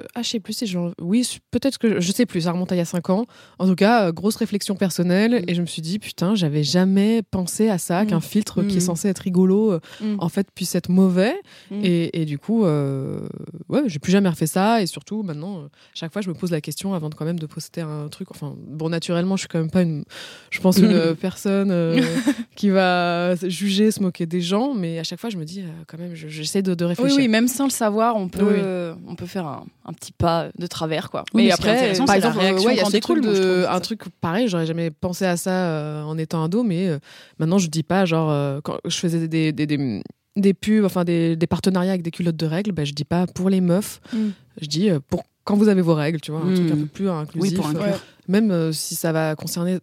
euh, 0.00 0.04
Ah, 0.14 0.22
je 0.22 0.28
sais 0.30 0.40
plus 0.40 0.52
si 0.54 0.66
j'en. 0.66 0.92
Oui, 1.00 1.28
peut-être 1.50 1.78
que. 1.78 2.00
Je 2.00 2.12
sais 2.12 2.26
plus, 2.26 2.42
ça 2.42 2.52
remonte 2.52 2.72
à 2.72 2.74
il 2.74 2.78
y 2.78 2.82
a 2.82 2.84
5 2.84 3.10
ans. 3.10 3.26
En 3.58 3.66
tout 3.66 3.74
cas, 3.74 4.06
euh, 4.08 4.12
grosse 4.12 4.36
réflexion 4.36 4.74
personnelle. 4.76 5.44
Et 5.46 5.54
je 5.54 5.60
me 5.60 5.66
suis 5.66 5.82
dit, 5.82 5.98
putain, 5.98 6.34
j'avais 6.34 6.62
jamais 6.62 7.22
pensé 7.22 7.68
à 7.68 7.78
ça, 7.78 8.04
Mm. 8.04 8.06
qu'un 8.08 8.20
filtre 8.20 8.62
qui 8.62 8.74
est 8.76 8.78
Mm. 8.78 8.80
censé 8.80 9.08
être 9.08 9.18
rigolo, 9.20 9.72
euh, 9.72 9.80
Mm. 10.00 10.16
en 10.18 10.28
fait, 10.28 10.48
puisse 10.54 10.74
être 10.74 10.88
mauvais. 10.90 11.34
Mm. 11.70 11.80
Et, 11.84 12.20
et 12.22 12.24
du 12.24 12.38
coup, 12.38 12.64
euh, 12.64 13.20
ouais, 13.68 13.82
j'ai 13.86 13.98
plus 13.98 14.12
jamais 14.12 14.28
refait 14.28 14.46
ça. 14.46 14.82
Et 14.82 14.86
surtout, 14.86 15.22
maintenant, 15.22 15.64
chaque 15.94 16.12
fois, 16.12 16.22
je 16.22 16.28
me 16.28 16.34
pose 16.34 16.50
la 16.50 16.60
question 16.60 16.94
avant 16.94 17.08
de 17.08 17.14
quand 17.14 17.24
même 17.24 17.38
de 17.38 17.46
poster 17.46 17.82
un 17.82 18.08
truc. 18.08 18.30
Enfin, 18.30 18.54
bon, 18.66 18.88
naturellement, 18.88 19.36
je 19.36 19.40
suis 19.42 19.48
quand 19.48 19.58
même 19.60 19.70
pas 19.70 19.82
une. 19.82 20.04
Je 20.50 20.60
pense 20.60 20.78
une 20.78 21.14
personne 21.20 21.70
qui 22.56 22.68
va 22.70 23.34
juger, 23.42 23.90
se 23.90 24.02
moquer 24.02 24.26
des 24.26 24.40
gens. 24.40 24.74
Mais 24.74 24.98
à 24.98 25.04
chaque 25.04 25.20
fois, 25.20 25.30
je 25.30 25.36
me 25.36 25.44
dis, 25.44 25.62
quand 25.86 25.98
même, 25.98 26.14
je- 26.14 26.28
j'essaie 26.28 26.62
de, 26.62 26.74
de 26.74 26.84
Oui, 26.84 26.88
réfléchir. 26.90 27.16
oui, 27.18 27.28
même 27.28 27.48
sans 27.48 27.64
le 27.64 27.70
savoir, 27.70 28.16
on 28.16 28.28
peut, 28.28 28.94
Oui. 28.96 29.00
on 29.08 29.14
peut 29.14 29.26
faire 29.26 29.46
un, 29.46 29.66
un 29.84 29.89
petit 29.92 30.12
pas 30.12 30.48
de 30.58 30.66
travers, 30.66 31.10
quoi. 31.10 31.24
Oui, 31.34 31.44
mais 31.46 31.50
après, 31.52 31.92
par 32.06 32.14
exemple, 32.14 32.38
ouais, 32.38 32.54
il 32.74 32.76
y 32.76 32.80
a 32.80 32.84
ce 32.84 32.96
truc 32.98 33.22
de- 33.22 33.32
trouve. 33.34 33.66
un 33.74 33.80
truc 33.80 34.02
pareil, 34.20 34.48
j'aurais 34.48 34.66
jamais 34.66 34.90
pensé 34.90 35.24
à 35.24 35.36
ça 35.36 35.50
euh, 35.52 36.02
en 36.02 36.16
étant 36.18 36.42
ado, 36.44 36.62
mais 36.62 36.88
euh, 36.88 36.98
maintenant 37.38 37.58
je 37.58 37.68
dis 37.68 37.82
pas, 37.82 38.04
genre, 38.04 38.30
euh, 38.30 38.60
quand 38.62 38.78
je 38.84 38.96
faisais 38.96 39.28
des, 39.28 39.52
des, 39.52 39.66
des, 39.66 40.02
des 40.36 40.54
pubs, 40.54 40.84
enfin 40.84 41.04
des, 41.04 41.36
des 41.36 41.46
partenariats 41.46 41.90
avec 41.90 42.02
des 42.02 42.10
culottes 42.10 42.36
de 42.36 42.46
règles, 42.46 42.72
bah, 42.72 42.84
je 42.84 42.92
dis 42.92 43.04
pas 43.04 43.26
pour 43.26 43.50
les 43.50 43.60
meufs, 43.60 44.00
Mm. 44.12 44.28
je 44.60 44.66
dis 44.66 44.90
euh, 44.90 45.00
pour 45.08 45.24
quand 45.44 45.56
vous 45.56 45.68
avez 45.68 45.82
vos 45.82 45.94
règles, 45.94 46.20
tu 46.20 46.30
vois, 46.30 46.40
un 46.40 46.44
Mm. 46.50 46.54
truc 46.54 46.70
un 46.72 46.76
peu 46.76 46.86
plus 46.86 47.10
inclusif. 47.10 47.50
Oui, 47.50 47.56
pour. 47.72 47.80
Ouais. 47.80 47.94
Même 48.28 48.50
euh, 48.52 48.72
si 48.72 48.94
ça 48.94 49.10
va 49.12 49.34
concerner 49.34 49.78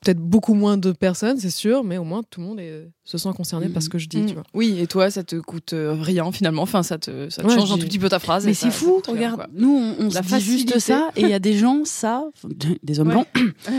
peut-être 0.00 0.18
beaucoup 0.18 0.54
moins 0.54 0.76
de 0.76 0.92
personnes, 0.92 1.38
c'est 1.38 1.50
sûr, 1.50 1.84
mais 1.84 1.98
au 1.98 2.04
moins 2.04 2.22
tout 2.28 2.40
le 2.40 2.46
monde 2.46 2.60
est- 2.60 2.88
se 3.04 3.18
sent 3.18 3.30
concerné 3.36 3.68
Mm. 3.68 3.72
par 3.72 3.82
ce 3.82 3.88
que 3.88 3.98
je 3.98 4.08
dis, 4.08 4.18
Mm. 4.22 4.26
tu 4.26 4.34
vois. 4.34 4.42
Oui, 4.54 4.76
et 4.78 4.86
toi, 4.86 5.10
ça 5.10 5.22
te 5.24 5.36
coûte 5.36 5.72
euh, 5.72 5.94
rien 6.00 6.30
finalement? 6.32 6.62
Enfin, 6.62 6.82
ça 6.82 6.98
te, 6.98 7.28
ça 7.30 7.42
te 7.42 7.46
Ouais, 7.48 7.54
change 7.56 7.72
un 7.72 7.78
tout 7.78 7.86
petit 7.86 7.98
peu 7.98 8.08
ta 8.08 8.18
phrase. 8.18 8.44
Mais 8.46 8.54
c'est 8.54 8.70
fou, 8.70 9.02
regarde. 9.06 9.36
quoi. 9.36 9.46
Nous, 9.52 9.68
on, 9.98 10.06
on 10.06 10.10
se 10.10 10.20
dit 10.20 10.40
juste 10.40 10.78
ça, 10.78 11.10
et 11.16 11.22
il 11.22 11.28
y 11.28 11.32
a 11.34 11.38
des 11.38 11.54
gens, 11.56 11.82
ça, 11.84 12.24
des 12.82 13.00
hommes 13.00 13.08
Ouais. 13.08 13.14
blancs, 13.14 13.28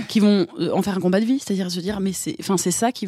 qui 0.08 0.20
vont 0.20 0.48
euh, 0.60 0.72
en 0.74 0.82
faire 0.82 0.98
un 0.98 1.02
combat 1.02 1.20
de 1.20 1.26
vie, 1.26 1.39
c'est-à-dire 1.39 1.72
se 1.72 1.80
dire, 1.80 2.00
mais 2.00 2.13
c'est, 2.13 2.36
enfin, 2.39 2.58
c'est 2.58 2.72
ça 2.72 2.91
qui 2.91 3.08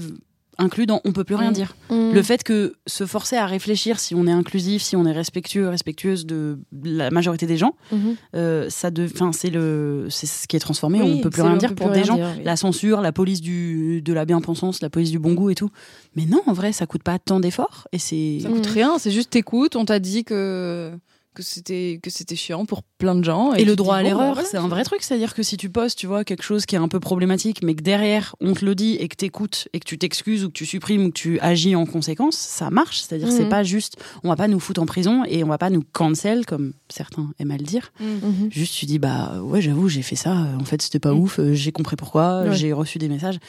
inclut 0.58 0.86
dans, 0.86 1.02
on 1.06 1.12
peut 1.12 1.24
plus 1.24 1.36
rien 1.36 1.52
Mm. 1.52 1.54
dire. 1.54 1.76
Le 1.90 2.22
fait 2.22 2.44
que 2.44 2.74
se 2.88 3.06
forcer 3.06 3.36
à 3.36 3.46
réfléchir 3.46 4.00
si 4.00 4.16
on 4.16 4.28
est 4.28 4.32
inclusif, 4.32 4.82
si 4.82 4.96
on 4.96 5.06
est 5.06 5.12
respectueux, 5.12 5.68
respectueuse 5.70 6.26
de 6.26 6.60
la 6.84 7.10
majorité 7.12 7.46
des 7.48 7.58
gens, 7.58 7.76
Mhm. 7.92 8.16
euh, 8.36 8.70
ça, 8.70 8.92
de, 8.92 9.08
c'est 9.32 9.50
le, 9.50 10.08
c'est 10.10 10.26
ce 10.28 10.48
qui 10.48 10.56
est 10.56 10.60
transformé. 10.60 11.02
Oui, 11.02 11.16
on 11.18 11.22
peut 11.22 11.30
plus 11.30 11.42
rien 11.42 11.58
dire 11.58 11.74
pour 11.76 11.90
des 11.90 12.04
gens. 12.04 12.16
dire, 12.16 12.34
oui. 12.38 12.44
La 12.44 12.56
censure, 12.56 13.02
la 13.02 13.12
police 13.12 13.42
du, 13.42 14.02
de 14.02 14.14
la 14.14 14.26
bien-pensance, 14.26 14.82
la 14.82 14.90
police 14.90 15.12
du 15.12 15.20
bon 15.20 15.34
goût 15.34 15.50
et 15.50 15.56
tout. 15.56 15.70
Mais 16.16 16.26
non, 16.26 16.42
en 16.46 16.54
vrai, 16.54 16.72
ça 16.72 16.86
coûte 16.86 17.04
pas 17.04 17.20
tant 17.20 17.40
d'efforts 17.40 17.88
et 17.92 17.98
c'est. 17.98 18.40
Ça 18.42 18.50
coûte 18.50 18.66
rien, 18.68 18.98
c'est 19.00 19.12
juste 19.12 19.30
t'écoutes, 19.32 19.76
on 19.76 19.86
t'a 19.86 20.00
dit 20.00 20.24
que 20.24 20.92
que 21.34 21.44
c'était 21.44 22.00
que 22.02 22.10
c'était 22.10 22.36
chiant 22.36 22.66
pour 22.66 22.84
plein 22.84 23.16
de 23.16 23.24
gens. 23.24 23.54
Et, 23.54 23.66
le 23.66 23.76
droit 23.76 23.96
dis, 23.96 24.00
à 24.02 24.04
l'erreur, 24.04 24.34
voilà. 24.34 24.48
c'est 24.48 24.58
un 24.58 24.68
vrai 24.68 24.84
truc. 24.84 25.02
C'est-à-dire 25.04 25.34
que 25.34 25.44
si 25.44 25.58
tu 25.58 25.70
postes, 25.70 25.98
tu 26.00 26.08
vois, 26.08 26.24
quelque 26.24 26.44
chose 26.44 26.66
qui 26.66 26.76
est 26.76 26.80
un 26.80 26.88
peu 26.88 27.00
problématique, 27.00 27.62
mais 27.64 27.76
que 27.76 27.82
derrière, 27.84 28.36
on 28.42 28.54
te 28.54 28.64
le 28.64 28.76
dit 28.76 28.96
et 28.96 29.08
que 29.08 29.16
t'écoutes 29.16 29.68
et 29.74 29.80
que 29.80 29.86
tu 29.86 29.98
t'excuses 29.98 30.44
ou 30.46 30.48
que 30.48 30.54
tu 30.54 30.66
supprimes 30.66 31.06
ou 31.06 31.08
que 31.10 31.14
tu 31.18 31.40
agis 31.40 31.76
en 31.76 31.86
conséquence, 31.86 32.36
ça 32.38 32.70
marche. 32.70 33.02
C'est-à-dire 33.02 33.28
que 33.30 33.34
c'est 33.34 33.44
Mhm. 33.44 33.50
pas 33.50 33.64
juste, 33.64 33.98
on 34.24 34.30
va 34.30 34.36
pas 34.36 34.48
nous 34.48 34.60
foutre 34.60 34.82
en 34.82 34.86
prison 34.86 35.24
et 35.28 35.44
on 35.44 35.48
va 35.48 35.58
pas 35.58 35.70
nous 35.70 35.84
cancel, 35.92 36.46
comme 36.46 36.74
certains 36.90 37.32
aiment 37.40 37.52
à 37.52 37.58
le 37.58 37.64
dire. 37.66 37.92
Mhm. 38.00 38.50
Juste, 38.52 38.76
tu 38.76 38.86
dis, 38.86 39.00
bah 39.00 39.42
ouais, 39.42 39.62
j'avoue, 39.62 39.90
j'ai 39.90 40.02
fait 40.04 40.16
ça. 40.16 40.32
En 40.60 40.66
fait, 40.66 40.82
c'était 40.82 41.00
pas 41.00 41.14
Mm. 41.14 41.20
ouf. 41.20 41.40
euh, 41.40 41.54
J'ai 41.54 41.72
compris 41.72 41.96
pourquoi. 41.96 42.44
Ouais. 42.44 42.56
J'ai 42.56 42.74
reçu 42.74 42.98
des 43.00 43.10
messages. 43.10 43.40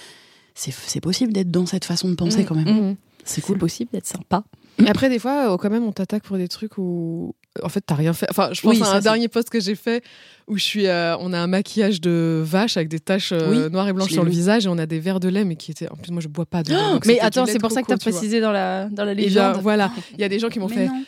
C'est 0.55 0.73
c'est 0.73 1.01
possible 1.01 1.33
d'être 1.33 1.51
dans 1.51 1.67
cette 1.67 1.85
façon 1.85 2.09
de 2.09 2.15
penser 2.15 2.45
quand 2.45 2.55
même. 2.55 2.97
C'est 3.25 3.37
C'est 3.37 3.41
cool. 3.41 3.59
possible 3.59 3.91
d'être 3.93 4.07
sympa. 4.07 4.45
Mais 4.79 4.89
après, 4.91 5.09
des 5.09 5.19
fois, 5.19 5.53
euh, 5.53 5.57
quand 5.57 5.71
même, 5.71 5.83
on 5.85 5.93
t'attaque 5.93 6.23
pour 6.25 6.37
des 6.37 6.47
trucs 6.49 6.79
où, 6.79 7.35
en 7.63 7.69
fait, 7.69 7.81
t'as 7.87 7.95
rien 7.95 8.13
fait. 8.13 8.27
Enfin, 8.31 8.49
je 8.53 8.61
pense 8.61 8.75
Oui, 8.77 8.83
à 8.83 8.93
un 8.95 9.01
dernier 9.01 9.29
post 9.29 9.49
que 9.51 9.61
j'ai 9.61 9.75
fait 9.75 10.03
où 10.49 10.59
je 10.59 10.63
suis, 10.63 10.87
euh, 10.87 11.17
on 11.19 11.33
a 11.33 11.39
un 11.39 11.47
maquillage 11.47 12.01
de 12.01 12.43
vache 12.45 12.77
avec 12.77 12.89
des 12.89 13.01
taches 13.01 13.33
euh, 13.33 13.49
Oui, 13.67 13.71
noires 13.73 13.89
et 13.89 13.93
blanches 13.93 14.11
sur 14.13 14.25
le 14.25 14.31
vu. 14.31 14.37
visage 14.37 14.67
et 14.67 14.69
on 14.69 14.77
a 14.79 14.87
des 14.87 14.99
verres 14.99 15.21
de 15.21 15.29
lait, 15.29 15.45
mais 15.45 15.57
qui 15.57 15.71
étaient. 15.71 15.89
En 15.91 15.97
plus, 15.97 16.11
moi, 16.13 16.21
je 16.21 16.29
bois 16.29 16.47
pas 16.47 16.63
de 16.63 16.71
lait. 16.71 16.77
donc 16.77 17.07
Mais 17.07 17.21
attends, 17.21 17.47
c'est 17.47 17.59
pour 17.59 17.71
ça 17.71 17.83
que 17.83 17.87
t'as 17.87 17.95
vois. 17.95 18.11
précisé 18.13 18.41
dans 18.41 18.53
la 18.53 18.89
dans 18.91 19.05
la 19.05 19.13
Et 19.13 19.15
bien, 19.15 19.25
légende. 19.25 19.59
voilà, 19.63 19.91
il 20.15 20.21
y 20.21 20.25
a 20.25 20.29
des 20.29 20.39
gens 20.39 20.49
qui 20.49 20.59
m'ont 20.59 20.69
fait. 20.69 20.87
non. 20.87 21.05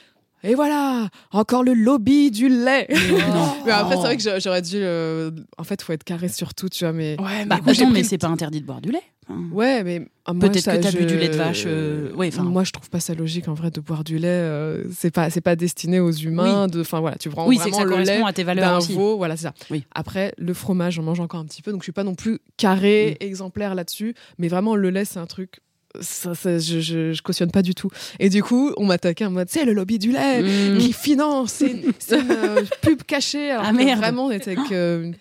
Et 0.48 0.54
voilà, 0.54 1.08
encore 1.32 1.62
le 1.64 1.74
lobby 1.74 2.30
du 2.30 2.48
lait. 2.48 2.86
Non. 3.10 3.54
mais 3.66 3.72
après, 3.72 3.96
c'est 3.96 4.02
vrai 4.02 4.16
que 4.16 4.22
j'a- 4.22 4.38
j'aurais 4.38 4.62
dû. 4.62 4.76
euh, 4.76 5.30
En 5.58 5.64
fait, 5.64 5.82
faut 5.82 5.92
être 5.92 6.04
carré 6.04 6.28
sur 6.28 6.54
tout, 6.54 6.68
tu 6.68 6.84
vois. 6.84 6.92
Mais 6.92 7.16
Ouais, 7.20 7.44
Bah, 7.46 7.58
mais 7.64 7.72
attends, 7.72 7.72
j'ai 7.72 7.86
mais 7.86 8.04
c'est 8.04 8.18
pas 8.18 8.28
interdit 8.28 8.60
de 8.60 8.66
boire 8.66 8.80
du 8.80 8.90
lait. 8.92 9.02
Enfin, 9.28 9.40
ouais, 9.52 9.82
mais 9.82 10.06
ah, 10.24 10.32
moi, 10.32 10.48
Peut-être 10.48 10.62
ça, 10.62 10.76
que 10.78 10.82
t'as 10.84 10.92
bu 10.92 11.04
du 11.04 11.16
lait 11.18 11.28
de 11.28 11.34
vache, 11.34 11.64
euh, 11.66 12.12
ouais, 12.14 12.28
enfin- 12.28 12.44
moi, 12.44 12.62
je 12.62 12.70
trouve 12.70 12.88
pas 12.88 13.00
ça 13.00 13.12
logique 13.14 13.48
en 13.48 13.54
vrai 13.54 13.72
de 13.72 13.80
boire 13.80 14.04
du 14.04 14.18
lait. 14.18 14.28
euh, 14.28 14.84
c'est 14.94 15.10
pas, 15.10 15.30
c'est 15.30 15.40
pas 15.40 15.56
destiné 15.56 15.98
aux 15.98 16.12
humains. 16.12 16.68
De, 16.68 16.80
enfin 16.80 17.00
voilà, 17.00 17.16
tu 17.16 17.28
prends 17.28 17.48
Oui, 17.48 17.58
c'est 17.60 17.70
que 17.70 17.74
vraiment 17.74 17.90
ça 17.90 17.96
le 17.96 18.02
lait 18.02 18.06
correspond 18.06 18.26
à 18.26 18.32
tes 18.32 18.44
valeurs 18.44 18.70
d'un 18.70 18.76
aussi. 18.78 18.92
veau, 18.94 19.16
voilà, 19.16 19.36
c'est 19.36 19.44
ça. 19.48 19.54
Oui. 19.70 19.84
Après, 19.92 20.32
le 20.38 20.54
fromage, 20.54 20.94
j'en 20.94 21.02
mange 21.02 21.18
encore 21.18 21.40
un 21.40 21.44
petit 21.44 21.60
peu, 21.60 21.72
donc 21.72 21.80
je 21.80 21.86
suis 21.86 21.92
pas 21.92 22.04
non 22.04 22.14
plus 22.14 22.38
carré, 22.56 23.16
exemplaire 23.18 23.74
là-dessus. 23.74 24.14
Mais 24.38 24.46
vraiment, 24.46 24.76
le 24.76 24.90
lait, 24.90 25.04
c'est 25.04 25.18
un 25.18 25.26
truc. 25.26 25.58
Ça, 26.00 26.34
ça, 26.34 26.58
je, 26.58 26.80
je, 26.80 27.12
je 27.12 27.22
cautionne 27.22 27.50
pas 27.50 27.62
du 27.62 27.74
tout. 27.74 27.90
Et 28.18 28.28
du 28.28 28.42
coup, 28.42 28.72
on 28.76 28.84
m'attaquait 28.86 29.24
en 29.24 29.30
mode, 29.30 29.48
c'est 29.50 29.64
le 29.64 29.72
lobby 29.72 29.98
du 29.98 30.12
lait 30.12 30.42
Mm. 30.42 30.78
qui 30.78 30.92
finance, 30.92 31.52
c'est 31.54 31.70
une 31.70 31.92
euh, 32.12 32.64
pub 32.82 33.02
cachée. 33.02 33.50
Alors 33.50 33.64
Ah, 33.66 33.72
que 33.72 33.76
merde. 33.76 33.98
Vraiment, 34.00 34.26
on 34.26 34.30
était 34.30 34.54
une 34.70 35.14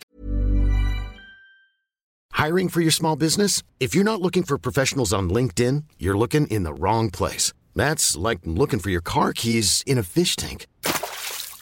Hiring 2.38 2.70
for 2.70 2.82
your 2.82 2.92
small 2.92 3.16
business? 3.16 3.64
If 3.80 3.96
you're 3.96 4.04
not 4.04 4.22
looking 4.22 4.44
for 4.44 4.58
professionals 4.58 5.14
on 5.14 5.30
LinkedIn, 5.30 5.84
you're 5.98 6.18
looking 6.18 6.48
in 6.48 6.64
the 6.64 6.74
wrong 6.74 7.10
place. 7.10 7.54
That's 7.76 8.16
like 8.18 8.40
looking 8.46 8.80
for 8.80 8.90
your 8.90 9.02
car 9.02 9.32
keys 9.34 9.84
in 9.88 9.98
a 9.98 10.04
fish 10.04 10.36
tank. 10.36 10.68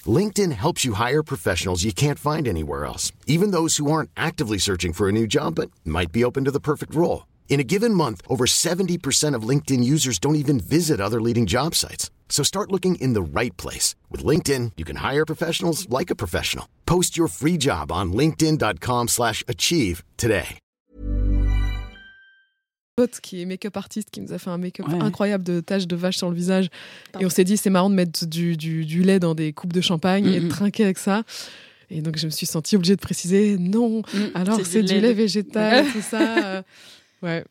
LinkedIn 0.05 0.51
helps 0.51 0.83
you 0.83 0.93
hire 0.95 1.23
professionals 1.23 1.83
you 1.83 1.93
can't 1.93 2.19
find 2.19 2.47
anywhere 2.47 2.85
else, 2.85 3.11
even 3.27 3.51
those 3.51 3.77
who 3.77 3.89
aren't 3.91 4.09
actively 4.17 4.57
searching 4.57 4.93
for 4.93 5.07
a 5.07 5.11
new 5.11 5.27
job 5.27 5.55
but 5.55 5.69
might 5.85 6.11
be 6.11 6.23
open 6.25 6.43
to 6.45 6.51
the 6.51 6.59
perfect 6.59 6.93
role. 6.95 7.25
In 7.49 7.59
a 7.59 7.63
given 7.63 7.93
month, 7.93 8.21
over 8.27 8.45
70% 8.45 9.35
of 9.35 9.47
LinkedIn 9.47 9.83
users 9.83 10.17
don't 10.19 10.35
even 10.35 10.59
visit 10.59 10.99
other 10.99 11.21
leading 11.21 11.45
job 11.45 11.75
sites. 11.75 12.09
So 12.29 12.43
start 12.43 12.71
looking 12.71 12.95
in 12.95 13.13
the 13.13 13.21
right 13.21 13.55
place. 13.57 13.93
With 14.09 14.25
LinkedIn, 14.25 14.71
you 14.75 14.83
can 14.83 14.97
hire 14.97 15.23
professionals 15.23 15.87
like 15.87 16.09
a 16.11 16.15
professional. 16.15 16.65
Post 16.85 17.15
your 17.15 17.27
free 17.29 17.57
job 17.59 17.91
on 17.91 18.11
linkedin.com/achieve 18.11 19.07
slash 19.09 19.43
achieve 19.47 20.01
today. 20.17 20.57
pote 22.95 23.19
qui 23.21 23.41
est 23.41 23.45
make-up 23.45 23.75
artiste 23.75 24.09
qui 24.11 24.21
nous 24.21 24.33
a 24.33 24.37
fait 24.37 24.51
un 24.51 24.59
make-up 24.59 24.87
Ouais. 24.87 25.01
incroyable 25.01 25.43
de 25.43 25.61
taches 25.61 25.87
de 25.87 25.95
vache 25.95 26.17
sur 26.17 26.29
le 26.29 26.35
visage. 26.35 26.69
Et 27.19 27.25
on 27.25 27.29
s'est 27.29 27.43
dit, 27.43 27.57
c'est 27.57 27.71
marrant 27.71 27.89
de 27.89 27.95
mettre 27.95 28.27
du, 28.27 28.55
du, 28.55 28.85
du 28.85 29.01
lait 29.01 29.19
dans 29.19 29.33
des 29.33 29.51
coupes 29.51 29.73
de 29.73 29.81
champagne 29.81 30.27
et 30.27 30.39
de 30.39 30.47
trinquer 30.47 30.83
avec 30.83 30.99
ça. 30.99 31.23
Et 31.89 32.01
donc, 32.03 32.17
je 32.19 32.25
me 32.27 32.31
suis 32.31 32.45
sentie 32.45 32.75
obligée 32.75 32.95
de 32.95 33.01
préciser, 33.01 33.57
non, 33.57 34.01
Mm. 34.13 34.17
alors 34.35 34.59
C'est 34.63 34.83
du 34.83 34.93
lait 34.93 35.01
lait 35.01 35.13
végétal, 35.13 35.85
tout 35.91 36.01
ça. 36.01 36.63
euh, 37.23 37.27
ouais. 37.39 37.45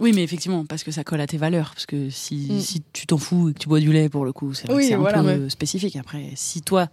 Oui, 0.00 0.12
mais 0.14 0.22
effectivement, 0.22 0.64
parce 0.64 0.84
que 0.84 0.92
ça 0.92 1.02
colle 1.02 1.20
à 1.20 1.26
tes 1.26 1.38
valeurs. 1.38 1.70
Parce 1.74 1.86
que 1.86 2.08
si, 2.10 2.48
Mm. 2.50 2.60
si 2.60 2.82
tu 2.92 3.06
t'en 3.06 3.18
fous 3.18 3.48
et 3.48 3.52
que 3.54 3.58
tu 3.58 3.68
bois 3.68 3.80
du 3.80 3.92
lait, 3.92 4.08
pour 4.08 4.24
le 4.24 4.32
coup, 4.32 4.54
c'est 4.54 4.70
Oui, 4.72 4.92
un 4.94 4.98
voilà, 4.98 5.22
peu 5.22 5.26
ouais. 5.44 5.50
spécifique. 5.50 5.96
Après, 5.96 6.30
si 6.36 6.62
toi, 6.62 6.86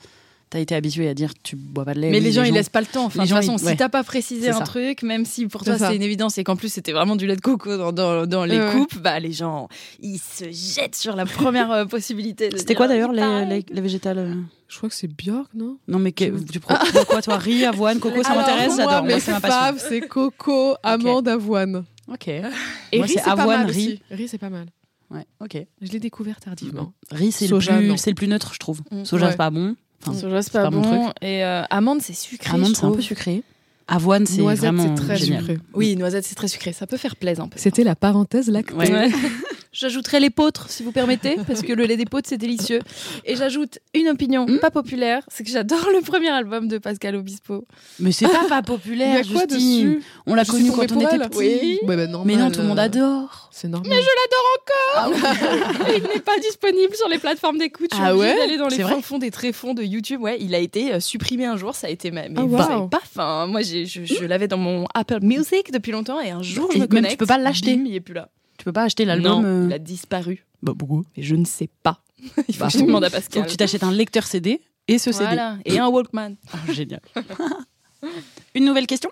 t'as 0.50 0.60
été 0.60 0.74
habitué 0.74 1.08
à 1.08 1.14
dire 1.14 1.32
tu 1.44 1.56
bois 1.56 1.86
pas 1.86 1.94
de 1.94 2.00
lait. 2.00 2.10
Mais 2.10 2.18
oui, 2.18 2.24
les 2.24 2.32
gens, 2.32 2.44
ils 2.44 2.54
laissent 2.54 2.70
pas 2.70 2.80
le 2.82 2.88
temps. 2.88 3.06
Enfin, 3.06 3.24
de 3.24 3.28
toute 3.28 3.36
façon, 3.36 3.58
ils- 3.58 3.64
ouais. 3.66 3.72
si 3.74 3.78
t'as 3.78 3.90
pas 3.90 4.04
précisé 4.04 4.50
un 4.50 4.60
truc, 4.62 5.04
même 5.04 5.24
si 5.26 5.46
pour 5.48 5.64
toi 5.64 5.78
c'est 5.78 5.96
une 5.96 6.02
évidence 6.02 6.38
et 6.40 6.44
qu'en 6.44 6.56
plus 6.56 6.70
c'était 6.74 6.94
vraiment 6.94 7.16
du 7.16 7.28
lait 7.28 7.36
de 7.36 7.42
coco 7.42 7.78
dans, 7.78 7.92
dans, 7.92 8.26
dans 8.26 8.46
les 8.46 8.58
ouais. 8.60 8.72
coupes, 8.72 8.98
bah 9.00 9.20
les 9.20 9.32
gens 9.34 9.68
ils 10.02 10.18
se 10.20 10.46
jettent 10.52 10.96
sur 10.96 11.16
la 11.16 11.26
première 11.26 11.72
euh, 11.72 11.86
possibilité. 11.86 12.50
C'était 12.56 12.74
quoi 12.76 12.88
d'ailleurs 12.88 13.12
c'est 13.14 13.46
les, 13.46 13.58
les, 13.58 13.66
les 13.70 13.82
végétales 13.82 14.18
euh? 14.20 14.34
Je 14.68 14.78
crois 14.78 14.90
que 14.90 14.96
c'est 14.96 15.08
Björk, 15.08 15.50
non? 15.54 15.78
Non, 15.88 16.00
mais 16.00 16.12
que- 16.12 16.40
tu 16.52 16.60
prends 16.60 16.78
quoi, 17.08 17.22
toi? 17.22 17.38
Riz, 17.38 17.66
avoine, 17.66 18.00
coco, 18.00 18.24
ça 18.24 18.34
m'intéresse, 18.36 18.78
j'adore. 18.78 19.04
Mes 19.04 19.20
c'est 19.20 19.32
faves, 19.40 19.78
c'est 19.78 20.02
coco, 20.08 20.76
amande, 20.84 21.28
avoine. 21.28 21.86
Ok. 22.12 22.28
Et 22.28 22.42
Moi, 22.42 23.06
riz, 23.06 23.14
c'est 23.16 23.24
pas 23.24 23.32
avoine, 23.32 23.62
mal 23.62 23.66
riz. 23.72 23.88
aussi. 23.88 24.02
Riz, 24.12 24.28
c'est 24.28 24.38
pas 24.38 24.50
mal. 24.50 24.68
Ouais, 25.12 25.26
ok. 25.40 25.58
Je 25.82 25.92
l'ai 25.92 26.00
découvert 26.00 26.40
tardivement. 26.40 26.94
Riz, 27.12 27.32
c'est 27.32 27.48
le, 27.48 27.58
plus- 27.58 27.98
c'est 27.98 28.10
le 28.12 28.16
plus 28.16 28.28
neutre, 28.28 28.54
je 28.54 28.60
trouve. 28.60 28.82
Mm. 28.92 29.06
Soja, 29.06 29.26
Ouais. 29.26 29.32
c'est 29.32 29.38
pas 29.38 29.50
bon. 29.50 29.76
Enfin, 30.02 30.14
Soja, 30.14 30.42
c'est 30.42 30.52
c'est 30.52 30.60
pas, 30.60 30.70
bon. 30.70 30.82
truc. 30.82 31.16
Et 31.22 31.44
euh, 31.44 31.64
amande, 31.70 32.02
c'est 32.02 32.14
sucré. 32.14 32.54
Amande, 32.56 32.76
c'est 32.76 32.86
un 32.86 32.92
peu 32.92 33.02
sucré. 33.02 33.44
Avoine, 33.88 34.26
c'est 34.26 34.42
Noisette, 34.42 34.74
vraiment 34.74 34.96
c'est 34.98 35.04
très 35.04 35.18
génial. 35.18 35.42
sucré. 35.42 35.58
Oui, 35.76 35.96
noisette, 35.96 36.26
c'est 36.26 36.34
très 36.36 36.48
sucré. 36.48 36.74
Ça 36.74 36.88
peut 36.88 36.98
faire 36.98 37.16
plaisir 37.16 37.44
un 37.44 37.48
peu. 37.50 37.60
C'était 37.60 37.84
la 37.84 37.96
parenthèse 37.96 38.50
lactée. 38.50 38.74
Ouais. 38.74 39.12
J'ajouterai 39.78 40.22
l'épeautre, 40.22 40.70
si 40.70 40.84
vous 40.84 40.94
permettez, 40.94 41.36
parce 41.46 41.62
que 41.62 41.74
le 41.74 41.84
lait 41.86 41.98
d'épeautre, 41.98 42.30
c'est 42.30 42.38
délicieux. 42.38 42.80
Et 43.26 43.36
j'ajoute 43.36 43.80
une 43.94 44.08
opinion 44.08 44.46
Hmm 44.46 44.60
pas 44.60 44.72
populaire, 44.72 45.22
c'est 45.28 45.44
que 45.44 45.50
j'adore 45.50 45.90
le 45.94 46.00
premier 46.02 46.30
album 46.30 46.70
de 46.70 46.78
Pascal 46.78 47.16
Obispo. 47.18 47.66
Mais 48.00 48.14
c'est 48.14 48.28
pas 48.28 48.46
pas 48.48 48.56
Il 48.60 48.60
y 48.60 48.64
populaire, 48.64 49.18
a 49.18 49.24
quoi 49.24 49.42
Justine. 49.50 49.94
dessus 49.96 50.04
On 50.28 50.34
l'a 50.34 50.44
Je 50.46 50.52
connu 50.52 50.72
quand 50.72 50.90
on 50.94 51.02
était 51.02 51.18
petit. 51.20 51.38
Oui. 51.38 51.80
Ouais, 51.84 51.98
bah, 51.98 52.08
normal, 52.08 52.36
Mais 52.38 52.42
non, 52.42 52.50
tout 52.52 52.62
le 52.62 52.68
monde 52.68 52.80
euh, 52.80 52.84
adore. 52.84 53.50
C'est 53.52 53.68
normal. 53.68 53.90
Mais 53.92 54.02
je 54.02 55.12
l'adore 55.12 55.22
encore 55.36 55.88
Et 55.90 55.98
Il 55.98 56.04
n'est 56.04 56.22
pas 56.22 56.38
disponible 56.40 56.96
sur 56.96 57.10
les 57.10 57.18
plateformes 57.20 57.58
d'écoute. 57.58 57.90
Je 57.92 57.96
suis 57.98 58.06
Ah 58.06 58.16
ouais 58.16 58.34
d'aller 58.38 58.58
dans 58.58 58.68
les 58.70 58.80
fonds 58.80 59.02
fonds 59.02 59.18
des 59.18 59.32
tréfonds 59.32 59.74
de 59.74 59.84
YouTube. 59.84 60.22
Ouais, 60.22 60.38
il 60.40 60.56
a 60.56 60.60
été 60.60 60.94
euh, 60.94 61.00
supprimé 61.02 61.46
un 61.46 61.58
jour. 61.58 61.76
Ça 61.76 61.88
a 61.88 61.90
été 61.90 62.12
ma. 62.12 62.30
Mais 62.30 62.36
Ah, 62.38 62.44
bah, 62.46 62.78
wow. 62.80 62.88
paf, 62.88 63.10
hein. 63.18 63.48
Moi, 63.48 63.62
je, 63.62 63.84
je 63.86 64.24
l'avais 64.26 64.48
dans 64.48 64.58
mon 64.58 64.86
Apple 64.94 65.20
Music 65.22 65.72
depuis 65.74 65.92
longtemps 65.92 66.22
et 66.22 66.32
un 66.32 66.42
jour, 66.42 66.70
je 66.72 66.78
Et 66.78 66.80
me 66.80 66.84
même, 66.84 66.90
connecte. 66.90 67.12
tu 67.12 67.18
peux 67.18 67.26
pas 67.26 67.38
l'acheter. 67.38 67.74
Il 67.74 67.94
est 67.94 68.00
plus 68.00 68.14
là. 68.14 68.30
Tu 68.58 68.66
peux 68.66 68.74
pas 68.74 68.84
acheter 68.84 69.06
l'album. 69.06 69.42
Non, 69.42 69.48
euh, 69.48 69.66
il 69.70 69.74
a 69.74 69.80
disparu. 69.80 70.46
Bah, 70.62 70.74
pourquoi? 70.78 71.04
Mais 71.16 71.24
je 71.24 71.36
ne 71.36 71.46
sais 71.46 71.70
pas. 71.84 72.02
il 72.48 72.56
faut 72.56 72.62
Bah, 72.66 72.68
que 72.72 72.78
je 72.80 72.84
demande 72.86 73.04
à 73.04 73.10
Faut 73.10 73.16
Pascal. 73.18 73.46
que 73.46 73.50
tu 73.52 73.58
t'achètes 73.58 73.84
un 73.84 73.92
lecteur 73.92 74.26
CD 74.26 74.62
et 74.88 74.98
ce 74.98 75.12
CD. 75.12 75.26
Voilà. 75.26 75.58
Et 75.66 75.80
un 75.80 75.88
Walkman. 75.88 76.36
Ah, 76.54 76.72
génial. 76.72 77.02
Une 78.56 78.66
nouvelle 78.66 78.88
question? 78.88 79.12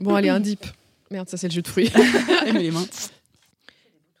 Bon, 0.00 0.14
allez, 0.16 0.28
un 0.28 0.40
dip. 0.40 0.66
Merde, 1.12 1.28
ça 1.28 1.36
c'est 1.36 1.46
le 1.46 1.52
jus 1.52 1.62
de 1.62 1.68
fruits. 1.68 1.90
Les 2.52 2.70
mains. 2.72 2.84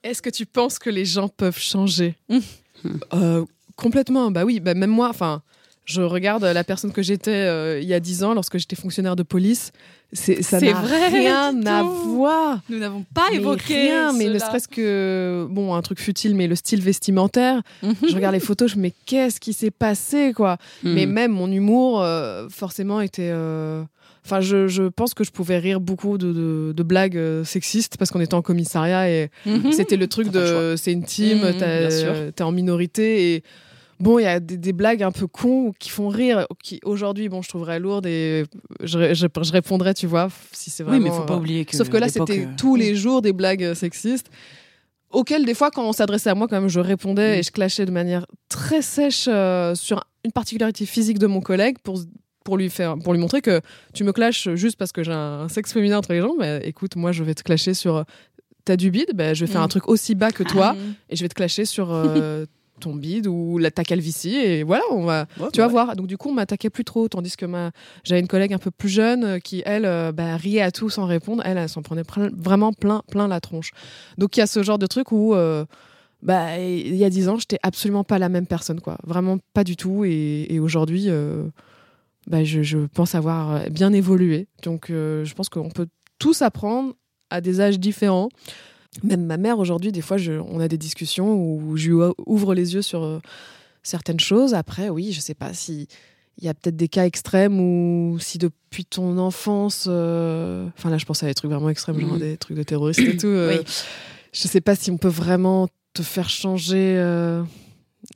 Est-ce 0.04 0.22
que 0.22 0.30
tu 0.30 0.46
penses 0.46 0.78
que 0.78 0.88
les 0.90 1.04
gens 1.04 1.28
peuvent 1.28 1.58
changer? 1.58 2.16
Mmh. 2.28 2.38
Euh, 3.14 3.44
Complètement. 3.76 4.30
Bah 4.30 4.44
oui, 4.44 4.60
bah 4.60 4.74
même 4.74 4.90
moi, 4.90 5.08
enfin, 5.08 5.42
je 5.84 6.02
regarde 6.02 6.44
la 6.44 6.62
personne 6.64 6.92
que 6.92 7.02
j'étais 7.02 7.30
euh, 7.32 7.80
il 7.80 7.88
y 7.88 7.94
a 7.94 8.00
10 8.00 8.22
ans 8.24 8.34
lorsque 8.34 8.58
j'étais 8.58 8.76
fonctionnaire 8.76 9.16
de 9.16 9.22
police. 9.24 9.72
C'est, 10.12 10.42
ça 10.42 10.60
n'a 10.60 10.72
vrai, 10.72 11.08
rien 11.08 11.64
à 11.66 11.82
voir. 11.82 12.60
Nous 12.68 12.78
n'avons 12.78 13.04
pas 13.14 13.26
Mais 13.30 13.36
évoqué. 13.36 13.74
rien, 13.74 14.12
mais 14.12 14.28
ne 14.28 14.38
serait-ce 14.38 14.66
que 14.68 15.46
bon, 15.50 15.74
un 15.74 15.82
truc 15.82 16.00
futile, 16.00 16.34
mais 16.34 16.46
le 16.48 16.56
style 16.56 16.80
vestimentaire. 16.82 17.62
je 17.82 18.14
regarde 18.14 18.34
les 18.34 18.40
photos, 18.40 18.70
je 18.72 18.76
me 18.76 18.82
dis, 18.82 18.88
mais 18.88 18.92
qu'est-ce 19.06 19.38
qui 19.40 19.52
s'est 19.52 19.70
passé, 19.70 20.32
quoi? 20.34 20.56
Mais 20.82 21.06
Hmm. 21.06 21.10
même 21.12 21.32
mon 21.32 21.50
humour, 21.50 22.02
euh, 22.02 22.48
forcément, 22.48 23.00
était. 23.00 23.30
euh, 23.32 23.82
Enfin, 24.24 24.42
je, 24.42 24.68
je 24.68 24.82
pense 24.82 25.14
que 25.14 25.24
je 25.24 25.30
pouvais 25.30 25.56
rire 25.58 25.80
beaucoup 25.80 26.18
de, 26.18 26.30
de- 26.32 26.72
de 26.76 26.82
blagues 26.82 27.16
euh, 27.16 27.42
sexistes 27.42 27.96
parce 27.96 28.10
qu'on 28.10 28.20
était 28.20 28.34
en 28.34 28.42
commissariat 28.42 29.08
et 29.10 29.30
Mhm. 29.46 29.72
c'était 29.72 29.96
le 29.96 30.06
truc 30.08 30.28
de 30.30 30.74
c'est 30.76 30.92
Mhm, 31.84 31.90
sûr. 31.90 32.14
t'es 32.36 32.42
en 32.42 32.52
minorité 32.52 33.34
et. 33.34 33.42
Bon, 34.00 34.18
il 34.18 34.22
y 34.22 34.26
a 34.26 34.40
des, 34.40 34.56
des 34.56 34.72
blagues 34.72 35.02
un 35.02 35.12
peu 35.12 35.26
cons 35.26 35.72
qui 35.78 35.90
font 35.90 36.08
rire, 36.08 36.46
qui 36.62 36.80
aujourd'hui, 36.84 37.28
bon, 37.28 37.42
je 37.42 37.48
trouverais 37.50 37.78
lourdes 37.78 38.06
et 38.06 38.44
je, 38.82 39.12
je, 39.12 39.26
je 39.42 39.52
répondrais, 39.52 39.92
tu 39.92 40.06
vois, 40.06 40.28
si 40.52 40.70
c'est 40.70 40.82
vraiment. 40.82 40.98
Oui, 40.98 41.04
mais 41.04 41.14
faut 41.14 41.24
pas 41.24 41.34
euh, 41.34 41.38
oublier 41.38 41.66
que. 41.66 41.76
Sauf 41.76 41.90
que 41.90 41.98
là, 41.98 42.08
c'était 42.08 42.46
euh, 42.46 42.48
tous 42.56 42.76
les 42.76 42.94
jours 42.94 43.20
des 43.20 43.34
blagues 43.34 43.74
sexistes, 43.74 44.30
auxquelles 45.10 45.44
des 45.44 45.52
fois, 45.54 45.70
quand 45.70 45.86
on 45.86 45.92
s'adressait 45.92 46.30
à 46.30 46.34
moi, 46.34 46.48
quand 46.48 46.58
même, 46.58 46.68
je 46.70 46.80
répondais 46.80 47.36
Mm. 47.36 47.38
et 47.38 47.42
je 47.42 47.50
clashais 47.50 47.84
de 47.84 47.90
manière 47.90 48.26
très 48.48 48.80
sèche 48.80 49.26
euh, 49.28 49.74
sur 49.74 50.02
une 50.24 50.32
particularité 50.32 50.86
physique 50.86 51.18
de 51.18 51.26
mon 51.26 51.40
collègue 51.40 51.76
pour 51.82 52.00
pour 52.42 52.56
lui 52.56 52.70
faire 52.70 52.96
pour 52.98 53.12
lui 53.12 53.20
montrer 53.20 53.42
que 53.42 53.60
tu 53.92 54.02
me 54.02 54.12
clashes 54.12 54.54
juste 54.54 54.76
parce 54.78 54.92
que 54.92 55.02
j'ai 55.02 55.12
un, 55.12 55.46
sexe 55.50 55.74
féminin 55.74 55.98
entre 55.98 56.14
les 56.14 56.22
bah, 56.38 56.56
écoute 56.64 56.96
moi 56.96 57.12
je 57.12 57.22
vais 57.22 57.34
te 57.34 57.42
clasher 57.42 57.74
sur 57.74 58.04
t'as 58.64 58.76
du 58.76 58.90
bide 58.90 59.10
bah, 59.14 59.34
je 59.34 59.44
vais 59.44 59.50
faire 59.52 59.60
Mm. 59.60 59.64
un 59.64 59.68
truc 59.68 59.88
aussi 59.88 60.14
bas 60.14 60.30
que 60.30 60.42
toi 60.42 60.72
Mhm. 60.72 60.94
et 61.10 61.16
je 61.16 61.22
vais 61.22 61.28
te 61.28 61.34
clasher 61.34 61.66
sur 61.66 61.92
euh, 61.92 62.46
ton 62.80 62.94
bide 62.94 63.26
ou 63.28 63.58
la, 63.58 63.70
ta 63.70 63.84
calvitie 63.84 64.34
et 64.36 64.62
voilà 64.64 64.82
on 64.90 65.04
va 65.04 65.26
ouais, 65.38 65.48
tu 65.52 65.60
vas 65.60 65.66
bah 65.66 65.72
voir. 65.72 65.96
Donc 65.96 66.06
du 66.08 66.16
coup, 66.18 66.30
on 66.30 66.32
m'attaquait 66.32 66.70
plus 66.70 66.84
trop, 66.84 67.06
tandis 67.08 67.36
que 67.36 67.46
ma 67.46 67.70
j'avais 68.02 68.20
une 68.20 68.26
collègue 68.28 68.52
un 68.52 68.58
peu 68.58 68.70
plus 68.72 68.88
jeune 68.88 69.24
euh, 69.24 69.38
qui 69.38 69.62
elle 69.64 69.84
euh, 69.84 70.10
bah, 70.12 70.36
riait 70.36 70.62
à 70.62 70.72
tout 70.72 70.90
sans 70.90 71.06
répondre. 71.06 71.42
Elle, 71.46 71.58
elle 71.58 71.68
s'en 71.68 71.82
prenait 71.82 72.04
plein- 72.04 72.30
vraiment 72.36 72.72
plein 72.72 73.02
plein 73.10 73.28
la 73.28 73.40
tronche. 73.40 73.70
Donc 74.18 74.36
il 74.36 74.40
y 74.40 74.42
a 74.42 74.46
ce 74.46 74.62
genre 74.62 74.78
de 74.78 74.86
truc 74.86 75.12
où 75.12 75.34
euh, 75.34 75.64
bah, 76.22 76.58
il 76.58 76.96
y 76.96 77.04
a 77.04 77.10
dix 77.10 77.28
ans, 77.28 77.38
j'étais 77.38 77.58
absolument 77.62 78.04
pas 78.04 78.18
la 78.18 78.28
même 78.28 78.46
personne, 78.46 78.80
quoi. 78.80 78.98
Vraiment 79.06 79.38
pas 79.54 79.64
du 79.64 79.76
tout. 79.76 80.04
Et, 80.04 80.46
et 80.50 80.60
aujourd'hui, 80.60 81.04
euh, 81.08 81.44
bah, 82.26 82.44
je, 82.44 82.62
je 82.62 82.78
pense 82.78 83.14
avoir 83.14 83.70
bien 83.70 83.92
évolué. 83.92 84.46
Donc, 84.62 84.86
je 84.88 85.32
pense 85.34 85.48
qu'on 85.48 85.70
peut 85.70 85.88
tous 86.18 86.42
apprendre 86.42 86.92
à 87.30 87.40
des 87.40 87.60
âges 87.62 87.78
différents. 87.78 88.28
Même 89.04 89.24
ma 89.24 89.36
mère, 89.36 89.58
aujourd'hui, 89.58 89.92
des 89.92 90.00
fois, 90.00 90.16
je- 90.16 90.32
on 90.32 90.60
a 90.60 90.68
des 90.68 90.78
discussions 90.78 91.32
où 91.34 91.76
je 91.76 91.90
lui 91.90 92.02
ouvre 92.26 92.54
les 92.54 92.74
yeux 92.74 92.82
sur 92.82 93.02
euh, 93.04 93.18
certaines 93.82 94.20
choses. 94.20 94.52
Après, 94.54 94.88
oui, 94.88 95.12
je 95.12 95.20
sais 95.20 95.34
pas 95.34 95.52
si 95.54 95.86
il 96.38 96.44
y 96.44 96.48
a 96.48 96.54
peut-être 96.54 96.76
des 96.76 96.88
cas 96.88 97.04
extrêmes 97.04 97.60
ou 97.60 98.18
si 98.18 98.38
depuis 98.38 98.84
ton 98.84 99.18
enfance, 99.18 99.86
euh, 99.88 100.66
enfin 100.76 100.88
là, 100.90 100.96
je 100.98 101.04
pense 101.04 101.22
à 101.22 101.26
des 101.26 101.34
trucs 101.34 101.50
vraiment 101.50 101.68
extrêmes, 101.68 102.00
genre 102.00 102.14
Mhm. 102.14 102.18
des 102.18 102.36
trucs 102.36 102.56
de 102.56 102.62
terroristes 102.62 103.00
et 103.00 103.16
tout. 103.16 103.26
euh, 103.26 103.58
Oui. 103.58 103.64
Je 104.32 104.48
sais 104.48 104.60
pas 104.60 104.74
si 104.74 104.90
on 104.90 104.96
peut 104.96 105.08
vraiment 105.08 105.68
te 105.92 106.02
faire 106.02 106.28
changer 106.30 106.94
euh, 106.98 107.42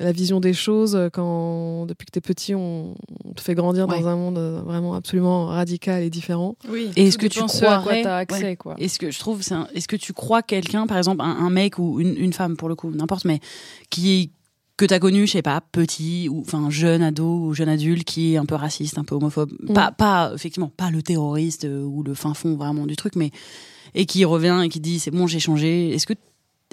la 0.01 0.11
vision 0.13 0.41
des 0.41 0.53
choses 0.53 0.99
quand, 1.13 1.87
depuis 1.87 2.07
que 2.07 2.11
t'es 2.11 2.21
petit, 2.21 2.55
on, 2.55 2.95
on 3.25 3.33
te 3.33 3.41
fait 3.41 3.55
grandir 3.55 3.89
Ouais. 3.89 4.01
dans 4.01 4.09
un 4.09 4.17
monde 4.17 4.39
euh, 4.39 4.61
vraiment 4.65 4.95
absolument 4.95 5.47
radical 5.47 6.03
et 6.03 6.11
différent. 6.11 6.57
Oui. 6.69 6.91
Et 6.97 7.07
est-ce 7.07 7.19
que 7.19 7.27
tu 7.27 7.39
à 7.41 7.81
quoi 7.83 7.93
t'as 8.03 8.17
accès, 8.17 8.43
ouais. 8.43 8.57
quoi. 8.57 8.75
Est-ce 8.79 8.99
que 8.99 9.11
je 9.11 9.19
trouve, 9.19 9.43
c'est 9.43 9.55
un- 9.55 9.69
est-ce 9.75 9.87
que 9.89 9.97
tu 9.97 10.13
crois 10.13 10.43
quelqu'un, 10.43 10.87
par 10.87 10.99
exemple, 10.99 11.23
un, 11.23 11.37
un 11.37 11.51
mec 11.51 11.79
ou 11.79 12.01
une, 12.01 12.17
une 12.17 12.33
femme 12.33 12.57
pour 12.57 12.69
le 12.69 12.75
coup, 12.75 12.91
n'importe, 12.91 13.25
mais 13.25 13.41
qui 13.91 14.31
que 14.77 14.85
t'as 14.85 14.99
connu, 14.99 15.25
je 15.29 15.33
sais 15.33 15.43
pas, 15.43 15.61
petit 15.71 16.29
ou 16.29 16.41
enfin 16.41 16.69
jeune 16.69 17.01
ado 17.01 17.25
ou 17.47 17.55
jeune 17.55 17.69
adulte 17.69 18.03
qui 18.03 18.35
est 18.35 18.37
un 18.39 18.45
peu 18.45 18.57
raciste, 18.57 18.99
un 18.99 19.05
peu 19.05 19.15
homophobe, 19.15 19.53
Mm. 19.63 19.73
pas 19.73 19.93
pas 19.93 20.33
effectivement 20.35 20.73
pas 20.77 20.91
le 20.91 21.01
terroriste 21.01 21.65
euh, 21.65 21.85
ou 21.85 22.03
le 22.03 22.15
fin 22.15 22.35
fond 22.35 22.57
vraiment 22.57 22.85
du 22.85 22.97
truc, 22.97 23.15
mais 23.15 23.31
et 23.95 24.05
qui 24.07 24.25
revient 24.25 24.61
et 24.65 24.69
qui 24.69 24.81
dit 24.81 24.99
c'est 24.99 25.13
bon 25.13 25.29
j'ai 25.29 25.39
changé. 25.39 25.91
Est-ce 25.95 26.09
que 26.09 26.15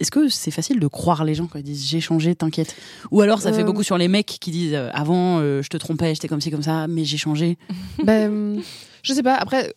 est-ce 0.02 0.12
que 0.12 0.28
c'est 0.30 0.52
facile 0.52 0.80
de 0.80 0.88
croire 0.88 1.24
les 1.24 1.34
gens 1.36 1.47
quand 1.47 1.60
ils 1.60 1.64
disent 1.64 1.88
j'ai 1.88 2.02
changé, 2.02 2.36
t'inquiète? 2.36 2.76
Ou 3.12 3.22
alors 3.22 3.39
ça 3.41 3.54
fait 3.54 3.62
Euh, 3.62 3.66
beaucoup 3.66 3.84
sur 3.84 3.97
les 3.97 4.08
mecs 4.08 4.26
qui 4.41 4.52
disent 4.52 4.74
euh, 4.74 4.89
avant 4.93 5.39
euh, 5.39 5.62
je 5.62 5.70
te 5.70 5.78
trompais, 5.78 6.14
j'étais 6.16 6.28
comme 6.28 6.41
ci 6.41 6.52
comme 6.52 6.64
ça, 6.64 6.88
mais 6.88 7.06
j'ai 7.06 7.18
changé. 7.18 7.58
ben, 8.04 8.62
je 9.04 9.14
sais 9.14 9.24
pas. 9.24 9.36
Après, 9.36 9.74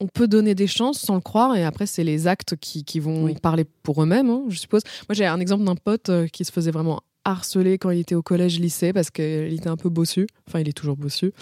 on 0.00 0.08
peut 0.08 0.26
donner 0.26 0.54
des 0.56 0.66
chances 0.66 0.98
sans 1.00 1.14
le 1.14 1.20
croire, 1.20 1.54
et 1.54 1.64
après, 1.64 1.86
c'est 1.86 2.02
les 2.02 2.26
actes 2.26 2.56
qui, 2.56 2.82
qui 2.84 2.98
vont 2.98 3.24
Oui. 3.24 3.34
parler 3.40 3.64
pour 3.84 4.02
eux-mêmes, 4.02 4.30
hein, 4.30 4.42
je 4.48 4.58
suppose. 4.58 4.82
Moi, 5.08 5.14
j'ai 5.14 5.26
un 5.26 5.38
exemple 5.38 5.64
d'un 5.64 5.76
pote 5.76 6.10
qui 6.32 6.44
se 6.44 6.50
faisait 6.50 6.72
vraiment 6.72 7.00
harceler 7.24 7.78
quand 7.78 7.90
il 7.90 8.00
était 8.00 8.16
au 8.16 8.22
collège-lycée 8.22 8.92
parce 8.92 9.10
qu'il 9.12 9.52
était 9.54 9.68
un 9.68 9.76
peu 9.76 9.90
bossu. 9.90 10.26
Enfin, 10.48 10.58
il 10.58 10.68
est 10.68 10.72
toujours 10.72 10.96
bossu. 10.96 11.32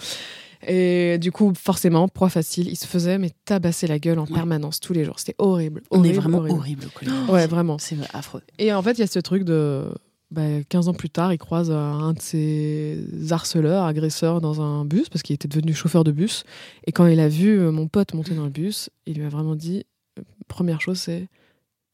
Et 0.67 1.17
du 1.19 1.31
coup, 1.31 1.53
forcément, 1.55 2.07
proie 2.07 2.29
facile, 2.29 2.67
il 2.69 2.75
se 2.75 2.85
faisait 2.87 3.17
mais 3.17 3.31
tabasser 3.45 3.87
la 3.87 3.99
gueule 3.99 4.19
en 4.19 4.25
Ouais. 4.25 4.33
permanence 4.33 4.79
tous 4.79 4.93
les 4.93 5.03
jours. 5.05 5.19
C'était 5.19 5.35
horrible. 5.37 5.81
On 5.91 6.03
est 6.03 6.11
vraiment 6.13 6.37
horrible. 6.39 6.57
horrible 6.57 6.85
au 6.85 6.89
collège. 6.99 7.29
Ouais, 7.29 7.47
vraiment. 7.47 7.77
C'est 7.79 7.97
affreux. 8.13 8.41
Et 8.59 8.71
en 8.73 8.81
fait, 8.81 8.93
il 8.93 8.99
y 8.99 9.03
a 9.03 9.07
ce 9.07 9.19
truc 9.19 9.43
de. 9.43 9.85
bah, 10.29 10.63
15 10.69 10.87
ans 10.87 10.93
plus 10.93 11.09
tard, 11.09 11.33
il 11.33 11.37
croise 11.37 11.71
un 11.71 12.13
de 12.13 12.21
ses 12.21 12.99
harceleurs, 13.31 13.83
agresseurs 13.85 14.39
dans 14.39 14.61
un 14.61 14.85
bus, 14.85 15.09
parce 15.09 15.23
qu'il 15.23 15.33
était 15.33 15.47
devenu 15.49 15.73
chauffeur 15.73 16.03
de 16.05 16.11
bus. 16.11 16.43
Et 16.85 16.91
quand 16.93 17.05
il 17.07 17.19
a 17.19 17.27
vu 17.27 17.59
euh, 17.59 17.71
mon 17.71 17.87
pote 17.87 18.13
monter 18.13 18.33
dans 18.33 18.45
le 18.45 18.49
bus, 18.49 18.89
il 19.05 19.17
lui 19.17 19.25
a 19.25 19.29
vraiment 19.29 19.55
dit 19.55 19.83
euh, 20.19 20.21
première 20.47 20.79
chose, 20.79 20.99
c'est 20.99 21.27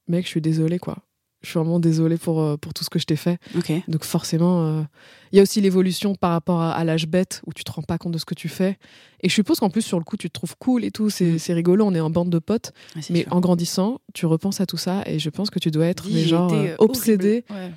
Mec, 0.07 0.25
je 0.25 0.29
suis 0.29 0.41
désolé, 0.41 0.77
quoi. 0.79 0.99
Je 1.47 1.51
suis 1.51 1.59
vraiment 1.59 1.79
désolé 1.79 2.17
pour, 2.17 2.41
euh, 2.41 2.57
pour 2.57 2.73
tout 2.73 2.83
ce 2.83 2.89
que 2.89 2.99
je 2.99 3.05
t'ai 3.05 3.15
fait. 3.15 3.39
Donc, 3.87 4.03
forcément, 4.03 4.65
euh, 4.65 4.81
il 5.31 5.37
y 5.37 5.39
a 5.39 5.41
aussi 5.43 5.61
l'évolution 5.61 6.13
par 6.13 6.31
rapport 6.31 6.59
à, 6.61 6.73
à 6.73 6.83
l'âge 6.83 7.07
bête 7.07 7.41
où 7.47 7.53
tu 7.53 7.63
te 7.63 7.71
rends 7.71 7.83
pas 7.83 7.97
compte 7.97 8.11
de 8.11 8.17
ce 8.17 8.25
que 8.25 8.33
tu 8.35 8.49
fais. 8.49 8.77
Et 9.21 9.29
je 9.29 9.33
suppose 9.33 9.59
qu'en 9.61 9.69
plus, 9.69 9.81
sur 9.81 9.97
le 9.97 10.03
coup, 10.03 10.17
tu 10.17 10.27
te 10.27 10.33
trouves 10.33 10.57
cool 10.59 10.83
et 10.83 10.91
tout. 10.91 11.09
C'est 11.09 11.31
Mm. 11.31 11.39
c'est 11.39 11.53
rigolo, 11.53 11.85
on 11.85 11.93
est 11.93 12.01
en 12.01 12.09
bande 12.09 12.29
de 12.29 12.39
potes. 12.39 12.73
Mais 13.09 13.23
sûr. 13.23 13.33
en 13.33 13.39
grandissant, 13.39 14.01
tu 14.13 14.25
repenses 14.25 14.59
à 14.59 14.65
tout 14.65 14.75
ça 14.77 15.03
et 15.05 15.19
je 15.19 15.29
pense 15.29 15.49
que 15.49 15.59
tu 15.59 15.71
dois 15.71 15.85
être 15.85 16.05
mais 16.11 16.25
genre 16.25 16.51
euh, 16.53 16.75
obsédé. 16.79 17.45
Ouais. 17.49 17.71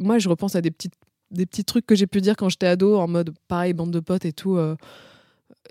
Moi, 0.00 0.18
je 0.18 0.28
repense 0.30 0.56
à 0.56 0.62
des 0.62 0.70
petites 0.70 0.94
des 1.30 1.44
petits 1.46 1.64
trucs 1.64 1.84
que 1.86 1.94
j'ai 1.94 2.06
pu 2.06 2.20
dire 2.22 2.36
quand 2.36 2.48
j'étais 2.48 2.66
ado 2.66 2.96
en 2.96 3.06
mode 3.06 3.34
pareil 3.48 3.72
bande 3.74 3.90
de 3.92 4.00
potes 4.00 4.24
et 4.24 4.32
tout. 4.32 4.56
euh, 4.56 4.74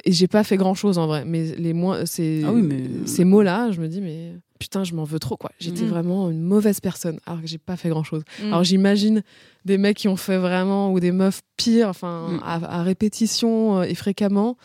et 0.06 0.12
j'ai 0.12 0.28
pas 0.28 0.44
fait 0.44 0.56
grand 0.56 0.76
chose 0.76 0.98
en 1.00 1.08
vrai. 1.08 1.26
Mais 1.26 1.56
les 1.58 1.74
moins 1.74 2.06
ces 2.06 2.44
Ah 2.46 2.54
oui, 2.54 2.62
mais- 2.62 3.08
ces 3.08 3.26
mots 3.26 3.42
là, 3.42 3.72
je 3.72 3.82
me 3.82 3.88
dis 3.88 4.02
mais 4.02 4.36
putain, 4.60 4.84
je 4.84 4.94
m'en 4.94 5.06
veux 5.06 5.20
trop 5.20 5.38
quoi. 5.38 5.52
J'étais 5.60 5.84
Mm. 5.84 5.88
vraiment 5.90 6.30
une 6.30 6.42
mauvaise 6.42 6.80
personne 6.82 7.20
alors 7.26 7.42
que 7.42 7.48
j'ai 7.48 7.58
pas 7.58 7.78
fait 7.78 7.90
grand 7.90 8.04
chose. 8.04 8.24
Mm. 8.44 8.48
Alors 8.48 8.64
j'imagine 8.64 9.24
des 9.66 9.78
mecs 9.78 9.98
qui 9.98 10.08
ont 10.10 10.18
fait 10.18 10.38
vraiment 10.38 10.92
ou 10.92 11.00
des 11.00 11.12
meufs 11.14 11.42
pires, 11.58 11.88
enfin 11.90 12.28
Mm. 12.34 12.40
à, 12.44 12.80
à 12.80 12.84
répétition 12.84 13.80
euh, 13.80 13.84
et 13.84 13.96
fréquemment. 13.96 14.58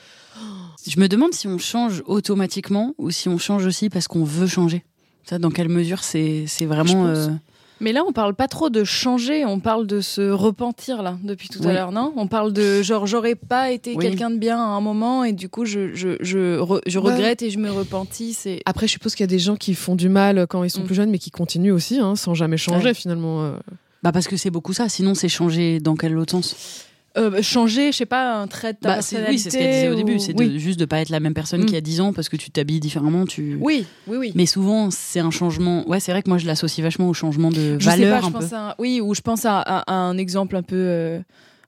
Je 0.87 0.99
me 1.01 1.09
demande 1.09 1.33
si 1.33 1.47
on 1.49 1.59
change 1.59 2.03
automatiquement 2.07 2.95
ou 2.99 3.11
si 3.11 3.29
on 3.29 3.39
change 3.39 3.65
aussi 3.67 3.89
parce 3.89 4.09
qu'on 4.09 4.25
veut 4.25 4.47
changer. 4.49 4.85
Ça, 5.25 5.39
dans 5.39 5.51
quelle 5.51 5.69
mesure 5.71 6.03
c'est 6.05 6.45
c'est 6.47 6.67
vraiment. 6.67 7.07
Je 7.07 7.15
pense. 7.15 7.29
euh, 7.29 7.35
Mais 7.81 7.93
là, 7.93 8.03
on 8.07 8.13
parle 8.13 8.35
pas 8.35 8.47
trop 8.49 8.71
de 8.71 8.85
changer, 8.85 9.45
on 9.45 9.59
parle 9.61 9.87
de 9.87 10.01
se 10.01 10.31
repentir 10.31 11.03
là 11.03 11.19
depuis 11.25 11.49
tout 11.49 11.67
à 11.67 11.73
l'heure, 11.73 11.93
non? 11.93 12.13
On 12.17 12.29
parle 12.29 12.53
de 12.53 12.83
genre 12.83 13.07
j'aurais 13.07 13.35
pas 13.35 13.73
été 13.73 13.95
Oui. 13.97 14.05
quelqu'un 14.05 14.31
de 14.31 14.37
bien 14.39 14.59
à 14.59 14.67
un 14.67 14.81
moment 14.81 15.25
et 15.25 15.33
du 15.33 15.49
coup 15.49 15.65
je 15.65 15.93
je 15.95 16.17
je, 16.21 16.59
re- 16.61 16.81
je 16.87 16.99
Bah, 17.01 17.11
regrette 17.13 17.43
et 17.43 17.51
je 17.51 17.59
me 17.59 17.71
repentis. 17.71 18.33
C'est 18.33 18.61
Après, 18.65 18.87
je 18.87 18.93
suppose 18.93 19.15
qu'il 19.15 19.25
y 19.25 19.29
a 19.29 19.29
des 19.29 19.39
gens 19.41 19.57
qui 19.57 19.75
font 19.75 19.97
du 19.97 20.09
mal 20.09 20.47
quand 20.49 20.63
ils 20.65 20.71
sont 20.71 20.83
Mm. 20.83 20.87
plus 20.87 20.95
jeunes, 20.95 21.11
mais 21.11 21.19
qui 21.19 21.31
continuent 21.33 21.73
aussi, 21.73 21.99
hein, 21.99 22.15
sans 22.17 22.35
jamais 22.35 22.57
changer 22.57 22.87
Ouais. 22.89 22.95
finalement. 22.95 23.43
euh. 23.43 23.57
Bah 24.03 24.13
parce 24.13 24.29
que 24.29 24.37
c'est 24.37 24.51
beaucoup 24.51 24.73
ça. 24.73 24.89
Sinon, 24.89 25.15
c'est 25.15 25.29
changer 25.29 25.81
dans 25.81 25.97
quel 25.97 26.17
autre 26.19 26.31
sens? 26.33 26.87
Euh, 27.17 27.41
changer, 27.43 27.93
je 27.93 27.97
sais 27.99 28.07
pas, 28.07 28.35
un 28.41 28.49
trait 28.49 28.73
de 28.73 28.79
ta 28.79 28.97
Bah, 28.97 29.03
c'est- 29.03 29.25
Oui, 29.29 29.39
c'est 29.39 29.51
ce 29.51 29.57
qu'elle 29.57 29.71
disait 29.71 29.89
au 29.89 29.95
début. 29.95 30.19
C'est 30.19 30.33
de- 30.35 30.39
oui. 30.43 30.59
juste 30.59 30.81
de 30.81 30.85
pas 30.85 30.99
être 31.01 31.11
la 31.11 31.21
même 31.21 31.33
personne 31.35 31.61
Mm. 31.63 31.67
qu'il 31.67 31.75
y 31.75 31.79
a 31.79 31.81
10 31.81 32.01
ans 32.01 32.13
parce 32.13 32.29
que 32.29 32.37
tu 32.37 32.51
t'habilles 32.51 32.81
différemment. 32.81 33.25
Tu... 33.25 33.57
oui, 33.61 33.87
oui, 34.09 34.17
oui. 34.17 34.33
Mais 34.35 34.47
souvent, 34.47 34.91
c'est 34.91 35.21
un 35.21 35.31
changement. 35.31 35.89
Ouais, 35.89 36.01
c'est 36.01 36.11
vrai 36.11 36.23
que 36.23 36.29
moi, 36.29 36.39
je 36.39 36.47
l'associe 36.47 36.83
vachement 36.83 37.09
au 37.09 37.15
changement 37.15 37.51
de 37.51 37.79
Je 37.79 37.85
sais 37.89 37.97
valeur 37.99 38.21
pas, 38.21 38.27
un 38.27 38.29
je 38.31 38.33
peu. 38.35 38.41
pense 38.41 38.53
à 38.53 38.71
un- 38.71 38.75
oui, 38.81 39.01
ou 39.01 39.15
je 39.15 39.21
pense 39.21 39.45
à, 39.45 39.61
à- 39.61 39.93
à 39.93 39.95
un 39.95 40.19
exemple 40.19 40.57
un 40.57 40.63
peu. 40.63 40.75
euh, 40.77 41.21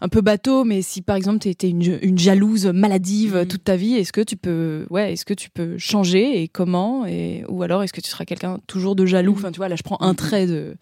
un 0.02 0.08
peu 0.10 0.20
bateau, 0.20 0.64
mais 0.64 0.82
si 0.82 1.00
par 1.00 1.16
exemple 1.16 1.38
tu 1.38 1.48
étais 1.48 1.70
une, 1.70 1.98
une 2.02 2.18
jalouse 2.18 2.66
maladive 2.66 3.34
Mhm. 3.36 3.46
toute 3.46 3.64
ta 3.64 3.76
vie, 3.76 3.94
est-ce 3.94 4.12
que 4.12 4.20
tu 4.20 4.36
peux, 4.36 4.84
ouais, 4.90 5.14
est-ce 5.14 5.24
que 5.24 5.32
tu 5.32 5.48
peux 5.48 5.78
changer 5.78 6.42
et 6.42 6.48
comment 6.48 7.06
et 7.06 7.44
ou 7.48 7.62
alors 7.62 7.82
est-ce 7.82 7.94
que 7.94 8.02
tu 8.02 8.10
seras 8.10 8.26
quelqu'un 8.26 8.58
toujours 8.66 8.94
de 8.94 9.06
jaloux? 9.06 9.32
Enfin, 9.34 9.50
tu 9.52 9.56
vois, 9.56 9.68
là, 9.70 9.74
je 9.76 9.82
prends 9.82 9.96
un 10.02 10.12
trait 10.12 10.46
de 10.46 10.76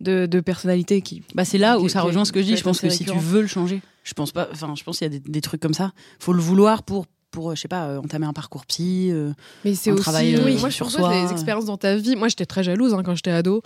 de, 0.00 0.26
de 0.26 0.40
personnalité 0.40 1.00
qui. 1.02 1.22
Bah, 1.34 1.44
c'est 1.44 1.58
là 1.58 1.78
où 1.78 1.88
ça 1.88 2.02
rejoint 2.02 2.24
ce 2.24 2.32
que 2.32 2.40
je 2.40 2.46
dis. 2.46 2.56
Je 2.56 2.62
pense 2.62 2.80
que 2.80 2.88
si 2.88 3.04
tu 3.04 3.16
veux 3.18 3.40
le 3.42 3.46
changer, 3.46 3.80
je 4.04 4.14
pense 4.14 4.32
pas. 4.32 4.48
Enfin, 4.52 4.74
je 4.76 4.82
pense 4.84 4.98
qu'il 4.98 5.12
y 5.12 5.16
a 5.16 5.18
des, 5.18 5.20
des 5.30 5.40
trucs 5.40 5.60
comme 5.60 5.74
ça. 5.74 5.92
Faut 6.18 6.32
le 6.32 6.40
vouloir 6.40 6.82
pour 6.82 7.06
pour 7.30 7.50
euh, 7.50 7.54
je 7.54 7.60
sais 7.60 7.68
pas 7.68 7.84
euh, 7.86 7.98
entamer 8.00 8.26
un 8.26 8.32
parcours 8.32 8.66
psy. 8.66 9.10
euh, 9.12 9.32
Mais 9.64 9.74
c'est 9.74 9.92
aussi. 9.92 10.02
travail, 10.02 10.34
euh, 10.34 10.44
oui, 10.44 10.56
moi, 10.58 10.68
je 10.68 10.74
sur 10.74 10.90
soi. 10.90 11.10
des 11.26 11.30
expériences 11.32 11.66
dans 11.66 11.76
ta 11.76 11.94
vie. 11.96 12.16
Moi, 12.16 12.28
j'étais 12.28 12.46
très 12.46 12.64
jalouse 12.64 12.92
hein, 12.94 13.02
quand 13.04 13.14
j'étais 13.14 13.30
ado. 13.30 13.62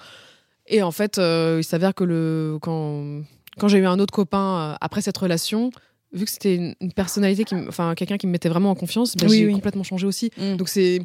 Et 0.66 0.82
en 0.82 0.90
fait, 0.90 1.18
euh, 1.18 1.58
il 1.60 1.64
s'avère 1.64 1.94
que 1.94 2.04
le 2.04 2.58
quand 2.60 3.22
quand 3.58 3.68
j'ai 3.68 3.78
eu 3.78 3.86
un 3.86 3.98
autre 3.98 4.12
copain 4.12 4.72
euh, 4.72 4.76
après 4.80 5.00
cette 5.00 5.16
relation, 5.16 5.70
vu 6.12 6.24
que 6.26 6.30
c'était 6.30 6.56
une, 6.56 6.74
une 6.80 6.92
personnalité 6.92 7.44
qui, 7.44 7.54
enfin, 7.68 7.94
quelqu'un 7.94 8.16
qui 8.18 8.26
me 8.26 8.32
mettait 8.32 8.48
vraiment 8.48 8.70
en 8.70 8.74
confiance, 8.74 9.14
Oui, 9.22 9.28
j'ai 9.38 9.46
oui. 9.46 9.52
complètement 9.54 9.82
changé 9.84 10.06
aussi. 10.06 10.30
Mm. 10.36 10.56
Donc 10.56 10.68
c'est 10.68 11.00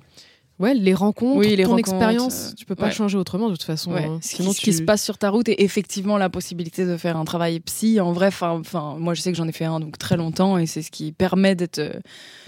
ouais, 0.60 0.74
les 0.74 0.94
rencontres, 0.94 1.38
Oui, 1.40 1.56
les 1.56 1.64
ton 1.64 1.72
rencontres, 1.72 1.80
expérience, 1.80 2.50
euh, 2.52 2.56
tu 2.58 2.66
peux 2.66 2.76
pas 2.76 2.86
ouais. 2.88 2.92
changer 2.92 3.18
autrement 3.18 3.48
de 3.48 3.54
toute 3.54 3.64
façon. 3.64 3.92
Ouais. 3.94 4.04
hein. 4.06 4.20
Ce, 4.22 4.36
Sinon, 4.36 4.50
qui, 4.50 4.56
ce 4.56 4.60
qui 4.62 4.72
tu- 4.72 4.78
se 4.78 4.82
passe 4.84 5.04
sur 5.04 5.18
ta 5.18 5.30
route 5.30 5.50
et 5.50 5.64
effectivement 5.64 6.18
la 6.18 6.30
possibilité 6.30 6.86
de 6.86 6.98
faire 6.98 7.18
un 7.18 7.26
travail 7.26 7.60
psy 7.62 8.00
en 8.00 8.12
vrai 8.12 8.28
enfin 8.28 8.96
moi 9.00 9.14
je 9.14 9.22
sais 9.22 9.32
que 9.32 9.38
j'en 9.38 9.48
ai 9.48 9.52
fait 9.52 9.66
un 9.66 9.80
donc 9.80 9.98
très 9.98 10.18
longtemps 10.18 10.58
et 10.58 10.66
c'est 10.66 10.82
ce 10.82 10.92
qui 10.92 11.12
permet 11.12 11.56
d'être 11.56 11.80
euh, 11.80 11.94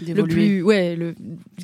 le 0.05 0.23
plus 0.23 0.61
ouais 0.63 0.95
le 0.95 1.15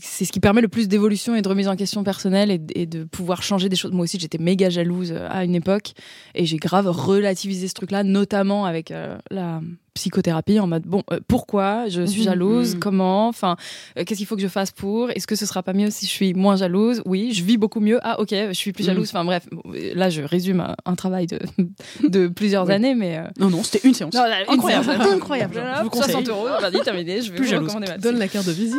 c'est 0.02 0.26
ce 0.26 0.32
qui 0.32 0.40
permet 0.40 0.62
le 0.62 0.68
plus 0.68 0.88
d'évolution 0.88 1.36
et 1.36 1.42
de 1.42 1.48
remise 1.50 1.68
en 1.68 1.76
question 1.76 2.04
personnelle 2.04 2.52
et, 2.52 2.62
et 2.76 2.86
de 2.86 3.04
pouvoir 3.04 3.44
changer 3.44 3.70
des 3.70 3.76
choses 3.76 3.92
moi 3.92 4.04
aussi 4.04 4.20
j'étais 4.20 4.38
méga 4.38 4.70
jalouse 4.70 5.12
euh, 5.12 5.28
à 5.30 5.44
une 5.44 5.56
époque 5.56 5.94
et 6.36 6.46
j'ai 6.46 6.58
grave 6.58 6.88
relativisé 6.88 7.68
ce 7.68 7.74
truc 7.74 7.92
là 7.92 8.04
notamment 8.04 8.66
avec 8.66 8.92
euh, 8.92 9.18
la 9.32 9.62
psychothérapie 9.98 10.60
en 10.60 10.68
mode 10.68 10.84
bon 10.84 11.04
euh, 11.12 11.20
pourquoi 11.28 11.88
je 11.90 12.04
suis 12.06 12.22
Mhm. 12.22 12.26
jalouse? 12.26 12.74
Mhm. 12.76 12.80
comment? 12.80 13.28
Enfin 13.28 13.56
euh, 13.98 14.04
qu'est-ce 14.06 14.18
qu'il 14.20 14.26
faut 14.28 14.36
que 14.36 14.42
je 14.42 14.48
fasse 14.48 14.72
pour? 14.72 15.10
Est-ce 15.12 15.28
que 15.28 15.36
ce 15.36 15.46
sera 15.46 15.64
pas 15.64 15.74
mieux 15.74 15.90
si 15.90 16.06
je 16.06 16.12
suis 16.12 16.34
moins 16.34 16.56
jalouse? 16.56 17.02
Oui 17.06 17.34
je 17.34 17.44
vis 17.44 17.58
beaucoup 17.58 17.80
mieux 17.80 18.00
ah 18.04 18.20
ok 18.20 18.30
je 18.32 18.54
suis 18.54 18.72
plus 18.72 18.84
Mhm. 18.84 18.88
jalouse 18.88 19.10
enfin 19.10 19.26
bref 19.26 19.48
là 19.96 20.10
je 20.10 20.22
résume 20.22 20.62
un, 20.62 20.76
un 20.86 20.96
travail 20.96 21.28
de 21.28 21.40
de 22.08 22.28
plusieurs 22.28 22.66
Oui. 22.68 22.74
années 22.74 22.96
mais 22.96 23.18
euh, 23.18 23.24
Non, 23.40 23.50
non, 23.50 23.64
c'était 23.64 23.86
une 23.88 23.94
séance. 23.94 24.14
non, 24.14 24.22
là, 24.24 24.44
une 24.48 24.54
Incroyable. 24.54 24.86
séance. 24.86 25.08
Incroyable. 25.14 25.54
Je 25.80 25.84
vous 25.84 25.90
conseille. 25.90 26.12
60 26.14 26.30
euros, 26.30 26.48
vas-y, 26.62 26.82
terminé, 26.84 27.22
je 27.22 27.32
vais 27.32 27.38
Plus 27.38 27.48
vous 27.54 27.60
recommander 27.62 27.88
ma 27.88 27.98
donne 27.98 28.18
la 28.18 28.28
carte 28.28 28.46
de 28.48 28.52
visite. 28.64 28.78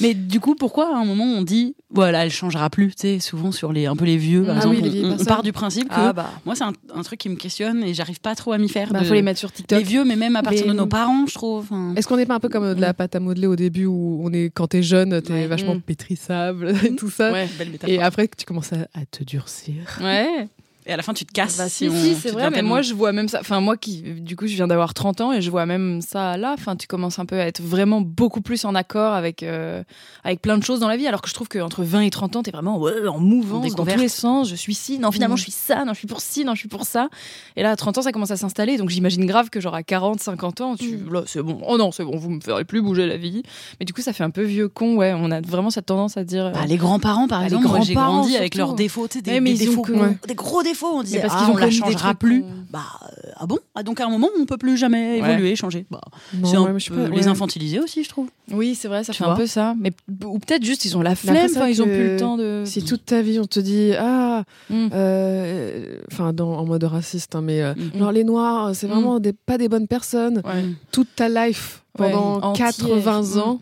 Mais 0.00 0.14
du 0.14 0.40
coup, 0.40 0.54
pourquoi 0.54 0.94
à 0.94 0.98
un 0.98 1.04
moment 1.04 1.24
on 1.24 1.42
dit 1.42 1.74
voilà, 1.94 2.24
elle 2.24 2.30
changera 2.30 2.70
plus 2.70 2.88
Tu 2.94 3.02
sais, 3.02 3.18
souvent 3.20 3.52
sur 3.52 3.70
les 3.72 3.84
un 3.84 3.94
peu 3.94 4.06
les 4.06 4.16
vieux, 4.16 4.44
par 4.44 4.54
Ah 4.54 4.58
exemple, 4.60 4.76
oui, 4.82 4.88
les 4.90 5.04
on- 5.04 5.12
on, 5.20 5.24
part 5.26 5.42
du 5.42 5.52
principe 5.52 5.88
que 5.90 5.94
Ah 5.94 6.12
bah, 6.14 6.30
moi 6.46 6.54
c'est 6.54 6.64
un, 6.64 6.72
un 6.94 7.02
truc 7.02 7.20
qui 7.20 7.28
me 7.28 7.36
questionne 7.36 7.82
et 7.84 7.92
j'arrive 7.92 8.18
pas 8.20 8.34
trop 8.34 8.52
à 8.52 8.58
m'y 8.58 8.70
faire. 8.70 8.90
bah 8.92 9.00
de- 9.00 9.04
faut 9.04 9.12
les 9.12 9.20
mettre 9.20 9.38
sur 9.38 9.52
TikTok. 9.52 9.78
les 9.78 9.84
vieux, 9.84 10.04
mais 10.04 10.16
même 10.22 10.36
à 10.36 10.42
partir 10.42 10.66
Mais 10.66 10.72
de 10.72 10.76
nos 10.78 10.86
parents, 10.86 11.26
je 11.26 11.34
trouve. 11.34 11.64
Enfin, 11.64 11.94
Est-ce 11.96 12.06
qu'on 12.08 12.16
n'est 12.16 12.26
pas 12.26 12.34
un 12.34 12.40
peu 12.40 12.48
comme 12.48 12.74
de 12.74 12.80
la 12.80 12.94
pâte 12.94 13.14
à 13.16 13.20
modeler 13.20 13.46
au 13.46 13.56
début 13.56 13.86
où 13.86 14.20
on 14.24 14.32
est 14.32 14.50
quand 14.54 14.68
t'es 14.68 14.82
jeune, 14.82 15.20
t'es 15.22 15.32
Ouais. 15.32 15.46
vachement 15.46 15.74
Mm. 15.74 15.80
pétrissable 15.82 16.74
et 16.84 16.94
tout 16.96 17.10
ça. 17.10 17.32
Ouais. 17.32 17.48
belle 17.58 17.70
métaphore. 17.70 17.94
Et 17.94 18.00
après 18.02 18.28
que 18.28 18.36
tu 18.36 18.44
commences 18.44 18.72
à, 18.72 18.86
à 18.94 19.04
te 19.10 19.24
durcir. 19.24 19.98
Ouais. 20.02 20.48
Et 20.84 20.92
à 20.92 20.96
la 20.96 21.02
fin, 21.04 21.14
tu 21.14 21.24
te 21.24 21.32
casses. 21.32 21.58
Bah, 21.58 21.68
si, 21.68 21.88
si, 21.90 22.14
c'est 22.16 22.30
vrai, 22.30 22.50
mais 22.50 22.56
tellement- 22.56 22.68
moi 22.70 22.82
je 22.82 22.92
vois 22.92 23.12
même 23.12 23.28
ça. 23.28 23.38
Enfin, 23.40 23.60
moi 23.60 23.76
qui, 23.76 24.02
du 24.02 24.34
coup, 24.34 24.48
je 24.48 24.54
viens 24.56 24.66
d'avoir 24.66 24.94
30 24.94 25.20
ans 25.20 25.32
et 25.32 25.40
je 25.40 25.48
vois 25.50 25.64
même 25.64 26.00
ça 26.02 26.36
là. 26.36 26.54
Enfin, 26.58 26.74
tu 26.74 26.88
commences 26.88 27.20
un 27.20 27.24
peu 27.24 27.38
à 27.38 27.46
être 27.46 27.62
vraiment 27.62 28.00
beaucoup 28.00 28.40
plus 28.40 28.64
en 28.64 28.74
accord 28.74 29.12
avec, 29.14 29.44
euh, 29.44 29.84
avec 30.24 30.42
plein 30.42 30.58
de 30.58 30.64
choses 30.64 30.80
dans 30.80 30.88
la 30.88 30.96
vie. 30.96 31.06
Alors 31.06 31.22
que 31.22 31.28
je 31.28 31.34
trouve 31.34 31.48
qu'entre 31.48 31.84
20 31.84 32.00
et 32.00 32.10
30 32.10 32.34
ans, 32.34 32.42
t'es 32.42 32.50
vraiment 32.50 32.78
ouais, 32.80 33.06
en 33.06 33.20
mouvance 33.20 33.74
dans 33.76 33.84
tous 33.86 33.96
les 33.98 34.08
sens. 34.08 34.48
Je 34.48 34.56
suis 34.56 34.74
ci, 34.74 34.98
non, 34.98 35.12
finalement, 35.12 35.34
Mhm. 35.34 35.38
je 35.38 35.42
suis 35.44 35.52
ça, 35.52 35.84
non, 35.84 35.92
je 35.92 35.98
suis 35.98 36.08
pour 36.08 36.20
ci, 36.20 36.44
non, 36.44 36.54
je 36.54 36.58
suis 36.60 36.68
pour 36.68 36.84
ça. 36.84 37.08
Et 37.54 37.62
là, 37.62 37.70
à 37.70 37.76
30 37.76 37.98
ans, 37.98 38.02
ça 38.02 38.10
commence 38.10 38.32
à 38.32 38.36
s'installer. 38.36 38.76
Donc 38.76 38.88
j'imagine 38.90 39.24
grave 39.24 39.50
que 39.50 39.60
genre 39.60 39.76
à 39.76 39.84
40, 39.84 40.18
50 40.18 40.60
ans, 40.62 40.74
tu, 40.74 40.98
là, 41.12 41.22
c'est 41.26 41.42
bon. 41.42 41.60
Oh 41.68 41.78
non, 41.78 41.92
c'est 41.92 42.04
bon, 42.04 42.16
vous 42.16 42.30
me 42.30 42.40
ferez 42.40 42.64
plus 42.64 42.82
bouger 42.82 43.06
la 43.06 43.16
vie. 43.18 43.44
Mais 43.78 43.86
du 43.86 43.92
coup, 43.92 44.00
ça 44.00 44.12
fait 44.12 44.24
un 44.24 44.30
peu 44.30 44.42
vieux 44.42 44.68
con, 44.68 44.96
ouais. 44.96 45.14
On 45.16 45.30
a 45.30 45.40
vraiment 45.40 45.70
cette 45.70 45.86
tendance 45.86 46.16
à 46.16 46.24
dire. 46.24 46.46
euh, 46.46 46.50
Bah, 46.50 46.66
les 46.66 46.76
grands-parents, 46.76 47.28
par 47.28 47.38
Bah, 47.38 47.44
exemple, 47.46 47.68
j'ai 47.84 47.94
grandi 47.94 48.36
avec 48.36 48.54
surtout. 48.54 48.68
leurs 48.70 48.74
défauts, 48.76 49.06
des, 49.06 49.30
Ouais, 49.30 49.40
mais 49.40 49.52
des 49.52 49.66
défauts, 49.66 49.82
que- 49.82 49.92
ouais. 49.92 50.16
des 50.26 50.34
gros 50.34 50.62
défauts. 50.64 50.71
On 50.82 51.02
disait, 51.02 51.16
Mais 51.18 51.22
parce 51.22 51.34
ah, 51.36 51.38
qu'ils 51.44 51.50
ont 51.52 51.54
on 51.54 51.58
la 51.58 51.70
changera 51.70 52.14
plus. 52.14 52.44
Bah, 52.70 52.80
euh, 53.02 53.30
ah 53.36 53.46
bon? 53.46 53.58
Ah, 53.74 53.82
Donc 53.82 54.00
à 54.00 54.06
un 54.06 54.08
moment, 54.10 54.28
on 54.38 54.46
peut 54.46 54.56
plus 54.56 54.76
jamais 54.76 55.20
Ouais. 55.20 55.30
évoluer, 55.30 55.56
changer. 55.56 55.86
Bah, 55.90 56.00
Non, 56.34 56.48
c'est 56.48 56.56
un 56.56 56.62
ouais, 56.62 56.72
mais 56.72 56.78
je 56.80 56.84
sais 56.86 56.90
peu 56.90 57.02
pas, 57.04 57.08
les 57.08 57.22
ouais. 57.22 57.28
infantiliser 57.28 57.80
aussi, 57.80 58.02
je 58.04 58.08
trouve. 58.08 58.28
Oui, 58.50 58.74
c'est 58.74 58.88
vrai, 58.88 59.04
ça 59.04 59.12
Tu 59.12 59.18
fait 59.18 59.24
vois 59.24 59.34
un 59.34 59.36
peu 59.36 59.46
ça. 59.46 59.74
Mais 59.78 59.90
ou 60.24 60.38
peut-être 60.38 60.64
juste 60.64 60.84
ils 60.84 60.96
ont 60.96 61.02
la 61.02 61.14
flemme. 61.14 61.36
Enfin, 61.44 61.68
ils 61.68 61.80
ont 61.82 61.84
que 61.86 61.90
plus 61.94 62.08
le 62.14 62.16
temps 62.16 62.36
de. 62.36 62.62
Si 62.66 62.82
toute 62.84 63.04
ta 63.04 63.22
vie 63.22 63.38
on 63.38 63.44
te 63.46 63.60
dit 63.60 63.92
ah, 63.98 64.44
Mm. 64.70 64.88
euh, 64.92 65.98
enfin 66.10 66.32
dans 66.32 66.52
en 66.58 66.64
mode 66.64 66.84
raciste, 66.84 67.34
hein, 67.36 67.42
mais 67.42 67.62
euh, 67.62 67.74
Mm. 67.74 67.98
genre 67.98 68.12
les 68.12 68.24
noirs, 68.24 68.74
c'est 68.74 68.86
Mm. 68.86 68.90
vraiment 68.90 69.20
des, 69.20 69.32
pas 69.32 69.58
des 69.58 69.68
bonnes 69.68 69.88
personnes. 69.88 70.42
Ouais. 70.44 70.64
Toute 70.90 71.08
ta 71.16 71.28
life 71.28 71.82
pendant 71.96 72.38
Ouais, 72.38 72.44
entière. 72.44 72.66
80 72.68 73.22
Mm. 73.36 73.38
ans. 73.40 73.60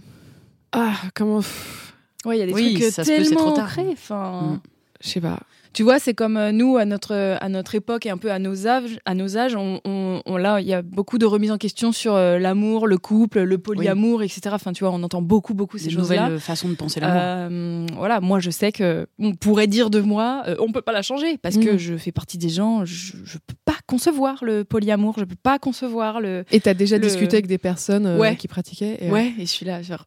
Ah, 0.72 0.92
comment, 1.14 1.38
pff, 1.38 1.94
Ouais, 2.26 2.36
il 2.36 2.40
y 2.40 2.42
a 2.42 2.46
des 2.46 2.52
Oui, 2.52 2.74
trucs 2.74 2.92
ça 2.92 3.02
se 3.04 3.10
peut, 3.10 3.16
c'est 3.24 3.30
tellement 3.30 3.46
trop 3.46 3.56
tard. 3.56 3.64
ancrés. 3.70 3.88
Enfin, 3.92 4.42
Mm. 4.42 4.60
je 5.02 5.08
sais 5.08 5.20
pas. 5.20 5.40
Tu 5.72 5.82
vois, 5.82 5.98
c'est 5.98 6.14
comme 6.14 6.36
euh, 6.36 6.52
nous 6.52 6.76
à 6.76 6.84
notre 6.84 7.14
à 7.40 7.48
notre 7.48 7.74
époque 7.74 8.06
et 8.06 8.10
un 8.10 8.16
peu 8.16 8.30
à 8.32 8.38
nos 8.38 8.66
âges, 8.66 8.98
à 9.04 9.14
nos 9.14 9.36
âges, 9.36 9.54
on, 9.56 9.80
on- 9.84 10.20
on- 10.26 10.36
là, 10.36 10.60
il 10.60 10.66
y 10.66 10.74
a 10.74 10.82
beaucoup 10.82 11.18
de 11.18 11.26
remises 11.26 11.52
en 11.52 11.58
question 11.58 11.92
sur 11.92 12.14
euh, 12.14 12.38
l'amour, 12.38 12.86
le 12.86 12.98
couple, 12.98 13.40
le 13.42 13.58
polyamour, 13.58 14.22
etc. 14.22 14.40
Enfin, 14.52 14.72
tu 14.72 14.84
vois, 14.84 14.92
on 14.92 15.02
entend 15.02 15.22
beaucoup, 15.22 15.54
beaucoup 15.54 15.78
ces 15.78 15.90
choses-là. 15.90 16.24
nouvelles 16.24 16.40
façons 16.40 16.68
de 16.68 16.74
penser 16.74 17.00
l'amour. 17.00 17.16
Euh, 17.22 17.86
voilà, 17.96 18.20
moi 18.20 18.40
je 18.40 18.50
sais 18.50 18.72
que 18.72 19.06
on 19.18 19.34
pourrait 19.34 19.66
dire 19.68 19.90
de 19.90 20.00
moi, 20.00 20.42
euh, 20.48 20.56
on 20.60 20.72
peut 20.72 20.82
pas 20.82 20.92
la 20.92 21.02
changer 21.02 21.38
parce 21.38 21.56
que 21.56 21.74
Mm. 21.74 21.78
je 21.78 21.96
fais 21.96 22.12
partie 22.12 22.38
des 22.38 22.48
gens, 22.48 22.84
je, 22.84 23.12
je 23.24 23.38
peux 23.38 23.54
pas 23.64 23.76
concevoir 23.86 24.44
le 24.44 24.64
polyamour, 24.64 25.14
je 25.18 25.24
peux 25.24 25.36
pas 25.40 25.58
concevoir 25.58 26.20
le. 26.20 26.44
Et 26.50 26.60
t'as 26.60 26.74
déjà 26.74 26.96
Le- 26.96 27.02
discuté 27.02 27.36
avec 27.36 27.46
des 27.46 27.58
personnes 27.58 28.06
euh, 28.06 28.18
Ouais. 28.18 28.36
qui 28.36 28.48
pratiquaient 28.48 28.98
et, 29.00 29.08
euh, 29.08 29.12
Ouais, 29.12 29.32
et 29.38 29.42
je 29.42 29.50
suis 29.50 29.66
là, 29.66 29.82
genre. 29.82 30.04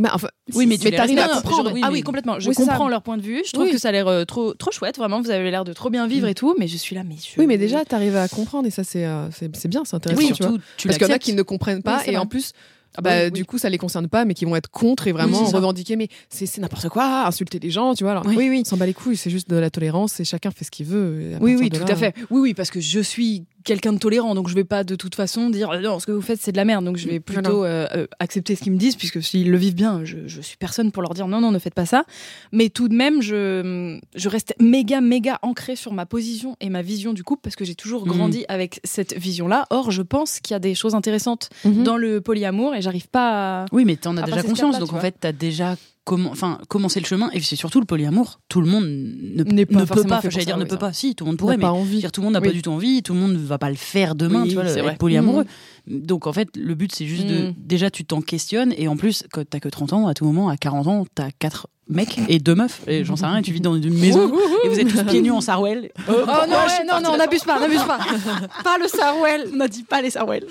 Mais 0.00 0.08
enfin, 0.12 0.28
Oui, 0.54 0.66
mais 0.66 0.78
tu 0.78 0.84
les 0.88 0.96
t'arrives 0.96 1.18
à 1.18 1.22
respectes. 1.26 1.42
comprendre. 1.44 1.72
Oui, 1.74 1.80
ah 1.82 1.88
mais- 1.88 1.94
oui, 1.94 2.02
complètement. 2.02 2.38
Je 2.38 2.48
Oui, 2.48 2.54
comprends 2.54 2.88
leur 2.88 3.02
point 3.02 3.16
de 3.16 3.22
vue. 3.22 3.42
Je 3.44 3.52
trouve 3.52 3.64
Oui. 3.66 3.72
que 3.72 3.78
ça 3.78 3.88
a 3.88 3.92
l'air 3.92 4.06
euh, 4.06 4.24
trop, 4.24 4.54
trop 4.54 4.70
chouette. 4.70 4.96
Vraiment, 4.96 5.20
vous 5.20 5.30
avez 5.30 5.50
l'air 5.50 5.64
de 5.64 5.72
trop 5.72 5.90
bien 5.90 6.06
vivre 6.06 6.28
et 6.28 6.34
tout. 6.34 6.54
Mais 6.58 6.68
je 6.68 6.76
suis 6.76 6.94
là, 6.94 7.02
mais 7.04 7.16
je... 7.16 7.40
Oui, 7.40 7.46
mais 7.46 7.58
déjà, 7.58 7.84
t'arrives 7.84 8.16
à 8.16 8.28
comprendre 8.28 8.66
et 8.66 8.70
ça, 8.70 8.84
c'est 8.84 9.04
euh, 9.04 9.28
c'est 9.32 9.54
c'est 9.56 9.68
bien, 9.68 9.82
c'est 9.84 9.96
intéressant. 9.96 10.20
oui, 10.22 10.32
tu 10.32 10.42
vois. 10.44 10.52
tu 10.76 10.86
Parce 10.86 10.98
qu'il 10.98 11.08
y 11.08 11.10
en 11.10 11.14
a 11.14 11.18
qui 11.18 11.32
ne 11.34 11.42
comprennent 11.42 11.82
pas 11.82 12.06
et 12.06 12.16
en 12.16 12.26
plus, 12.26 12.52
Ah 12.96 13.02
bah 13.02 13.10
bah, 13.10 13.24
oui, 13.26 13.30
du 13.32 13.40
oui. 13.40 13.46
coup, 13.46 13.58
ça 13.58 13.68
les 13.68 13.76
concerne 13.78 14.08
pas, 14.08 14.24
mais 14.24 14.34
qui 14.34 14.44
vont 14.44 14.54
être 14.56 14.70
contre 14.70 15.08
et 15.08 15.12
vraiment 15.12 15.42
Oui, 15.44 15.52
revendiquer. 15.52 15.96
Mais 15.96 16.08
c'est 16.30 16.46
c'est 16.46 16.60
n'importe 16.60 16.88
quoi, 16.88 17.26
insulter 17.26 17.58
les 17.58 17.70
gens, 17.70 17.94
tu 17.94 18.04
vois. 18.04 18.12
Alors, 18.12 18.24
Oui, 18.26 18.36
oui. 18.48 18.62
s'en 18.64 18.76
bat 18.76 18.86
les 18.86 18.94
couilles, 18.94 19.16
c'est 19.16 19.30
juste 19.30 19.50
de 19.50 19.56
la 19.56 19.68
tolérance 19.70 20.20
et 20.20 20.24
chacun 20.24 20.50
fait 20.52 20.64
ce 20.64 20.70
qu'il 20.70 20.86
veut. 20.86 21.20
et 21.22 21.34
à 21.34 21.38
Oui, 21.40 21.56
oui, 21.58 21.70
tout 21.70 21.80
là, 21.84 21.92
à 21.92 21.96
fait. 21.96 22.14
Oui, 22.30 22.40
oui, 22.40 22.54
parce 22.54 22.70
que 22.70 22.80
je 22.80 23.00
suis 23.00 23.44
quelqu'un 23.64 23.92
de 23.92 23.98
tolérant, 23.98 24.34
donc 24.34 24.48
je 24.48 24.54
vais 24.54 24.64
pas 24.64 24.84
de 24.84 24.94
toute 24.94 25.14
façon 25.14 25.50
dire 25.50 25.70
euh, 25.70 25.80
non, 25.80 25.98
ce 25.98 26.06
que 26.06 26.12
vous 26.12 26.20
faites 26.22 26.40
c'est 26.40 26.52
de 26.52 26.56
la 26.56 26.64
merde. 26.64 26.84
Donc 26.84 26.96
je 26.96 27.08
vais 27.08 27.20
plutôt 27.20 27.64
euh, 27.64 27.86
euh, 27.94 28.06
accepter 28.18 28.54
ce 28.54 28.62
qu'ils 28.62 28.72
me 28.72 28.78
disent, 28.78 28.96
puisque 28.96 29.22
s'ils 29.22 29.50
le 29.50 29.58
vivent 29.58 29.74
bien, 29.74 30.02
je, 30.04 30.18
je 30.26 30.40
suis 30.40 30.56
personne 30.56 30.92
pour 30.92 31.02
leur 31.02 31.14
dire 31.14 31.26
non, 31.28 31.40
non, 31.40 31.50
ne 31.50 31.58
faites 31.58 31.74
pas 31.74 31.86
ça. 31.86 32.04
Mais 32.52 32.68
tout 32.68 32.88
de 32.88 32.94
même, 32.94 33.20
je, 33.22 33.98
je 34.14 34.28
reste 34.28 34.54
méga, 34.60 35.00
méga 35.00 35.38
ancrée 35.42 35.76
sur 35.76 35.92
ma 35.92 36.06
position 36.06 36.56
et 36.60 36.70
ma 36.70 36.82
vision 36.82 37.12
du 37.12 37.24
couple, 37.24 37.40
parce 37.42 37.56
que 37.56 37.64
j'ai 37.64 37.74
toujours 37.74 38.06
Mhm. 38.06 38.12
grandi 38.12 38.44
avec 38.48 38.80
cette 38.84 39.16
vision-là. 39.18 39.66
Or, 39.70 39.90
je 39.90 40.02
pense 40.02 40.40
qu'il 40.40 40.54
y 40.54 40.56
a 40.56 40.60
des 40.60 40.74
choses 40.74 40.94
intéressantes 40.94 41.50
Mhm. 41.64 41.82
dans 41.82 41.96
le 41.96 42.20
polyamour 42.20 42.74
et 42.74 42.82
j'arrive 42.82 43.08
pas 43.08 43.62
à. 43.62 43.66
Oui, 43.72 43.84
mais 43.84 43.96
t'en 43.96 44.16
as 44.16 44.22
déjà 44.22 44.42
conscience, 44.42 44.78
donc 44.78 44.92
en 44.92 45.00
fait, 45.00 45.14
t'as 45.20 45.32
déjà 45.32 45.76
enfin, 46.12 46.58
commencé 46.68 47.00
le 47.00 47.06
chemin, 47.06 47.30
et 47.32 47.40
c'est 47.40 47.56
surtout 47.56 47.80
le 47.80 47.86
polyamour. 47.86 48.40
Tout 48.48 48.60
le 48.60 48.66
monde 48.68 48.84
ne, 48.84 49.42
N'est 49.44 49.66
pas 49.66 49.80
ne 49.80 49.84
peut 49.84 50.02
pas, 50.04 50.20
j'allais 50.22 50.40
ça, 50.40 50.44
dire 50.44 50.56
ne 50.58 50.62
oui, 50.64 50.68
peut 50.68 50.78
pas, 50.78 50.92
si, 50.92 51.14
tout 51.14 51.24
le 51.24 51.28
monde 51.30 51.34
On 51.34 51.38
pourrait, 51.38 51.56
mais 51.56 51.62
pas 51.62 51.72
envie. 51.72 51.98
dire, 51.98 52.12
tout 52.12 52.20
le 52.20 52.26
monde 52.26 52.34
n'a 52.34 52.40
Oui. 52.40 52.48
pas 52.48 52.54
du 52.54 52.62
tout 52.62 52.70
envie, 52.70 53.02
tout 53.02 53.14
le 53.14 53.20
monde 53.20 53.32
ne 53.32 53.38
va 53.38 53.58
pas 53.58 53.70
le 53.70 53.76
faire 53.76 54.14
demain, 54.14 54.42
Oui, 54.42 54.48
tu 54.48 54.54
vois, 54.54 54.64
le- 54.64 54.70
être 54.76 54.98
polyamoureux. 54.98 55.44
Donc 55.86 56.26
en 56.26 56.32
fait, 56.34 56.48
le 56.56 56.74
but 56.74 56.94
c'est 56.94 57.06
juste 57.06 57.26
de 57.26 57.48
Mm. 57.48 57.54
déjà 57.56 57.90
tu 57.90 58.04
t'en 58.04 58.20
questionnes 58.20 58.74
et 58.76 58.88
en 58.88 58.96
plus 58.98 59.24
quand 59.32 59.42
t'as 59.48 59.58
que 59.60 59.68
30 59.70 59.92
ans, 59.94 60.06
à 60.06 60.12
tout 60.14 60.26
moment, 60.26 60.48
à 60.50 60.56
40 60.58 60.86
ans, 60.86 61.06
t'as 61.14 61.30
quatre 61.38 61.66
mecs 61.88 62.18
et 62.28 62.38
deux 62.38 62.54
meufs 62.54 62.82
et 62.86 63.04
j'en 63.06 63.16
sais 63.16 63.24
rien, 63.24 63.38
et 63.38 63.42
tu 63.42 63.52
vis 63.52 63.62
dans 63.62 63.74
une 63.74 63.98
maison 63.98 64.30
et 64.64 64.68
vous 64.68 64.78
êtes 64.78 64.88
tous 64.88 65.02
pieds 65.04 65.22
nus 65.22 65.30
en 65.30 65.40
sarouel. 65.40 65.90
Oh 66.06 66.12
non, 66.12 66.16
ouais, 66.34 66.84
non, 66.86 67.00
non, 67.02 67.16
n'abuse 67.16 67.42
pas, 67.44 67.58
n'abuse 67.58 67.82
pas. 67.84 67.98
pas 68.64 68.76
le 68.78 68.86
sarouel. 68.86 69.46
On 69.52 69.56
n'a 69.56 69.68
dit 69.68 69.82
pas 69.84 70.02
les 70.02 70.10
sarouels. 70.10 70.46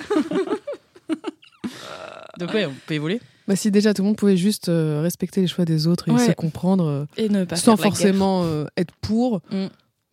Donc 2.39 2.53
ouais, 2.53 2.65
on 2.65 2.73
peut 2.85 2.93
évoluer. 2.95 3.19
Bah, 3.47 3.55
si 3.55 3.71
déjà 3.71 3.93
tout 3.93 4.01
le 4.01 4.07
monde 4.07 4.17
pouvait 4.17 4.37
juste 4.37 4.69
euh, 4.69 5.01
respecter 5.01 5.41
les 5.41 5.47
choix 5.47 5.63
des 5.65 5.87
autres 5.87 6.09
et 6.09 6.11
Ouais. 6.11 6.27
se 6.27 6.31
comprendre 6.33 6.85
euh, 6.85 7.05
Et 7.17 7.29
ne 7.29 7.45
pas 7.45 7.55
sans 7.55 7.77
forcément 7.77 8.43
euh, 8.43 8.65
être 8.75 8.93
pour, 9.01 9.41
Mm. 9.51 9.67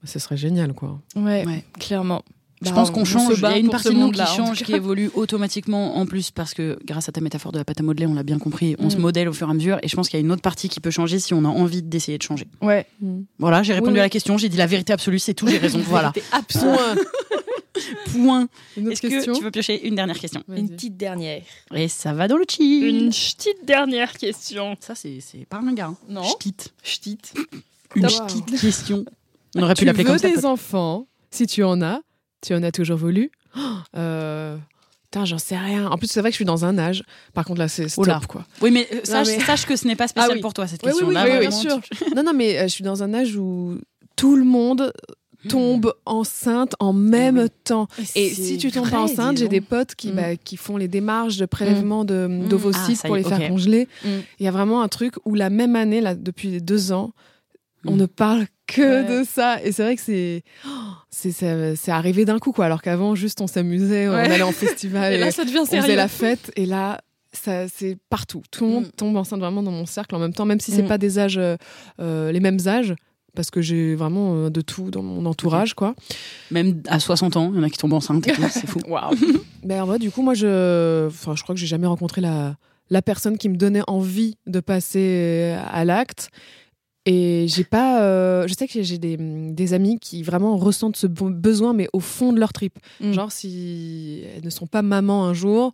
ce 0.04 0.18
serait 0.18 0.36
génial, 0.36 0.72
quoi. 0.72 1.00
Ouais, 1.16 1.44
Ouais. 1.46 1.64
clairement. 1.78 2.22
Je 2.62 2.70
Bah, 2.70 2.76
pense 2.76 2.90
qu'on 2.92 3.04
change. 3.04 3.34
Il 3.36 3.42
y 3.42 3.46
a 3.46 3.58
une 3.58 3.68
partie 3.68 3.88
de 3.88 3.94
nous 3.94 4.10
qui 4.12 4.24
change, 4.24 4.62
qui 4.62 4.72
évolue 4.72 5.10
automatiquement 5.14 5.96
en 5.98 6.06
plus 6.06 6.30
parce 6.30 6.54
que 6.54 6.78
grâce 6.86 7.08
à 7.10 7.12
ta 7.12 7.20
métaphore 7.20 7.52
de 7.52 7.58
la 7.58 7.64
pâte 7.64 7.80
à 7.80 7.82
modeler, 7.82 8.06
on 8.06 8.14
l'a 8.14 8.22
bien 8.22 8.38
compris, 8.38 8.74
on 8.78 8.86
Mm. 8.86 8.90
se 8.90 8.96
modèle 8.98 9.28
au 9.28 9.32
fur 9.34 9.48
et 9.48 9.50
à 9.50 9.54
mesure. 9.54 9.78
Et 9.82 9.88
je 9.88 9.96
pense 9.96 10.08
qu'il 10.08 10.18
y 10.18 10.22
a 10.22 10.24
une 10.24 10.32
autre 10.32 10.40
partie 10.40 10.68
qui 10.70 10.80
peut 10.80 10.90
changer 10.92 11.18
si 11.18 11.34
on 11.34 11.44
a 11.44 11.48
envie 11.48 11.82
d'essayer 11.82 12.16
de 12.16 12.22
changer. 12.22 12.46
Ouais. 12.62 12.86
Voilà, 13.38 13.62
j'ai 13.64 13.74
répondu 13.74 13.90
Oui, 13.90 13.94
oui. 13.96 14.00
à 14.00 14.04
la 14.04 14.08
question, 14.08 14.38
j'ai 14.38 14.48
dit 14.48 14.56
la 14.56 14.66
vérité 14.66 14.92
absolue, 14.94 15.18
c'est 15.18 15.34
tout, 15.34 15.46
j'ai 15.48 15.58
raison. 15.58 15.80
voilà. 15.88 16.12
Point. 16.48 16.76
Point. 18.12 18.48
Une 18.76 18.84
autre 18.88 18.92
Est-ce 18.92 19.02
que 19.02 19.34
tu 19.36 19.42
veux 19.44 19.50
piocher 19.50 19.86
une 19.86 19.94
dernière 19.96 20.18
question? 20.18 20.42
Vas-y. 20.46 20.60
Une 20.60 20.68
petite 20.70 20.96
dernière. 20.96 21.42
Et 21.74 21.88
ça 21.88 22.12
va 22.12 22.28
dans 22.28 22.36
le 22.36 22.44
chill. 22.48 22.84
Une 22.86 23.08
petite 23.10 23.64
dernière 23.64 24.12
question. 24.16 24.76
Ça, 24.80 24.94
c'est 24.94 25.18
c'est 25.20 25.44
pas 25.46 25.58
un 25.58 25.72
gars. 25.72 25.86
hein. 25.86 25.96
Non. 26.08 26.22
Ch'tite. 26.22 26.72
Ch'tite. 26.82 27.34
Une 27.96 28.04
Wow. 28.06 28.10
ch'tite 28.28 28.60
question. 28.60 29.04
On 29.56 29.62
aurait 29.62 29.74
pu 29.74 29.80
tu 29.80 29.84
l'appeler 29.86 30.04
veux 30.04 30.10
comme 30.10 30.18
ça. 30.18 30.26
des 30.28 30.34
peut-être. 30.34 30.44
enfants, 30.46 31.06
si 31.30 31.46
tu 31.46 31.62
en 31.62 31.80
as, 31.82 32.00
tu 32.42 32.54
en 32.54 32.62
as 32.62 32.72
toujours 32.72 32.96
voulu. 32.98 33.30
Euh, 33.96 34.56
Putain, 35.04 35.24
j'en 35.26 35.38
sais 35.38 35.56
rien. 35.56 35.86
En 35.90 35.96
plus, 35.96 36.08
c'est 36.08 36.18
vrai 36.20 36.30
que 36.30 36.32
je 36.32 36.38
suis 36.38 36.44
dans 36.44 36.64
un 36.64 36.76
âge. 36.76 37.04
Par 37.34 37.44
contre, 37.44 37.60
là, 37.60 37.68
c'est 37.68 37.88
stop, 37.88 38.02
Oula. 38.04 38.20
quoi. 38.28 38.44
Oui, 38.62 38.72
mais, 38.72 38.88
euh, 38.92 39.00
sache, 39.04 39.28
mais- 39.28 39.38
sache 39.40 39.64
que 39.64 39.76
ce 39.76 39.86
n'est 39.86 39.94
pas 39.94 40.08
spécial 40.08 40.32
Ah 40.32 40.34
oui. 40.34 40.40
pour 40.40 40.52
toi, 40.54 40.66
cette 40.66 40.82
Oui, 40.84 40.90
oui, 40.96 41.02
oui, 41.06 41.14
Là, 41.14 41.22
oui, 41.24 41.30
oui, 41.30 41.36
vraiment, 41.46 41.60
sûr. 41.60 41.80
tu- 41.82 42.04
Non, 42.16 42.24
non, 42.24 42.32
mais 42.34 42.58
euh, 42.58 42.62
je 42.64 42.68
suis 42.68 42.82
dans 42.82 43.04
un 43.04 43.14
âge 43.14 43.36
où 43.36 43.78
tout 44.16 44.34
le 44.34 44.42
monde 44.44 44.92
tombe 45.48 45.92
enceinte 46.06 46.74
en 46.80 46.92
même 46.92 47.38
oui. 47.38 47.48
temps. 47.64 47.88
Et 48.14 48.28
si 48.30 48.58
tu 48.58 48.70
tombes 48.70 48.90
pas 48.90 49.00
enceinte, 49.00 49.38
j'ai 49.38 49.48
des 49.48 49.60
potes 49.60 49.94
qui, 49.94 50.08
Mm. 50.12 50.14
bah, 50.16 50.36
qui 50.36 50.56
font 50.56 50.76
les 50.76 50.88
démarches 50.88 51.36
de 51.36 51.46
prélèvement 51.46 52.04
de- 52.04 52.26
Mm. 52.28 52.48
d'ovocytes 52.48 52.82
Ah, 52.98 53.02
ça 53.02 53.08
pour 53.08 53.16
les 53.16 53.24
faire 53.24 53.48
congeler. 53.48 53.88
Mm. 54.04 54.08
Il 54.40 54.44
y 54.44 54.48
a 54.48 54.50
vraiment 54.52 54.82
un 54.82 54.88
truc 54.88 55.14
où 55.24 55.34
la 55.34 55.50
même 55.50 55.76
année, 55.76 56.00
là, 56.00 56.14
depuis 56.14 56.60
deux 56.60 56.92
ans, 56.92 57.12
on 57.86 57.96
ne 57.96 58.06
parle 58.06 58.46
que 58.66 58.80
Ouais. 59.04 59.20
de 59.20 59.24
ça. 59.26 59.62
Et 59.62 59.72
c'est 59.72 59.82
vrai 59.82 59.94
que 59.96 60.00
c'est 60.02 60.42
oh, 60.66 60.70
c'est 61.10 61.32
c'est- 61.32 61.90
arrivé 61.90 62.24
d'un 62.24 62.38
coup, 62.38 62.52
quoi. 62.52 62.64
Alors 62.64 62.80
qu'avant, 62.80 63.14
juste 63.14 63.40
on 63.42 63.46
s'amusait, 63.46 64.08
on 64.08 64.12
allait 64.14 64.40
en 64.42 64.52
festival, 64.52 65.12
Et 65.12 65.16
et 65.16 65.18
là, 65.18 65.30
ça 65.30 65.44
devient 65.44 65.58
on 65.58 65.66
faisait 65.66 65.80
sérieux. 65.82 65.96
la 65.96 66.08
fête. 66.08 66.50
Et 66.56 66.64
là, 66.64 67.02
ça 67.32 67.68
c'est 67.68 67.98
partout. 68.08 68.42
Tout 68.50 68.64
le 68.64 68.70
monde 68.70 68.84
Mm. 68.86 68.90
tombe 68.96 69.16
enceinte 69.16 69.40
vraiment 69.40 69.62
dans 69.62 69.70
mon 69.70 69.84
cercle 69.86 70.14
en 70.14 70.18
même 70.18 70.32
temps, 70.32 70.46
même 70.46 70.60
si 70.60 70.72
c'est 70.72 70.82
Mm. 70.84 70.88
pas 70.88 70.96
des 70.98 71.18
âges, 71.18 71.36
euh, 71.36 71.56
euh, 72.00 72.32
les 72.32 72.40
mêmes 72.40 72.60
âges. 72.66 72.94
Parce 73.34 73.50
que 73.50 73.60
j'ai 73.60 73.94
vraiment 73.96 74.34
euh, 74.36 74.50
de 74.50 74.60
tout 74.60 74.90
dans 74.90 75.02
mon 75.02 75.26
entourage, 75.26 75.74
quoi. 75.74 75.94
Même 76.50 76.82
à 76.88 77.00
60 77.00 77.36
ans, 77.36 77.50
il 77.52 77.56
y 77.56 77.60
en 77.60 77.64
a 77.64 77.70
qui 77.70 77.78
tombent 77.78 77.94
enceintes 77.94 78.26
c'est 78.50 78.66
fou. 78.68 78.78
Waouh. 78.88 79.14
Ben, 79.64 79.82
en 79.82 79.86
vrai, 79.86 79.98
du 79.98 80.10
coup, 80.10 80.22
moi, 80.22 80.34
je, 80.34 81.08
enfin, 81.08 81.34
je 81.34 81.42
crois 81.42 81.54
que 81.54 81.60
j'ai 81.60 81.66
jamais 81.66 81.86
rencontré 81.88 82.20
la, 82.20 82.56
la 82.90 83.02
personne 83.02 83.36
qui 83.38 83.48
me 83.48 83.56
donnait 83.56 83.82
envie 83.88 84.36
de 84.46 84.60
passer 84.60 85.56
à 85.72 85.84
l'acte. 85.84 86.28
Et 87.06 87.46
j'ai 87.48 87.64
pas. 87.64 88.00
euh, 88.02 88.46
je 88.48 88.54
sais 88.54 88.66
que 88.66 88.82
j'ai 88.82 88.96
des, 88.98 89.18
des 89.18 89.74
amis 89.74 89.98
qui 89.98 90.22
vraiment 90.22 90.56
ressentent 90.56 90.96
ce 90.96 91.06
besoin, 91.06 91.74
mais 91.74 91.88
au 91.92 92.00
fond 92.00 92.32
de 92.32 92.40
leur 92.40 92.52
trip. 92.54 92.78
Mm. 93.00 93.12
Genre, 93.12 93.30
si 93.32 94.22
elles 94.34 94.44
ne 94.44 94.48
sont 94.50 94.66
pas 94.66 94.80
maman 94.80 95.26
un 95.26 95.34
jour, 95.34 95.72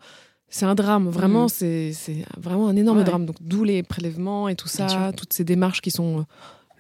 c'est 0.49 0.65
un 0.67 0.75
drame. 0.75 1.09
Vraiment, 1.09 1.45
Mm. 1.45 1.49
c'est 1.93 1.93
vraiment 2.37 2.67
un 2.69 2.75
énorme 2.75 2.99
Ouais. 2.99 3.05
drame. 3.05 3.27
Donc, 3.27 3.37
d'où 3.41 3.63
les 3.63 3.85
prélèvements 3.85 4.49
et 4.49 4.57
tout 4.57 4.67
ça, 4.67 5.13
toutes 5.17 5.33
ces 5.33 5.45
démarches 5.45 5.83
qui 5.83 5.93
sont 5.93 6.27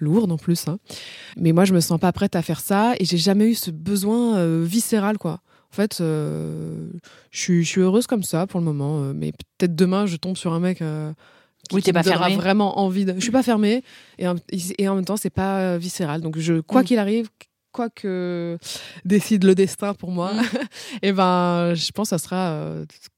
lourdes 0.00 0.32
en 0.32 0.36
plus. 0.38 0.66
hein. 0.68 0.78
Mais 1.36 1.52
moi, 1.52 1.64
je 1.64 1.72
me 1.74 1.80
sens 1.80 1.98
pas 2.00 2.12
prête 2.12 2.34
à 2.36 2.42
faire 2.42 2.60
ça 2.60 2.94
et 2.98 3.04
j'ai 3.04 3.18
jamais 3.18 3.46
eu 3.50 3.54
ce 3.54 3.70
besoin 3.70 4.36
euh, 4.38 4.64
viscéral, 4.66 5.18
quoi. 5.18 5.40
En 5.72 5.74
fait, 5.76 6.00
euh, 6.00 6.88
je 7.30 7.40
suis- 7.62 7.80
heureuse 7.80 8.06
comme 8.08 8.22
ça 8.24 8.46
pour 8.46 8.58
le 8.60 8.66
moment. 8.66 9.02
euh, 9.04 9.12
mais 9.14 9.32
peut-être 9.58 9.76
demain, 9.76 10.06
je 10.06 10.16
tombe 10.16 10.36
sur 10.36 10.52
un 10.52 10.60
mec. 10.60 10.82
euh, 10.82 11.12
qui, 11.68 11.76
Oui, 11.76 11.82
qui 11.82 11.86
t'es 11.86 11.92
me 11.92 12.02
pas 12.02 12.10
donnera 12.10 12.28
vraiment 12.30 12.78
envie 12.80 13.04
de. 13.04 13.14
Je 13.14 13.20
suis 13.20 13.30
pas 13.30 13.42
fermée 13.42 13.84
et 14.18 14.26
en, 14.26 14.34
et 14.78 14.88
en 14.88 14.94
même 14.96 15.04
temps, 15.04 15.16
c'est 15.18 15.30
pas 15.30 15.76
viscéral. 15.78 16.20
Donc, 16.22 16.38
je, 16.38 16.60
quoi 16.60 16.80
Mm. 16.82 16.84
qu'il 16.84 16.98
arrive, 16.98 17.28
quoi 17.70 17.90
que 17.90 18.58
décide 19.04 19.44
le 19.44 19.54
destin 19.54 19.94
pour 19.94 20.10
moi, 20.10 20.32
Mm. 20.32 20.40
et 21.02 21.12
ben, 21.12 21.74
je 21.74 21.92
pense 21.92 22.06
que 22.10 22.16
ça 22.16 22.18
sera 22.18 22.64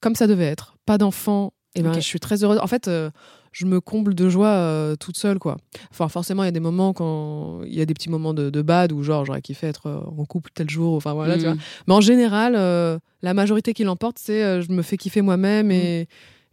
comme 0.01 0.15
ça 0.17 0.27
devait 0.27 0.45
être. 0.47 0.77
Pas 0.85 0.99
d'enfant. 0.99 1.53
Et 1.77 1.83
ben, 1.83 1.91
Ok. 1.91 1.95
je 1.97 2.01
suis 2.01 2.21
très 2.21 2.43
heureuse. 2.45 2.59
En 2.59 2.67
fait, 2.67 2.91
je 3.53 3.67
me 3.67 3.81
comble 3.81 4.15
de 4.15 4.29
joie 4.29 4.49
euh, 4.49 4.97
toute 4.97 5.17
seule, 5.17 5.39
quoi. 5.39 5.59
Enfin, 5.91 6.09
forcément, 6.09 6.43
il 6.43 6.47
y 6.47 6.49
a 6.49 6.53
des 6.53 6.61
moments 6.61 6.93
quand 6.95 7.61
il 7.65 7.75
y 7.75 7.81
a 7.81 7.87
des 7.87 7.95
petits 7.95 8.09
moments 8.11 8.33
de, 8.35 8.49
de 8.51 8.63
bad 8.63 8.93
où, 8.93 9.03
genre, 9.03 9.25
j'aurais 9.25 9.43
kiffé 9.43 9.67
être 9.67 9.87
euh, 9.87 10.01
en 10.19 10.25
couple 10.25 10.51
tel 10.55 10.69
jour, 10.71 10.95
enfin 10.97 11.13
voilà, 11.13 11.35
tu 11.37 11.43
Mm. 11.45 11.53
vois. 11.53 11.57
Mais 11.87 11.95
en 11.95 12.01
général, 12.01 12.55
euh, 12.57 12.99
la 13.23 13.35
majorité 13.35 13.75
qui 13.75 13.85
l'emporte, 13.85 14.19
c'est 14.19 14.43
euh, 14.43 14.63
je 14.63 14.73
me 14.73 14.83
fais 14.83 14.97
kiffer 14.97 15.21
moi-même 15.23 15.71
et, 15.71 16.09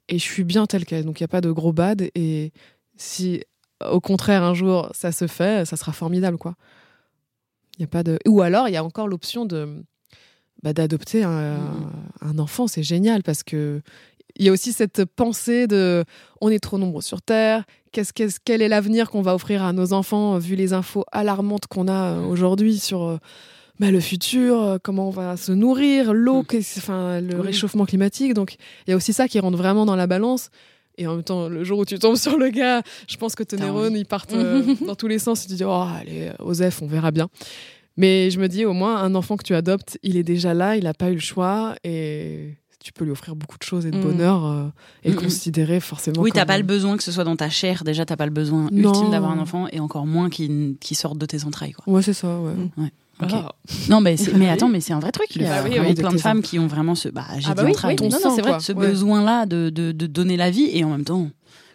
et 0.10 0.20
je 0.20 0.24
suis 0.24 0.43
bien 0.43 0.66
telle 0.66 0.86
qu'elle. 0.86 1.06
Donc, 1.06 1.20
il 1.20 1.24
n'y 1.24 1.26
a 1.26 1.30
pas 1.30 1.41
de 1.41 1.52
gros 1.52 1.72
bad. 1.74 2.10
Et 2.16 2.52
si, 2.97 3.41
au 3.89 4.02
contraire, 4.02 4.43
un 4.43 4.54
jour, 4.54 4.89
ça 4.93 5.12
se 5.14 5.28
fait, 5.28 5.66
ça 5.66 5.78
sera 5.78 5.93
formidable, 5.93 6.38
quoi. 6.38 6.56
Il 7.78 7.84
y 7.84 7.86
a 7.86 7.88
pas 7.88 8.04
de... 8.04 8.20
Ou 8.28 8.41
alors, 8.41 8.68
il 8.68 8.74
y 8.74 8.78
a 8.78 8.84
encore 8.84 9.08
l'option 9.08 9.45
de 9.45 9.84
bah, 10.64 10.74
d'adopter 10.74 11.24
un, 11.24 11.62
un 12.20 12.38
enfant, 12.39 12.68
c'est 12.68 12.84
génial 12.84 13.24
parce 13.24 13.43
que 13.43 13.82
il 14.38 14.45
y 14.45 14.49
a 14.49 14.51
aussi 14.51 14.71
cette 14.73 15.05
pensée 15.05 15.67
de 15.67 16.03
on 16.41 16.49
est 16.49 16.59
trop 16.59 16.77
nombreux 16.77 17.01
sur 17.01 17.21
Terre, 17.21 17.63
qu'est-ce, 17.91 18.13
qu'est-ce- 18.13 18.39
quel 18.43 18.61
est 18.61 18.67
l'avenir 18.67 19.09
qu'on 19.09 19.21
va 19.21 19.36
offrir 19.36 19.63
à 19.63 19.73
nos 19.73 19.93
enfants, 19.93 20.38
vu 20.38 20.55
les 20.55 20.73
infos 20.73 21.03
alarmantes 21.11 21.67
qu'on 21.67 21.88
a 21.88 22.13
euh, 22.13 22.25
aujourd'hui 22.25 22.77
sur 22.80 23.03
euh, 23.03 23.17
bah, 23.80 23.91
le 23.91 23.99
futur, 23.99 24.61
euh, 24.61 24.77
comment 24.82 25.07
on 25.07 25.11
va 25.11 25.36
se 25.38 25.51
nourrir, 25.51 26.13
l'eau, 26.13 26.43
qu'est-ce- 26.43 26.80
enfin, 26.80 27.21
le 27.21 27.36
Oui. 27.36 27.47
réchauffement 27.47 27.86
climatique. 27.86 28.34
Donc 28.34 28.55
il 28.88 28.91
y 28.91 28.93
a 28.93 28.95
aussi 28.97 29.13
ça 29.13 29.27
qui 29.27 29.39
rentre 29.39 29.57
vraiment 29.57 29.86
dans 29.86 29.95
la 29.95 30.07
balance. 30.07 30.49
Et 30.97 31.07
en 31.07 31.15
même 31.15 31.23
temps, 31.23 31.47
le 31.47 31.63
jour 31.63 31.80
où 31.80 31.86
tu 31.86 31.97
tombes 31.97 32.17
sur 32.17 32.38
le 32.38 32.49
gars, 32.49 32.82
je 33.07 33.15
pense 33.15 33.34
que 33.36 33.43
tes 33.43 33.55
neurones, 33.57 33.95
ils 33.95 34.05
partent 34.05 34.34
euh, 34.36 34.63
dans 34.86 34.95
tous 34.95 35.07
les 35.07 35.17
sens. 35.19 35.39
Et 35.45 35.47
tu 35.47 35.53
te 35.53 35.57
dis, 35.57 35.63
oh, 35.65 35.86
allez, 35.97 36.32
Osef, 36.39 36.82
on 36.82 36.88
verra 36.88 37.11
bien. 37.11 37.30
Mais 37.97 38.30
je 38.32 38.39
me 38.39 38.47
dis, 38.47 38.65
au 38.65 38.73
moins, 38.73 38.97
un 38.97 39.15
enfant 39.15 39.36
que 39.38 39.43
tu 39.43 39.55
adoptes, 39.55 39.97
il 40.03 40.15
est 40.17 40.23
déjà 40.23 40.53
là, 40.53 40.75
il 40.77 40.84
n'a 40.84 40.93
pas 40.93 41.09
eu 41.09 41.15
le 41.15 41.19
choix. 41.21 41.75
Et 41.86 42.53
tu 42.84 42.93
peux 42.93 43.03
lui 43.05 43.11
offrir 43.11 43.36
beaucoup 43.36 43.57
de 43.57 43.63
choses 43.63 43.86
et 43.86 43.91
de 43.91 43.97
Mm. 43.97 44.01
bonheur 44.01 44.45
euh, 44.45 44.67
et 45.03 45.11
Mm, 45.11 45.13
mm. 45.13 45.17
considérer 45.17 45.80
forcément. 45.80 46.21
Oui, 46.21 46.32
t'as 46.34 46.45
pas 46.45 46.57
le 46.57 46.63
besoin 46.63 46.95
que 46.97 47.03
ce 47.03 47.11
soit 47.11 47.23
dans 47.25 47.36
ta 47.36 47.49
chair. 47.49 47.84
Déjà, 47.84 48.05
t'as 48.05 48.15
pas 48.15 48.25
le 48.25 48.32
besoin 48.32 48.69
Non. 48.71 48.89
ultime 48.93 49.11
d'avoir 49.11 49.32
un 49.32 49.39
enfant 49.39 49.67
et 49.71 49.80
encore 49.80 50.05
moins 50.07 50.30
qu'il 50.30 50.75
qu'il 50.80 50.95
sorte 50.97 51.17
de 51.17 51.25
tes 51.25 51.43
entrailles. 51.43 51.73
Quoi. 51.73 51.93
Ouais, 51.93 52.01
c'est 52.01 52.13
ça, 52.13 52.39
ouais. 52.39 52.53
Ah. 53.21 53.51
Non, 53.89 53.99
mais, 53.99 54.15
mais 54.36 54.49
attends, 54.49 54.69
mais 54.69 54.80
c'est 54.80 54.93
un 54.93 54.99
vrai 54.99 55.11
truc. 55.11 55.27
Il 55.36 55.41
y 55.41 55.45
a 55.45 55.61
Bah 55.61 55.69
oui, 55.69 55.77
oui, 55.77 55.93
plein 55.93 56.11
de 56.13 56.17
femmes 56.17 56.41
qui 56.41 56.57
ont 56.57 56.67
vraiment 56.67 56.95
ce. 56.95 57.09
Bah, 57.09 57.25
j'ai 57.38 57.47
Ah 57.47 57.49
dit 57.49 57.55
bah 57.57 57.63
oui, 57.65 57.71
entrailles. 57.71 57.91
oui, 57.91 57.95
ton 57.97 58.05
non, 58.05 58.11
non, 58.11 58.19
sang, 58.19 58.36
c'est 58.36 58.41
vrai. 58.41 58.51
quoi. 58.51 58.59
ce 58.61 58.71
Ouais. 58.71 58.88
besoin-là 58.88 59.45
de, 59.45 59.69
de, 59.69 59.91
de 59.91 60.07
donner 60.07 60.38
la 60.38 60.49
vie 60.49 60.69
et 60.71 60.86
en 60.86 60.89
même 60.89 61.03
temps, 61.03 61.30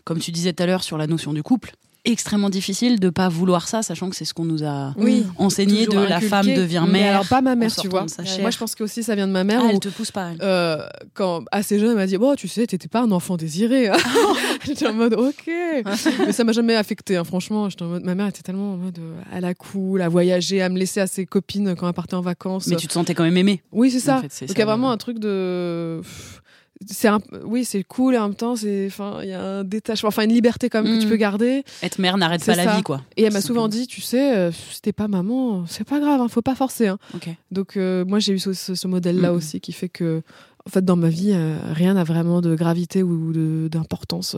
comme 0.05 0.19
tu 0.21 0.31
disais 0.33 0.55
tout 0.55 0.63
à 0.63 0.67
l'heure 0.67 0.83
sur 0.83 0.97
la 0.97 1.07
notion 1.07 1.35
du 1.35 1.43
couple, 1.43 1.75
extrêmement 2.05 2.51
difficile 2.51 3.01
de 3.01 3.09
pas 3.11 3.29
vouloir 3.29 3.67
ça, 3.69 3.83
sachant 3.83 4.11
que 4.11 4.17
c'est 4.17 4.25
ce 4.25 4.35
qu'on 4.35 4.45
nous 4.45 4.63
a 4.65 4.93
Oui. 4.99 5.25
enseigné 5.39 5.87
de 5.87 5.99
la 5.99 6.21
femme 6.21 6.47
devient 6.47 6.85
Mais 6.87 7.01
mère. 7.01 7.11
alors, 7.15 7.27
pas 7.27 7.41
ma 7.41 7.55
mère, 7.55 7.75
tu 7.75 7.89
vois. 7.89 8.07
Moi, 8.41 8.51
je 8.51 8.59
pense 8.59 8.75
que 8.75 8.85
aussi 8.85 9.03
ça 9.03 9.15
vient 9.15 9.27
de 9.27 9.33
ma 9.33 9.45
mère. 9.45 9.61
Ah, 9.63 9.67
où, 9.67 9.71
elle 9.71 9.81
te 9.81 9.89
pousse 9.89 10.11
pas. 10.11 10.31
elle. 10.33 10.39
euh, 10.43 10.87
quand 11.15 11.45
assez 11.51 11.79
jeune, 11.79 11.91
elle 11.91 11.97
m'a 11.97 12.07
dit 12.07 12.19
Bon, 12.19 12.35
tu 12.35 12.49
sais, 12.49 12.67
t'étais 12.67 12.89
pas 12.89 13.01
un 13.03 13.11
enfant 13.11 13.37
désiré. 13.37 13.91
J'étais 14.65 14.87
en 14.87 14.93
mode 14.95 15.15
Ok. 15.15 15.45
Mais 16.27 16.33
ça 16.33 16.45
m'a 16.45 16.53
jamais 16.53 16.75
affecté, 16.77 17.17
hein, 17.17 17.25
franchement. 17.25 17.69
J'étais 17.71 17.83
en 17.85 17.89
mode, 17.89 18.05
ma 18.05 18.15
mère 18.15 18.27
était 18.27 18.43
tellement 18.43 18.75
en 18.75 18.77
mode 18.77 18.99
euh, 18.99 19.21
à 19.33 19.41
la 19.41 19.55
cool, 19.55 20.03
à 20.03 20.09
voyager, 20.09 20.61
à 20.63 20.69
me 20.69 20.79
laisser 20.79 21.01
à 21.01 21.07
ses 21.07 21.27
copines 21.27 21.75
quand 21.75 21.87
elle 21.89 21.95
partait 21.95 22.15
en 22.15 22.21
vacances. 22.21 22.67
Mais 22.67 22.77
tu 22.77 22.87
te 22.87 22.93
sentais 22.93 23.15
quand 23.15 23.25
même 23.25 23.37
aimée. 23.37 23.63
Oui, 23.73 23.91
c'est 23.91 24.01
ça. 24.01 24.19
En 24.19 24.21
fait, 24.23 24.29
c'est 24.31 24.47
Donc 24.47 24.57
il 24.57 24.61
y 24.61 24.63
a 24.63 24.67
vraiment 24.67 24.91
un 24.91 24.97
truc 24.99 25.19
de. 25.19 26.01
C'est 26.89 27.09
un... 27.09 27.21
Oui, 27.45 27.65
c'est 27.65 27.83
cool 27.85 28.15
et 28.15 28.19
en 28.19 28.29
même 28.29 28.35
temps, 28.35 28.57
c'est... 28.57 28.87
Enfin, 28.87 29.19
il 29.23 29.29
y 29.29 29.33
a 29.33 29.43
un 29.43 29.65
détachement, 29.65 30.09
enfin 30.09 30.23
une 30.25 30.33
liberté 30.33 30.69
quand 30.69 30.83
même 30.83 30.95
que 30.97 31.01
tu 31.01 31.07
Mm. 31.07 31.11
peux 31.11 31.17
garder. 31.17 31.65
Être 31.83 31.99
mère 31.99 32.17
n'arrête 32.17 32.45
pas 32.45 32.55
la 32.55 32.77
vie, 32.77 32.83
quoi. 32.83 33.01
Et 33.17 33.23
elle 33.25 33.33
m'a 33.33 33.41
souvent 33.41 33.69
dit, 33.69 33.87
tu 33.87 34.01
sais, 34.01 34.37
euh, 34.37 34.53
si 34.53 34.81
t'es 34.83 34.93
pas 34.93 35.09
maman, 35.09 35.65
c'est 35.67 35.85
pas 35.89 36.01
grave, 36.01 36.21
hein, 36.21 36.29
faut 36.29 36.43
pas 36.43 36.55
forcer. 36.55 36.89
hein. 36.89 36.99
Ok. 37.15 37.29
Donc 37.51 37.77
euh, 37.77 38.05
moi, 38.05 38.19
j'ai 38.19 38.33
eu 38.35 38.39
ce, 38.39 38.53
ce- 38.53 38.75
ce 38.75 38.87
modèle-là 38.89 39.33
Mm. 39.33 39.37
aussi 39.37 39.61
qui 39.61 39.73
fait 39.73 39.89
que, 39.89 40.23
en 40.67 40.71
fait, 40.71 40.85
dans 40.85 40.97
ma 40.97 41.09
vie, 41.09 41.33
euh, 41.35 41.57
rien 41.73 41.95
n'a 41.95 42.05
vraiment 42.05 42.41
de 42.41 42.55
gravité 42.55 43.03
ou 43.03 43.33
d'importance. 43.69 44.35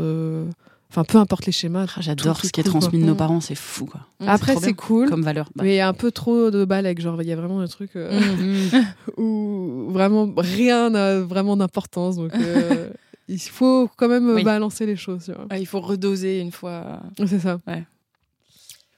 Enfin, 0.88 1.02
peu 1.04 1.18
importe 1.18 1.46
les 1.46 1.52
schémas. 1.52 1.86
Ah, 1.96 2.00
J'adore 2.00 2.36
ce 2.40 2.50
qui 2.52 2.60
est 2.60 2.62
quoi. 2.62 2.70
transmis 2.80 3.00
de 3.00 3.04
nos 3.04 3.14
Mm. 3.14 3.18
parents, 3.18 3.40
c'est 3.40 3.54
fou, 3.56 3.86
quoi. 3.86 4.00
Après, 4.26 4.52
trop 4.54 4.62
c'est 4.62 4.72
cool, 4.74 5.08
Comme 5.08 5.22
valeur. 5.22 5.50
Bah. 5.54 5.64
mais 5.64 5.74
il 5.74 5.76
y 5.76 5.80
a 5.80 5.88
un 5.88 5.92
peu 5.92 6.10
trop 6.12 6.50
de 6.50 6.64
balèques. 6.64 7.00
Genre, 7.00 7.20
il 7.22 7.28
y 7.28 7.32
a 7.32 7.36
vraiment 7.36 7.60
des 7.60 7.68
trucs 7.68 7.96
euh, 7.96 8.18
Mm. 8.36 8.70
où 9.20 9.88
vraiment 9.90 10.32
rien 10.36 10.90
n'a 10.90 11.20
vraiment 11.20 11.56
d'importance. 11.56 12.16
Donc, 12.16 12.32
euh, 12.34 12.90
il 13.28 13.40
faut 13.40 13.90
quand 13.96 14.08
même 14.08 14.30
Oui. 14.30 14.44
balancer 14.44 14.86
les 14.86 14.96
choses. 14.96 15.24
tu 15.24 15.32
vois. 15.32 15.46
Ah, 15.50 15.58
il 15.58 15.66
faut 15.66 15.80
redoser 15.80 16.40
une 16.40 16.52
fois. 16.52 17.00
C'est 17.26 17.40
ça. 17.40 17.58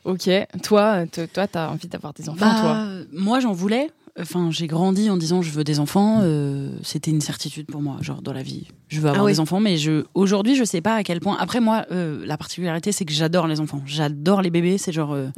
Ok. 0.04 0.30
Toi, 0.62 1.06
toi, 1.32 1.46
t'as 1.46 1.68
envie 1.70 1.88
d'avoir 1.88 2.12
des 2.14 2.28
enfants, 2.28 2.46
Bah, 2.46 2.56
toi 2.60 2.86
Moi, 3.12 3.40
j'en 3.40 3.52
voulais. 3.52 3.90
Enfin, 4.20 4.50
j'ai 4.50 4.66
grandi 4.66 5.10
en 5.10 5.16
disant 5.16 5.42
je 5.42 5.50
veux 5.50 5.64
des 5.64 5.78
enfants. 5.80 6.20
euh, 6.22 6.70
C'était 6.82 7.10
une 7.10 7.20
certitude 7.20 7.66
pour 7.66 7.80
moi, 7.82 7.96
genre 8.00 8.22
dans 8.22 8.32
la 8.32 8.42
vie. 8.42 8.66
Je 8.88 9.00
veux 9.00 9.08
avoir 9.08 9.22
Ah 9.22 9.26
oui. 9.26 9.32
des 9.32 9.40
enfants, 9.40 9.60
mais 9.60 9.76
je 9.76 10.04
aujourd'hui, 10.14 10.54
je 10.56 10.64
sais 10.64 10.80
pas 10.80 10.94
à 10.96 11.02
quel 11.02 11.20
point. 11.20 11.36
Après, 11.38 11.60
moi, 11.60 11.86
euh, 11.92 12.24
la 12.26 12.36
particularité, 12.36 12.92
c'est 12.92 13.04
que 13.04 13.12
j'adore 13.12 13.46
les 13.46 13.60
enfants. 13.60 13.82
J'adore 13.86 14.42
les 14.42 14.50
bébés. 14.50 14.78
C'est 14.78 14.92
genre 14.92 15.12
euh, 15.14 15.28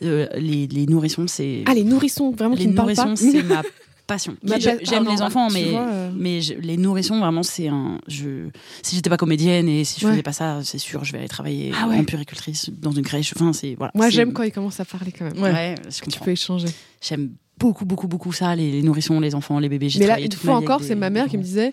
les, 0.00 0.66
les 0.66 0.86
nourrissons, 0.86 1.26
c'est 1.26 1.62
Ah, 1.66 1.74
les 1.74 1.84
nourrissons, 1.84 2.30
vraiment, 2.30 2.54
les 2.54 2.66
nourrissons, 2.66 3.16
c'est 3.16 3.42
ma 3.44 3.62
passion. 4.06 4.34
J'aime 4.42 4.78
ah, 4.90 4.98
les 4.98 5.16
non, 5.16 5.22
enfants, 5.22 5.48
mais 5.50 5.70
vois, 5.70 5.88
euh, 5.88 6.10
mais 6.16 6.40
je- 6.40 6.54
les 6.54 6.76
nourrissons, 6.76 7.20
vraiment, 7.20 7.42
c'est 7.42 7.68
un. 7.68 8.00
Je, 8.08 8.48
si 8.82 8.96
j'étais 8.96 9.10
pas 9.10 9.16
comédienne 9.16 9.68
et 9.68 9.84
si 9.84 10.00
je 10.00 10.06
Ouais. 10.06 10.12
faisais 10.12 10.22
pas 10.22 10.32
ça, 10.32 10.60
c'est 10.64 10.78
sûr, 10.78 11.04
je 11.04 11.12
vais 11.12 11.18
aller 11.18 11.28
travailler 11.28 11.72
Ah 11.80 11.86
ouais. 11.88 11.96
en 11.98 12.04
puricultrice 12.04 12.70
dans 12.70 12.90
une 12.92 13.04
crèche. 13.04 13.32
Enfin, 13.36 13.52
c'est 13.52 13.74
voilà. 13.76 13.92
Moi, 13.94 14.10
j'aime 14.10 14.32
quand 14.32 14.42
ils 14.42 14.52
commencent 14.52 14.80
à 14.80 14.84
parler 14.84 15.12
quand 15.12 15.26
même. 15.26 15.40
Ouais, 15.42 15.74
je 15.88 16.10
Tu 16.10 16.18
peux 16.20 16.30
échanger. 16.32 16.68
J'aime 17.00 17.30
beaucoup, 17.60 17.84
beaucoup, 17.84 18.08
beaucoup 18.08 18.32
ça, 18.32 18.56
les, 18.56 18.72
les 18.72 18.82
nourrissons, 18.82 19.20
les 19.20 19.34
enfants, 19.34 19.58
les 19.60 19.68
bébés. 19.68 19.88
J'ai 19.88 20.00
Mais 20.00 20.06
là, 20.06 20.18
une 20.18 20.32
fois 20.32 20.56
encore, 20.56 20.82
c'est 20.82 20.94
ma 20.96 21.10
mère 21.10 21.28
qui 21.28 21.38
me 21.38 21.42
disait 21.42 21.72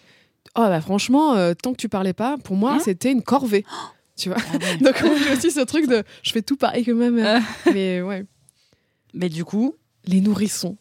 Oh, 0.56 0.62
bah 0.68 0.82
franchement, 0.82 1.36
euh, 1.36 1.54
tant 1.54 1.72
que 1.72 1.78
tu 1.78 1.90
parlais 1.90 2.14
pas, 2.14 2.38
pour 2.44 2.56
moi, 2.56 2.74
Hein 2.74 2.80
c'était 2.84 3.12
une 3.12 3.22
corvée. 3.24 3.66
Tu 4.16 4.30
vois 4.30 4.38
Ah 4.52 4.58
ouais. 4.58 4.78
Donc, 4.84 5.00
moi, 5.04 5.12
j'ai 5.24 5.32
aussi 5.34 5.52
ce 5.52 5.60
truc 5.60 5.88
de 5.88 6.04
je 6.24 6.32
fais 6.32 6.42
tout 6.42 6.56
pareil 6.58 6.84
que 6.84 6.92
ma 6.92 7.12
mère. 7.12 7.40
Mais 7.74 8.02
ouais, 8.02 8.26
Mais 9.14 9.30
du 9.30 9.46
coup, 9.46 9.76
les 10.08 10.22
nourrissons. 10.22 10.76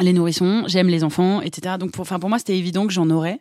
les 0.00 0.12
nourrissons, 0.12 0.64
j'aime 0.66 0.88
les 0.88 1.04
enfants, 1.04 1.40
etc. 1.40 1.76
Donc 1.78 1.92
pour, 1.92 2.04
pour 2.04 2.28
moi, 2.28 2.38
c'était 2.38 2.58
évident 2.58 2.84
que 2.88 2.92
j'en 2.92 3.08
aurais. 3.10 3.38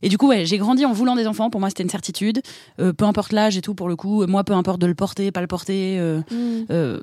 Et 0.00 0.08
du 0.08 0.16
coup, 0.16 0.28
ouais, 0.28 0.46
j'ai 0.46 0.58
grandi 0.58 0.84
en 0.84 0.92
voulant 0.92 1.16
des 1.16 1.26
enfants. 1.26 1.50
Pour 1.50 1.58
moi, 1.60 1.70
c'était 1.70 1.82
une 1.82 1.90
certitude. 1.90 2.40
Euh, 2.78 2.92
peu 2.92 3.04
importe 3.04 3.32
l'âge 3.32 3.56
et 3.56 3.62
tout, 3.62 3.74
pour 3.74 3.88
le 3.88 3.96
coup. 3.96 4.24
Moi, 4.28 4.44
peu 4.44 4.52
importe 4.52 4.80
de 4.80 4.86
le 4.86 4.94
porter, 4.94 5.32
pas 5.32 5.40
le 5.40 5.48
porter. 5.48 5.98
euh, 5.98 6.20
euh, 6.70 7.00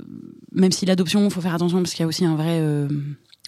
même 0.53 0.71
si 0.71 0.85
l'adoption, 0.85 1.29
faut 1.29 1.41
faire 1.41 1.53
attention 1.55 1.79
parce 1.79 1.91
qu'il 1.93 2.03
y 2.03 2.05
a 2.05 2.07
aussi 2.07 2.23
un 2.23 2.35
vrai 2.35 2.59
euh, 2.61 2.87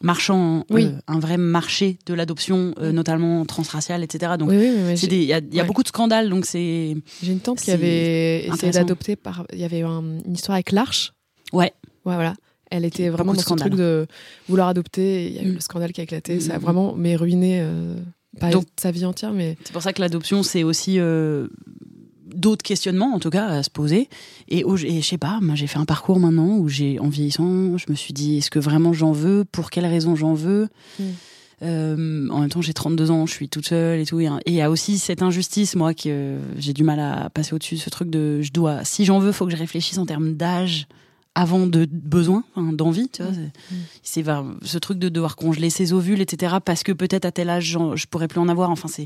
marchand, 0.04 0.64
Oui. 0.70 0.86
euh, 0.86 0.92
un 1.08 1.20
vrai 1.20 1.38
marché 1.38 1.98
de 2.06 2.14
l'adoption, 2.14 2.74
euh, 2.80 2.92
notamment 2.92 3.46
transracial, 3.46 4.04
etc. 4.04 4.34
Donc, 4.38 4.50
Oui, 4.50 4.58
oui, 4.58 4.94
il 5.10 5.24
y 5.24 5.34
a, 5.34 5.40
il 5.40 5.54
y 5.56 5.60
a 5.60 5.64
ouais. 5.64 5.68
beaucoup 5.68 5.84
de 5.84 5.88
scandales. 5.88 6.30
Donc, 6.30 6.46
c'est 6.46 6.96
j'ai 7.24 7.32
une 7.32 7.40
tante 7.40 7.60
qui 7.62 7.72
avait 7.72 8.46
essayé 8.48 8.72
d'adopter 8.72 9.16
par. 9.16 9.46
Il 9.54 9.60
y 9.60 9.64
avait 9.64 9.82
un- 9.82 10.20
une 10.26 10.34
histoire 10.34 10.56
avec 10.56 10.72
l'Arche. 10.72 11.14
ouais. 11.54 11.74
Ouais, 12.06 12.14
voilà. 12.16 12.36
Elle 12.72 12.86
était 12.86 13.10
vraiment 13.10 13.34
dans 13.34 13.40
ce 13.42 13.54
truc 13.54 13.76
de 13.76 14.08
vouloir 14.48 14.68
adopter. 14.70 15.28
Il 15.28 15.34
y 15.36 15.40
a 15.40 15.44
eu 15.44 15.52
Mm. 15.52 15.56
le 15.56 15.60
scandale 15.62 15.92
qui 15.94 16.00
a 16.02 16.04
éclaté. 16.04 16.40
Ça 16.40 16.54
a 16.56 16.58
Mm. 16.58 16.62
vraiment 16.62 16.94
mais 16.96 17.16
ruiné 17.16 17.60
euh, 17.62 17.96
pas 18.40 18.50
Donc- 18.50 18.66
sa 18.80 18.92
vie 18.92 19.04
entière, 19.06 19.32
mais 19.34 19.58
C'est 19.64 19.74
pour 19.74 19.82
ça 19.82 19.92
que 19.94 20.02
l'adoption, 20.02 20.44
c'est 20.44 20.64
aussi 20.64 21.00
euh, 21.00 21.48
d'autres 22.36 22.64
questionnements, 22.64 23.14
en 23.14 23.20
tout 23.20 23.30
cas, 23.30 23.46
à 23.48 23.64
se 23.64 23.70
poser. 23.70 24.10
Et, 24.50 24.60
et 24.68 25.02
je 25.02 25.08
sais 25.08 25.18
pas, 25.18 25.40
moi, 25.42 25.56
j'ai 25.56 25.68
fait 25.68 25.80
un 25.80 25.86
parcours 25.86 26.20
maintenant 26.20 26.58
où 26.58 26.68
j'ai, 26.70 27.00
en 27.00 27.10
vieillissant, 27.10 27.78
je 27.78 27.86
me 27.90 27.96
suis 27.96 28.14
dit, 28.14 28.38
est-ce 28.38 28.50
que 28.52 28.60
vraiment 28.60 28.94
j'en 28.94 29.12
veux? 29.12 29.46
Pour 29.52 29.70
quelles 29.70 29.86
raisons 29.86 30.16
j'en 30.16 30.34
veux? 30.34 30.68
Mm. 31.00 31.04
Euh, 31.64 32.28
en 32.30 32.42
même 32.42 32.50
temps, 32.50 32.62
j'ai 32.62 32.74
32 32.74 33.10
ans, 33.10 33.26
je 33.26 33.34
suis 33.34 33.50
toute 33.50 33.68
seule 33.68 34.00
et 34.00 34.06
tout. 34.06 34.20
Et 34.20 34.30
il 34.46 34.54
y 34.54 34.62
a 34.62 34.70
aussi 34.70 35.00
cette 35.00 35.22
injustice, 35.24 35.76
moi, 35.76 35.94
que 35.94 36.02
euh, 36.08 36.40
j'ai 36.60 36.74
du 36.74 36.84
mal 36.84 37.00
à 37.00 37.30
passer 37.32 37.56
au-dessus 37.56 37.76
de 37.76 37.80
ce 37.80 37.90
truc 37.90 38.10
de 38.10 38.42
je 38.42 38.52
dois, 38.52 38.84
si 38.84 39.06
j'en 39.06 39.20
veux, 39.20 39.32
faut 39.32 39.46
que 39.46 39.52
je 39.52 39.58
réfléchisse 39.58 39.98
en 39.98 40.06
termes 40.06 40.34
d'âge 40.34 40.88
avant 41.34 41.68
de 41.68 41.88
besoin, 41.92 42.44
d'envie, 42.56 43.10
tu 43.10 43.22
vois. 43.24 43.32
C'est 44.04 44.22
vers- 44.24 44.44
ce 44.64 44.78
truc 44.80 44.98
de 44.98 45.08
devoir 45.10 45.36
congeler 45.36 45.70
ses 45.70 45.94
ovules, 45.94 46.20
etc. 46.22 46.56
Parce 46.64 46.82
que 46.84 46.92
peut-être 46.92 47.26
à 47.26 47.32
tel 47.32 47.50
âge, 47.50 47.78
je 47.96 48.06
pourrais 48.08 48.28
plus 48.28 48.40
en 48.40 48.50
avoir. 48.50 48.70
Enfin, 48.72 48.88
c'est 48.88 49.06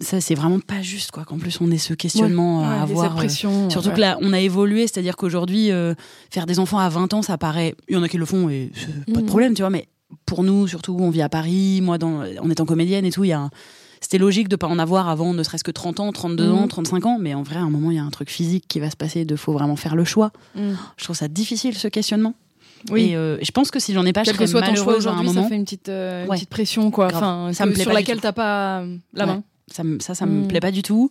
ça, 0.00 0.20
c'est 0.20 0.34
vraiment 0.34 0.60
pas 0.60 0.82
juste, 0.82 1.10
quoi. 1.10 1.24
Qu'en 1.24 1.38
plus, 1.38 1.58
on 1.60 1.70
ait 1.70 1.78
ce 1.78 1.94
questionnement 1.94 2.64
à 2.64 2.68
Ouais, 2.76 2.82
avoir. 2.82 3.18
euh. 3.18 3.28
Surtout 3.28 3.88
ouais. 3.88 3.94
que 3.94 4.00
là, 4.00 4.18
on 4.20 4.32
a 4.32 4.40
évolué, 4.40 4.82
c'est-à-dire 4.86 5.16
qu'aujourd'hui, 5.16 5.70
euh, 5.70 5.94
faire 6.30 6.46
des 6.46 6.58
enfants 6.58 6.78
à 6.78 6.88
20 6.88 7.14
ans, 7.14 7.22
ça 7.22 7.38
paraît. 7.38 7.74
Il 7.88 7.94
y 7.94 7.96
en 7.96 8.02
a 8.02 8.08
qui 8.08 8.18
le 8.18 8.26
font 8.26 8.48
et 8.50 8.70
c'est 8.74 9.12
pas 9.12 9.20
de 9.20 9.24
Mhm. 9.24 9.26
problème, 9.26 9.54
tu 9.54 9.62
vois, 9.62 9.70
mais 9.70 9.88
pour 10.26 10.44
nous, 10.44 10.66
surtout, 10.68 10.96
on 11.00 11.10
vit 11.10 11.22
à 11.22 11.28
Paris, 11.28 11.80
moi, 11.82 11.98
dans, 11.98 12.22
en 12.40 12.50
étant 12.50 12.64
comédienne 12.66 13.04
et 13.04 13.10
tout, 13.10 13.24
il 13.24 13.28
y 13.28 13.32
a 13.32 13.40
un- 13.40 13.50
C'était 14.02 14.18
logique 14.18 14.48
de 14.48 14.56
pas 14.56 14.66
en 14.68 14.78
avoir 14.78 15.08
avant 15.08 15.32
ne 15.32 15.42
serait-ce 15.42 15.64
que 15.64 15.70
30 15.70 16.00
ans, 16.00 16.12
32 16.12 16.50
ans, 16.50 16.62
Mhm. 16.62 16.68
35 16.68 17.06
ans, 17.06 17.16
mais 17.18 17.32
en 17.34 17.42
vrai, 17.42 17.56
à 17.56 17.62
un 17.62 17.70
moment, 17.70 17.90
il 17.90 17.96
y 17.96 17.98
a 17.98 18.04
un 18.04 18.10
truc 18.10 18.28
physique 18.30 18.66
qui 18.68 18.78
va 18.78 18.90
se 18.90 18.96
passer, 18.96 19.24
de 19.24 19.34
faut 19.36 19.52
vraiment 19.54 19.74
faire 19.74 19.96
le 19.96 20.04
choix. 20.04 20.30
Mm. 20.54 20.72
Je 20.98 21.04
trouve 21.04 21.16
ça 21.16 21.28
difficile, 21.28 21.74
ce 21.76 21.88
questionnement. 21.88 22.34
Oui. 22.90 23.06
Et 23.10 23.16
euh, 23.16 23.38
je 23.42 23.50
pense 23.52 23.70
que 23.70 23.80
si 23.80 23.94
j'en 23.94 24.04
ai 24.04 24.12
pas, 24.12 24.20
je 24.22 24.26
Quel 24.30 24.36
que 24.38 24.46
serais 24.46 24.60
soit 24.60 24.68
ton 24.68 24.76
choix 24.76 24.96
aujourd'hui, 24.98 25.30
ça 25.30 25.42
fait 25.44 25.56
une 25.56 25.64
petite, 25.64 25.88
euh, 25.88 26.24
une 26.24 26.28
petite 26.30 26.50
pression, 26.50 26.90
quoi. 26.90 27.06
Enfin, 27.06 27.50
Ça 27.54 27.64
que- 27.64 27.70
me 27.70 27.74
plaît 27.74 27.82
sur 27.84 27.92
laquelle 27.94 28.20
t'as 28.20 28.32
pas 28.32 28.80
euh, 28.82 28.96
la 29.14 29.26
main. 29.26 29.42
Ça, 29.70 29.82
ça, 30.00 30.14
ça 30.14 30.26
me 30.26 30.42
Mm. 30.44 30.48
plaît 30.48 30.60
pas 30.60 30.70
du 30.72 30.82
tout. 30.82 31.10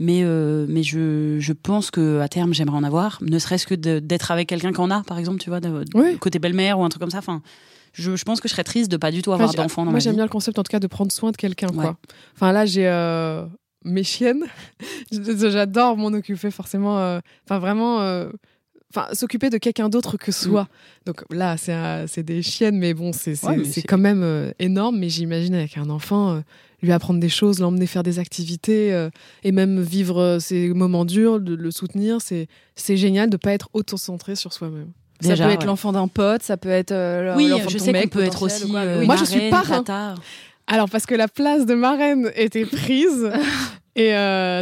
Mais, 0.00 0.22
euh, 0.24 0.66
mais 0.68 0.82
je, 0.82 1.36
je 1.38 1.52
pense 1.52 1.90
que 1.92 2.18
à 2.20 2.28
terme, 2.28 2.52
j'aimerais 2.52 2.76
en 2.76 2.82
avoir. 2.84 3.18
Ne 3.22 3.38
serait-ce 3.38 3.66
que 3.66 3.74
d'être 3.76 4.30
avec 4.32 4.48
quelqu'un 4.48 4.72
qui 4.72 4.80
en 4.80 4.90
a, 4.90 5.02
par 5.04 5.18
exemple, 5.18 5.38
tu 5.38 5.50
vois, 5.50 5.60
de, 5.60 5.84
Oui. 5.94 6.18
côté 6.18 6.38
belle-mère 6.40 6.80
ou 6.80 6.84
un 6.84 6.88
truc 6.88 7.00
comme 7.00 7.10
ça. 7.12 7.18
Enfin, 7.18 7.42
je, 7.92 8.16
je 8.16 8.24
pense 8.24 8.40
que 8.40 8.48
je 8.48 8.52
serais 8.54 8.64
triste 8.64 8.90
de 8.90 8.96
pas 8.96 9.12
du 9.12 9.22
tout 9.22 9.32
avoir 9.32 9.50
Enfin, 9.50 9.62
d'enfant 9.62 9.84
Moi, 9.84 10.00
j'aime 10.00 10.16
bien 10.16 10.24
le 10.24 10.28
concept, 10.30 10.58
en 10.58 10.64
tout 10.64 10.70
cas, 10.70 10.80
de 10.80 10.88
prendre 10.88 11.12
soin 11.12 11.30
de 11.30 11.36
quelqu'un. 11.36 11.68
Ouais. 11.68 11.74
quoi. 11.84 11.96
Enfin, 12.34 12.50
là, 12.50 12.66
j'ai 12.66 12.88
euh, 12.88 13.46
mes 13.84 14.02
chiennes. 14.02 14.42
J'adore 15.12 15.96
m'en 15.96 16.08
occuper 16.08 16.50
forcément. 16.50 16.98
euh, 16.98 17.20
Enfin, 17.44 17.58
vraiment. 17.58 18.00
euh, 18.00 18.28
Enfin, 18.96 19.08
s'occuper 19.12 19.50
de 19.50 19.58
quelqu'un 19.58 19.88
d'autre 19.88 20.16
que 20.16 20.30
soi. 20.30 20.68
Donc 21.04 21.24
là, 21.30 21.56
c'est 21.56 21.74
c'est 22.06 22.22
des 22.22 22.42
chiennes, 22.42 22.78
mais 22.78 22.94
bon, 22.94 23.12
c'est 23.12 23.42
Ouais, 23.44 23.60
quand 23.88 23.98
même 23.98 24.22
euh, 24.22 24.52
énorme. 24.60 24.98
Mais 25.00 25.08
j'imagine 25.08 25.52
avec 25.56 25.76
un 25.78 25.90
enfant, 25.90 26.30
euh, 26.36 26.40
lui 26.84 26.92
apprendre 26.92 27.18
des 27.18 27.28
choses, 27.28 27.58
l'emmener 27.60 27.86
faire 27.86 28.02
des 28.02 28.18
activités 28.18 28.92
euh, 28.92 29.10
et 29.42 29.52
même 29.52 29.80
vivre 29.80 30.20
euh, 30.20 30.38
ses 30.38 30.68
moments 30.68 31.04
durs, 31.04 31.40
de 31.40 31.54
le 31.54 31.70
soutenir. 31.70 32.18
C'est 32.20 32.46
c'est 32.76 32.96
génial 32.96 33.30
de 33.30 33.36
pas 33.36 33.52
être 33.52 33.68
auto-centré 33.72 34.36
sur 34.36 34.52
soi-même. 34.52 34.90
Ça 35.20 35.34
peut 35.36 35.42
être 35.44 35.60
ouais. 35.60 35.66
l'enfant 35.66 35.92
d'un 35.92 36.08
pote, 36.08 36.42
ça 36.42 36.56
peut 36.56 36.68
être 36.68 36.92
euh, 36.92 37.34
Oui, 37.36 37.48
l'enfant 37.48 37.68
je 37.68 37.74
de 37.74 37.78
ton 37.78 37.84
sais 37.86 37.92
qu'on 37.92 37.98
mec 38.00 38.10
peut 38.10 38.22
être 38.24 38.42
aussi. 38.42 38.68
quoi, 38.70 38.80
euh. 38.80 39.04
Moi, 39.04 39.16
je 39.16 39.24
suis 39.24 39.48
parrain. 39.48 40.14
Alors, 40.66 40.88
parce 40.90 41.06
que 41.06 41.14
la 41.14 41.28
place 41.28 41.66
de 41.66 41.74
marraine 41.74 42.30
était 42.36 42.64
prise. 42.66 43.30
et 43.96 44.10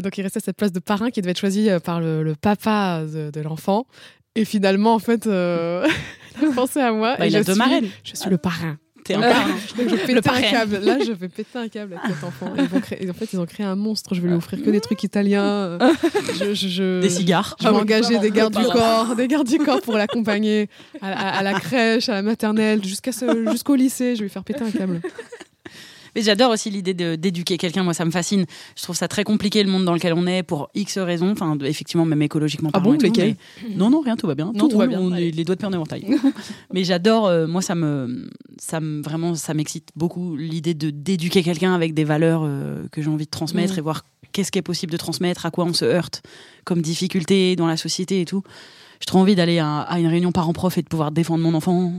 donc, 0.02 0.18
il 0.18 0.22
restait 0.22 0.40
cette 0.40 0.56
place 0.56 0.72
de 0.72 0.80
parrain 0.80 1.10
qui 1.10 1.20
devait 1.22 1.30
être 1.32 1.38
choisie 1.40 1.68
par 1.84 2.00
le, 2.00 2.22
le 2.22 2.34
papa 2.34 3.02
de, 3.04 3.30
de 3.30 3.40
l'enfant. 3.40 3.86
Et 4.34 4.44
finalement, 4.44 4.94
en 4.94 4.98
fait, 4.98 5.24
il 5.26 5.30
a 5.30 6.52
pensé 6.54 6.80
à 6.80 6.92
moi. 6.92 7.16
Bah, 7.18 7.26
et 7.26 7.30
il 7.30 7.36
a 7.36 7.42
deux 7.42 7.52
suis- 7.52 7.58
marraines. 7.58 7.88
Je 8.04 8.14
suis 8.14 8.30
le 8.30 8.38
parrain. 8.38 8.78
T'es 9.04 9.14
un 9.14 9.20
parrain. 9.20 9.48
Donc, 9.76 9.88
je 9.88 9.96
pétais 10.06 10.30
un 10.30 10.40
câble. 10.40 10.78
Là, 10.82 10.98
je 11.04 11.12
vais 11.12 11.28
péter 11.28 11.58
un 11.58 11.68
câble 11.68 11.94
avec 12.02 12.14
cet 12.14 12.24
enfant. 12.24 12.52
Ils 12.56 12.64
vont 12.64 12.80
créer- 12.80 13.04
et 13.04 13.10
en 13.10 13.12
fait, 13.14 13.28
ils 13.32 13.40
ont 13.40 13.46
créé 13.46 13.66
un 13.66 13.74
monstre. 13.74 14.14
Je 14.14 14.20
vais 14.20 14.28
lui 14.28 14.34
offrir 14.36 14.62
que 14.62 14.70
des 14.70 14.80
trucs 14.80 15.02
italiens. 15.02 15.42
euh, 15.44 15.78
Je, 16.38 16.54
je- 16.54 16.68
je- 16.68 17.00
Des 17.00 17.10
cigares. 17.10 17.56
Je 17.60 17.68
vais 17.68 17.74
engager 17.74 18.18
des 18.18 18.30
gardes 18.30 18.56
du 18.56 18.64
corps, 18.64 19.16
des 19.16 19.26
gardes 19.28 19.48
du 19.48 19.58
corps 19.58 19.80
pour 19.80 19.96
l'accompagner 19.96 20.68
à, 21.00 21.08
à- 21.12 21.38
à 21.38 21.42
la 21.42 21.54
crèche, 21.54 22.08
à 22.08 22.14
la 22.14 22.22
maternelle, 22.22 22.80
jusqu'au 22.84 23.74
lycée. 23.74 24.14
Je 24.14 24.20
vais 24.20 24.24
lui 24.26 24.30
faire 24.30 24.44
péter 24.44 24.62
un 24.62 24.70
câble. 24.70 25.00
Mais 26.14 26.22
j'adore 26.22 26.50
aussi 26.50 26.70
l'idée 26.70 26.94
d'éduquer 27.16 27.56
quelqu'un. 27.56 27.82
Moi, 27.82 27.94
ça 27.94 28.04
me 28.04 28.10
fascine. 28.10 28.44
Je 28.76 28.82
trouve 28.82 28.96
ça 28.96 29.08
très 29.08 29.24
compliqué 29.24 29.62
le 29.62 29.70
monde 29.70 29.84
dans 29.84 29.94
lequel 29.94 30.12
on 30.14 30.26
est 30.26 30.42
pour 30.42 30.68
X 30.74 30.98
raisons. 30.98 31.30
Enfin, 31.32 31.56
effectivement, 31.62 32.04
même 32.04 32.22
écologiquement 32.22 32.70
Ah 32.72 32.80
parlant. 32.80 32.92
bon, 32.96 32.98
lesquelles 33.02 33.36
mais- 33.68 33.74
Non, 33.76 33.88
non, 33.90 34.00
rien, 34.00 34.16
tout 34.16 34.26
va 34.26 34.34
bien. 34.34 34.52
Non, 34.54 34.68
tout 34.68 34.78
va 34.78 34.86
bien, 34.86 35.00
On 35.00 35.14
est 35.14 35.30
les 35.30 35.44
doigts 35.44 35.54
de 35.54 35.60
pied 35.60 35.68
en 35.68 35.72
éventail. 35.72 36.06
mais 36.72 36.84
j'adore. 36.84 37.26
euh, 37.26 37.46
moi, 37.46 37.62
ça 37.62 37.74
me, 37.74 38.28
ça 38.58 38.80
me 38.80 39.02
vraiment, 39.02 39.34
ça 39.34 39.54
m'excite 39.54 39.88
beaucoup 39.96 40.36
l'idée 40.36 40.74
de 40.74 40.90
d'éduquer 40.90 41.42
quelqu'un 41.42 41.74
avec 41.74 41.94
des 41.94 42.04
valeurs 42.04 42.42
euh, 42.44 42.82
que 42.92 43.00
j'ai 43.02 43.08
envie 43.08 43.24
de 43.26 43.30
transmettre 43.30 43.74
Mm. 43.74 43.78
et 43.78 43.82
voir 43.82 44.04
qu'est-ce 44.32 44.50
qui 44.52 44.58
est 44.58 44.62
possible 44.62 44.92
de 44.92 44.96
transmettre, 44.96 45.46
à 45.46 45.50
quoi 45.50 45.64
on 45.64 45.72
se 45.72 45.84
heurte 45.84 46.22
comme 46.64 46.80
difficulté 46.82 47.56
dans 47.56 47.66
la 47.66 47.76
société 47.76 48.20
et 48.20 48.24
tout. 48.24 48.42
J'ai 49.00 49.06
trop 49.06 49.18
envie 49.18 49.34
d'aller 49.34 49.58
à, 49.58 49.80
à 49.80 49.98
une 49.98 50.06
réunion 50.06 50.30
parents-prof 50.32 50.78
et 50.78 50.82
de 50.82 50.88
pouvoir 50.88 51.10
défendre 51.10 51.42
mon 51.42 51.54
enfant. 51.54 51.92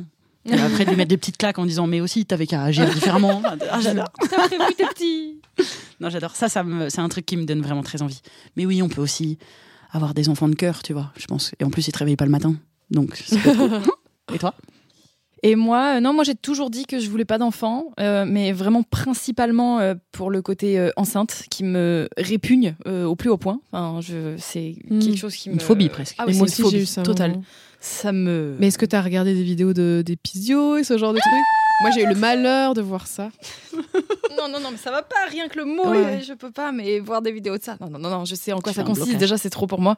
Et 0.46 0.54
après, 0.54 0.84
de 0.86 0.90
lui 0.90 0.98
mettre 0.98 1.10
des 1.10 1.18
petites 1.18 1.38
claques 1.38 1.58
en 1.58 1.66
disant 1.66 1.88
mais 1.88 2.02
aussi 2.02 2.26
t'avais 2.26 2.46
qu'à 2.48 2.64
agir 2.64 2.86
différemment. 2.94 3.42
Ah, 3.72 3.80
j'adore. 3.80 4.12
T'as 4.30 4.48
prévu 4.48 4.74
tes 4.78 4.86
petits. 4.86 5.42
Non, 6.00 6.10
j'adore. 6.10 6.36
Ça, 6.36 6.50
ça 6.50 6.64
me- 6.64 6.90
c'est 6.90 7.00
un 7.02 7.10
truc 7.10 7.26
qui 7.26 7.38
me 7.38 7.46
donne 7.46 7.62
vraiment 7.62 7.84
très 7.84 8.02
envie. 8.02 8.22
Mais 8.58 8.66
oui, 8.66 8.82
on 8.82 8.90
peut 8.90 9.02
aussi 9.02 9.38
avoir 9.92 10.14
des 10.14 10.28
enfants 10.30 10.50
de 10.50 10.56
cœur, 10.56 10.84
tu 10.84 10.92
vois, 10.94 11.12
je 11.18 11.26
pense. 11.28 11.54
Et 11.60 11.64
en 11.64 11.70
plus, 11.70 11.88
ils 11.88 11.92
te 11.92 12.00
réveillent 12.00 12.16
pas 12.18 12.26
le 12.26 12.32
matin. 12.32 12.56
Donc, 12.92 13.22
c'est 13.26 13.40
pas 13.42 13.56
cool. 13.56 13.72
Et 14.34 14.40
toi? 14.40 14.54
Et 15.46 15.56
moi, 15.56 15.96
euh, 15.98 16.00
non, 16.00 16.14
moi 16.14 16.24
j'ai 16.24 16.36
toujours 16.36 16.70
dit 16.70 16.86
que 16.86 17.00
je 17.00 17.10
voulais 17.10 17.26
pas 17.26 17.38
d'enfant, 17.38 17.88
euh, 18.00 18.24
mais 18.26 18.54
vraiment 18.54 18.82
principalement 18.82 19.80
euh, 19.80 19.94
pour 20.14 20.32
le 20.32 20.42
côté 20.42 20.80
euh, 20.80 20.90
enceinte 20.96 21.44
qui 21.50 21.66
me 21.66 22.08
répugne 22.18 22.76
euh, 22.88 23.04
au 23.06 23.16
plus 23.18 23.30
haut 23.30 23.38
point. 23.38 23.60
Enfin, 23.74 24.00
je, 24.02 24.36
c'est 24.38 24.76
Hmm. 24.90 25.00
quelque 25.00 25.18
chose 25.18 25.36
qui 25.36 25.50
me 25.50 25.56
Une 25.56 25.60
phobie, 25.60 25.90
presque. 25.90 26.16
Ah 26.18 26.24
oui, 26.28 26.38
moi 26.38 26.48
c'est 26.48 26.62
une 26.62 26.66
aussi, 26.66 26.78
j'ai 26.78 26.80
phobie 26.80 26.84
eu 26.84 26.86
ça. 26.86 27.04
moment. 27.04 27.44
Ça 27.82 28.12
me. 28.14 28.56
Mais 28.60 28.68
est-ce 28.68 28.78
que 28.78 28.86
tu 28.86 28.96
as 28.96 29.02
regardé 29.02 29.34
des 29.34 29.44
vidéos 29.44 29.74
de, 29.74 30.02
des 30.06 30.16
pisios 30.16 30.78
et 30.78 30.86
ce 30.86 30.98
genre 30.98 31.12
de 31.14 31.20
trucs? 31.20 31.34
Moi, 31.84 31.92
j'ai 31.94 32.04
eu 32.04 32.08
le 32.08 32.16
malheur 32.16 32.74
de 32.74 32.82
voir 32.82 33.06
ça. 33.08 33.30
non, 34.38 34.48
non, 34.50 34.60
non, 34.60 34.70
mais 34.72 34.78
ça 34.78 34.92
va 34.92 35.02
pas. 35.04 35.16
Rien 35.30 35.48
que 35.48 35.58
le 35.60 35.66
mot, 35.66 35.86
Ouais. 35.88 35.98
euh, 35.98 36.22
je 36.22 36.34
peux 36.34 36.52
pas. 36.52 36.72
Mais 36.72 37.00
voir 37.00 37.22
des 37.22 37.32
vidéos 37.32 37.58
de 37.58 37.64
ça, 37.64 37.76
non, 37.80 37.90
non, 37.90 38.00
non, 38.00 38.10
non 38.10 38.26
je 38.26 38.36
sais 38.36 38.52
en 38.54 38.60
quoi 38.62 38.74
ça 38.74 38.84
consiste. 38.84 39.06
blocage. 39.06 39.20
Déjà, 39.20 39.38
c'est 39.38 39.50
trop 39.50 39.68
pour 39.68 39.80
moi. 39.82 39.98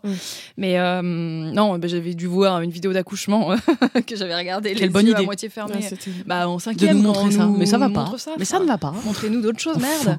Mais 0.58 0.78
euh, 0.80 1.02
non, 1.02 1.78
bah, 1.78 1.88
j'avais 1.88 2.14
dû 2.14 2.28
voir 2.28 2.62
une 2.62 2.72
vidéo 2.72 2.92
d'accouchement 2.94 3.56
que 4.08 4.16
j'avais 4.16 4.36
regardé 4.36 4.74
Quelle 4.74 4.82
les 4.84 4.90
bonne 4.90 5.06
yeux 5.08 5.14
à 5.16 5.18
idée. 5.20 5.26
moitié. 5.26 5.50
Ouais, 5.56 5.82
c'était- 5.82 6.12
bah, 6.26 6.48
en 6.50 6.58
De 6.58 6.62
cinquième, 6.62 6.98
nous 6.98 7.04
montrer 7.04 7.24
on 7.26 7.32
ça. 7.32 7.46
nous 7.46 7.58
Mais 7.58 7.66
ça 7.66 7.78
va 7.78 7.90
pas. 7.90 8.12
ça, 8.18 8.32
Mais 8.40 8.46
ça 8.46 8.60
ne 8.60 8.66
va 8.66 8.78
pas. 8.78 8.94
Montrez-nous 9.06 9.42
d'autres 9.42 9.60
choses, 9.60 9.78
merde. 9.78 10.18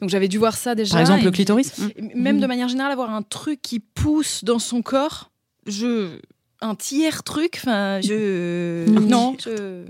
Donc 0.00 0.10
j'avais 0.10 0.28
dû 0.28 0.38
voir 0.38 0.56
ça 0.56 0.74
déjà. 0.74 0.92
Par 0.92 1.00
exemple, 1.00 1.20
et 1.20 1.24
le 1.24 1.30
clitoris 1.30 1.72
et 1.96 2.02
Même 2.14 2.40
de 2.40 2.46
manière 2.46 2.68
générale, 2.68 2.92
avoir 2.92 3.10
un 3.10 3.22
truc 3.22 3.60
qui 3.62 3.80
pousse 3.80 4.44
dans 4.44 4.58
son 4.58 4.82
corps, 4.82 5.30
je. 5.66 6.18
Un 6.62 6.74
tiers 6.74 7.22
truc, 7.22 7.56
enfin, 7.62 8.00
je. 8.02 8.88
Non, 9.00 9.36
je. 9.44 9.84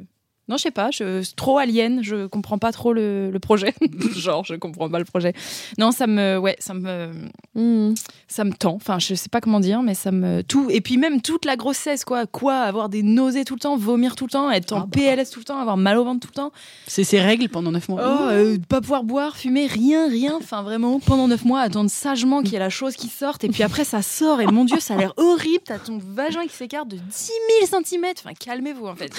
Non, 0.48 0.56
je 0.56 0.62
sais 0.62 0.70
pas, 0.70 0.90
je 0.92 1.24
trop 1.34 1.58
alien, 1.58 2.02
je 2.02 2.26
comprends 2.26 2.58
pas 2.58 2.70
trop 2.70 2.92
le, 2.92 3.30
le 3.30 3.38
projet. 3.40 3.74
Genre, 4.14 4.44
je 4.44 4.54
comprends 4.54 4.88
pas 4.88 5.00
le 5.00 5.04
projet. 5.04 5.32
Non, 5.76 5.90
ça 5.90 6.06
me. 6.06 6.38
Ouais, 6.38 6.54
ça 6.60 6.72
me. 6.72 7.10
Hmm. 7.54 7.94
Ça 8.28 8.44
me 8.44 8.52
tend. 8.52 8.74
Enfin, 8.74 9.00
je 9.00 9.14
sais 9.14 9.28
pas 9.28 9.40
comment 9.40 9.58
dire, 9.58 9.82
mais 9.82 9.94
ça 9.94 10.12
me. 10.12 10.42
Tout. 10.42 10.68
Et 10.70 10.80
puis 10.80 10.98
même 10.98 11.20
toute 11.20 11.44
la 11.44 11.56
grossesse, 11.56 12.04
quoi. 12.04 12.26
Quoi 12.26 12.58
Avoir 12.60 12.88
des 12.88 13.02
nausées 13.02 13.44
tout 13.44 13.54
le 13.54 13.60
temps, 13.60 13.76
vomir 13.76 14.14
tout 14.14 14.26
le 14.26 14.30
temps, 14.30 14.50
être 14.50 14.72
en 14.72 14.82
Ah 14.82 14.86
bah. 14.86 15.00
PLS 15.16 15.30
tout 15.30 15.40
le 15.40 15.44
temps, 15.44 15.58
avoir 15.58 15.76
mal 15.76 15.98
au 15.98 16.04
ventre 16.04 16.20
tout 16.20 16.28
le 16.32 16.36
temps. 16.36 16.52
C'est 16.86 17.04
ses 17.04 17.20
règles 17.20 17.48
pendant 17.48 17.72
9 17.72 17.88
mois. 17.88 18.02
Oh, 18.04 18.24
euh, 18.28 18.58
pas 18.68 18.80
pouvoir 18.80 19.02
boire, 19.02 19.36
fumer, 19.36 19.66
rien, 19.66 20.08
rien. 20.08 20.36
Enfin, 20.36 20.62
vraiment, 20.62 21.00
pendant 21.00 21.26
neuf 21.26 21.44
mois, 21.44 21.60
attendre 21.60 21.90
sagement 21.90 22.42
qu'il 22.42 22.52
y 22.52 22.56
ait 22.56 22.60
la 22.60 22.70
chose 22.70 22.94
qui 22.94 23.08
sorte. 23.08 23.42
Et 23.42 23.48
puis 23.48 23.64
après, 23.64 23.84
ça 23.84 24.00
sort. 24.02 24.40
Et 24.40 24.46
mon 24.46 24.64
Dieu, 24.64 24.78
ça 24.78 24.94
a 24.94 24.96
l'air 24.96 25.12
horrible. 25.16 25.64
T'as 25.64 25.78
ton 25.78 25.98
vagin 25.98 26.46
qui 26.46 26.54
s'écarte 26.54 26.88
de 26.88 26.96
10 26.96 27.30
000 27.70 27.82
cm. 27.84 28.04
Enfin, 28.18 28.34
calmez-vous, 28.38 28.86
en 28.86 28.94
fait. 28.94 29.12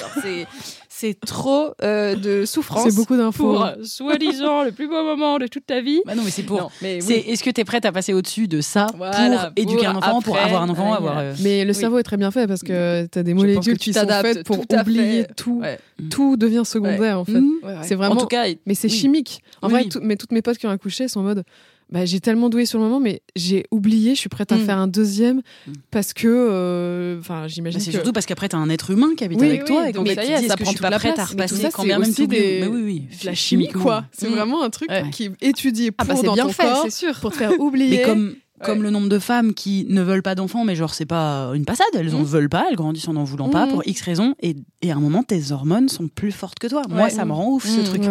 C'est 0.89 1.16
trop 1.25 1.73
euh, 1.83 2.15
de 2.15 2.45
souffrance. 2.45 2.83
C'est 2.89 2.95
beaucoup 2.95 3.15
d'infos. 3.17 3.53
Pour, 3.53 3.65
euh, 3.65 3.73
soi-disant, 3.83 4.63
le 4.63 4.71
plus 4.71 4.87
beau 4.87 5.03
moment 5.03 5.37
de 5.39 5.47
toute 5.47 5.65
ta 5.65 5.81
vie. 5.81 6.01
Bah 6.05 6.15
non, 6.15 6.23
mais 6.23 6.31
c'est 6.31 6.43
pour. 6.43 6.59
Non, 6.61 6.69
mais 6.81 7.01
C'est 7.01 7.13
oui. 7.15 7.23
est-ce 7.27 7.43
que 7.43 7.49
tu 7.49 7.61
es 7.61 7.63
prête 7.65 7.85
à 7.85 7.91
passer 7.91 8.13
au-dessus 8.13 8.47
de 8.47 8.61
ça 8.61 8.87
Voilà, 8.95 9.51
pour 9.55 9.63
éduquer 9.63 9.85
pour 9.85 9.87
un 9.89 9.95
enfant, 9.95 10.21
pour 10.21 10.37
avoir 10.37 10.61
un 10.63 10.69
enfant, 10.69 10.91
ouais, 10.91 10.97
avoir. 10.97 11.17
euh, 11.19 11.33
Mais 11.41 11.63
le 11.65 11.71
Oui. 11.71 11.75
cerveau 11.75 11.97
est 11.99 12.03
très 12.03 12.17
bien 12.17 12.31
fait 12.31 12.47
parce 12.47 12.61
que 12.61 13.05
tu 13.11 13.19
as 13.19 13.23
des 13.23 13.33
molécules 13.33 13.73
que 13.73 13.79
tu 13.79 13.91
qui 13.91 13.93
sont 13.93 13.99
t'adaptes 14.01 14.27
faites 14.33 14.45
pour 14.45 14.65
tout 14.67 14.75
oublier 14.75 15.23
fait. 15.23 15.33
tout. 15.35 15.59
Ouais. 15.61 15.79
Tout 16.09 16.37
devient 16.37 16.63
secondaire 16.65 17.19
en 17.19 17.25
fait. 17.25 17.33
Ouais, 17.33 17.39
ouais. 17.63 17.75
C'est 17.83 17.95
vraiment. 17.95 18.15
En 18.15 18.17
tout 18.17 18.27
cas, 18.27 18.45
Mais 18.65 18.75
c'est 18.75 18.87
oui. 18.89 18.93
chimique. 18.93 19.41
En 19.61 19.67
Oui, 19.67 19.73
vrai, 19.73 19.83
tout- 19.85 19.99
mais 20.01 20.15
toutes 20.15 20.31
mes 20.31 20.41
potes 20.41 20.57
qui 20.57 20.67
ont 20.67 20.71
accouché 20.71 21.07
sont 21.07 21.21
en 21.21 21.23
mode. 21.23 21.43
Bah, 21.89 22.03
j'ai 22.05 22.19
tellement 22.19 22.49
doué 22.49 22.65
sur 22.65 22.79
le 22.79 22.83
moment, 22.85 22.99
mais 22.99 23.21
j'ai 23.35 23.63
oublié. 23.71 24.13
Je 24.13 24.19
suis 24.19 24.29
prête 24.29 24.51
à 24.51 24.57
Mm. 24.57 24.65
faire 24.65 24.77
un 24.77 24.87
deuxième 24.87 25.37
Mm. 25.67 25.71
parce 25.89 26.11
que, 26.13 26.27
euh, 26.27 27.17
enfin, 27.19 27.47
j'imagine 27.47 27.79
Bah, 27.79 27.83
c'est 27.85 27.91
que. 27.91 27.97
surtout 27.97 28.11
parce 28.11 28.25
qu'après, 28.25 28.49
t'as 28.49 28.57
un 28.57 28.69
être 28.69 28.91
humain 28.91 29.11
qui 29.15 29.23
habite 29.23 29.39
Oui, 29.39 29.47
avec 29.47 29.61
oui, 29.61 29.67
toi. 29.67 29.89
et 29.89 29.93
donc 29.93 30.07
ça 30.09 30.23
y 30.25 30.27
est, 30.31 30.47
que 30.55 30.65
je 30.65 30.69
suis 30.69 30.79
pas 30.79 30.91
prête 30.91 31.11
à 31.13 31.13
place. 31.15 31.29
Repasser 31.31 31.55
ça, 31.55 31.69
quand 31.71 31.85
même 31.85 32.01
aussi 32.01 32.27
des- 32.27 32.59
Mais 32.61 32.67
oui, 32.67 32.81
oui. 32.83 33.07
de 33.21 33.25
la 33.25 33.33
chimie, 33.33 33.69
quoi. 33.69 34.03
C'est 34.11 34.27
Mm. 34.29 34.33
vraiment 34.33 34.63
un 34.63 34.69
truc 34.69 34.89
Ouais. 34.89 35.03
qui 35.11 35.25
est 35.25 35.31
étudié 35.41 35.91
pour 35.91 36.05
Ah, 36.09 36.13
bah, 36.13 36.21
dans 36.21 36.33
bien 36.33 36.45
ton 36.47 36.51
fait, 36.51 36.63
corps 36.63 36.91
sûr. 36.91 37.17
pour 37.21 37.31
te 37.31 37.37
faire 37.37 37.51
oublier. 37.59 37.97
Mais 37.99 38.03
comme, 38.03 38.35
comme 38.63 38.77
Ouais. 38.79 38.83
le 38.85 38.89
nombre 38.89 39.07
de 39.09 39.19
femmes 39.19 39.53
qui 39.53 39.85
ne 39.89 40.01
veulent 40.01 40.23
pas 40.23 40.33
d'enfants, 40.35 40.65
mais 40.65 40.75
genre 40.75 40.93
c'est 40.93 41.05
pas 41.05 41.51
une 41.53 41.65
passade, 41.65 41.85
elles 41.93 42.15
en 42.15 42.19
Mhm. 42.19 42.25
veulent 42.25 42.49
pas, 42.49 42.65
elles 42.69 42.75
grandissent 42.75 43.07
en 43.07 43.13
n'en 43.13 43.23
voulant 43.23 43.49
pas 43.49 43.65
Mhm. 43.65 43.71
pour 43.71 43.87
X 43.87 44.01
raisons, 44.01 44.33
et, 44.41 44.55
et 44.81 44.91
à 44.91 44.95
un 44.95 44.99
moment 44.99 45.21
tes 45.23 45.51
hormones 45.51 45.89
sont 45.89 46.07
plus 46.07 46.31
fortes 46.31 46.57
que 46.59 46.67
toi. 46.67 46.81
Moi 46.89 47.09
ça 47.09 47.25
me 47.25 47.33
rend 47.33 47.49
ouf 47.51 47.65
ce 47.67 47.79
Mhm. 47.79 47.83
truc. 47.85 48.03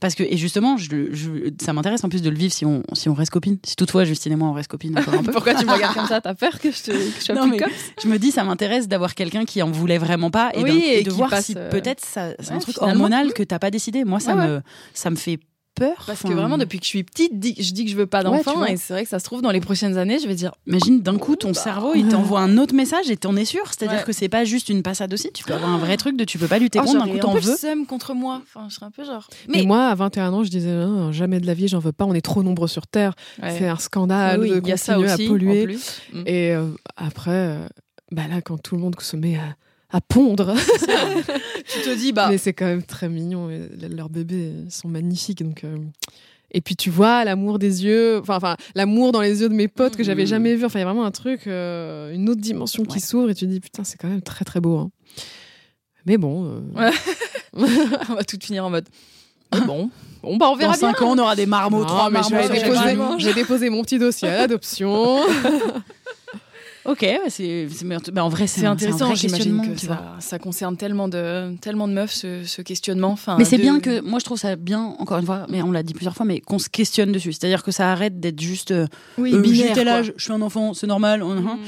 Parce 0.00 0.14
que, 0.14 0.22
et 0.24 0.36
justement, 0.36 0.76
je, 0.76 1.12
je- 1.12 1.50
ça 1.62 1.72
m'intéresse 1.72 2.02
en 2.04 2.08
plus 2.08 2.22
de 2.22 2.30
le 2.30 2.36
vivre 2.36 2.52
si 2.52 2.64
on, 2.66 2.82
si 2.94 3.08
on 3.08 3.14
reste 3.14 3.30
copines. 3.30 3.58
Si 3.64 3.76
toutefois 3.76 4.04
Justine 4.04 4.32
et 4.32 4.36
moi 4.36 4.48
on 4.48 4.52
reste 4.52 4.68
copines 4.70 4.98
encore 4.98 5.14
un 5.14 5.22
peu. 5.22 5.32
Pourquoi 5.32 5.54
tu 5.54 5.64
me 5.66 5.72
regardes 5.72 5.94
comme 5.94 6.06
ça? 6.08 6.20
T'as 6.22 6.34
peur 6.34 6.58
que 6.58 6.70
je, 6.70 6.82
te, 6.82 6.90
que 6.90 7.24
je 7.24 7.32
Non, 7.32 7.48
plus 7.48 7.58
comme 7.58 7.70
je 8.02 8.08
me 8.08 8.18
dis, 8.18 8.30
ça 8.32 8.42
m'intéresse 8.44 8.88
d'avoir 8.88 9.14
quelqu'un 9.14 9.44
qui 9.44 9.62
en 9.62 9.70
voulait 9.70 9.98
vraiment 9.98 10.30
pas 10.30 10.50
et, 10.54 10.62
Oui, 10.62 10.70
d'un- 10.70 10.76
et 10.78 10.98
et 11.00 11.02
de 11.04 11.10
voir 11.10 11.32
si 11.40 11.54
euh, 11.56 11.70
peut-être 11.70 12.02
c'est 12.04 12.20
un 12.50 12.58
truc 12.58 12.74
finalement. 12.74 13.04
hormonal 13.04 13.32
que 13.32 13.42
t'as 13.42 13.58
pas 13.58 13.70
décidé. 13.70 14.04
Moi, 14.04 14.18
ça, 14.20 14.34
me, 14.34 14.60
ça 14.94 15.10
me 15.10 15.16
fait 15.16 15.38
peur. 15.74 16.04
Parce 16.06 16.22
que 16.22 16.32
vraiment, 16.32 16.58
depuis 16.58 16.78
que 16.78 16.84
je 16.84 16.88
suis 16.90 17.02
petite, 17.04 17.38
dis- 17.38 17.56
je 17.58 17.72
dis 17.72 17.84
que 17.84 17.90
je 17.90 17.96
veux 17.96 18.06
pas 18.06 18.22
d'enfant. 18.22 18.64
et 18.64 18.76
c'est 18.76 18.92
vrai 18.92 19.02
que 19.04 19.08
ça 19.08 19.18
se 19.18 19.24
trouve, 19.24 19.42
dans 19.42 19.50
les 19.50 19.60
prochaines 19.60 19.96
années, 19.98 20.18
je 20.18 20.26
vais 20.28 20.34
dire 20.34 20.52
Imagine 20.66 21.00
d'un 21.00 21.18
coup 21.18 21.36
ton 21.36 21.54
cerveau 21.54 21.92
il 21.94 22.08
t'envoie 22.08 22.40
un 22.40 22.58
autre 22.58 22.74
message 22.74 23.10
et 23.10 23.16
t'en 23.16 23.36
es 23.36 23.44
sûr. 23.44 23.62
C'est-à-dire 23.66 23.98
Ouais. 23.98 24.04
que 24.04 24.12
c'est 24.12 24.28
pas 24.28 24.44
juste 24.44 24.68
une 24.68 24.82
passade 24.82 25.12
aussi. 25.12 25.30
Tu 25.32 25.44
peux 25.44 25.54
avoir 25.54 25.70
un 25.70 25.78
vrai 25.78 25.96
truc 25.96 26.16
de 26.16 26.24
tu 26.24 26.38
peux 26.38 26.46
pas 26.48 26.58
lutter 26.58 26.78
oh, 26.80 26.84
contre. 26.84 27.06
D'un 27.06 27.12
coup 27.12 27.18
t'en 27.18 27.34
veux. 27.34 27.56
seum 27.56 27.86
contre 27.86 28.14
moi. 28.14 28.40
Enfin, 28.42 28.66
je 28.68 28.74
serais 28.74 28.86
un 28.86 28.90
peu 28.90 29.04
genre. 29.04 29.28
Mais 29.48 29.62
moi, 29.62 29.86
à 29.88 29.94
21 29.94 30.32
ans, 30.32 30.44
je 30.44 30.50
disais 30.50 30.70
non, 30.72 31.12
jamais 31.12 31.40
de 31.40 31.46
la 31.46 31.54
vie, 31.54 31.68
j'en 31.68 31.78
veux 31.78 31.92
pas. 31.92 32.04
On 32.04 32.14
est 32.14 32.20
trop 32.20 32.42
nombreux 32.42 32.68
sur 32.68 32.86
Terre. 32.86 33.14
Ouais. 33.42 33.56
C'est 33.58 33.68
un 33.68 33.76
scandale 33.76 34.40
Oui, 34.40 34.50
de 34.50 34.60
il 34.62 34.68
y 34.68 34.72
a 34.72 34.76
ça 34.76 34.94
continuer 34.94 35.12
aussi, 35.14 35.22
à 35.22 35.26
en 35.26 35.28
polluer. 35.28 35.64
plus. 35.64 36.00
Mm. 36.12 36.22
Et 36.26 36.54
euh, 36.54 36.66
après, 36.96 37.30
euh, 37.32 37.66
bah 38.10 38.22
là, 38.28 38.40
quand 38.42 38.58
tout 38.58 38.76
le 38.76 38.82
monde 38.82 38.94
se 39.00 39.16
met 39.16 39.36
à, 39.36 39.54
à 39.92 40.00
pondre, 40.00 40.54
tu 41.66 41.80
te 41.82 41.94
dis, 41.96 42.12
bah. 42.12 42.28
mais 42.30 42.38
c'est 42.38 42.52
quand 42.52 42.64
même 42.66 42.82
très 42.82 43.08
mignon. 43.08 43.48
le- 43.48 43.88
Leurs 43.88 44.08
bébés 44.08 44.52
sont 44.70 44.88
magnifiques, 44.88 45.42
donc. 45.44 45.64
euh, 45.64 45.76
Et 46.54 46.60
puis 46.60 46.76
tu 46.76 46.90
vois 46.90 47.24
l'amour 47.24 47.58
des 47.58 47.84
yeux, 47.84 48.18
enfin, 48.20 48.36
enfin 48.36 48.56
l'amour 48.74 49.12
dans 49.12 49.20
les 49.20 49.40
yeux 49.40 49.48
de 49.48 49.54
mes 49.54 49.68
potes 49.68 49.96
que 49.96 50.04
j'avais 50.04 50.22
Mhm. 50.22 50.28
jamais 50.28 50.54
vu. 50.56 50.64
Enfin, 50.64 50.78
il 50.78 50.82
y 50.82 50.84
a 50.84 50.86
vraiment 50.86 51.04
un 51.04 51.10
truc, 51.10 51.46
euh, 51.46 52.12
une 52.14 52.28
autre 52.28 52.40
dimension 52.40 52.84
qui 52.84 52.94
Ouais. 52.94 53.00
s'ouvre 53.00 53.30
et 53.30 53.34
tu 53.34 53.46
te 53.46 53.50
dis 53.50 53.60
putain, 53.60 53.84
c'est 53.84 53.96
quand 53.98 54.08
même 54.08 54.22
très 54.22 54.44
très 54.44 54.60
beau. 54.60 54.76
hein. 54.78 54.90
Mais 56.06 56.16
bon. 56.18 56.44
euh, 56.76 56.90
on 58.08 58.14
va 58.14 58.24
tout 58.24 58.36
finir 58.42 58.64
en 58.66 58.70
mode. 58.70 58.88
ah 59.50 59.60
Bon, 59.60 59.90
bon 60.22 60.36
bah 60.36 60.46
on 60.50 60.56
verra 60.56 60.72
Dans 60.74 60.78
5 60.80 60.98
bien. 60.98 61.06
ans, 61.06 61.12
on 61.12 61.18
aura 61.18 61.36
des 61.36 61.46
marmots, 61.46 61.80
Non, 61.80 61.86
trois 61.86 62.10
mais 62.10 62.20
je 62.22 62.30
vais, 62.30 62.36
marmots. 62.36 62.46
sur 62.54 62.54
chaque 62.56 62.64
déposer, 62.72 62.90
genou. 62.94 63.18
je 63.18 63.26
vais 63.26 63.34
déposer 63.34 63.70
mon 63.70 63.82
petit 63.82 63.98
dossier 63.98 64.28
à 64.28 64.38
l'adoption. 64.38 65.20
Ok, 66.84 67.02
bah, 67.02 67.30
c'est 67.30 67.68
mais 68.12 68.20
en 68.20 68.28
vrai, 68.28 68.46
c'est 68.48 68.66
intéressant, 68.66 69.14
j'imagine 69.14 69.28
questionnement, 69.58 69.62
que 69.74 69.78
tu 69.78 69.86
vois. 69.86 70.16
ça, 70.18 70.38
concerne 70.38 70.76
tellement 70.76 71.06
de, 71.08 71.54
tellement 71.60 71.86
de 71.86 71.92
meufs, 71.92 72.12
ce, 72.12 72.42
ce 72.44 72.60
questionnement. 72.62 73.10
Enfin, 73.12 73.36
Mais 73.38 73.44
c'est 73.44 73.56
de- 73.56 73.62
bien 73.62 73.78
que, 73.78 74.00
moi 74.00 74.18
je 74.18 74.24
trouve 74.24 74.38
ça 74.38 74.56
bien, 74.56 74.80
encore 74.98 75.18
une 75.18 75.26
fois, 75.26 75.46
mais 75.48 75.62
on 75.62 75.70
l'a 75.70 75.82
dit 75.84 75.94
plusieurs 75.94 76.16
fois, 76.16 76.26
mais 76.26 76.40
qu'on 76.40 76.58
se 76.58 76.68
questionne 76.68 77.12
dessus. 77.12 77.32
C'est-à-dire 77.32 77.62
que 77.62 77.70
ça 77.70 77.92
arrête 77.92 78.18
d'être 78.18 78.40
juste 78.40 78.72
euh, 78.72 78.86
Oui, 79.18 79.32
euh, 79.32 79.40
binaire, 79.40 79.68
j'ai 79.68 79.72
tel 79.74 79.86
quoi. 79.86 79.92
âge, 79.94 80.12
je 80.16 80.22
suis 80.24 80.32
un 80.32 80.42
enfant, 80.42 80.74
c'est 80.74 80.86
normal. 80.88 81.22
hein, 81.22 81.44
hein. 81.46 81.58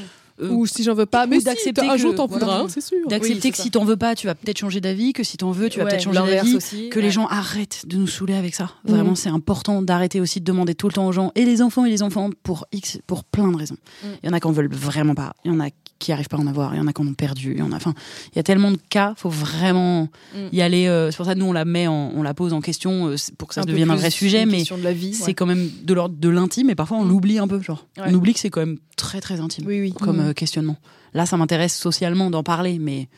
Euh, 0.40 0.48
Ou 0.50 0.66
si 0.66 0.82
j'en 0.82 0.94
veux 0.94 1.06
pas, 1.06 1.26
mais 1.26 1.38
si, 1.38 1.44
d'accepter 1.44 1.86
un 1.86 1.92
que- 1.94 1.98
jour 2.00 2.14
t'en 2.14 2.26
voudras, 2.26 2.66
c'est 2.68 2.80
sûr. 2.80 2.98
D'accepter 3.08 3.48
Oui, 3.48 3.50
que 3.52 3.56
ça. 3.56 3.62
si 3.62 3.70
t'en 3.70 3.84
veux 3.84 3.96
pas, 3.96 4.16
tu 4.16 4.26
vas 4.26 4.34
peut-être 4.34 4.58
changer 4.58 4.80
d'avis, 4.80 5.12
que 5.12 5.22
si 5.22 5.36
t'en 5.36 5.52
veux, 5.52 5.68
tu 5.68 5.78
vas 5.78 5.84
Ouais, 5.84 5.90
peut-être 5.92 6.02
changer 6.02 6.18
d'avis. 6.20 6.56
aussi, 6.56 6.88
Que 6.88 6.96
ouais. 6.96 7.02
les 7.02 7.10
gens 7.12 7.26
arrêtent 7.28 7.84
de 7.86 7.96
nous 7.96 8.08
saouler 8.08 8.34
avec 8.34 8.54
ça. 8.54 8.70
Mhm. 8.84 8.94
Vraiment, 8.94 9.14
c'est 9.14 9.28
important 9.28 9.80
d'arrêter 9.80 10.20
aussi 10.20 10.40
de 10.40 10.44
demander 10.44 10.74
tout 10.74 10.88
le 10.88 10.92
temps 10.94 11.06
aux 11.06 11.12
gens 11.12 11.30
et 11.36 11.44
les 11.44 11.62
enfants 11.62 11.84
et 11.84 11.90
les 11.90 12.02
enfants 12.02 12.30
pour 12.42 12.66
X, 12.72 12.98
pour 13.06 13.22
plein 13.22 13.48
de 13.52 13.56
raisons. 13.56 13.76
Mm. 14.02 14.06
Il 14.22 14.26
y 14.26 14.30
en 14.30 14.32
a 14.32 14.40
qui 14.40 14.46
en 14.48 14.52
veulent 14.52 14.72
vraiment 14.74 15.14
pas, 15.14 15.34
il 15.44 15.52
y 15.52 15.54
en 15.54 15.60
a 15.60 15.68
qui 16.04 16.12
arrivent 16.12 16.28
pas 16.28 16.36
à 16.36 16.40
en 16.40 16.46
avoir, 16.46 16.74
il 16.74 16.78
y 16.78 16.80
en 16.80 16.86
a 16.86 16.92
qui 16.92 17.02
en 17.02 17.06
ont 17.06 17.14
perdu, 17.14 17.52
il 17.52 17.58
y 17.58 17.62
en 17.62 17.72
a. 17.72 17.76
Enfin, 17.76 17.94
il 18.32 18.36
y 18.36 18.38
a 18.38 18.42
tellement 18.42 18.70
de 18.70 18.78
cas, 18.90 19.14
faut 19.16 19.28
vraiment 19.30 20.08
Mm. 20.34 20.38
y 20.52 20.60
aller. 20.62 20.86
euh, 20.86 21.10
c'est 21.10 21.16
pour 21.16 21.26
ça 21.26 21.34
que 21.34 21.38
nous 21.38 21.46
on 21.46 21.52
la 21.52 21.64
met, 21.64 21.86
en- 21.86 22.12
on 22.14 22.22
la 22.22 22.34
pose 22.34 22.52
en 22.52 22.60
question 22.60 23.08
euh, 23.08 23.16
pour 23.38 23.48
que 23.48 23.54
ça 23.54 23.62
Un 23.62 23.64
devienne 23.64 23.90
un 23.90 23.96
vrai 23.96 24.10
sujet, 24.10 24.46
mais 24.46 24.58
question 24.58 24.78
de 24.78 24.82
la 24.84 24.92
vie. 24.92 25.14
c'est 25.14 25.26
ouais. 25.26 25.34
quand 25.34 25.46
même 25.46 25.70
de 25.82 25.94
l'ordre 25.94 26.14
de 26.18 26.28
l'intime 26.28 26.70
et 26.70 26.74
parfois 26.74 26.98
on 26.98 27.04
Mm. 27.04 27.08
l'oublie 27.08 27.38
un 27.38 27.48
peu, 27.48 27.60
genre. 27.62 27.86
Ouais. 27.96 28.04
On 28.08 28.14
oublie 28.14 28.34
que 28.34 28.40
c'est 28.40 28.50
quand 28.50 28.60
même 28.60 28.78
très 28.96 29.20
très 29.20 29.40
intime 29.40 29.66
Oui, 29.66 29.80
oui. 29.80 29.92
comme 29.92 30.18
Mm. 30.18 30.28
euh, 30.28 30.32
questionnement. 30.32 30.76
Là, 31.14 31.26
ça 31.26 31.36
m'intéresse 31.36 31.76
socialement 31.76 32.30
d'en 32.30 32.42
parler, 32.42 32.78
mais 32.78 33.08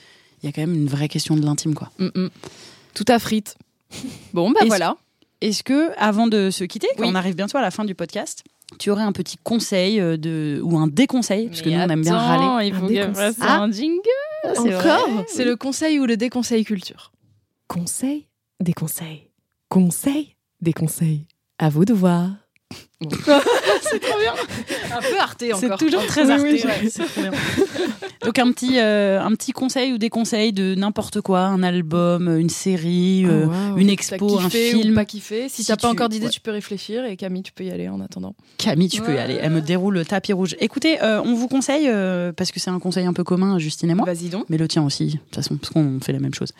il 0.42 0.46
y 0.46 0.48
a 0.48 0.52
quand 0.52 0.60
même 0.60 0.74
une 0.74 0.86
vraie 0.88 1.08
question 1.08 1.34
de 1.36 1.44
l'intime, 1.44 1.74
quoi. 1.74 1.90
Mm. 1.98 2.26
Tout 2.94 3.04
à 3.08 3.18
frite. 3.18 3.56
Bon, 4.34 4.50
bah 4.50 4.60
Est-ce- 4.60 4.68
voilà. 4.68 4.96
Est-ce 5.42 5.62
que, 5.62 5.90
avant 5.98 6.26
de 6.26 6.50
se 6.50 6.64
quitter, 6.64 6.88
Oui. 6.98 7.06
on 7.10 7.14
arrive 7.14 7.34
bientôt 7.36 7.58
à 7.58 7.62
la 7.62 7.70
fin 7.70 7.84
du 7.84 7.94
podcast, 7.94 8.42
tu 8.78 8.90
aurais 8.90 9.04
un 9.04 9.12
petit 9.12 9.36
conseil 9.42 10.00
euh, 10.00 10.16
de, 10.16 10.60
ou 10.62 10.76
un 10.76 10.86
déconseil, 10.88 11.48
parce 11.48 11.62
que 11.62 11.68
nous 11.70 11.78
on 11.78 11.88
aime 11.88 12.02
bien 12.02 12.16
râler. 12.18 12.68
Il 12.68 12.74
faut 12.74 12.86
déconseil. 12.86 13.14
fasse 13.14 13.36
Ah. 13.40 13.60
un 13.62 13.70
jingle. 13.70 14.00
c'est 14.54 14.74
Encore? 14.76 15.24
C'est 15.28 15.44
le 15.44 15.56
conseil 15.56 15.98
ou 16.00 16.06
le 16.06 16.16
déconseil 16.16 16.64
culture? 16.64 17.12
Conseil, 17.68 18.26
des 18.60 18.72
conseils. 18.72 19.30
Conseil, 19.68 20.36
des 20.60 20.72
conseils. 20.72 21.26
À 21.58 21.68
vous 21.68 21.84
de 21.84 21.94
voir. 21.94 22.30
c'est 23.90 24.00
trop 24.00 24.18
bien. 24.18 24.32
Un 24.96 25.00
peu 25.00 25.18
arté 25.18 25.50
C'est 25.58 25.66
encore. 25.66 25.78
toujours 25.78 26.04
très 26.06 26.24
Oui, 26.26 26.30
arté. 26.32 26.42
oui, 26.52 26.62
ouais, 26.64 26.88
c'est 26.90 27.04
trop 27.06 27.20
bien. 27.22 27.30
Donc 28.24 28.38
un 28.38 28.50
petit, 28.52 28.78
euh, 28.78 29.20
un 29.22 29.30
petit 29.32 29.52
conseil 29.52 29.92
ou 29.92 29.98
des 29.98 30.08
conseils 30.10 30.52
de 30.52 30.74
n'importe 30.74 31.20
quoi, 31.20 31.40
un 31.40 31.62
album, 31.62 32.38
une 32.38 32.48
série, 32.48 33.24
Oh, 33.26 33.30
euh, 33.30 33.76
une 33.76 33.88
expo, 33.90 34.38
un 34.38 34.46
ou 34.46 34.50
film. 34.50 34.94
pas 34.94 35.04
kiffé. 35.04 35.48
Si, 35.48 35.62
Si 35.62 35.68
t'as 35.68 35.76
pas 35.76 35.88
encore 35.88 36.08
d'idée, 36.08 36.26
ouais. 36.26 36.30
tu 36.32 36.40
peux 36.40 36.50
réfléchir. 36.50 37.04
Et 37.04 37.16
Camille, 37.16 37.42
tu 37.42 37.52
peux 37.52 37.64
y 37.64 37.70
aller 37.70 37.88
en 37.88 38.00
attendant. 38.00 38.34
Camille, 38.58 38.88
tu 38.88 39.02
peux 39.02 39.14
y 39.14 39.18
aller. 39.18 39.38
Elle 39.40 39.52
me 39.52 39.60
déroule 39.60 39.94
le 39.94 40.04
tapis 40.04 40.32
rouge. 40.32 40.56
Écoutez, 40.60 41.00
euh, 41.02 41.20
on 41.24 41.34
vous 41.34 41.48
conseille, 41.48 41.88
parce 42.36 42.50
que 42.52 42.60
c'est 42.60 42.70
un 42.70 42.78
conseil 42.78 43.06
un 43.06 43.12
peu 43.12 43.24
commun, 43.24 43.58
Justine 43.58 43.90
et 43.90 43.94
moi. 43.94 44.06
Vas-y 44.06 44.28
donc. 44.28 44.44
mais 44.48 44.56
le 44.58 44.66
tien 44.68 44.82
aussi, 44.84 45.06
de 45.06 45.12
toute 45.12 45.34
façon, 45.34 45.56
parce 45.56 45.72
qu'on 45.72 45.98
fait 46.00 46.12
la 46.12 46.20
même 46.20 46.34
chose. 46.34 46.52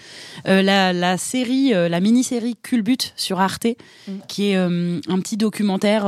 La, 0.45 0.93
la 0.93 1.19
série, 1.19 1.71
la 1.71 2.01
mini-série 2.01 2.57
Culbut 2.63 3.13
sur 3.17 3.41
Arte, 3.41 3.67
Mm. 4.09 4.13
qui 4.29 4.51
est 4.51 4.57
un 4.57 5.21
petit 5.21 5.37
documentaire 5.37 6.07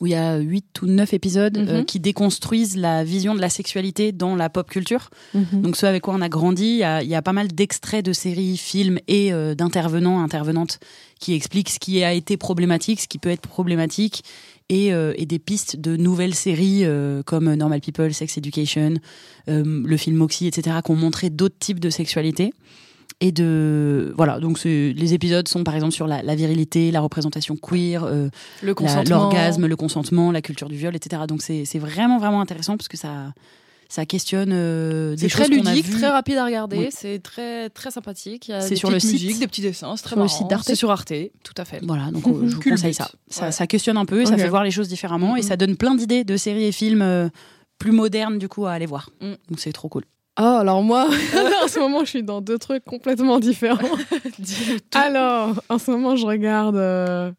où 0.00 0.06
il 0.06 0.12
y 0.12 0.14
a 0.14 0.36
8 0.36 0.82
ou 0.82 0.86
9 0.86 1.14
épisodes 1.14 1.56
euh, 1.56 1.78
Mhm. 1.78 1.84
qui 1.86 1.98
déconstruisent 1.98 2.76
la 2.76 3.04
vision 3.04 3.34
de 3.34 3.40
la 3.40 3.48
sexualité 3.48 4.12
dans 4.12 4.36
la 4.36 4.50
pop 4.50 4.68
culture. 4.68 5.08
Mhm. 5.34 5.62
Donc, 5.62 5.76
ce 5.76 5.86
avec 5.86 6.02
quoi 6.02 6.14
on 6.14 6.20
a 6.20 6.28
grandi, 6.28 6.64
il 6.66 6.76
y 6.78 6.82
a, 6.84 7.02
il 7.02 7.08
y 7.08 7.14
a 7.14 7.22
pas 7.22 7.32
mal 7.32 7.48
d'extraits 7.48 8.04
de 8.04 8.12
séries, 8.12 8.56
films 8.58 8.98
et 9.08 9.32
euh, 9.32 9.54
d'intervenants, 9.54 10.20
intervenantes 10.22 10.78
qui 11.18 11.32
expliquent 11.34 11.70
ce 11.70 11.78
qui 11.78 12.04
a 12.04 12.12
été 12.12 12.36
problématique, 12.36 13.00
ce 13.00 13.08
qui 13.08 13.18
peut 13.18 13.30
être 13.30 13.42
problématique. 13.42 14.22
Et, 14.70 14.92
euh, 14.92 15.14
et 15.16 15.24
des 15.24 15.38
pistes 15.38 15.76
de 15.76 15.96
nouvelles 15.96 16.34
séries 16.34 16.84
comme 17.24 17.54
Normal 17.54 17.80
People, 17.80 18.12
Sex 18.12 18.36
Education, 18.36 18.96
le 19.46 19.96
film 19.96 20.16
Moxie, 20.16 20.46
etc., 20.46 20.76
qui 20.84 20.90
ont 20.90 20.96
montré 20.96 21.30
d'autres 21.30 21.56
types 21.58 21.80
de 21.80 21.88
sexualité. 21.88 22.52
Et 23.20 23.32
de. 23.32 24.14
Voilà, 24.16 24.38
donc 24.38 24.58
c'est- 24.58 24.92
les 24.96 25.12
épisodes 25.14 25.48
sont 25.48 25.64
par 25.64 25.74
exemple 25.74 25.92
sur 25.92 26.06
la, 26.06 26.22
la 26.22 26.34
virilité, 26.36 26.92
la 26.92 27.00
représentation 27.00 27.56
queer, 27.56 28.04
euh, 28.04 28.28
l'orgasme, 28.62 29.66
le 29.66 29.76
consentement, 29.76 30.30
la 30.30 30.40
culture 30.42 30.68
du 30.68 30.76
viol, 30.76 30.94
etc. 30.94 31.22
Donc 31.26 31.42
c'est 31.42 31.64
c'est 31.64 31.78
vraiment, 31.80 32.18
vraiment 32.18 32.40
intéressant 32.40 32.76
parce 32.76 32.86
que 32.86 32.96
ça, 32.96 33.32
ça 33.88 34.06
questionne 34.06 34.50
euh, 34.52 35.16
des 35.16 35.22
C'est 35.22 35.28
très 35.30 35.46
choses 35.46 35.58
qu'on 35.58 35.66
a 35.66 35.74
ludique, 35.74 35.90
très 35.90 36.08
rapide 36.10 36.36
à 36.36 36.44
regarder. 36.44 36.78
Oui. 36.78 36.86
C'est 36.90 37.18
très 37.20 37.70
très 37.70 37.90
sympathique. 37.90 38.52
C'est 38.60 38.76
sur 38.76 38.88
le 38.90 39.00
site. 39.00 39.14
musiques, 39.14 39.40
des 39.40 39.46
petits 39.48 39.62
dessins. 39.62 39.96
C'est 39.96 40.04
très 40.04 40.14
Sur 40.14 40.22
le 40.22 40.28
site 40.28 40.46
d'Arte. 40.48 40.64
C'est 40.66 40.74
sur 40.76 40.90
Arte, 40.92 41.12
tout 41.42 41.54
à 41.56 41.64
fait. 41.64 41.80
Voilà, 41.82 42.12
donc 42.12 42.24
euh, 42.28 42.42
je 42.48 42.54
vous 42.54 42.60
conseille 42.70 42.94
ça. 42.94 43.10
Ça, 43.28 43.46
Ouais. 43.46 43.52
ça 43.52 43.66
questionne 43.66 43.96
un 43.96 44.04
peu, 44.04 44.22
et 44.22 44.26
ça 44.26 44.36
fait 44.36 44.48
voir 44.48 44.62
les 44.62 44.70
choses 44.70 44.86
différemment 44.88 45.34
et 45.34 45.42
ça 45.42 45.56
donne 45.56 45.76
plein 45.76 45.96
d'idées 45.96 46.22
de 46.22 46.36
séries 46.36 46.66
et 46.66 46.72
films 46.72 47.02
euh, 47.02 47.28
plus 47.80 47.90
modernes 47.92 48.38
du 48.38 48.48
coup 48.48 48.66
à 48.66 48.72
aller 48.72 48.86
voir. 48.86 49.10
Mm. 49.20 49.32
Donc 49.50 49.58
c'est 49.58 49.72
trop 49.72 49.88
cool. 49.88 50.04
Oh, 50.40 50.44
alors 50.44 50.82
moi, 50.82 51.08
en 51.64 51.68
ce 51.68 51.78
moment, 51.80 52.00
je 52.04 52.10
suis 52.10 52.22
dans 52.22 52.40
deux 52.40 52.58
trucs 52.58 52.84
complètement 52.84 53.40
différents. 53.40 53.78
Alors, 54.94 55.62
en 55.68 55.78
ce 55.78 55.90
moment, 55.90 56.16
je 56.16 56.26
regarde 56.26 56.76
euh, 56.76 57.32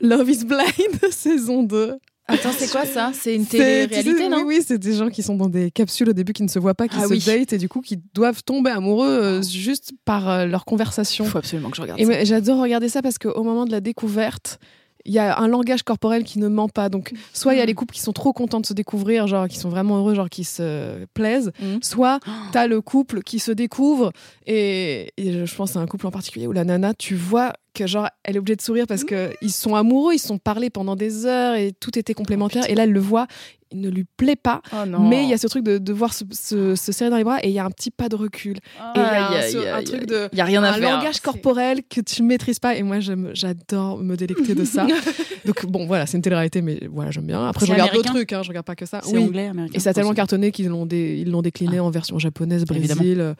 Love 0.00 0.30
is 0.30 0.44
Blind, 0.44 1.10
saison 1.10 1.62
2. 1.64 1.96
Attends, 2.26 2.52
c'est 2.56 2.70
quoi 2.70 2.86
ça? 2.86 3.10
C'est 3.12 3.34
une 3.34 3.44
télé-réalité, 3.44 4.02
tu 4.02 4.16
sais, 4.16 4.28
non? 4.30 4.38
Oui, 4.46 4.56
oui, 4.58 4.64
c'est 4.66 4.78
des 4.78 4.94
gens 4.94 5.10
qui 5.10 5.22
sont 5.22 5.34
dans 5.36 5.48
des 5.50 5.70
capsules 5.70 6.08
au 6.08 6.12
début 6.14 6.32
qui 6.32 6.42
ne 6.42 6.48
se 6.48 6.58
voient 6.58 6.72
pas, 6.74 6.88
qui 6.88 6.96
Ah 6.98 7.06
se 7.06 7.12
oui. 7.12 7.18
datent 7.22 7.52
et 7.52 7.58
du 7.58 7.68
coup 7.68 7.82
qui 7.82 7.98
doivent 8.14 8.42
tomber 8.42 8.70
amoureux 8.70 9.08
euh, 9.08 9.42
juste 9.42 9.92
par 10.06 10.30
euh, 10.30 10.46
leur 10.46 10.64
conversation. 10.64 11.24
Il 11.24 11.30
faut 11.30 11.38
absolument 11.38 11.68
que 11.68 11.76
je 11.76 11.82
regarde 11.82 12.00
Et 12.00 12.06
ça. 12.06 12.24
j'adore 12.24 12.60
regarder 12.60 12.88
ça 12.88 13.02
parce 13.02 13.18
qu'au 13.18 13.42
moment 13.42 13.66
de 13.66 13.72
la 13.72 13.80
découverte, 13.82 14.58
il 15.06 15.12
y 15.12 15.18
a 15.18 15.38
un 15.38 15.48
langage 15.48 15.82
corporel 15.82 16.24
qui 16.24 16.38
ne 16.38 16.48
ment 16.48 16.68
pas. 16.68 16.88
Donc, 16.88 17.12
soit 17.32 17.54
il 17.54 17.58
y 17.58 17.60
a 17.60 17.66
les 17.66 17.74
couples 17.74 17.94
qui 17.94 18.00
sont 18.00 18.12
trop 18.12 18.32
contents 18.32 18.60
de 18.60 18.66
se 18.66 18.72
découvrir, 18.72 19.26
genre 19.26 19.48
qui 19.48 19.58
sont 19.58 19.68
vraiment 19.68 19.98
heureux, 19.98 20.14
genre 20.14 20.30
qui 20.30 20.44
se 20.44 21.04
plaisent, 21.14 21.52
Mhm. 21.60 21.82
soit 21.82 22.20
t'as 22.52 22.66
le 22.66 22.80
couple 22.80 23.22
qui 23.22 23.38
se 23.38 23.52
découvre 23.52 24.12
et, 24.46 25.12
et 25.16 25.46
je 25.46 25.54
pense 25.54 25.76
à 25.76 25.80
un 25.80 25.86
couple 25.86 26.06
en 26.06 26.10
particulier 26.10 26.46
où 26.46 26.52
la 26.52 26.64
nana, 26.64 26.94
tu 26.94 27.14
vois 27.14 27.52
que 27.74 27.86
genre 27.86 28.08
elle 28.22 28.36
est 28.36 28.38
obligée 28.38 28.56
de 28.56 28.62
sourire 28.62 28.86
parce 28.86 29.04
que 29.04 29.32
ils 29.42 29.50
sont 29.52 29.74
amoureux, 29.74 30.14
ils 30.14 30.18
sont 30.20 30.38
parlé 30.38 30.70
pendant 30.70 30.94
des 30.96 31.26
heures 31.26 31.54
et 31.56 31.72
tout 31.72 31.98
était 31.98 32.14
complémentaire. 32.14 32.68
et 32.70 32.74
là, 32.74 32.84
elle 32.84 32.92
le 32.92 33.00
voit, 33.00 33.26
il 33.74 33.80
ne 33.80 33.90
lui 33.90 34.04
plaît 34.16 34.36
pas. 34.36 34.62
Oh 34.72 34.86
non. 34.86 35.00
Mais 35.00 35.24
il 35.24 35.28
y 35.30 35.34
a 35.34 35.38
ce 35.38 35.46
truc 35.46 35.64
de, 35.64 35.78
de 35.78 35.92
voir 35.92 36.14
se, 36.14 36.24
se- 36.32 36.74
se 36.76 36.92
serrer 36.92 37.10
dans 37.10 37.16
les 37.16 37.24
bras 37.24 37.38
et 37.42 37.48
il 37.48 37.52
y 37.54 37.58
a 37.58 37.64
un 37.64 37.70
petit 37.70 37.90
pas 37.90 38.08
de 38.08 38.16
recul. 38.16 38.56
Et 38.56 38.60
il 38.96 39.00
y 39.00 39.04
a 39.04 39.76
un, 39.76 39.80
ce- 39.80 39.84
truc 39.84 40.06
de 40.06 40.28
Il 40.32 40.38
y 40.38 40.40
a 40.40 40.44
rien 40.44 40.62
à 40.62 40.70
un 40.70 40.72
faire. 40.74 40.96
langage 40.98 41.20
corporel 41.20 41.80
que 41.88 42.00
tu 42.00 42.22
ne 42.22 42.28
maîtrises 42.28 42.58
pas 42.60 42.76
et 42.76 42.82
moi 42.82 42.98
j'adore 43.00 43.98
me 43.98 44.16
délecter 44.16 44.54
de 44.54 44.64
ça. 44.64 44.86
Donc 45.44 45.66
bon 45.66 45.86
voilà, 45.86 46.06
c'est 46.06 46.16
une 46.16 46.22
télé-réalité 46.22 46.62
mais 46.62 46.80
voilà, 46.90 47.10
j'aime 47.10 47.26
bien. 47.26 47.46
Après 47.46 47.66
je 47.66 47.72
regarde 47.72 47.92
d'autres 47.92 48.10
trucs 48.12 48.32
hein, 48.32 48.42
je 48.42 48.48
regarde 48.48 48.66
pas 48.66 48.76
que 48.76 48.86
ça. 48.86 49.00
C'est 49.02 49.16
Oui. 49.16 49.24
anglais, 49.24 49.48
américain. 49.48 49.74
Et 49.76 49.80
ça 49.80 49.90
a 49.90 49.92
tellement 49.94 50.14
cartonné 50.14 50.52
qu'ils 50.52 50.68
l'ont 50.68 50.86
dé- 50.86 51.18
ils 51.20 51.30
l'ont 51.30 51.42
décliné 51.42 51.80
en 51.80 51.90
version 51.90 52.18
japonaise, 52.18 52.64
Brésil. 52.64 52.90
Évidemment. 52.90 53.20
euh, 53.20 53.34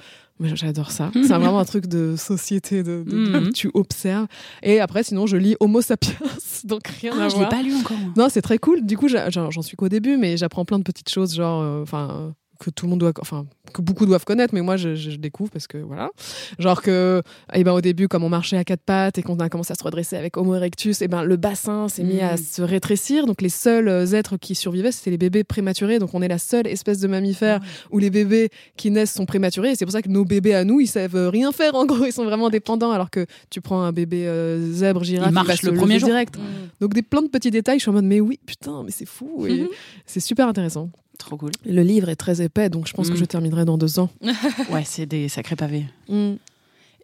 j'adore 0.55 0.91
ça. 0.91 1.11
C'est 1.15 1.29
vraiment 1.29 1.59
un 1.61 1.65
truc 1.65 1.87
de 1.87 2.17
société 2.17 2.83
de, 2.83 3.05
de- 3.07 3.11
de- 3.33 3.39
Mhm. 3.39 3.53
tu 3.53 3.71
observes. 3.75 4.27
Et 4.63 4.81
après 4.81 5.03
sinon 5.05 5.27
je 5.27 5.37
lis 5.37 5.57
Homo 5.61 5.81
sapiens 5.81 6.15
donc 6.65 6.87
rien 7.01 7.13
Ah, 7.19 7.25
à 7.25 7.29
je 7.29 7.35
l'ai 7.35 7.39
voir. 7.41 7.49
pas 7.51 7.63
lu 7.63 7.75
encore. 7.75 7.97
Non, 8.17 8.29
c'est 8.31 8.43
très 8.43 8.59
cool. 8.59 8.85
Du 8.85 8.97
coup, 8.97 9.09
j'en 9.09 9.63
suis 9.63 9.77
qu'au 9.77 9.89
début, 9.89 10.17
mais 10.17 10.24
j'apprends 10.37 10.65
plein 10.65 10.79
de 10.79 10.85
petites 10.85 11.09
choses, 11.11 11.35
genre, 11.35 11.63
euh, 11.63 11.83
enfin, 11.83 12.35
que 12.61 12.71
tout 12.71 12.87
le 12.87 12.91
monde 12.91 13.01
doit, 13.01 13.13
enfin, 13.21 13.47
que 13.73 13.83
beaucoup 13.83 14.07
doivent 14.07 14.25
connaître, 14.25 14.55
mais 14.55 14.61
moi, 14.61 14.77
je, 14.77 14.95
je- 14.95 15.11
je 15.11 15.17
découvre 15.17 15.51
parce 15.51 15.67
que 15.67 15.79
voilà, 15.79 16.11
genre 16.59 16.81
que, 16.83 17.23
eh 17.53 17.65
ben, 17.65 17.73
au 17.73 17.81
début, 17.81 18.07
comme 18.09 18.23
on 18.25 18.29
marchait 18.29 18.57
à 18.57 18.65
quatre 18.65 18.83
pattes 18.83 19.19
et 19.19 19.23
qu'on 19.23 19.39
a 19.41 19.49
commencé 19.49 19.73
à 19.73 19.75
se 19.75 19.83
redresser 19.83 20.17
avec 20.17 20.37
Homo 20.37 20.55
erectus, 20.55 21.03
eh 21.03 21.09
ben, 21.09 21.25
le 21.25 21.37
bassin 21.37 21.89
s'est 21.89 22.05
mis 22.05 22.21
à 22.21 22.35
Mm. 22.35 22.39
se 22.39 22.63
rétrécir. 22.63 23.27
Donc, 23.27 23.43
les 23.43 23.49
seuls 23.49 23.89
euh, 23.89 24.07
êtres 24.13 24.37
qui 24.37 24.55
survivaient, 24.55 24.93
c'était 24.93 25.11
les 25.11 25.19
bébés 25.19 25.45
prématurés. 25.45 25.99
Donc, 25.99 26.15
on 26.15 26.23
est 26.23 26.29
la 26.29 26.39
seule 26.39 26.67
espèce 26.67 27.01
de 27.01 27.09
mammifère 27.09 27.61
où 27.91 27.99
les 27.99 28.11
bébés 28.11 28.51
qui 28.77 28.91
naissent 28.91 29.15
sont 29.15 29.27
prématurés. 29.27 29.71
Et 29.73 29.75
c'est 29.77 29.85
pour 29.85 29.93
ça 29.93 30.03
que 30.03 30.09
nos 30.09 30.25
bébés 30.25 30.55
à 30.55 30.65
nous, 30.65 30.81
ils 30.81 30.87
savent 30.87 31.17
euh, 31.17 31.29
rien 31.31 31.51
faire. 31.53 31.75
En 31.75 31.87
gros, 31.87 32.05
ils 32.05 32.13
sont 32.13 32.25
vraiment 32.25 32.51
dépendants. 32.51 32.93
Alors 32.93 33.11
que 33.11 33.27
tu 33.51 33.61
prends 33.61 33.83
un 33.83 33.93
bébé 33.93 34.27
euh, 34.29 34.73
zèbre, 34.73 35.03
girafe, 35.05 35.31
Il 35.31 35.35
marche 35.35 35.63
le 35.63 35.73
premier 35.73 35.99
jour. 35.99 36.09
direct. 36.09 36.37
Donc 36.81 36.95
des 36.95 37.03
plein 37.03 37.23
de 37.23 37.29
petits 37.29 37.51
détails, 37.51 37.79
je 37.79 37.83
suis 37.83 37.91
en 37.91 37.95
mode 37.95 38.05
mais 38.05 38.21
oui, 38.21 38.39
putain, 38.47 38.83
mais 38.85 38.91
c'est 38.91 39.07
fou. 39.07 39.47
Et 39.49 39.69
c'est 40.07 40.21
super 40.21 40.47
intéressant. 40.49 40.91
Trop 41.19 41.37
cool. 41.37 41.53
Le 41.65 41.83
livre 41.83 42.09
est 42.09 42.17
très 42.17 42.43
épais, 42.43 42.69
donc 42.69 42.87
je 42.89 42.93
pense 42.93 43.09
que 43.09 43.15
Mm. 43.15 43.19
je 43.19 43.25
terminerai 43.25 43.65
dans 43.65 43.79
deux 43.79 43.99
ans. 43.99 44.11
Ouais, 44.71 44.83
c'est 44.85 45.07
des 45.07 45.29
sacrés 45.29 45.57
pavés. 45.57 45.85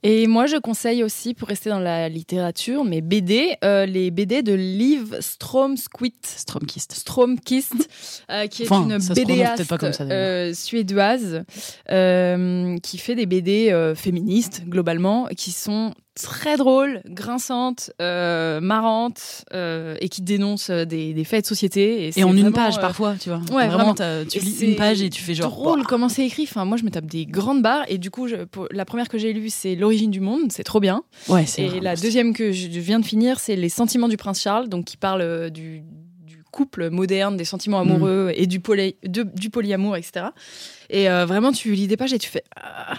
Et 0.02 0.26
moi, 0.26 0.46
je 0.46 0.56
conseille 0.56 1.04
aussi, 1.04 1.34
pour 1.34 1.48
rester 1.48 1.68
dans 1.68 1.78
la 1.78 2.08
littérature, 2.08 2.84
mes 2.84 3.02
BD, 3.02 3.54
euh, 3.62 3.84
les 3.84 4.10
BD 4.10 4.42
de 4.42 4.54
Liv 4.54 5.14
Stromquist. 5.20 6.24
Stromkist. 6.24 6.92
Stromkist, 6.94 7.74
euh, 8.30 8.46
qui 8.46 8.62
est 8.62 8.72
Enfin, 8.72 8.84
une 8.88 8.96
BDaste 8.96 9.56
peut-être 9.56 9.68
pas 9.68 9.76
comme 9.78 9.92
ça, 9.92 10.06
d'ailleurs. 10.06 10.48
euh, 10.50 10.54
suédoise, 10.54 11.44
euh, 11.90 12.78
qui 12.78 12.96
fait 12.96 13.14
des 13.14 13.26
BD 13.26 13.70
euh, 13.70 13.94
féministes, 13.94 14.62
globalement, 14.66 15.26
qui 15.36 15.52
sont 15.52 15.92
très 16.14 16.56
drôles, 16.56 17.00
grinçantes, 17.06 17.92
euh, 18.02 18.60
marrantes, 18.60 19.44
euh, 19.54 19.96
et 20.00 20.08
qui 20.08 20.22
dénoncent 20.22 20.70
euh, 20.70 20.84
des, 20.84 21.14
des 21.14 21.24
faits 21.24 21.42
de 21.42 21.46
société. 21.46 22.10
Et 22.16 22.24
en 22.24 22.36
une 22.36 22.52
page 22.52 22.76
euh, 22.76 22.80
parfois, 22.80 23.14
tu 23.18 23.28
vois. 23.30 23.40
ouais, 23.52 23.68
vraiment, 23.68 23.94
tu 23.94 24.38
lis 24.40 24.60
une 24.62 24.76
page 24.76 25.00
et 25.02 25.08
tu 25.10 25.22
fais 25.22 25.34
genre. 25.34 25.50
drôle 25.50 25.84
comment 25.84 26.08
c'est 26.08 26.26
écrit. 26.26 26.42
Enfin, 26.44 26.64
moi, 26.64 26.76
je 26.76 26.84
me 26.84 26.90
tape 26.90 27.06
des 27.06 27.26
grandes 27.26 27.62
barres. 27.62 27.84
Et 27.88 27.98
du 27.98 28.10
coup, 28.10 28.28
je- 28.28 28.44
pour- 28.44 28.66
la 28.70 28.84
première 28.84 29.08
que 29.08 29.18
j'ai 29.18 29.32
lue, 29.32 29.50
c'est 29.50 29.74
L'origine 29.76 30.10
du 30.10 30.20
monde. 30.20 30.50
C'est 30.52 30.64
trop 30.64 30.80
bien. 30.80 31.04
Ouais, 31.28 31.46
c'est 31.46 31.62
Et 31.62 31.66
vraiment 31.68 31.82
la 31.82 31.96
deuxième 31.96 32.34
que 32.34 32.52
je 32.52 32.66
viens 32.68 33.00
de 33.00 33.06
finir, 33.06 33.38
c'est 33.40 33.56
Les 33.56 33.68
sentiments 33.68 34.08
du 34.08 34.16
prince 34.16 34.40
Charles, 34.42 34.68
donc 34.68 34.84
qui 34.86 34.96
parle 34.96 35.50
du, 35.50 35.82
du 36.26 36.42
couple 36.50 36.90
moderne, 36.90 37.36
des 37.36 37.44
sentiments 37.44 37.78
amoureux 37.80 38.32
et 38.34 38.46
du, 38.46 38.58
poly, 38.60 38.96
de- 39.06 39.22
du 39.22 39.48
polyamour, 39.50 39.96
etc. 39.96 40.26
Et 40.92 41.08
euh, 41.08 41.24
vraiment, 41.24 41.52
tu 41.52 41.72
lis 41.72 41.86
des 41.86 41.96
pages 41.96 42.12
et 42.12 42.18
tu 42.18 42.28
fais 42.28 42.42
Ah, 42.56 42.94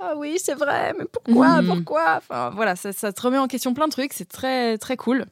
ah 0.00 0.12
oui, 0.16 0.36
c'est 0.42 0.54
vrai, 0.54 0.92
mais 0.98 1.04
pourquoi 1.10 1.62
Mhm. 1.62 1.66
Pourquoi? 1.68 2.16
Enfin, 2.18 2.50
voilà, 2.54 2.74
ça, 2.76 2.92
ça 2.92 3.12
te 3.12 3.20
remet 3.22 3.38
en 3.38 3.46
question 3.46 3.74
plein 3.74 3.86
de 3.86 3.92
trucs. 3.92 4.12
C'est 4.12 4.28
très, 4.28 4.76
très 4.78 4.96
cool. 4.96 5.24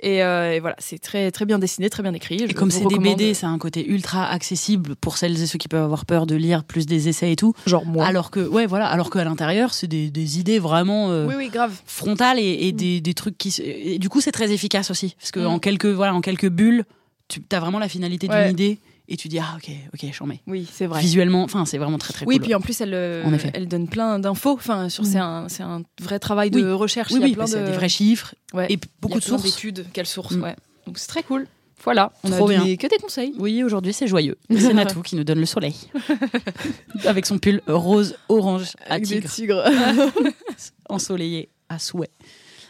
Et, 0.00 0.22
euh, 0.24 0.52
et 0.52 0.60
voilà, 0.60 0.74
c'est 0.78 0.98
très, 0.98 1.30
très 1.30 1.44
bien 1.46 1.58
dessiné, 1.58 1.88
très 1.88 2.02
bien 2.02 2.12
écrit. 2.12 2.42
Et 2.42 2.48
Je 2.48 2.52
comme 2.52 2.70
c'est 2.72 2.84
des. 2.84 2.98
BD, 2.98 3.32
c'est 3.34 3.46
un 3.46 3.56
côté 3.58 3.88
ultra 3.88 4.26
accessible 4.28 4.96
pour 4.96 5.16
celles 5.16 5.40
et 5.40 5.46
ceux 5.46 5.56
qui 5.58 5.68
peuvent 5.68 5.84
avoir 5.84 6.04
peur 6.04 6.26
de 6.26 6.34
lire 6.34 6.64
plus 6.64 6.84
des 6.86 7.08
essais 7.08 7.30
et 7.32 7.36
tout. 7.36 7.54
genre 7.66 7.86
moi. 7.86 8.04
Alors 8.04 8.30
que, 8.30 8.40
ouais, 8.40 8.66
voilà, 8.66 8.88
alors 8.88 9.08
qu'à 9.08 9.24
l'intérieur, 9.24 9.72
c'est 9.72 9.86
des, 9.86 10.10
des 10.10 10.38
idées 10.40 10.58
vraiment 10.58 11.10
euh, 11.12 11.26
oui, 11.26 11.34
oui, 11.38 11.48
grave. 11.48 11.72
frontales 11.86 12.38
et, 12.40 12.66
et 12.66 12.72
des, 12.72 13.00
des 13.00 13.14
trucs 13.14 13.38
qui. 13.38 13.54
Et 13.62 13.98
du 13.98 14.08
coup, 14.08 14.20
c'est 14.20 14.32
très 14.32 14.50
efficace 14.52 14.90
aussi. 14.90 15.14
Parce 15.18 15.30
que 15.30 15.40
Mm. 15.40 15.46
en 15.46 15.58
quelques, 15.60 15.86
voilà, 15.86 16.14
en 16.14 16.20
quelques 16.20 16.48
bulles, 16.50 16.84
tu 17.28 17.40
as 17.52 17.60
vraiment 17.60 17.78
la 17.78 17.88
finalité 17.88 18.26
d'une 18.28 18.50
idée 18.50 18.78
et 19.08 19.16
tu 19.16 19.28
dis, 19.28 19.38
ah, 19.38 19.56
ok, 19.56 19.70
ok, 19.94 20.10
j'en 20.12 20.26
mets. 20.26 20.40
Oui, 20.46 20.66
c'est 20.72 20.86
vrai. 20.86 21.00
Visuellement, 21.00 21.42
enfin, 21.44 21.64
c'est 21.64 21.78
vraiment 21.78 21.98
très, 21.98 22.12
très 22.12 22.26
Oui, 22.26 22.36
cool. 22.36 22.42
puis 22.44 22.54
en 22.54 22.60
plus, 22.60 22.80
elle, 22.80 22.94
euh, 22.94 23.24
En 23.24 23.32
elle 23.54 23.68
donne 23.68 23.88
plein 23.88 24.18
d'infos. 24.18 24.54
Enfin, 24.54 24.88
sur, 24.88 25.04
Mm. 25.04 25.06
c'est 25.06 25.18
un, 25.18 25.48
c'est 25.48 25.62
un 25.62 25.82
vrai 26.00 26.18
travail 26.18 26.50
de 26.50 26.60
Oui. 26.62 26.72
recherche. 26.72 27.12
oui, 27.12 27.18
Il 27.18 27.20
y 27.20 27.24
a 27.24 27.26
oui, 27.28 27.34
plein 27.34 27.44
de 27.46 27.66
des 27.66 27.72
vrais 27.72 27.88
chiffres 27.88 28.34
Ouais. 28.52 28.66
et 28.70 28.78
beaucoup 29.00 29.18
de 29.18 29.24
sources. 29.24 29.42
d'études. 29.44 29.86
Quelles 29.92 30.06
sources 30.06 30.34
Mm. 30.36 30.42
Ouais. 30.42 30.56
Donc 30.86 30.98
c'est 30.98 31.08
très 31.08 31.22
cool. 31.22 31.46
Voilà, 31.84 32.10
on 32.24 32.30
Trop 32.30 32.46
a 32.46 32.50
bien. 32.50 32.58
donné 32.60 32.76
que 32.78 32.86
des 32.86 32.96
conseils. 32.96 33.34
Oui, 33.38 33.62
aujourd'hui, 33.62 33.92
c'est 33.92 34.06
joyeux. 34.08 34.36
C'est 34.50 34.72
Natou 34.72 35.02
qui 35.02 35.14
nous 35.14 35.24
donne 35.24 35.38
le 35.40 35.46
soleil. 35.46 35.76
Avec 37.04 37.26
son 37.26 37.38
pull 37.38 37.60
rose-orange 37.66 38.72
à 38.88 38.94
Avec 38.94 39.06
des 39.06 39.20
tigre, 39.20 39.62
tigres. 39.62 39.64
ensoleillé 40.88 41.48
à 41.68 41.78
souhait. 41.78 42.10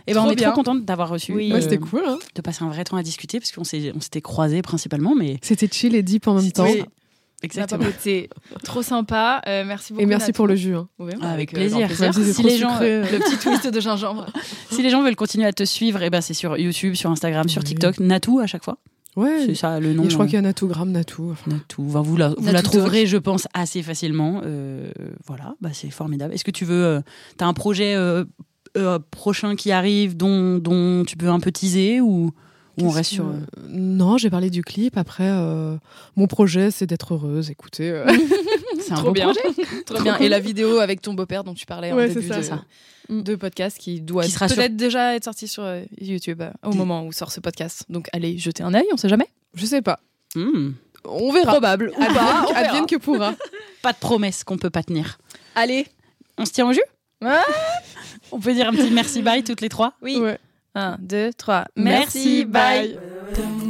Et 0.07 0.13
ben, 0.15 0.21
Trop 0.21 0.29
on 0.29 0.33
est 0.33 0.37
bien. 0.37 0.49
trop 0.51 0.57
contente 0.57 0.85
d'avoir 0.85 1.09
reçu. 1.09 1.33
Oui. 1.33 1.51
Ouais, 1.53 1.59
euh, 1.59 1.61
c'était 1.61 1.79
cool. 1.79 2.03
hein. 2.07 2.19
de 2.35 2.41
passer 2.43 2.63
un 2.65 2.69
vrai 2.69 2.85
temps 2.85 2.97
à 2.97 3.03
discuter 3.03 3.41
parce 3.41 3.51
qu'on 3.53 3.65
s'est- 3.65 3.93
on 3.95 4.01
s'était 4.01 4.21
croisés 4.21 4.63
principalement, 4.63 5.15
mais 5.17 5.39
C'était 5.43 5.69
chill 5.71 5.95
et 5.95 6.03
deep 6.03 6.29
en 6.29 6.35
même 6.35 6.53
temps. 6.53 6.65
Oui. 6.65 6.83
exactement. 7.43 7.85
Été 7.89 8.29
trop 8.65 8.83
sympa. 8.83 9.43
Euh, 9.47 9.65
merci 9.67 9.93
beaucoup. 9.93 10.03
Et 10.03 10.07
merci 10.07 10.33
pour 10.33 10.47
le 10.47 10.55
jus. 10.57 10.75
hein. 10.77 10.89
Oui, 10.99 11.13
Ah, 11.21 11.31
avec 11.33 11.53
euh, 11.53 11.57
plaisir. 11.57 11.89
Même 12.01 12.13
si 12.13 12.43
les 12.43 12.57
gens, 12.59 12.79
euh. 12.81 13.03
Le 13.11 13.19
petit 13.19 13.37
twist 13.39 13.67
de 13.67 13.81
gingembre. 13.81 14.27
Si 14.71 14.83
les 14.83 14.91
gens 14.91 15.03
veulent 15.03 15.17
continuer 15.17 15.47
à 15.47 15.53
te 15.53 15.65
suivre, 15.65 16.03
et 16.03 16.11
ben 16.11 16.21
c'est 16.21 16.35
sur 16.35 16.57
YouTube, 16.59 16.95
sur 16.95 17.11
Instagram, 17.11 17.49
sur 17.49 17.63
Oui. 17.63 17.69
TikTok, 17.69 17.99
Natou 18.01 18.41
à 18.41 18.47
chaque 18.47 18.65
fois. 18.65 18.79
Ouais. 19.17 19.45
C'est 19.47 19.55
ça 19.55 19.81
le 19.81 19.93
Et 19.93 19.95
nom. 19.95 20.07
je 20.09 20.13
crois 20.15 20.27
qu'il 20.27 20.35
y 20.35 20.37
a 20.37 20.43
Natou, 20.43 20.67
Gramme 20.69 20.91
Natou. 20.93 21.31
Enfin, 21.33 21.51
Natou. 21.51 21.87
Enfin, 21.89 22.03
vous 22.03 22.17
la, 22.19 22.29
vous 22.37 22.45
la 22.45 22.53
Natou 22.53 22.71
trouverez, 22.73 23.07
je 23.07 23.17
pense, 23.17 23.49
assez 23.55 23.83
facilement. 23.83 24.43
Euh, 24.45 24.91
voilà, 25.27 25.55
bah, 25.63 25.71
c'est 25.73 25.89
formidable. 25.91 26.35
Est-ce 26.35 26.45
que 26.45 26.51
tu 26.51 26.67
veux. 26.67 26.85
euh, 26.85 27.01
T'as 27.39 27.47
un 27.47 27.55
projet 27.55 27.95
euh, 28.77 28.99
prochain 29.11 29.57
qui 29.57 29.73
arrive 29.73 30.17
dont, 30.17 30.59
dont 30.59 31.05
tu 31.05 31.17
peux 31.17 31.29
un 31.29 31.41
peu 31.41 31.51
teaser 31.53 32.01
ou, 32.01 32.33
ou 32.79 32.87
on 32.87 32.91
reste 32.91 33.11
que- 33.11 33.15
sur. 33.17 33.27
euh, 33.27 33.39
Non, 33.69 34.19
j'ai 34.19 34.31
parlé 34.31 34.51
du 34.51 34.63
clip. 34.63 34.97
Après, 34.97 35.29
euh, 35.29 35.77
mon 36.17 36.27
projet, 36.27 36.71
c'est 36.71 36.87
d'être 36.87 37.15
heureuse. 37.15 37.51
Écoutez. 37.51 37.91
euh, 37.91 38.07
C'est 38.81 38.93
un 38.93 38.97
Trop 38.97 39.07
beau 39.07 39.13
bien. 39.13 39.33
projet. 39.33 39.67
Trop 39.87 40.01
bien. 40.03 40.17
Et 40.19 40.29
la 40.29 40.39
vidéo 40.39 40.79
avec 40.79 41.01
ton 41.01 41.15
beau-père 41.15 41.43
dont 41.43 41.55
tu 41.55 41.67
parlais 41.67 41.91
en 41.93 41.97
Ouais, 41.97 42.09
début 42.09 42.23
c'est 42.23 42.29
ça, 42.29 42.37
de, 42.39 42.43
ça. 42.43 42.65
de 43.09 43.35
podcast 43.35 43.79
qui 43.79 44.01
doit 44.01 44.23
Qui 44.25 44.31
sera 44.31 44.47
peut-être 44.47 44.77
déjà 44.77 45.17
être 45.17 45.25
sorti 45.25 45.49
sur 45.49 45.65
YouTube 46.01 46.43
euh, 46.43 46.51
au 46.65 46.73
moment 46.75 47.05
où 47.05 47.11
sort 47.13 47.33
ce 47.33 47.41
podcast. 47.41 47.85
Donc 47.89 48.09
allez 48.13 48.39
jeter 48.39 48.63
un 48.63 48.75
œil, 48.75 48.87
on 48.93 48.97
sait 48.97 49.09
jamais. 49.09 49.27
je 49.55 49.67
sais 49.67 49.83
pas. 49.83 49.99
Hmm. 50.37 50.73
On 51.09 51.33
verra. 51.33 51.53
Probable. 51.53 51.93
Ou 51.97 52.05
pas, 52.15 52.47
Advienne, 52.55 52.87
que 52.87 52.97
pourra. 52.97 53.35
Pas 53.83 53.93
de 53.93 53.99
promesse 53.99 54.43
qu'on 54.45 54.59
peut 54.59 54.71
pas 54.71 54.83
tenir. 54.83 55.19
Allez. 55.55 55.87
On 56.39 56.45
se 56.45 56.51
tient 56.53 56.69
au 56.69 56.73
jus? 56.73 56.81
Ah. 57.25 57.41
On 58.33 58.41
peut 58.41 58.55
dire 58.55 58.69
un 58.69 58.73
petit 58.73 58.91
merci 58.91 59.23
bye 59.23 59.43
toutes 59.43 59.61
les 59.61 59.69
trois 59.69 59.93
Oui. 60.03 60.19
Ouais. 60.19 60.39
1, 60.77 60.99
2, 61.01 61.31
3. 61.33 61.65
Merci, 61.77 62.45
bye. 62.45 62.99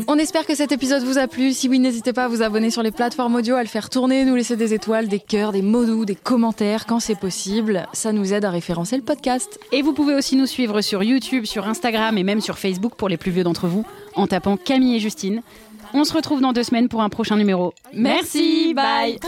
On 0.08 0.18
espère 0.18 0.44
que 0.44 0.56
cet 0.56 0.72
épisode 0.72 1.04
vous 1.04 1.18
a 1.18 1.28
plu. 1.28 1.52
Si 1.52 1.68
oui, 1.68 1.78
n'hésitez 1.78 2.12
pas 2.12 2.24
à 2.24 2.28
vous 2.28 2.42
abonner 2.42 2.70
sur 2.70 2.82
les 2.82 2.90
plateformes 2.90 3.36
audio, 3.36 3.54
à 3.54 3.62
le 3.62 3.68
faire 3.68 3.90
tourner, 3.90 4.24
nous 4.24 4.34
laisser 4.34 4.56
des 4.56 4.74
étoiles, 4.74 5.06
des 5.06 5.20
cœurs, 5.20 5.52
des 5.52 5.62
mots 5.62 5.84
doux, 5.84 6.04
des 6.04 6.16
commentaires 6.16 6.84
quand 6.84 6.98
c'est 6.98 7.14
possible. 7.14 7.86
Ça 7.92 8.12
nous 8.12 8.34
aide 8.34 8.44
à 8.44 8.50
référencer 8.50 8.96
le 8.96 9.02
podcast. 9.02 9.58
Et 9.72 9.82
vous 9.82 9.92
pouvez 9.92 10.14
aussi 10.14 10.34
nous 10.34 10.46
suivre 10.46 10.80
sur 10.80 11.04
YouTube, 11.04 11.44
sur 11.44 11.68
Instagram 11.68 12.18
et 12.18 12.24
même 12.24 12.40
sur 12.40 12.58
Facebook 12.58 12.96
pour 12.96 13.08
les 13.08 13.16
plus 13.16 13.30
vieux 13.30 13.44
d'entre 13.44 13.68
vous 13.68 13.86
en 14.16 14.26
tapant 14.26 14.56
Camille 14.56 14.96
et 14.96 15.00
Justine. 15.00 15.42
On 15.94 16.02
se 16.04 16.12
retrouve 16.12 16.40
dans 16.40 16.52
deux 16.52 16.64
semaines 16.64 16.88
pour 16.88 17.02
un 17.02 17.08
prochain 17.08 17.36
numéro. 17.36 17.72
Merci, 17.92 18.74
bye. 18.74 19.18